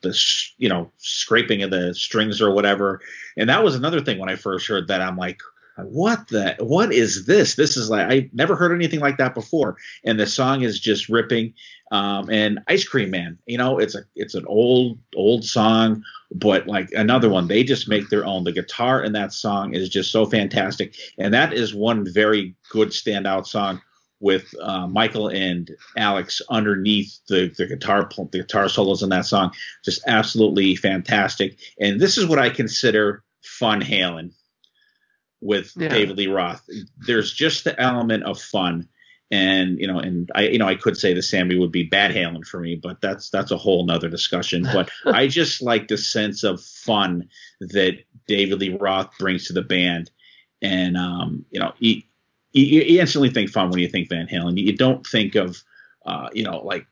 the 0.02 0.18
you 0.58 0.70
know 0.70 0.92
scraping 0.98 1.64
of 1.64 1.72
the 1.72 1.94
strings 1.94 2.42
or 2.42 2.52
whatever. 2.52 3.02
And 3.38 3.50
that 3.50 3.64
was 3.64 3.76
another 3.76 4.02
thing 4.02 4.18
when 4.20 4.30
I 4.30 4.36
first 4.36 4.68
heard 4.68 4.88
that. 4.88 5.02
I'm 5.02 5.18
like, 5.18 5.42
what 5.78 6.28
the 6.28 6.56
what 6.60 6.94
is 6.94 7.26
this? 7.26 7.56
This 7.56 7.78
is 7.78 7.90
like 7.90 8.12
i 8.12 8.30
never 8.34 8.56
heard 8.56 8.74
anything 8.74 9.00
like 9.00 9.18
that 9.18 9.34
before. 9.34 9.78
And 10.04 10.20
the 10.20 10.28
song 10.28 10.62
is 10.62 10.80
just 10.80 11.10
ripping 11.10 11.54
um, 11.92 12.30
and 12.30 12.60
ice 12.68 12.88
cream 12.88 13.12
man 13.12 13.38
you 13.46 13.58
know 13.58 13.78
it's 13.78 13.96
a 13.96 14.04
it's 14.16 14.34
an 14.34 14.46
old 14.48 14.98
old 15.16 15.44
song 15.44 16.02
but 16.34 16.66
like 16.66 16.90
another 16.94 17.30
one 17.30 17.48
they 17.48 17.64
just 17.64 17.90
make 17.90 18.10
their 18.10 18.26
own. 18.26 18.44
The 18.44 18.52
guitar 18.52 19.04
in 19.04 19.14
that 19.14 19.34
song 19.34 19.74
is 19.74 19.90
just 19.90 20.12
so 20.12 20.26
fantastic. 20.26 20.96
And 21.18 21.34
that 21.34 21.54
is 21.54 21.74
one 21.74 22.06
very 22.12 22.56
good 22.70 22.90
standout 22.90 23.48
song 23.48 23.82
with 24.20 24.54
uh, 24.62 24.88
Michael 24.88 25.30
and 25.30 25.72
Alex 25.98 26.42
underneath 26.50 27.20
the, 27.28 27.52
the 27.58 27.66
guitar 27.66 28.08
the 28.32 28.40
guitar 28.40 28.70
solos 28.70 29.02
in 29.02 29.10
that 29.10 29.26
song, 29.26 29.52
just 29.84 30.04
absolutely 30.08 30.76
fantastic. 30.76 31.58
And 31.80 32.00
this 32.00 32.18
is 32.18 32.28
what 32.28 32.40
I 32.40 32.50
consider 32.50 33.24
fun 33.42 33.82
Halen 33.82 34.32
with 35.42 35.74
yeah. 35.76 35.90
David 35.90 36.18
Lee 36.18 36.28
Roth. 36.28 36.68
There's 37.06 37.34
just 37.34 37.64
the 37.64 37.80
element 37.80 38.24
of 38.24 38.40
fun. 38.40 38.88
And 39.34 39.80
you 39.80 39.88
know, 39.88 39.98
and 39.98 40.30
I, 40.36 40.50
you 40.50 40.58
know, 40.58 40.68
I 40.68 40.76
could 40.76 40.98
say 40.98 41.14
the 41.14 41.22
Sammy 41.22 41.58
would 41.58 41.72
be 41.72 41.84
bad 41.84 42.12
Halen 42.12 42.46
for 42.46 42.60
me, 42.60 42.76
but 42.76 43.00
that's 43.00 43.30
that's 43.30 43.52
a 43.52 43.58
whole 43.58 43.86
nother 43.86 44.10
discussion. 44.10 44.64
But 44.64 44.90
I 45.06 45.28
just 45.28 45.62
like 45.62 45.88
the 45.88 45.98
sense 45.98 46.44
of 46.44 46.62
fun 46.62 47.30
that 47.62 48.00
David 48.28 48.60
Lee 48.60 48.78
Roth 48.78 49.18
brings 49.18 49.48
to 49.48 49.54
the 49.54 49.62
band, 49.62 50.12
and 50.62 50.98
um, 50.98 51.46
you 51.50 51.62
know, 51.62 51.74
you, 51.80 52.02
you 52.52 53.00
instantly 53.00 53.30
think 53.30 53.50
fun 53.50 53.70
when 53.70 53.80
you 53.80 53.88
think 53.88 54.10
Van 54.10 54.28
Halen. 54.28 54.58
You 54.58 54.76
don't 54.76 55.08
think 55.08 55.36
of, 55.36 55.64
uh, 56.06 56.28
you 56.34 56.44
know, 56.44 56.60
like 56.60 56.86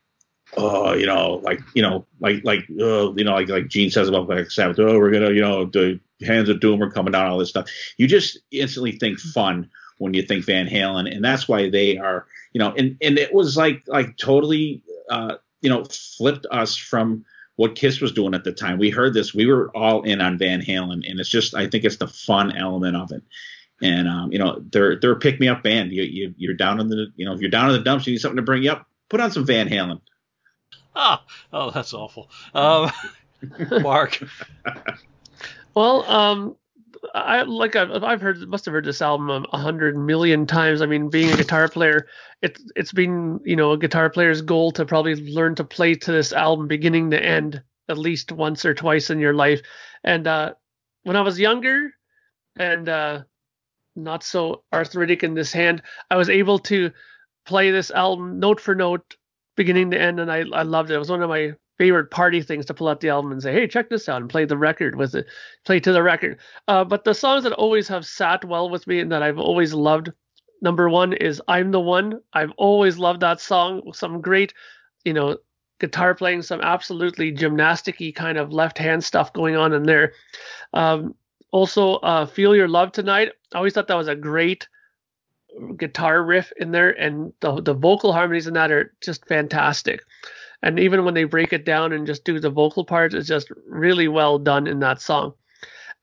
oh, 0.57 0.93
you 0.93 1.05
know, 1.05 1.41
like 1.43 1.59
you 1.73 1.81
know, 1.81 2.05
like 2.19 2.43
like 2.43 2.61
uh, 2.79 3.13
you 3.13 3.23
know, 3.23 3.33
like 3.33 3.49
like 3.49 3.67
Gene 3.67 3.91
says 3.91 4.07
about 4.07 4.27
Black 4.27 4.49
Sabbath. 4.51 4.79
Oh, 4.79 4.97
we're 4.97 5.11
gonna, 5.11 5.31
you 5.31 5.41
know, 5.41 5.65
the 5.65 5.99
hands 6.21 6.49
of 6.49 6.59
doom 6.59 6.81
are 6.81 6.91
coming 6.91 7.11
down, 7.11 7.29
all 7.29 7.37
this 7.37 7.49
stuff. 7.49 7.69
You 7.97 8.07
just 8.07 8.39
instantly 8.51 8.93
think 8.93 9.19
fun 9.19 9.69
when 9.97 10.13
you 10.13 10.21
think 10.21 10.45
Van 10.45 10.67
Halen, 10.67 11.13
and 11.13 11.23
that's 11.23 11.47
why 11.47 11.69
they 11.69 11.97
are, 11.97 12.25
you 12.53 12.59
know, 12.59 12.73
and 12.77 12.97
and 13.01 13.17
it 13.17 13.33
was 13.33 13.57
like 13.57 13.83
like 13.87 14.17
totally, 14.17 14.81
uh, 15.09 15.35
you 15.61 15.69
know, 15.69 15.83
flipped 15.85 16.45
us 16.51 16.75
from 16.75 17.25
what 17.55 17.75
Kiss 17.75 17.99
was 17.99 18.13
doing 18.13 18.33
at 18.33 18.45
the 18.45 18.53
time. 18.53 18.79
We 18.79 18.89
heard 18.89 19.13
this, 19.13 19.33
we 19.33 19.45
were 19.45 19.69
all 19.75 20.03
in 20.03 20.21
on 20.21 20.37
Van 20.37 20.61
Halen, 20.61 21.09
and 21.09 21.19
it's 21.19 21.29
just 21.29 21.53
I 21.55 21.67
think 21.67 21.83
it's 21.83 21.97
the 21.97 22.07
fun 22.07 22.55
element 22.55 22.95
of 22.95 23.11
it. 23.11 23.23
And 23.81 24.07
um, 24.07 24.31
you 24.31 24.39
know, 24.39 24.63
they're 24.71 24.99
they're 24.99 25.11
a 25.11 25.19
pick 25.19 25.39
me 25.39 25.47
up 25.47 25.63
band. 25.63 25.91
You, 25.91 26.03
you 26.03 26.33
you're 26.37 26.53
down 26.53 26.79
in 26.79 26.87
the 26.87 27.07
you 27.15 27.25
know 27.25 27.33
if 27.33 27.41
you're 27.41 27.49
down 27.49 27.69
in 27.69 27.73
the 27.73 27.83
dumps, 27.83 28.07
you 28.07 28.13
need 28.13 28.19
something 28.19 28.37
to 28.37 28.41
bring 28.41 28.63
you 28.63 28.71
up. 28.71 28.87
Put 29.09 29.19
on 29.19 29.31
some 29.31 29.45
Van 29.45 29.67
Halen. 29.67 30.01
Ah, 30.95 31.23
oh, 31.53 31.71
that's 31.71 31.93
awful. 31.93 32.29
Um, 32.53 32.91
Mark. 33.81 34.19
well, 35.79 36.03
um, 36.11 36.57
I 37.15 37.43
like 37.43 37.77
I've, 37.77 38.03
I've 38.03 38.19
heard 38.19 38.45
must 38.49 38.65
have 38.65 38.73
heard 38.73 38.83
this 38.83 39.01
album 39.01 39.45
a 39.53 39.57
hundred 39.57 39.95
million 39.95 40.45
times. 40.45 40.81
I 40.81 40.85
mean, 40.85 41.09
being 41.09 41.31
a 41.31 41.37
guitar 41.37 41.69
player, 41.69 42.05
it's 42.41 42.61
it's 42.75 42.91
been 42.91 43.39
you 43.45 43.55
know 43.55 43.71
a 43.71 43.77
guitar 43.77 44.09
player's 44.09 44.41
goal 44.41 44.71
to 44.71 44.85
probably 44.85 45.15
learn 45.15 45.55
to 45.55 45.63
play 45.63 45.95
to 45.95 46.11
this 46.11 46.33
album 46.33 46.67
beginning 46.67 47.11
to 47.11 47.23
end 47.23 47.63
at 47.87 47.97
least 47.97 48.33
once 48.33 48.65
or 48.65 48.73
twice 48.73 49.09
in 49.09 49.19
your 49.19 49.33
life. 49.33 49.61
And 50.03 50.27
uh, 50.27 50.55
when 51.03 51.15
I 51.15 51.21
was 51.21 51.39
younger 51.39 51.91
and 52.57 52.89
uh, 52.89 53.21
not 53.95 54.21
so 54.21 54.65
arthritic 54.73 55.23
in 55.23 55.33
this 55.33 55.53
hand, 55.53 55.81
I 56.11 56.17
was 56.17 56.29
able 56.29 56.59
to 56.59 56.91
play 57.45 57.71
this 57.71 57.89
album 57.89 58.37
note 58.41 58.59
for 58.59 58.75
note 58.75 59.15
beginning 59.55 59.91
to 59.91 60.01
end, 60.01 60.19
and 60.19 60.29
I 60.29 60.39
I 60.39 60.63
loved 60.63 60.91
it. 60.91 60.95
It 60.95 60.99
was 60.99 61.09
one 61.09 61.23
of 61.23 61.29
my 61.29 61.53
favorite 61.79 62.11
party 62.11 62.41
things 62.41 62.65
to 62.65 62.73
pull 62.73 62.89
out 62.89 62.99
the 62.99 63.09
album 63.09 63.31
and 63.31 63.41
say, 63.41 63.53
"Hey, 63.53 63.67
check 63.67 63.89
this 63.89 64.07
out," 64.07 64.21
and 64.21 64.29
play 64.29 64.45
the 64.45 64.57
record 64.57 64.97
with 64.97 65.15
it, 65.15 65.25
play 65.65 65.79
to 65.79 65.91
the 65.91 66.03
record. 66.03 66.37
Uh, 66.67 66.83
but 66.83 67.05
the 67.05 67.15
songs 67.15 67.45
that 67.45 67.53
always 67.53 67.87
have 67.87 68.05
sat 68.05 68.45
well 68.45 68.69
with 68.69 68.85
me 68.85 68.99
and 68.99 69.11
that 69.11 69.23
I've 69.23 69.39
always 69.39 69.73
loved, 69.73 70.11
number 70.61 70.89
one 70.89 71.13
is 71.13 71.41
I'm 71.47 71.71
the 71.71 71.79
One. 71.79 72.21
I've 72.33 72.51
always 72.57 72.99
loved 72.99 73.21
that 73.21 73.41
song. 73.41 73.93
Some 73.93 74.21
great, 74.21 74.53
you 75.05 75.13
know, 75.13 75.37
guitar 75.79 76.13
playing, 76.13 76.41
some 76.41 76.61
absolutely 76.61 77.31
gymnasticy 77.31 78.13
kind 78.13 78.37
of 78.37 78.51
left 78.51 78.77
hand 78.77 79.03
stuff 79.03 79.31
going 79.33 79.55
on 79.55 79.73
in 79.73 79.83
there. 79.83 80.13
Um, 80.73 81.15
also, 81.51 81.95
uh, 81.95 82.25
Feel 82.25 82.55
Your 82.55 82.67
Love 82.67 82.91
Tonight. 82.91 83.31
I 83.53 83.57
always 83.57 83.73
thought 83.73 83.87
that 83.87 83.95
was 83.95 84.09
a 84.09 84.15
great 84.15 84.67
guitar 85.77 86.23
riff 86.23 86.51
in 86.57 86.71
there, 86.71 86.91
and 86.91 87.33
the, 87.39 87.61
the 87.61 87.73
vocal 87.73 88.13
harmonies 88.13 88.47
in 88.47 88.53
that 88.53 88.71
are 88.71 88.93
just 89.01 89.25
fantastic. 89.27 90.03
And 90.61 90.79
even 90.79 91.05
when 91.05 91.13
they 91.13 91.23
break 91.23 91.53
it 91.53 91.65
down 91.65 91.93
and 91.93 92.05
just 92.05 92.25
do 92.25 92.39
the 92.39 92.49
vocal 92.49 92.83
parts, 92.83 93.15
it's 93.15 93.27
just 93.27 93.49
really 93.67 94.07
well 94.07 94.37
done 94.37 94.67
in 94.67 94.79
that 94.79 95.01
song. 95.01 95.33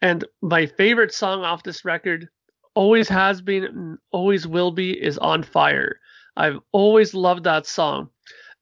And 0.01 0.25
my 0.43 0.67
favorite 0.67 1.13
song 1.13 1.43
off 1.43 1.63
this 1.63 1.85
record 1.85 2.29
always 2.75 3.09
has 3.09 3.41
been, 3.41 3.99
always 4.13 4.47
will 4.47 4.71
be, 4.71 4.93
is 4.93 5.19
On 5.19 5.43
Fire. 5.43 6.01
I've 6.37 6.59
always 6.73 7.15
loved 7.15 7.45
that 7.45 7.67
song. 7.67 8.11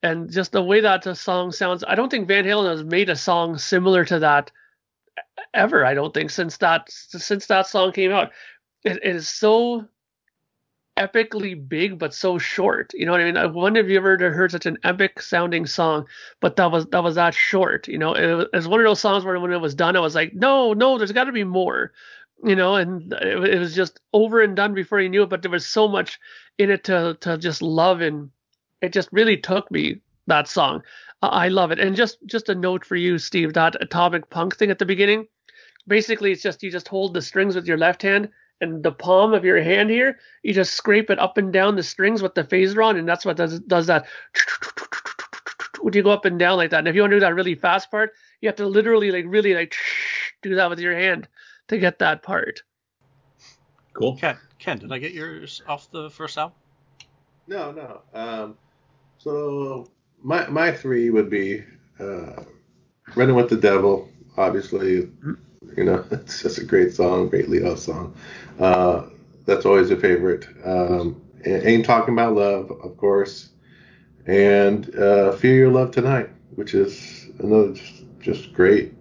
And 0.03 0.31
just 0.31 0.53
the 0.53 0.63
way 0.63 0.81
that 0.81 1.03
the 1.03 1.15
song 1.15 1.51
sounds, 1.51 1.83
I 1.87 1.95
don't 1.95 2.11
think 2.11 2.29
Van 2.29 2.45
Halen 2.45 2.71
has 2.71 2.85
made 2.85 3.09
a 3.09 3.17
song 3.17 3.57
similar 3.59 4.05
to 4.05 4.19
that 4.19 4.51
ever. 5.55 5.85
I 5.85 5.95
don't 5.95 6.13
think 6.13 6.31
since 6.31 6.59
that 6.59 6.91
since 6.91 7.47
that 7.47 7.67
song 7.67 7.93
came 7.93 8.13
out. 8.13 8.33
it, 8.85 8.99
it 9.03 9.17
is 9.17 9.29
so 9.29 9.87
epically 10.97 11.57
big 11.69 11.99
but 11.99 12.15
so 12.15 12.39
short. 12.39 12.93
You 12.95 13.07
know 13.07 13.13
what 13.13 13.21
I 13.21 13.25
mean? 13.25 13.37
I 13.37 13.47
wonder 13.47 13.81
if 13.81 13.89
you 13.89 13.97
ever 13.97 14.17
heard 14.31 14.53
such 14.53 14.67
an 14.67 14.79
epic 14.85 15.21
sounding 15.21 15.67
song, 15.67 16.07
but 16.41 16.57
that 16.57 16.71
was 16.71 16.87
that 16.87 17.03
was 17.03 17.17
that 17.17 17.35
short. 17.35 17.89
You 17.89 17.99
know, 17.99 18.15
it 18.15 18.49
was, 18.53 18.69
one 18.69 18.81
of 18.81 18.85
those 18.85 19.01
songs 19.01 19.25
where 19.25 19.39
when 19.41 19.53
it 19.53 19.61
was 19.61 19.75
done, 19.75 19.97
I 19.97 20.01
was 20.01 20.15
like, 20.15 20.35
no, 20.35 20.73
no, 20.73 20.99
there's 20.99 21.13
got 21.13 21.25
to 21.25 21.33
be 21.33 21.45
more. 21.45 21.93
You 22.43 22.57
know, 22.57 22.77
and 22.77 23.13
it, 23.13 23.55
it, 23.55 23.59
was 23.59 23.75
just 23.75 24.01
over 24.13 24.43
and 24.43 24.55
done 24.55 24.75
before 24.75 25.01
you 25.01 25.09
knew 25.09 25.23
it. 25.23 25.31
But 25.31 25.43
there 25.43 25.51
was 25.51 25.67
so 25.67 25.89
much 25.89 26.19
in 26.59 26.71
it 26.71 26.85
to 26.85 27.17
to 27.21 27.39
just 27.39 27.63
love, 27.63 28.01
and 28.01 28.31
it 28.83 28.93
just 28.93 29.09
really 29.13 29.37
took 29.37 29.71
me 29.71 30.01
that 30.27 30.49
song. 30.49 30.83
Uh, 31.23 31.29
I 31.29 31.49
love 31.49 31.71
it. 31.71 31.79
And 31.79 31.97
just 31.97 32.19
just 32.27 32.49
a 32.49 32.55
note 32.55 32.85
for 32.85 32.97
you, 32.97 33.19
Steve, 33.19 33.55
that 33.55 33.81
atomic 33.81 34.31
punk 34.31 34.57
thing 34.57 34.71
at 34.71 34.79
the 34.79 34.87
beginning. 34.87 35.27
Basically, 35.87 36.33
it's 36.33 36.43
just 36.43 36.63
you 36.63 36.71
just 36.71 36.89
hold 36.89 37.15
the 37.15 37.23
strings 37.23 37.55
with 37.55 37.67
your 37.67 37.79
left 37.79 38.03
hand 38.03 38.31
and 38.61 38.83
the 38.83 38.93
palm 38.93 39.35
of 39.35 39.45
your 39.45 39.63
hand 39.63 39.91
here, 39.91 40.19
you 40.43 40.53
just 40.53 40.75
scrape 40.75 41.11
it 41.11 41.19
up 41.19 41.37
and 41.37 41.53
down 41.53 41.77
the 41.77 41.83
strings 41.83 42.23
with 42.23 42.35
the 42.35 42.45
phaser 42.45 42.85
on, 42.85 42.97
and 42.97 43.09
that's 43.09 43.25
what 43.25 43.37
does 43.37 43.61
does 43.61 43.87
that. 43.87 44.07
When 45.81 45.93
you 45.93 46.03
go 46.03 46.11
up 46.11 46.25
and 46.25 46.39
down 46.39 46.57
like 46.57 46.71
that, 46.71 46.79
and 46.79 46.89
if 46.89 46.95
you 46.95 47.03
want 47.03 47.11
to 47.11 47.17
do 47.17 47.21
that 47.21 47.35
really 47.35 47.55
fast 47.55 47.91
part, 47.91 48.13
you 48.41 48.49
have 48.49 48.57
to 48.57 48.67
literally 48.67 49.11
like 49.11 49.25
really 49.27 49.55
like 49.55 49.75
do 50.43 50.55
that 50.55 50.71
with 50.71 50.79
your 50.79 50.97
hand 50.97 51.29
to 51.69 51.79
get 51.79 51.99
that 51.99 52.23
part. 52.23 52.63
Cool. 53.93 54.17
Ken, 54.17 54.39
Ken, 54.59 54.79
did 54.79 54.93
I 54.93 54.99
get 54.99 55.13
yours 55.13 55.63
off 55.69 55.91
the 55.91 56.11
first 56.11 56.39
album? 56.39 56.57
No, 57.47 57.71
no. 57.71 58.01
Um, 58.15 58.57
so 59.19 59.89
my 60.23 60.47
my 60.49 60.73
three 60.73 61.11
would 61.11 61.29
be 61.29 61.63
uh, 62.01 62.43
Running 63.15 63.37
with 63.37 63.51
the 63.51 63.57
Devil, 63.57 64.09
obviously. 64.37 65.09
You 65.77 65.85
know, 65.85 66.05
it's 66.11 66.43
just 66.43 66.59
a 66.59 66.65
great 66.65 66.93
song, 66.93 67.29
great 67.29 67.49
lead 67.49 67.65
off 67.65 67.79
song. 67.79 68.15
Uh, 68.59 69.07
that's 69.47 69.67
always 69.67 69.91
a 69.91 69.97
favorite. 69.97 70.47
Um, 70.65 71.21
Ain't 71.45 71.85
Talking 71.85 72.15
About 72.15 72.35
Love, 72.35 72.71
of 72.71 72.97
course. 72.97 73.51
And 74.27 74.95
uh, 74.97 75.33
Feel 75.33 75.55
Your 75.55 75.71
Love 75.71 75.91
Tonight, 75.91 76.31
which 76.55 76.75
is 76.75 77.29
another 77.39 77.73
just, 77.73 78.05
just 78.21 78.53
great, 78.55 78.95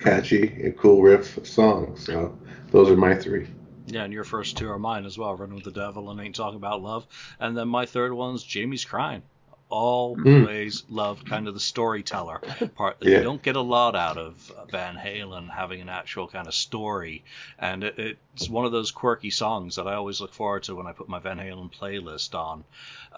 catchy, 0.00 0.48
and 0.48 0.76
cool 0.76 1.02
riff 1.02 1.46
song. 1.46 1.96
So 1.96 2.36
those 2.72 2.90
are 2.90 2.96
my 2.96 3.14
three. 3.14 3.46
Yeah, 3.86 4.04
and 4.04 4.12
your 4.12 4.24
first 4.24 4.56
two 4.56 4.68
are 4.68 4.78
mine 4.78 5.06
as 5.06 5.16
well, 5.16 5.34
Running 5.34 5.54
with 5.54 5.64
the 5.64 5.70
Devil 5.70 6.10
and 6.10 6.20
Ain't 6.20 6.34
Talking 6.34 6.56
About 6.56 6.82
Love. 6.82 7.06
And 7.38 7.56
then 7.56 7.68
my 7.68 7.86
third 7.86 8.12
one's 8.12 8.42
Jamie's 8.42 8.84
Crying 8.84 9.22
always 9.70 10.82
mm. 10.82 10.84
loved 10.88 11.28
kind 11.28 11.48
of 11.48 11.54
the 11.54 11.60
storyteller 11.60 12.40
part 12.74 12.98
that 12.98 13.08
yeah. 13.08 13.18
you 13.18 13.24
don't 13.24 13.42
get 13.42 13.56
a 13.56 13.60
lot 13.60 13.94
out 13.94 14.16
of 14.16 14.52
Van 14.70 14.96
Halen 14.96 15.50
having 15.50 15.80
an 15.80 15.88
actual 15.88 16.28
kind 16.28 16.46
of 16.46 16.54
story, 16.54 17.24
and 17.58 17.84
it, 17.84 18.18
it's 18.34 18.48
one 18.48 18.64
of 18.64 18.72
those 18.72 18.90
quirky 18.90 19.30
songs 19.30 19.76
that 19.76 19.86
I 19.86 19.94
always 19.94 20.20
look 20.20 20.32
forward 20.32 20.64
to 20.64 20.74
when 20.74 20.86
I 20.86 20.92
put 20.92 21.08
my 21.08 21.18
Van 21.18 21.38
Halen 21.38 21.72
playlist 21.72 22.34
on. 22.34 22.64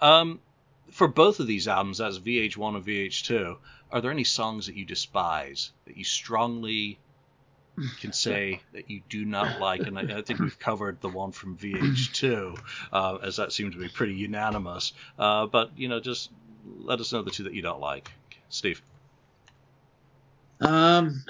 Um, 0.01 0.39
for 0.91 1.07
both 1.07 1.39
of 1.39 1.47
these 1.47 1.67
albums, 1.67 1.99
that's 1.99 2.19
VH1 2.19 2.75
and 2.75 2.85
VH2, 2.85 3.57
are 3.91 4.01
there 4.01 4.11
any 4.11 4.23
songs 4.23 4.67
that 4.67 4.75
you 4.75 4.85
despise 4.85 5.71
that 5.85 5.97
you 5.97 6.03
strongly 6.03 6.99
can 7.99 8.13
say 8.13 8.61
that 8.73 8.89
you 8.89 9.01
do 9.09 9.25
not 9.25 9.59
like, 9.59 9.81
and 9.81 9.97
I, 9.97 10.19
I 10.19 10.21
think 10.21 10.39
we've 10.39 10.59
covered 10.59 10.99
the 11.01 11.09
one 11.09 11.31
from 11.31 11.57
VH2, 11.57 12.59
uh, 12.91 13.17
as 13.23 13.37
that 13.37 13.51
seemed 13.51 13.73
to 13.73 13.79
be 13.79 13.87
pretty 13.87 14.13
unanimous. 14.13 14.93
Uh, 15.17 15.45
but 15.47 15.71
you 15.77 15.87
know, 15.87 15.99
just 15.99 16.31
let 16.79 16.99
us 16.99 17.11
know 17.13 17.21
the 17.21 17.31
two 17.31 17.43
that 17.43 17.53
you 17.53 17.61
don't 17.61 17.79
like, 17.79 18.11
Steve. 18.49 18.81
Um, 20.59 21.23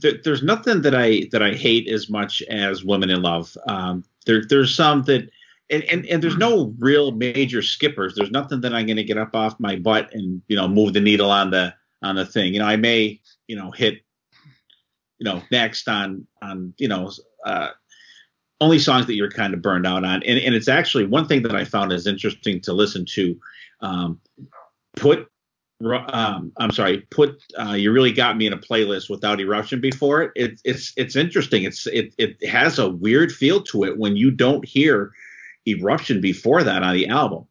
th- 0.00 0.22
there's 0.24 0.42
nothing 0.42 0.82
that 0.82 0.94
I 0.94 1.28
that 1.32 1.42
I 1.42 1.52
hate 1.54 1.88
as 1.88 2.10
much 2.10 2.42
as 2.42 2.84
Women 2.84 3.10
in 3.10 3.22
Love. 3.22 3.56
Um, 3.66 4.04
there 4.26 4.42
there's 4.48 4.74
some 4.74 5.02
that. 5.04 5.30
And, 5.72 5.84
and, 5.84 6.04
and 6.06 6.20
there's 6.20 6.36
no 6.36 6.74
real 6.80 7.12
major 7.12 7.62
skippers. 7.62 8.16
There's 8.16 8.32
nothing 8.32 8.60
that 8.62 8.74
I'm 8.74 8.86
going 8.86 8.96
to 8.96 9.04
get 9.04 9.16
up 9.16 9.36
off 9.36 9.60
my 9.60 9.76
butt 9.76 10.12
and 10.12 10.42
you 10.48 10.56
know 10.56 10.66
move 10.66 10.94
the 10.94 11.00
needle 11.00 11.30
on 11.30 11.52
the 11.52 11.72
on 12.02 12.16
the 12.16 12.26
thing. 12.26 12.52
You 12.54 12.58
know, 12.58 12.66
I 12.66 12.74
may 12.74 13.20
you 13.46 13.54
know 13.54 13.70
hit 13.70 14.00
you 15.20 15.24
know 15.24 15.42
next 15.52 15.86
on 15.86 16.26
on 16.42 16.74
you 16.78 16.88
know 16.88 17.12
uh, 17.46 17.68
only 18.60 18.78
songs 18.78 19.06
that 19.06 19.14
you're 19.14 19.30
kind 19.30 19.54
of 19.54 19.62
burned 19.62 19.86
out 19.86 20.04
on. 20.04 20.22
And, 20.24 20.38
and 20.38 20.54
it's 20.54 20.68
actually 20.68 21.06
one 21.06 21.26
thing 21.26 21.42
that 21.42 21.54
I 21.54 21.64
found 21.64 21.92
is 21.92 22.06
interesting 22.06 22.60
to 22.62 22.72
listen 22.72 23.06
to. 23.06 23.40
Um, 23.80 24.20
put 24.96 25.28
um, 25.82 26.52
I'm 26.58 26.72
sorry, 26.72 27.06
put 27.10 27.42
uh, 27.58 27.72
you 27.72 27.90
really 27.90 28.12
got 28.12 28.36
me 28.36 28.46
in 28.46 28.52
a 28.52 28.58
playlist 28.58 29.08
without 29.08 29.40
eruption 29.40 29.80
before 29.80 30.22
it. 30.22 30.32
it 30.34 30.60
it's 30.62 30.92
it's 30.96 31.16
interesting. 31.16 31.62
It's 31.62 31.86
it 31.86 32.12
it 32.18 32.46
has 32.46 32.78
a 32.78 32.90
weird 32.90 33.32
feel 33.32 33.62
to 33.62 33.84
it 33.84 33.96
when 33.96 34.14
you 34.14 34.30
don't 34.30 34.62
hear 34.66 35.12
eruption 35.66 36.20
before 36.20 36.62
that 36.64 36.82
on 36.82 36.94
the 36.94 37.08
album. 37.08 37.46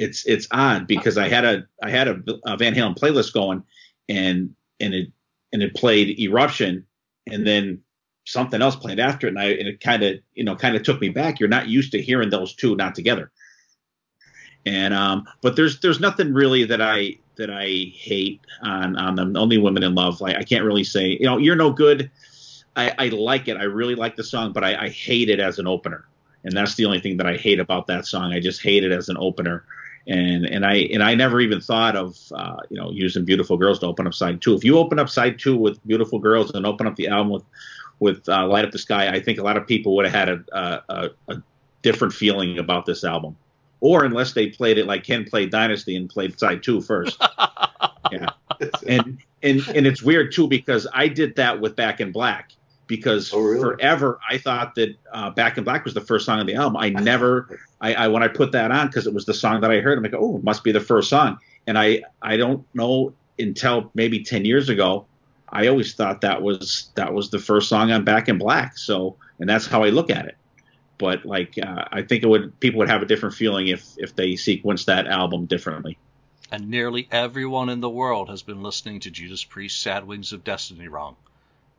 It's 0.00 0.26
it's 0.26 0.48
odd 0.50 0.88
because 0.88 1.16
I 1.16 1.28
had 1.28 1.44
a 1.44 1.64
I 1.80 1.90
had 1.90 2.08
a, 2.08 2.20
a 2.44 2.56
Van 2.56 2.74
Halen 2.74 2.98
playlist 2.98 3.32
going 3.32 3.62
and 4.08 4.52
and 4.80 4.92
it 4.92 5.12
and 5.52 5.62
it 5.62 5.76
played 5.76 6.18
eruption 6.18 6.86
and 7.30 7.46
then 7.46 7.80
something 8.26 8.62
else 8.62 8.76
played 8.76 9.00
after 9.00 9.26
it 9.26 9.30
and 9.30 9.38
I 9.38 9.46
and 9.46 9.66
it 9.66 9.80
kind 9.80 10.02
of 10.02 10.16
you 10.34 10.44
know 10.44 10.56
kind 10.56 10.76
of 10.76 10.82
took 10.82 11.00
me 11.00 11.08
back. 11.08 11.40
You're 11.40 11.48
not 11.48 11.68
used 11.68 11.92
to 11.92 12.02
hearing 12.02 12.30
those 12.30 12.54
two 12.54 12.76
not 12.76 12.94
together. 12.94 13.30
And 14.66 14.92
um, 14.92 15.26
but 15.40 15.56
there's 15.56 15.80
there's 15.80 16.00
nothing 16.00 16.34
really 16.34 16.64
that 16.64 16.82
I 16.82 17.18
that 17.36 17.50
I 17.50 17.92
hate 17.94 18.40
on 18.62 18.96
on 18.96 19.14
them. 19.16 19.36
Only 19.36 19.58
Women 19.58 19.82
in 19.82 19.94
Love. 19.94 20.20
Like 20.20 20.36
I 20.36 20.42
can't 20.42 20.64
really 20.64 20.84
say, 20.84 21.16
you 21.18 21.26
know, 21.26 21.38
you're 21.38 21.56
no 21.56 21.72
good. 21.72 22.10
I, 22.76 22.94
I 22.98 23.08
like 23.08 23.48
it. 23.48 23.56
I 23.56 23.64
really 23.64 23.94
like 23.94 24.16
the 24.16 24.22
song, 24.22 24.52
but 24.52 24.62
I, 24.62 24.84
I 24.84 24.88
hate 24.90 25.28
it 25.28 25.40
as 25.40 25.58
an 25.58 25.66
opener. 25.66 26.06
And 26.44 26.56
that's 26.56 26.76
the 26.76 26.86
only 26.86 27.00
thing 27.00 27.16
that 27.16 27.26
I 27.26 27.36
hate 27.36 27.58
about 27.58 27.86
that 27.88 28.06
song. 28.06 28.32
I 28.32 28.40
just 28.40 28.62
hate 28.62 28.84
it 28.84 28.92
as 28.92 29.08
an 29.08 29.16
opener 29.18 29.64
and 30.06 30.46
and 30.46 30.64
I 30.64 30.74
and 30.92 31.02
I 31.02 31.14
never 31.14 31.40
even 31.40 31.60
thought 31.60 31.96
of 31.96 32.16
uh, 32.32 32.56
you 32.70 32.80
know 32.80 32.90
using 32.90 33.24
Beautiful 33.24 33.56
Girls 33.56 33.78
to 33.80 33.86
open 33.86 34.06
up 34.06 34.14
side 34.14 34.40
two. 34.40 34.54
If 34.54 34.64
you 34.64 34.78
open 34.78 34.98
up 34.98 35.08
side 35.08 35.38
two 35.38 35.56
with 35.56 35.84
Beautiful 35.86 36.18
Girls 36.18 36.50
and 36.52 36.66
open 36.66 36.86
up 36.86 36.96
the 36.96 37.08
album 37.08 37.32
with 37.32 37.44
with 37.98 38.28
uh, 38.28 38.46
Light 38.46 38.64
Up 38.64 38.70
the 38.70 38.78
Sky, 38.78 39.08
I 39.08 39.20
think 39.20 39.38
a 39.38 39.42
lot 39.42 39.56
of 39.56 39.66
people 39.66 39.94
would 39.96 40.06
have 40.06 40.14
had 40.14 40.28
a, 40.30 40.82
a, 40.88 41.10
a 41.28 41.42
different 41.82 42.14
feeling 42.14 42.58
about 42.58 42.86
this 42.86 43.04
album 43.04 43.36
or 43.80 44.04
unless 44.04 44.32
they 44.32 44.48
played 44.48 44.78
it 44.78 44.86
like 44.86 45.04
Ken 45.04 45.24
played 45.24 45.50
Dynasty 45.50 45.96
and 45.96 46.08
played 46.08 46.38
side 46.38 46.62
two 46.62 46.80
first. 46.80 47.20
yeah, 48.12 48.28
and 48.86 49.18
and 49.42 49.66
and 49.68 49.86
it's 49.86 50.02
weird 50.02 50.32
too 50.32 50.46
because 50.48 50.86
I 50.92 51.08
did 51.08 51.36
that 51.36 51.60
with 51.60 51.76
Back 51.76 52.00
in 52.00 52.12
Black 52.12 52.52
because 52.90 53.32
oh, 53.32 53.40
really? 53.40 53.60
forever 53.60 54.18
I 54.28 54.36
thought 54.36 54.74
that 54.74 54.96
uh, 55.12 55.30
Back 55.30 55.56
in 55.56 55.64
Black 55.64 55.84
was 55.84 55.94
the 55.94 56.00
first 56.02 56.26
song 56.26 56.40
on 56.40 56.46
the 56.46 56.56
album. 56.56 56.76
I 56.76 56.90
never, 56.90 57.60
I, 57.80 57.94
I 57.94 58.08
when 58.08 58.22
I 58.22 58.28
put 58.28 58.52
that 58.52 58.70
on 58.70 58.88
because 58.88 59.06
it 59.06 59.14
was 59.14 59.24
the 59.24 59.32
song 59.32 59.62
that 59.62 59.70
I 59.70 59.80
heard, 59.80 59.96
I'm 59.96 60.04
like, 60.04 60.12
oh, 60.14 60.36
it 60.36 60.44
must 60.44 60.64
be 60.64 60.72
the 60.72 60.80
first 60.80 61.08
song. 61.08 61.38
And 61.66 61.78
I 61.78 62.02
I 62.20 62.36
don't 62.36 62.66
know 62.74 63.14
until 63.38 63.90
maybe 63.94 64.22
ten 64.24 64.44
years 64.44 64.68
ago, 64.68 65.06
I 65.48 65.68
always 65.68 65.94
thought 65.94 66.20
that 66.22 66.42
was 66.42 66.90
that 66.96 67.14
was 67.14 67.30
the 67.30 67.38
first 67.38 67.68
song 67.68 67.92
on 67.92 68.04
Back 68.04 68.28
in 68.28 68.36
Black. 68.36 68.76
So 68.76 69.16
and 69.38 69.48
that's 69.48 69.66
how 69.66 69.84
I 69.84 69.88
look 69.90 70.10
at 70.10 70.26
it 70.26 70.36
but 70.98 71.24
like 71.24 71.58
uh, 71.58 71.84
I 71.90 72.02
think 72.02 72.22
it 72.22 72.26
would 72.26 72.60
people 72.60 72.78
would 72.78 72.90
have 72.90 73.00
a 73.00 73.06
different 73.06 73.34
feeling 73.34 73.68
if 73.68 73.94
if 73.96 74.14
they 74.14 74.32
sequenced 74.32 74.84
that 74.84 75.06
album 75.06 75.46
differently. 75.46 75.96
And 76.52 76.68
nearly 76.68 77.08
everyone 77.10 77.68
in 77.68 77.80
the 77.80 77.88
world 77.88 78.28
has 78.28 78.42
been 78.42 78.62
listening 78.62 79.00
to 79.00 79.10
Judas 79.10 79.42
Priest 79.42 79.80
"Sad 79.80 80.06
Wings 80.06 80.32
of 80.32 80.44
Destiny" 80.44 80.88
wrong, 80.88 81.16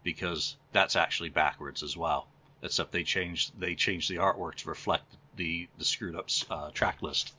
because 0.03 0.55
that's 0.71 0.95
actually 0.95 1.29
backwards 1.29 1.83
as 1.83 1.95
well. 1.95 2.27
Except 2.63 2.91
they 2.91 3.03
changed 3.03 3.59
they 3.59 3.75
changed 3.75 4.09
the 4.09 4.17
artwork 4.17 4.55
to 4.55 4.69
reflect 4.69 5.03
the 5.35 5.67
the 5.77 5.85
screwed 5.85 6.15
up 6.15 6.29
uh, 6.49 6.69
track 6.71 7.01
list. 7.01 7.33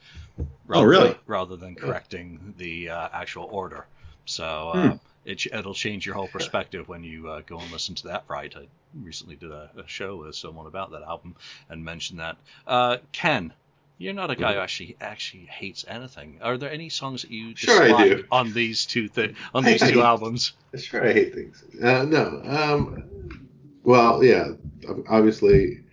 Rather, 0.66 0.84
oh, 0.84 0.88
really? 0.88 1.18
Rather 1.26 1.56
than 1.56 1.74
correcting 1.74 2.54
the 2.58 2.88
uh, 2.88 3.08
actual 3.12 3.48
order. 3.50 3.86
So 4.24 4.70
uh, 4.74 4.88
hmm. 4.88 4.96
it, 5.24 5.46
it'll 5.46 5.74
change 5.74 6.06
your 6.06 6.14
whole 6.14 6.28
perspective 6.28 6.88
when 6.88 7.04
you 7.04 7.28
uh, 7.28 7.42
go 7.46 7.58
and 7.58 7.70
listen 7.70 7.94
to 7.96 8.08
that. 8.08 8.24
Right, 8.28 8.54
I 8.56 8.66
recently 9.00 9.36
did 9.36 9.50
a, 9.50 9.70
a, 9.76 9.86
show 9.86 10.16
with 10.16 10.34
someone 10.34 10.66
about 10.66 10.90
that 10.92 11.02
album 11.02 11.36
and 11.68 11.84
mentioned 11.84 12.20
that. 12.20 12.36
Uh, 12.66 12.98
Ken, 13.12 13.52
you're 14.02 14.14
not 14.14 14.30
a 14.30 14.36
guy 14.36 14.54
who 14.54 14.60
actually 14.60 14.96
actually 15.00 15.46
hates 15.46 15.84
anything. 15.86 16.38
Are 16.42 16.58
there 16.58 16.70
any 16.70 16.88
songs 16.88 17.22
that 17.22 17.30
you 17.30 17.54
sure 17.54 17.80
dislike 17.86 18.26
on 18.30 18.52
these 18.52 18.84
two 18.84 19.08
th- 19.08 19.34
on 19.54 19.64
these 19.64 19.80
two 19.90 20.02
albums? 20.02 20.52
Sure, 20.76 21.08
I 21.08 21.12
hate 21.12 21.34
things. 21.34 21.62
Uh, 21.82 22.04
no, 22.04 22.42
um, 22.44 23.04
well, 23.84 24.24
yeah, 24.24 24.48
obviously, 25.08 25.84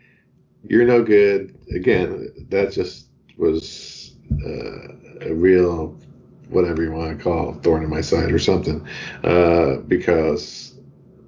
you're 0.68 0.86
no 0.86 1.04
good. 1.04 1.56
Again, 1.74 2.48
that 2.50 2.72
just 2.72 3.08
was 3.38 4.16
uh, 4.44 5.30
a 5.30 5.34
real 5.34 5.96
whatever 6.50 6.82
you 6.82 6.92
want 6.92 7.16
to 7.16 7.24
call 7.24 7.56
it, 7.56 7.64
thorn 7.64 7.84
in 7.84 7.90
my 7.90 8.02
side 8.02 8.32
or 8.32 8.40
something, 8.40 8.86
uh, 9.24 9.78
because 9.88 10.74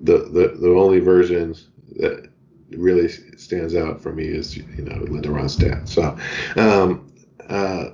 the, 0.02 0.18
the 0.18 0.58
the 0.60 0.70
only 0.70 1.00
version 1.00 1.56
that 1.98 2.31
really 2.78 3.10
stands 3.38 3.76
out 3.76 4.02
for 4.02 4.14
me 4.14 4.26
is 4.26 4.56
you 4.58 4.84
know 4.84 4.98
Linda 4.98 5.30
Ronstadt. 5.30 5.88
So 5.88 6.18
um, 6.62 7.12
uh, 7.50 7.90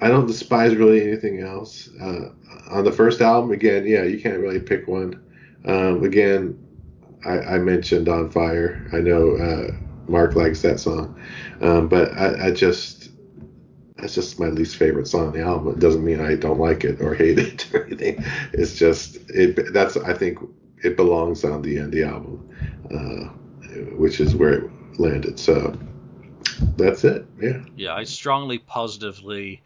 I 0.00 0.08
don't 0.08 0.26
despise 0.26 0.74
really 0.74 1.02
anything 1.02 1.40
else. 1.40 1.88
Uh, 2.00 2.30
on 2.70 2.84
the 2.84 2.92
first 2.92 3.20
album, 3.20 3.52
again, 3.52 3.86
yeah, 3.86 4.02
you 4.02 4.20
can't 4.20 4.38
really 4.38 4.60
pick 4.60 4.88
one. 4.88 5.22
Um, 5.64 6.02
again, 6.04 6.58
I, 7.24 7.38
I, 7.38 7.58
mentioned 7.58 8.08
On 8.08 8.30
Fire. 8.30 8.88
I 8.92 8.98
know 8.98 9.36
uh, 9.36 9.70
Mark 10.08 10.34
likes 10.34 10.62
that 10.62 10.80
song, 10.80 11.20
um, 11.60 11.88
but 11.88 12.12
I, 12.14 12.46
I 12.46 12.50
just 12.50 13.10
that's 13.96 14.16
just 14.16 14.40
my 14.40 14.48
least 14.48 14.76
favorite 14.76 15.06
song 15.06 15.28
on 15.28 15.32
the 15.32 15.40
album. 15.40 15.72
It 15.72 15.78
doesn't 15.78 16.04
mean 16.04 16.20
I 16.20 16.34
don't 16.34 16.58
like 16.58 16.82
it 16.82 17.00
or 17.00 17.14
hate 17.14 17.38
it 17.38 17.72
or 17.74 17.84
anything. 17.84 18.24
It's 18.52 18.76
just 18.76 19.18
it. 19.30 19.72
That's 19.72 19.96
I 19.96 20.14
think 20.14 20.38
it 20.82 20.96
belongs 20.96 21.44
on 21.44 21.62
the 21.62 21.78
end 21.78 21.92
the 21.92 22.02
album, 22.02 22.48
uh, 22.92 23.41
which 23.96 24.20
is 24.20 24.34
where 24.34 24.52
it 24.52 24.70
landed. 24.98 25.38
So 25.38 25.76
that's 26.76 27.04
it. 27.04 27.26
Yeah. 27.40 27.64
Yeah, 27.76 27.94
I 27.94 28.04
strongly 28.04 28.58
positively 28.58 29.62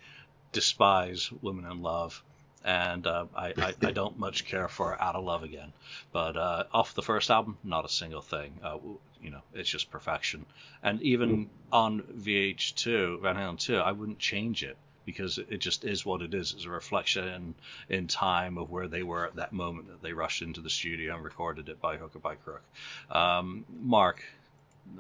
despise 0.53 1.31
Women 1.43 1.71
in 1.71 1.83
Love 1.83 2.23
and 2.65 3.07
uh, 3.07 3.27
I, 3.35 3.53
I, 3.57 3.75
I, 3.81 3.91
don't 3.93 4.19
much 4.19 4.45
care 4.45 4.67
for 4.67 5.01
Out 5.01 5.15
of 5.15 5.25
Love 5.25 5.45
Again. 5.45 5.73
But 6.13 6.37
uh, 6.37 6.65
off 6.73 6.95
the 6.95 7.03
first 7.03 7.31
album, 7.31 7.57
not 7.63 7.85
a 7.85 7.89
single 7.89 8.23
thing. 8.23 8.59
Uh, 8.63 8.79
you 9.23 9.31
know, 9.31 9.43
it's 9.55 9.71
just 9.71 9.91
perfection. 9.91 10.45
And 10.83 11.01
even 11.03 11.47
mm. 11.47 11.49
on 11.71 12.01
VH2, 12.03 13.23
Van 13.23 13.37
Halen 13.37 13.59
2, 13.59 13.77
I 13.77 13.93
wouldn't 13.93 14.19
change 14.19 14.65
it 14.65 14.77
because 15.07 15.39
it 15.39 15.59
just 15.59 15.85
is 15.85 16.05
what 16.05 16.21
it 16.21 16.35
is. 16.35 16.53
It's 16.53 16.67
a 16.67 16.71
reflection 16.71 17.55
in 17.89 18.09
time 18.09 18.59
of 18.59 18.71
where 18.71 18.89
they 18.89 19.03
were 19.03 19.27
at 19.27 19.37
that 19.37 19.53
moment 19.53 19.89
that 19.89 20.03
they 20.03 20.13
rushed 20.13 20.43
into 20.43 20.61
the 20.61 20.69
studio 20.69 21.15
and 21.15 21.25
recorded 21.25 21.71
it 21.71 21.81
by 21.81 21.97
hook 21.97 22.17
or 22.17 22.19
by 22.19 22.35
crook. 22.35 22.63
Um, 23.11 23.65
Mark, 23.81 24.23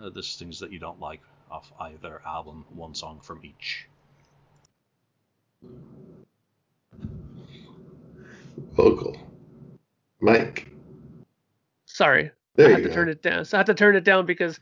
uh, 0.00 0.08
there's 0.08 0.36
things 0.36 0.60
that 0.60 0.72
you 0.72 0.78
don't 0.78 1.00
like 1.00 1.20
off 1.50 1.70
either 1.80 2.22
album, 2.24 2.64
one 2.74 2.94
song 2.94 3.20
from 3.22 3.40
each 3.44 3.86
vocal. 8.72 9.16
Mike. 10.20 10.70
Sorry. 11.86 12.30
There 12.54 12.68
I 12.68 12.70
had 12.72 12.82
to 12.84 12.88
go. 12.88 12.94
turn 12.94 13.08
it 13.08 13.22
down. 13.22 13.44
So 13.44 13.56
I 13.56 13.60
had 13.60 13.66
to 13.66 13.74
turn 13.74 13.96
it 13.96 14.04
down 14.04 14.26
because 14.26 14.58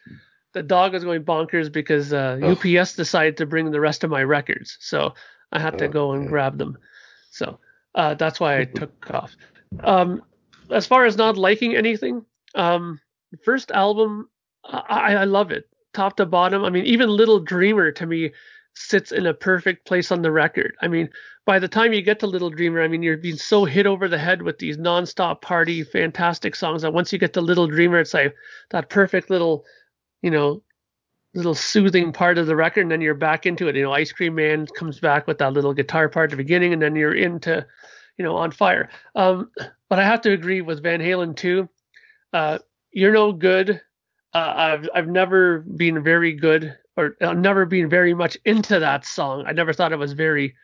the 0.53 0.63
dog 0.63 0.93
was 0.93 1.05
going 1.05 1.25
bonkers 1.25 1.71
because 1.71 2.13
uh, 2.13 2.39
oh. 2.43 2.53
UPS 2.53 2.95
decided 2.97 3.37
to 3.39 3.47
bring 3.47 3.71
the 3.71 3.81
rest 3.81 4.05
of 4.05 4.11
my 4.11 4.23
records. 4.23 4.77
So 4.81 5.15
I 5.55 5.61
had 5.61 5.79
to 5.79 5.89
go 5.89 6.13
and 6.13 6.29
grab 6.29 6.59
them. 6.59 6.77
So 7.31 7.59
uh, 7.95 8.15
that's 8.15 8.41
why 8.41 8.59
I 8.59 8.65
took 8.81 9.11
off. 9.11 9.35
Um, 9.83 10.23
as 10.71 10.87
far 10.87 11.07
as 11.07 11.17
not 11.17 11.37
liking 11.37 11.77
anything, 11.77 12.25
um, 12.55 13.01
first 13.45 13.71
album, 13.71 14.29
I, 14.65 15.15
I 15.15 15.25
love 15.25 15.51
it, 15.51 15.69
top 15.93 16.17
to 16.17 16.27
bottom. 16.27 16.65
I 16.65 16.71
mean, 16.71 16.85
even 16.85 17.09
Little 17.09 17.41
Dreamer 17.41 17.93
to 17.93 18.07
me 18.07 18.33
sits 18.75 19.13
in 19.13 19.27
a 19.27 19.35
perfect 19.35 19.87
place 19.87 20.11
on 20.11 20.23
the 20.23 20.33
record. 20.33 20.75
I 20.83 20.89
mean, 20.89 21.09
by 21.47 21.59
the 21.59 21.69
time 21.69 21.93
you 21.93 22.03
get 22.03 22.19
to 22.21 22.27
Little 22.27 22.51
Dreamer, 22.51 22.83
I 22.83 22.89
mean, 22.89 23.03
you're 23.03 23.17
being 23.17 23.37
so 23.37 23.65
hit 23.65 23.87
over 23.87 24.09
the 24.09 24.19
head 24.19 24.43
with 24.43 24.59
these 24.59 24.77
nonstop 24.77 25.43
party, 25.43 25.85
fantastic 25.85 26.57
songs 26.57 26.83
that 26.83 26.93
once 26.93 27.13
you 27.13 27.19
get 27.19 27.33
to 27.35 27.41
Little 27.41 27.67
Dreamer, 27.67 28.01
it's 28.01 28.15
like 28.15 28.35
that 28.71 28.91
perfect 28.91 29.31
little, 29.31 29.65
you 30.23 30.31
know, 30.31 30.63
little 31.35 31.55
soothing 31.55 32.13
part 32.13 32.39
of 32.39 32.47
the 32.47 32.57
record, 32.57 32.83
and 32.83 32.91
then 32.91 33.01
you're 33.01 33.15
back 33.15 33.47
into 33.47 33.69
it. 33.69 33.77
You 33.77 33.83
know, 33.83 33.93
Ice 33.93 34.13
Cream 34.13 34.35
Man 34.37 34.67
comes 34.67 35.01
back 35.01 35.27
with 35.27 35.39
that 35.39 35.53
little 35.53 35.75
guitar 35.75 36.09
part 36.09 36.31
at 36.31 36.37
the 36.37 36.43
beginning, 36.43 36.73
and 36.73 36.81
then 36.81 36.97
you're 36.97 37.15
into, 37.15 37.67
you 38.17 38.25
know, 38.25 38.37
on 38.37 38.51
fire. 38.51 38.89
Um, 39.15 39.51
but 39.89 39.99
I 39.99 40.05
have 40.05 40.21
to 40.23 40.33
agree 40.33 40.61
with 40.61 40.83
Van 40.83 41.01
Halen 41.01 41.37
too. 41.37 41.69
Uh, 42.33 42.59
you're 42.93 43.13
no 43.13 43.33
good. 43.33 43.81
Uh, 44.33 44.55
I've 44.57 44.89
I've 44.95 45.09
never 45.09 45.61
been 45.61 46.03
very 46.03 46.33
good, 46.33 46.77
or 46.97 47.17
I've 47.21 47.39
never 47.39 47.67
been 47.67 47.89
very 47.89 48.15
much 48.15 48.37
into 48.45 48.79
that 48.81 49.05
song. 49.05 49.45
I 49.47 49.53
never 49.53 49.73
thought 49.73 49.93
it 49.93 49.99
was 49.99 50.13
very 50.13 50.55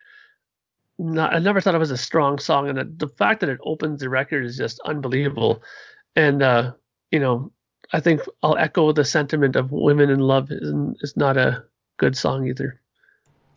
not, 1.01 1.33
I 1.33 1.39
never 1.39 1.61
thought 1.61 1.75
it 1.75 1.79
was 1.79 1.91
a 1.91 1.97
strong 1.97 2.37
song, 2.37 2.69
and 2.69 2.77
the, 2.77 3.05
the 3.05 3.07
fact 3.07 3.39
that 3.39 3.49
it 3.49 3.59
opens 3.63 3.99
the 3.99 4.09
record 4.09 4.45
is 4.45 4.57
just 4.57 4.79
unbelievable. 4.85 5.63
And 6.15 6.43
uh, 6.43 6.73
you 7.11 7.19
know, 7.19 7.51
I 7.93 7.99
think 7.99 8.21
I'll 8.41 8.57
echo 8.57 8.91
the 8.91 9.05
sentiment 9.05 9.55
of 9.55 9.71
"Women 9.71 10.09
in 10.09 10.19
Love" 10.19 10.51
is, 10.51 10.73
is 11.01 11.17
not 11.17 11.37
a 11.37 11.63
good 11.97 12.15
song 12.15 12.47
either. 12.47 12.79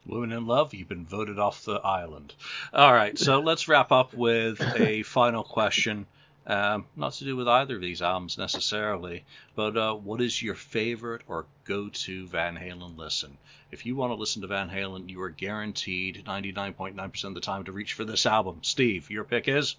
Women 0.07 0.33
in 0.33 0.47
Love, 0.47 0.75
you've 0.75 0.89
been 0.89 1.07
voted 1.07 1.39
off 1.39 1.65
the 1.65 1.77
island. 1.77 2.35
All 2.73 2.93
right, 2.93 3.19
so 3.19 3.41
let's 3.41 3.69
wrap 3.69 3.91
up 3.91 4.13
with 4.13 4.61
a 4.77 5.03
final 5.05 5.43
question. 5.43 6.07
Um, 6.47 6.85
not 6.95 7.15
to 7.15 7.25
do 7.25 7.37
with 7.37 7.49
either 7.49 7.77
of 7.77 7.81
these 7.81 8.03
albums 8.03 8.37
necessarily, 8.37 9.25
but 9.57 9.77
uh, 9.79 9.95
what 9.95 10.21
is 10.21 10.43
your 10.43 10.55
favorite 10.55 11.23
or 11.27 11.47
go 11.65 11.89
to 11.89 12.27
Van 12.27 12.55
Halen 12.55 12.99
listen? 12.99 13.39
If 13.71 13.87
you 13.87 13.97
want 13.97 14.11
to 14.11 14.17
listen 14.17 14.43
to 14.43 14.49
Van 14.49 14.69
Halen, 14.69 15.09
you 15.09 15.23
are 15.23 15.31
guaranteed 15.31 16.23
99.9% 16.27 17.25
of 17.25 17.35
the 17.35 17.41
time 17.41 17.65
to 17.65 17.73
reach 17.73 17.95
for 17.95 18.05
this 18.05 18.27
album. 18.27 18.59
Steve, 18.61 19.11
your 19.11 19.25
pick 19.25 19.49
is? 19.49 19.77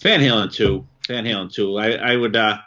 Van 0.00 0.20
Halen 0.20 0.52
2. 0.52 0.86
Van 1.08 1.24
Halen 1.24 1.52
2. 1.52 1.76
I, 1.76 1.90
I 1.92 2.16
would, 2.16 2.36
uh, 2.36 2.58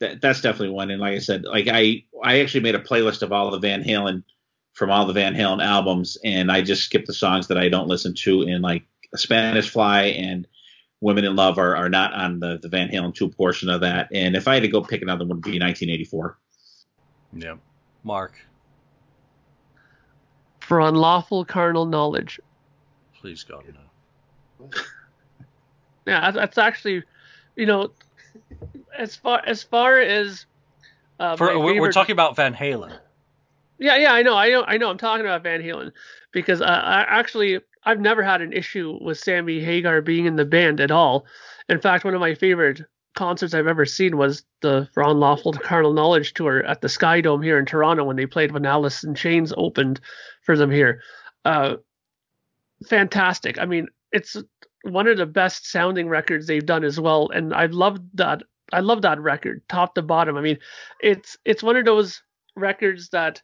that, 0.00 0.20
that's 0.20 0.40
definitely 0.40 0.74
one. 0.74 0.90
And 0.90 1.00
like 1.00 1.14
I 1.14 1.18
said, 1.18 1.44
like 1.44 1.68
I, 1.68 2.04
I 2.22 2.40
actually 2.40 2.60
made 2.60 2.74
a 2.74 2.80
playlist 2.80 3.22
of 3.22 3.32
all 3.32 3.50
the 3.50 3.58
Van 3.58 3.82
Halen 3.82 4.24
from 4.72 4.90
all 4.90 5.06
the 5.06 5.12
Van 5.12 5.34
Halen 5.34 5.64
albums, 5.64 6.18
and 6.24 6.50
I 6.50 6.60
just 6.60 6.82
skipped 6.82 7.06
the 7.06 7.14
songs 7.14 7.46
that 7.46 7.58
I 7.58 7.68
don't 7.68 7.86
listen 7.86 8.12
to 8.24 8.42
And 8.42 8.60
like 8.60 8.84
Spanish 9.14 9.70
Fly 9.70 10.06
and 10.06 10.48
Women 11.00 11.24
in 11.24 11.36
Love 11.36 11.58
are, 11.58 11.76
are 11.76 11.88
not 11.88 12.12
on 12.14 12.40
the, 12.40 12.58
the 12.60 12.68
Van 12.68 12.88
Halen 12.88 13.14
2 13.14 13.28
portion 13.28 13.68
of 13.68 13.82
that. 13.82 14.08
And 14.12 14.34
if 14.34 14.48
I 14.48 14.54
had 14.54 14.62
to 14.62 14.68
go 14.68 14.82
pick 14.82 15.02
another 15.02 15.24
one, 15.24 15.36
would 15.36 15.42
be 15.42 15.60
1984. 15.60 16.38
Yeah. 17.34 17.56
Mark. 18.02 18.40
For 20.60 20.80
unlawful 20.80 21.44
carnal 21.44 21.84
knowledge. 21.84 22.40
Please 23.20 23.44
God, 23.44 23.64
no. 24.60 24.70
yeah, 26.06 26.30
that's 26.30 26.58
actually, 26.58 27.02
you 27.56 27.66
know, 27.66 27.90
as 28.96 29.16
far 29.16 29.42
as 29.46 29.62
far 29.62 30.00
as 30.00 30.46
uh, 31.18 31.36
For, 31.36 31.58
we're, 31.58 31.74
favorite... 31.74 31.92
talking 31.92 32.12
about 32.12 32.36
Van 32.36 32.54
Halen. 32.54 32.96
Yeah, 33.78 33.96
yeah, 33.96 34.12
I 34.12 34.22
know, 34.22 34.36
I 34.36 34.50
know, 34.50 34.64
I 34.66 34.76
know. 34.76 34.88
I'm 34.88 34.98
talking 34.98 35.26
about 35.26 35.42
Van 35.42 35.60
Halen 35.60 35.92
because 36.32 36.60
uh, 36.60 36.64
I 36.64 37.04
actually 37.08 37.60
I've 37.84 38.00
never 38.00 38.22
had 38.22 38.40
an 38.40 38.52
issue 38.52 38.98
with 39.02 39.18
Sammy 39.18 39.60
Hagar 39.60 40.00
being 40.00 40.26
in 40.26 40.36
the 40.36 40.44
band 40.44 40.80
at 40.80 40.90
all. 40.90 41.26
In 41.68 41.80
fact, 41.80 42.04
one 42.04 42.14
of 42.14 42.20
my 42.20 42.34
favorite 42.34 42.82
concerts 43.14 43.54
I've 43.54 43.66
ever 43.66 43.86
seen 43.86 44.16
was 44.16 44.44
the 44.60 44.88
For 44.92 45.02
Unlawful 45.02 45.52
Carnal 45.52 45.92
Knowledge 45.92 46.34
tour 46.34 46.64
at 46.64 46.80
the 46.80 46.88
Sky 46.88 47.20
Dome 47.20 47.42
here 47.42 47.58
in 47.58 47.66
Toronto 47.66 48.04
when 48.04 48.16
they 48.16 48.26
played 48.26 48.52
when 48.52 48.66
Alice 48.66 49.04
in 49.04 49.14
Chains 49.14 49.52
opened 49.56 50.00
for 50.42 50.56
them 50.56 50.70
here. 50.70 51.00
Uh, 51.44 51.76
fantastic. 52.88 53.58
I 53.58 53.66
mean, 53.66 53.88
it's 54.12 54.36
one 54.84 55.08
of 55.08 55.16
the 55.16 55.26
best 55.26 55.70
sounding 55.70 56.08
records 56.08 56.46
they've 56.46 56.64
done 56.64 56.84
as 56.84 57.00
well, 57.00 57.30
and 57.34 57.54
I 57.54 57.66
love 57.66 57.98
that. 58.14 58.42
I 58.72 58.80
love 58.80 59.02
that 59.02 59.20
record, 59.20 59.62
top 59.68 59.94
to 59.94 60.02
bottom. 60.02 60.36
I 60.36 60.40
mean, 60.40 60.58
it's 61.00 61.36
it's 61.44 61.62
one 61.62 61.76
of 61.76 61.84
those 61.84 62.22
records 62.56 63.08
that 63.10 63.42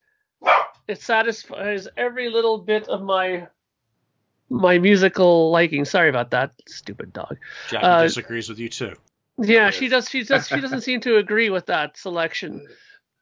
it 0.87 1.01
satisfies 1.01 1.89
every 1.97 2.29
little 2.29 2.59
bit 2.59 2.89
of 2.89 3.03
my 3.03 3.47
my 4.51 4.79
musical 4.79 5.51
liking. 5.51 5.85
Sorry 5.85 6.09
about 6.09 6.31
that, 6.31 6.53
stupid 6.69 7.13
dog. 7.13 7.39
Jackie 7.69 7.87
uh, 7.87 8.03
disagrees 8.03 8.49
with 8.49 8.59
you 8.59 8.69
too. 8.69 8.95
Yeah, 9.39 9.71
she 9.71 9.89
does. 9.89 10.09
She 10.09 10.25
does. 10.25 10.47
She 10.47 10.61
doesn't 10.61 10.83
seem 10.83 11.01
to 11.03 11.17
agree 11.17 11.49
with 11.49 11.67
that 11.67 11.97
selection, 11.97 12.67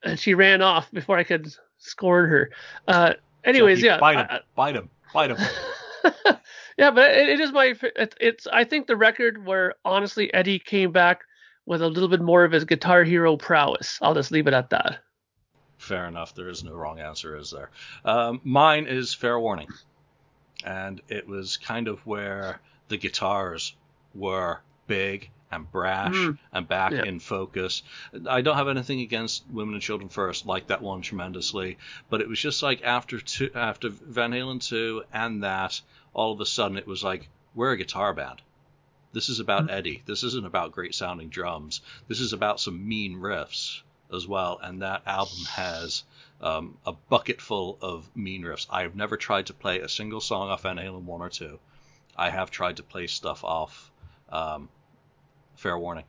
and 0.02 0.18
she 0.18 0.34
ran 0.34 0.62
off 0.62 0.90
before 0.90 1.18
I 1.18 1.24
could 1.24 1.54
scorn 1.78 2.28
her. 2.28 2.50
Uh, 2.88 3.14
anyways, 3.44 3.80
Jackie, 3.80 3.86
yeah, 3.86 3.98
bite 4.00 4.16
him, 4.16 4.26
I, 4.28 4.40
bite 4.56 4.74
him, 4.74 4.90
bite 5.12 5.30
him. 5.30 5.38
yeah, 6.78 6.90
but 6.90 7.10
it, 7.10 7.28
it 7.28 7.40
is 7.40 7.52
my. 7.52 7.74
It, 7.82 8.14
it's. 8.20 8.46
I 8.46 8.64
think 8.64 8.86
the 8.86 8.96
record 8.96 9.44
where 9.44 9.74
honestly 9.84 10.32
Eddie 10.32 10.58
came 10.58 10.92
back 10.92 11.22
with 11.66 11.82
a 11.82 11.88
little 11.88 12.08
bit 12.08 12.20
more 12.20 12.44
of 12.44 12.52
his 12.52 12.64
guitar 12.64 13.04
hero 13.04 13.36
prowess. 13.36 13.98
I'll 14.00 14.14
just 14.14 14.30
leave 14.30 14.46
it 14.46 14.54
at 14.54 14.70
that. 14.70 15.00
Fair 15.76 16.06
enough. 16.06 16.34
There 16.34 16.48
is 16.48 16.64
no 16.64 16.74
wrong 16.74 16.98
answer, 16.98 17.36
is 17.36 17.50
there? 17.50 17.70
Um, 18.04 18.40
mine 18.42 18.86
is 18.86 19.14
Fair 19.14 19.38
Warning 19.38 19.68
and 20.64 21.00
it 21.08 21.26
was 21.26 21.56
kind 21.56 21.88
of 21.88 22.04
where 22.06 22.60
the 22.88 22.96
guitars 22.96 23.74
were 24.14 24.60
big 24.86 25.30
and 25.50 25.70
brash 25.70 26.14
Mm. 26.14 26.38
and 26.52 26.68
back 26.68 26.92
Yeah. 26.92 27.04
in 27.04 27.20
focus. 27.20 27.82
I 28.28 28.40
don't 28.42 28.56
have 28.56 28.68
anything 28.68 29.00
against 29.00 29.44
Women 29.50 29.74
and 29.74 29.82
Children 29.82 30.08
First, 30.08 30.44
like 30.46 30.66
that 30.68 30.82
one 30.82 31.00
tremendously, 31.02 31.78
but 32.10 32.20
it 32.20 32.28
was 32.28 32.38
just 32.40 32.62
like 32.62 32.82
after 32.82 33.18
two, 33.20 33.50
after 33.54 33.88
Van 33.88 34.32
Halen 34.32 34.60
two 34.66 35.04
and 35.12 35.42
that, 35.42 35.80
all 36.12 36.32
of 36.32 36.40
a 36.40 36.46
sudden 36.46 36.76
it 36.76 36.86
was 36.86 37.02
like 37.02 37.28
we're 37.54 37.72
a 37.72 37.76
guitar 37.76 38.12
band. 38.12 38.42
This 39.12 39.30
is 39.30 39.40
about 39.40 39.70
Eddie. 39.70 40.02
This 40.04 40.22
isn't 40.22 40.44
about 40.46 40.72
great 40.72 40.94
sounding 40.94 41.30
drums. 41.30 41.80
This 42.08 42.20
is 42.20 42.34
about 42.34 42.60
some 42.60 42.86
mean 42.86 43.16
riffs 43.16 43.80
as 44.12 44.26
well, 44.26 44.58
and 44.62 44.82
that 44.82 45.02
album 45.06 45.44
has 45.50 46.04
um, 46.42 46.76
a 46.86 46.92
bucket 46.92 47.40
full 47.40 47.78
of 47.80 48.08
mean 48.14 48.42
riffs. 48.42 48.66
I've 48.70 48.94
never 48.94 49.16
tried 49.16 49.46
to 49.46 49.54
play 49.54 49.80
a 49.80 49.88
single 49.88 50.20
song 50.20 50.50
off 50.50 50.62
Van 50.62 50.76
Halen 50.76 51.02
one 51.02 51.20
or 51.22 51.30
two. 51.30 51.58
I 52.16 52.30
have 52.30 52.50
tried 52.50 52.76
to 52.76 52.82
play 52.82 53.06
stuff 53.06 53.42
off 53.44 53.90
um, 54.30 54.68
Fair 55.58 55.76
Warning, 55.76 56.04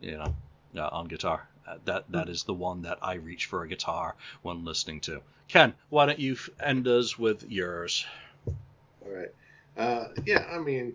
you 0.00 0.16
know, 0.16 0.34
uh, 0.76 0.88
on 0.90 1.06
guitar. 1.06 1.46
Uh, 1.68 1.76
that 1.84 2.04
that 2.10 2.28
is 2.28 2.44
the 2.44 2.54
one 2.54 2.82
that 2.82 2.98
I 3.02 3.14
reach 3.14 3.46
for 3.46 3.62
a 3.62 3.68
guitar 3.68 4.14
when 4.42 4.64
listening 4.64 5.00
to. 5.02 5.20
Ken, 5.48 5.74
why 5.90 6.06
don't 6.06 6.18
you 6.18 6.36
end 6.60 6.88
us 6.88 7.18
with 7.18 7.44
yours? 7.50 8.06
All 8.46 9.12
right. 9.12 9.28
Uh, 9.76 10.08
yeah, 10.24 10.46
I 10.50 10.58
mean, 10.58 10.94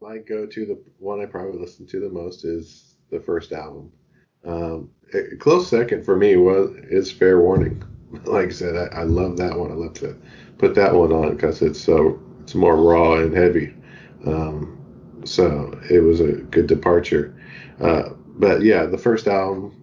my 0.00 0.18
go-to, 0.18 0.66
the 0.66 0.78
one 0.98 1.20
I 1.20 1.26
probably 1.26 1.60
listen 1.60 1.86
to 1.86 2.00
the 2.00 2.08
most 2.08 2.44
is 2.44 2.96
the 3.10 3.20
first 3.20 3.52
album. 3.52 3.92
Um, 4.44 4.90
a 5.14 5.36
close 5.36 5.68
second 5.68 6.04
for 6.04 6.16
me 6.16 6.36
was 6.36 6.70
is 6.90 7.12
Fair 7.12 7.40
Warning. 7.40 7.82
Like 8.24 8.48
I 8.48 8.50
said, 8.50 8.74
I, 8.74 9.02
I 9.02 9.02
love 9.04 9.36
that 9.36 9.56
one. 9.56 9.70
I 9.70 9.74
love 9.74 9.94
to 9.94 10.18
put 10.58 10.74
that 10.74 10.92
one 10.92 11.12
on 11.12 11.36
because 11.36 11.62
it's 11.62 11.80
so 11.80 12.20
it's 12.42 12.56
more 12.56 12.74
raw 12.74 13.18
and 13.18 13.32
heavy. 13.32 13.72
Um, 14.26 14.79
so 15.24 15.78
it 15.90 16.00
was 16.00 16.20
a 16.20 16.32
good 16.32 16.66
departure. 16.66 17.34
Uh, 17.80 18.10
but 18.26 18.62
yeah, 18.62 18.86
the 18.86 18.98
first 18.98 19.26
album, 19.26 19.76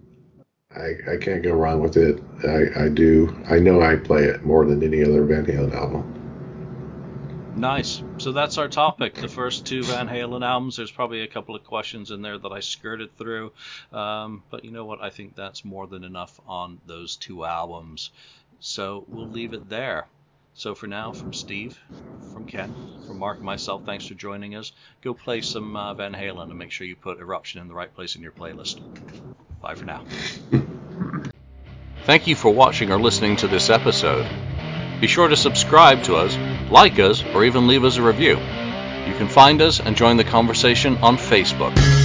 I, 0.74 1.12
I 1.12 1.16
can't 1.20 1.42
go 1.42 1.52
wrong 1.52 1.80
with 1.80 1.96
it. 1.96 2.22
I, 2.46 2.84
I 2.84 2.88
do. 2.88 3.36
I 3.48 3.58
know 3.58 3.82
I 3.82 3.96
play 3.96 4.24
it 4.24 4.44
more 4.44 4.64
than 4.64 4.82
any 4.82 5.02
other 5.02 5.24
Van 5.24 5.46
Halen 5.46 5.74
album. 5.74 6.14
Nice. 7.56 8.04
So 8.18 8.30
that's 8.30 8.56
our 8.56 8.68
topic. 8.68 9.14
The 9.14 9.26
first 9.26 9.66
two 9.66 9.82
Van 9.82 10.06
Halen 10.08 10.46
albums. 10.46 10.76
There's 10.76 10.92
probably 10.92 11.22
a 11.22 11.26
couple 11.26 11.56
of 11.56 11.64
questions 11.64 12.12
in 12.12 12.22
there 12.22 12.38
that 12.38 12.52
I 12.52 12.60
skirted 12.60 13.16
through, 13.16 13.52
um, 13.92 14.44
but 14.50 14.64
you 14.64 14.70
know 14.70 14.84
what? 14.84 15.02
I 15.02 15.10
think 15.10 15.34
that's 15.34 15.64
more 15.64 15.88
than 15.88 16.04
enough 16.04 16.40
on 16.46 16.80
those 16.86 17.16
two 17.16 17.44
albums. 17.44 18.10
So 18.60 19.04
we'll 19.08 19.28
leave 19.28 19.54
it 19.54 19.68
there. 19.68 20.06
So 20.58 20.74
for 20.74 20.88
now, 20.88 21.12
from 21.12 21.32
Steve, 21.32 21.78
from 22.32 22.44
Ken, 22.44 22.74
from 23.06 23.20
Mark, 23.20 23.36
and 23.36 23.46
myself, 23.46 23.84
thanks 23.86 24.08
for 24.08 24.14
joining 24.14 24.56
us. 24.56 24.72
Go 25.02 25.14
play 25.14 25.40
some 25.40 25.76
uh, 25.76 25.94
Van 25.94 26.12
Halen 26.12 26.50
and 26.50 26.58
make 26.58 26.72
sure 26.72 26.84
you 26.84 26.96
put 26.96 27.20
Eruption 27.20 27.60
in 27.60 27.68
the 27.68 27.74
right 27.74 27.94
place 27.94 28.16
in 28.16 28.22
your 28.22 28.32
playlist. 28.32 28.80
Bye 29.62 29.76
for 29.76 29.84
now. 29.84 30.02
Thank 32.06 32.26
you 32.26 32.34
for 32.34 32.52
watching 32.52 32.90
or 32.90 32.98
listening 32.98 33.36
to 33.36 33.46
this 33.46 33.70
episode. 33.70 34.28
Be 35.00 35.06
sure 35.06 35.28
to 35.28 35.36
subscribe 35.36 36.02
to 36.04 36.16
us, 36.16 36.36
like 36.72 36.98
us, 36.98 37.22
or 37.22 37.44
even 37.44 37.68
leave 37.68 37.84
us 37.84 37.96
a 37.96 38.02
review. 38.02 38.32
You 38.32 39.14
can 39.14 39.28
find 39.28 39.62
us 39.62 39.78
and 39.78 39.96
join 39.96 40.16
the 40.16 40.24
conversation 40.24 40.96
on 40.96 41.18
Facebook. 41.18 41.97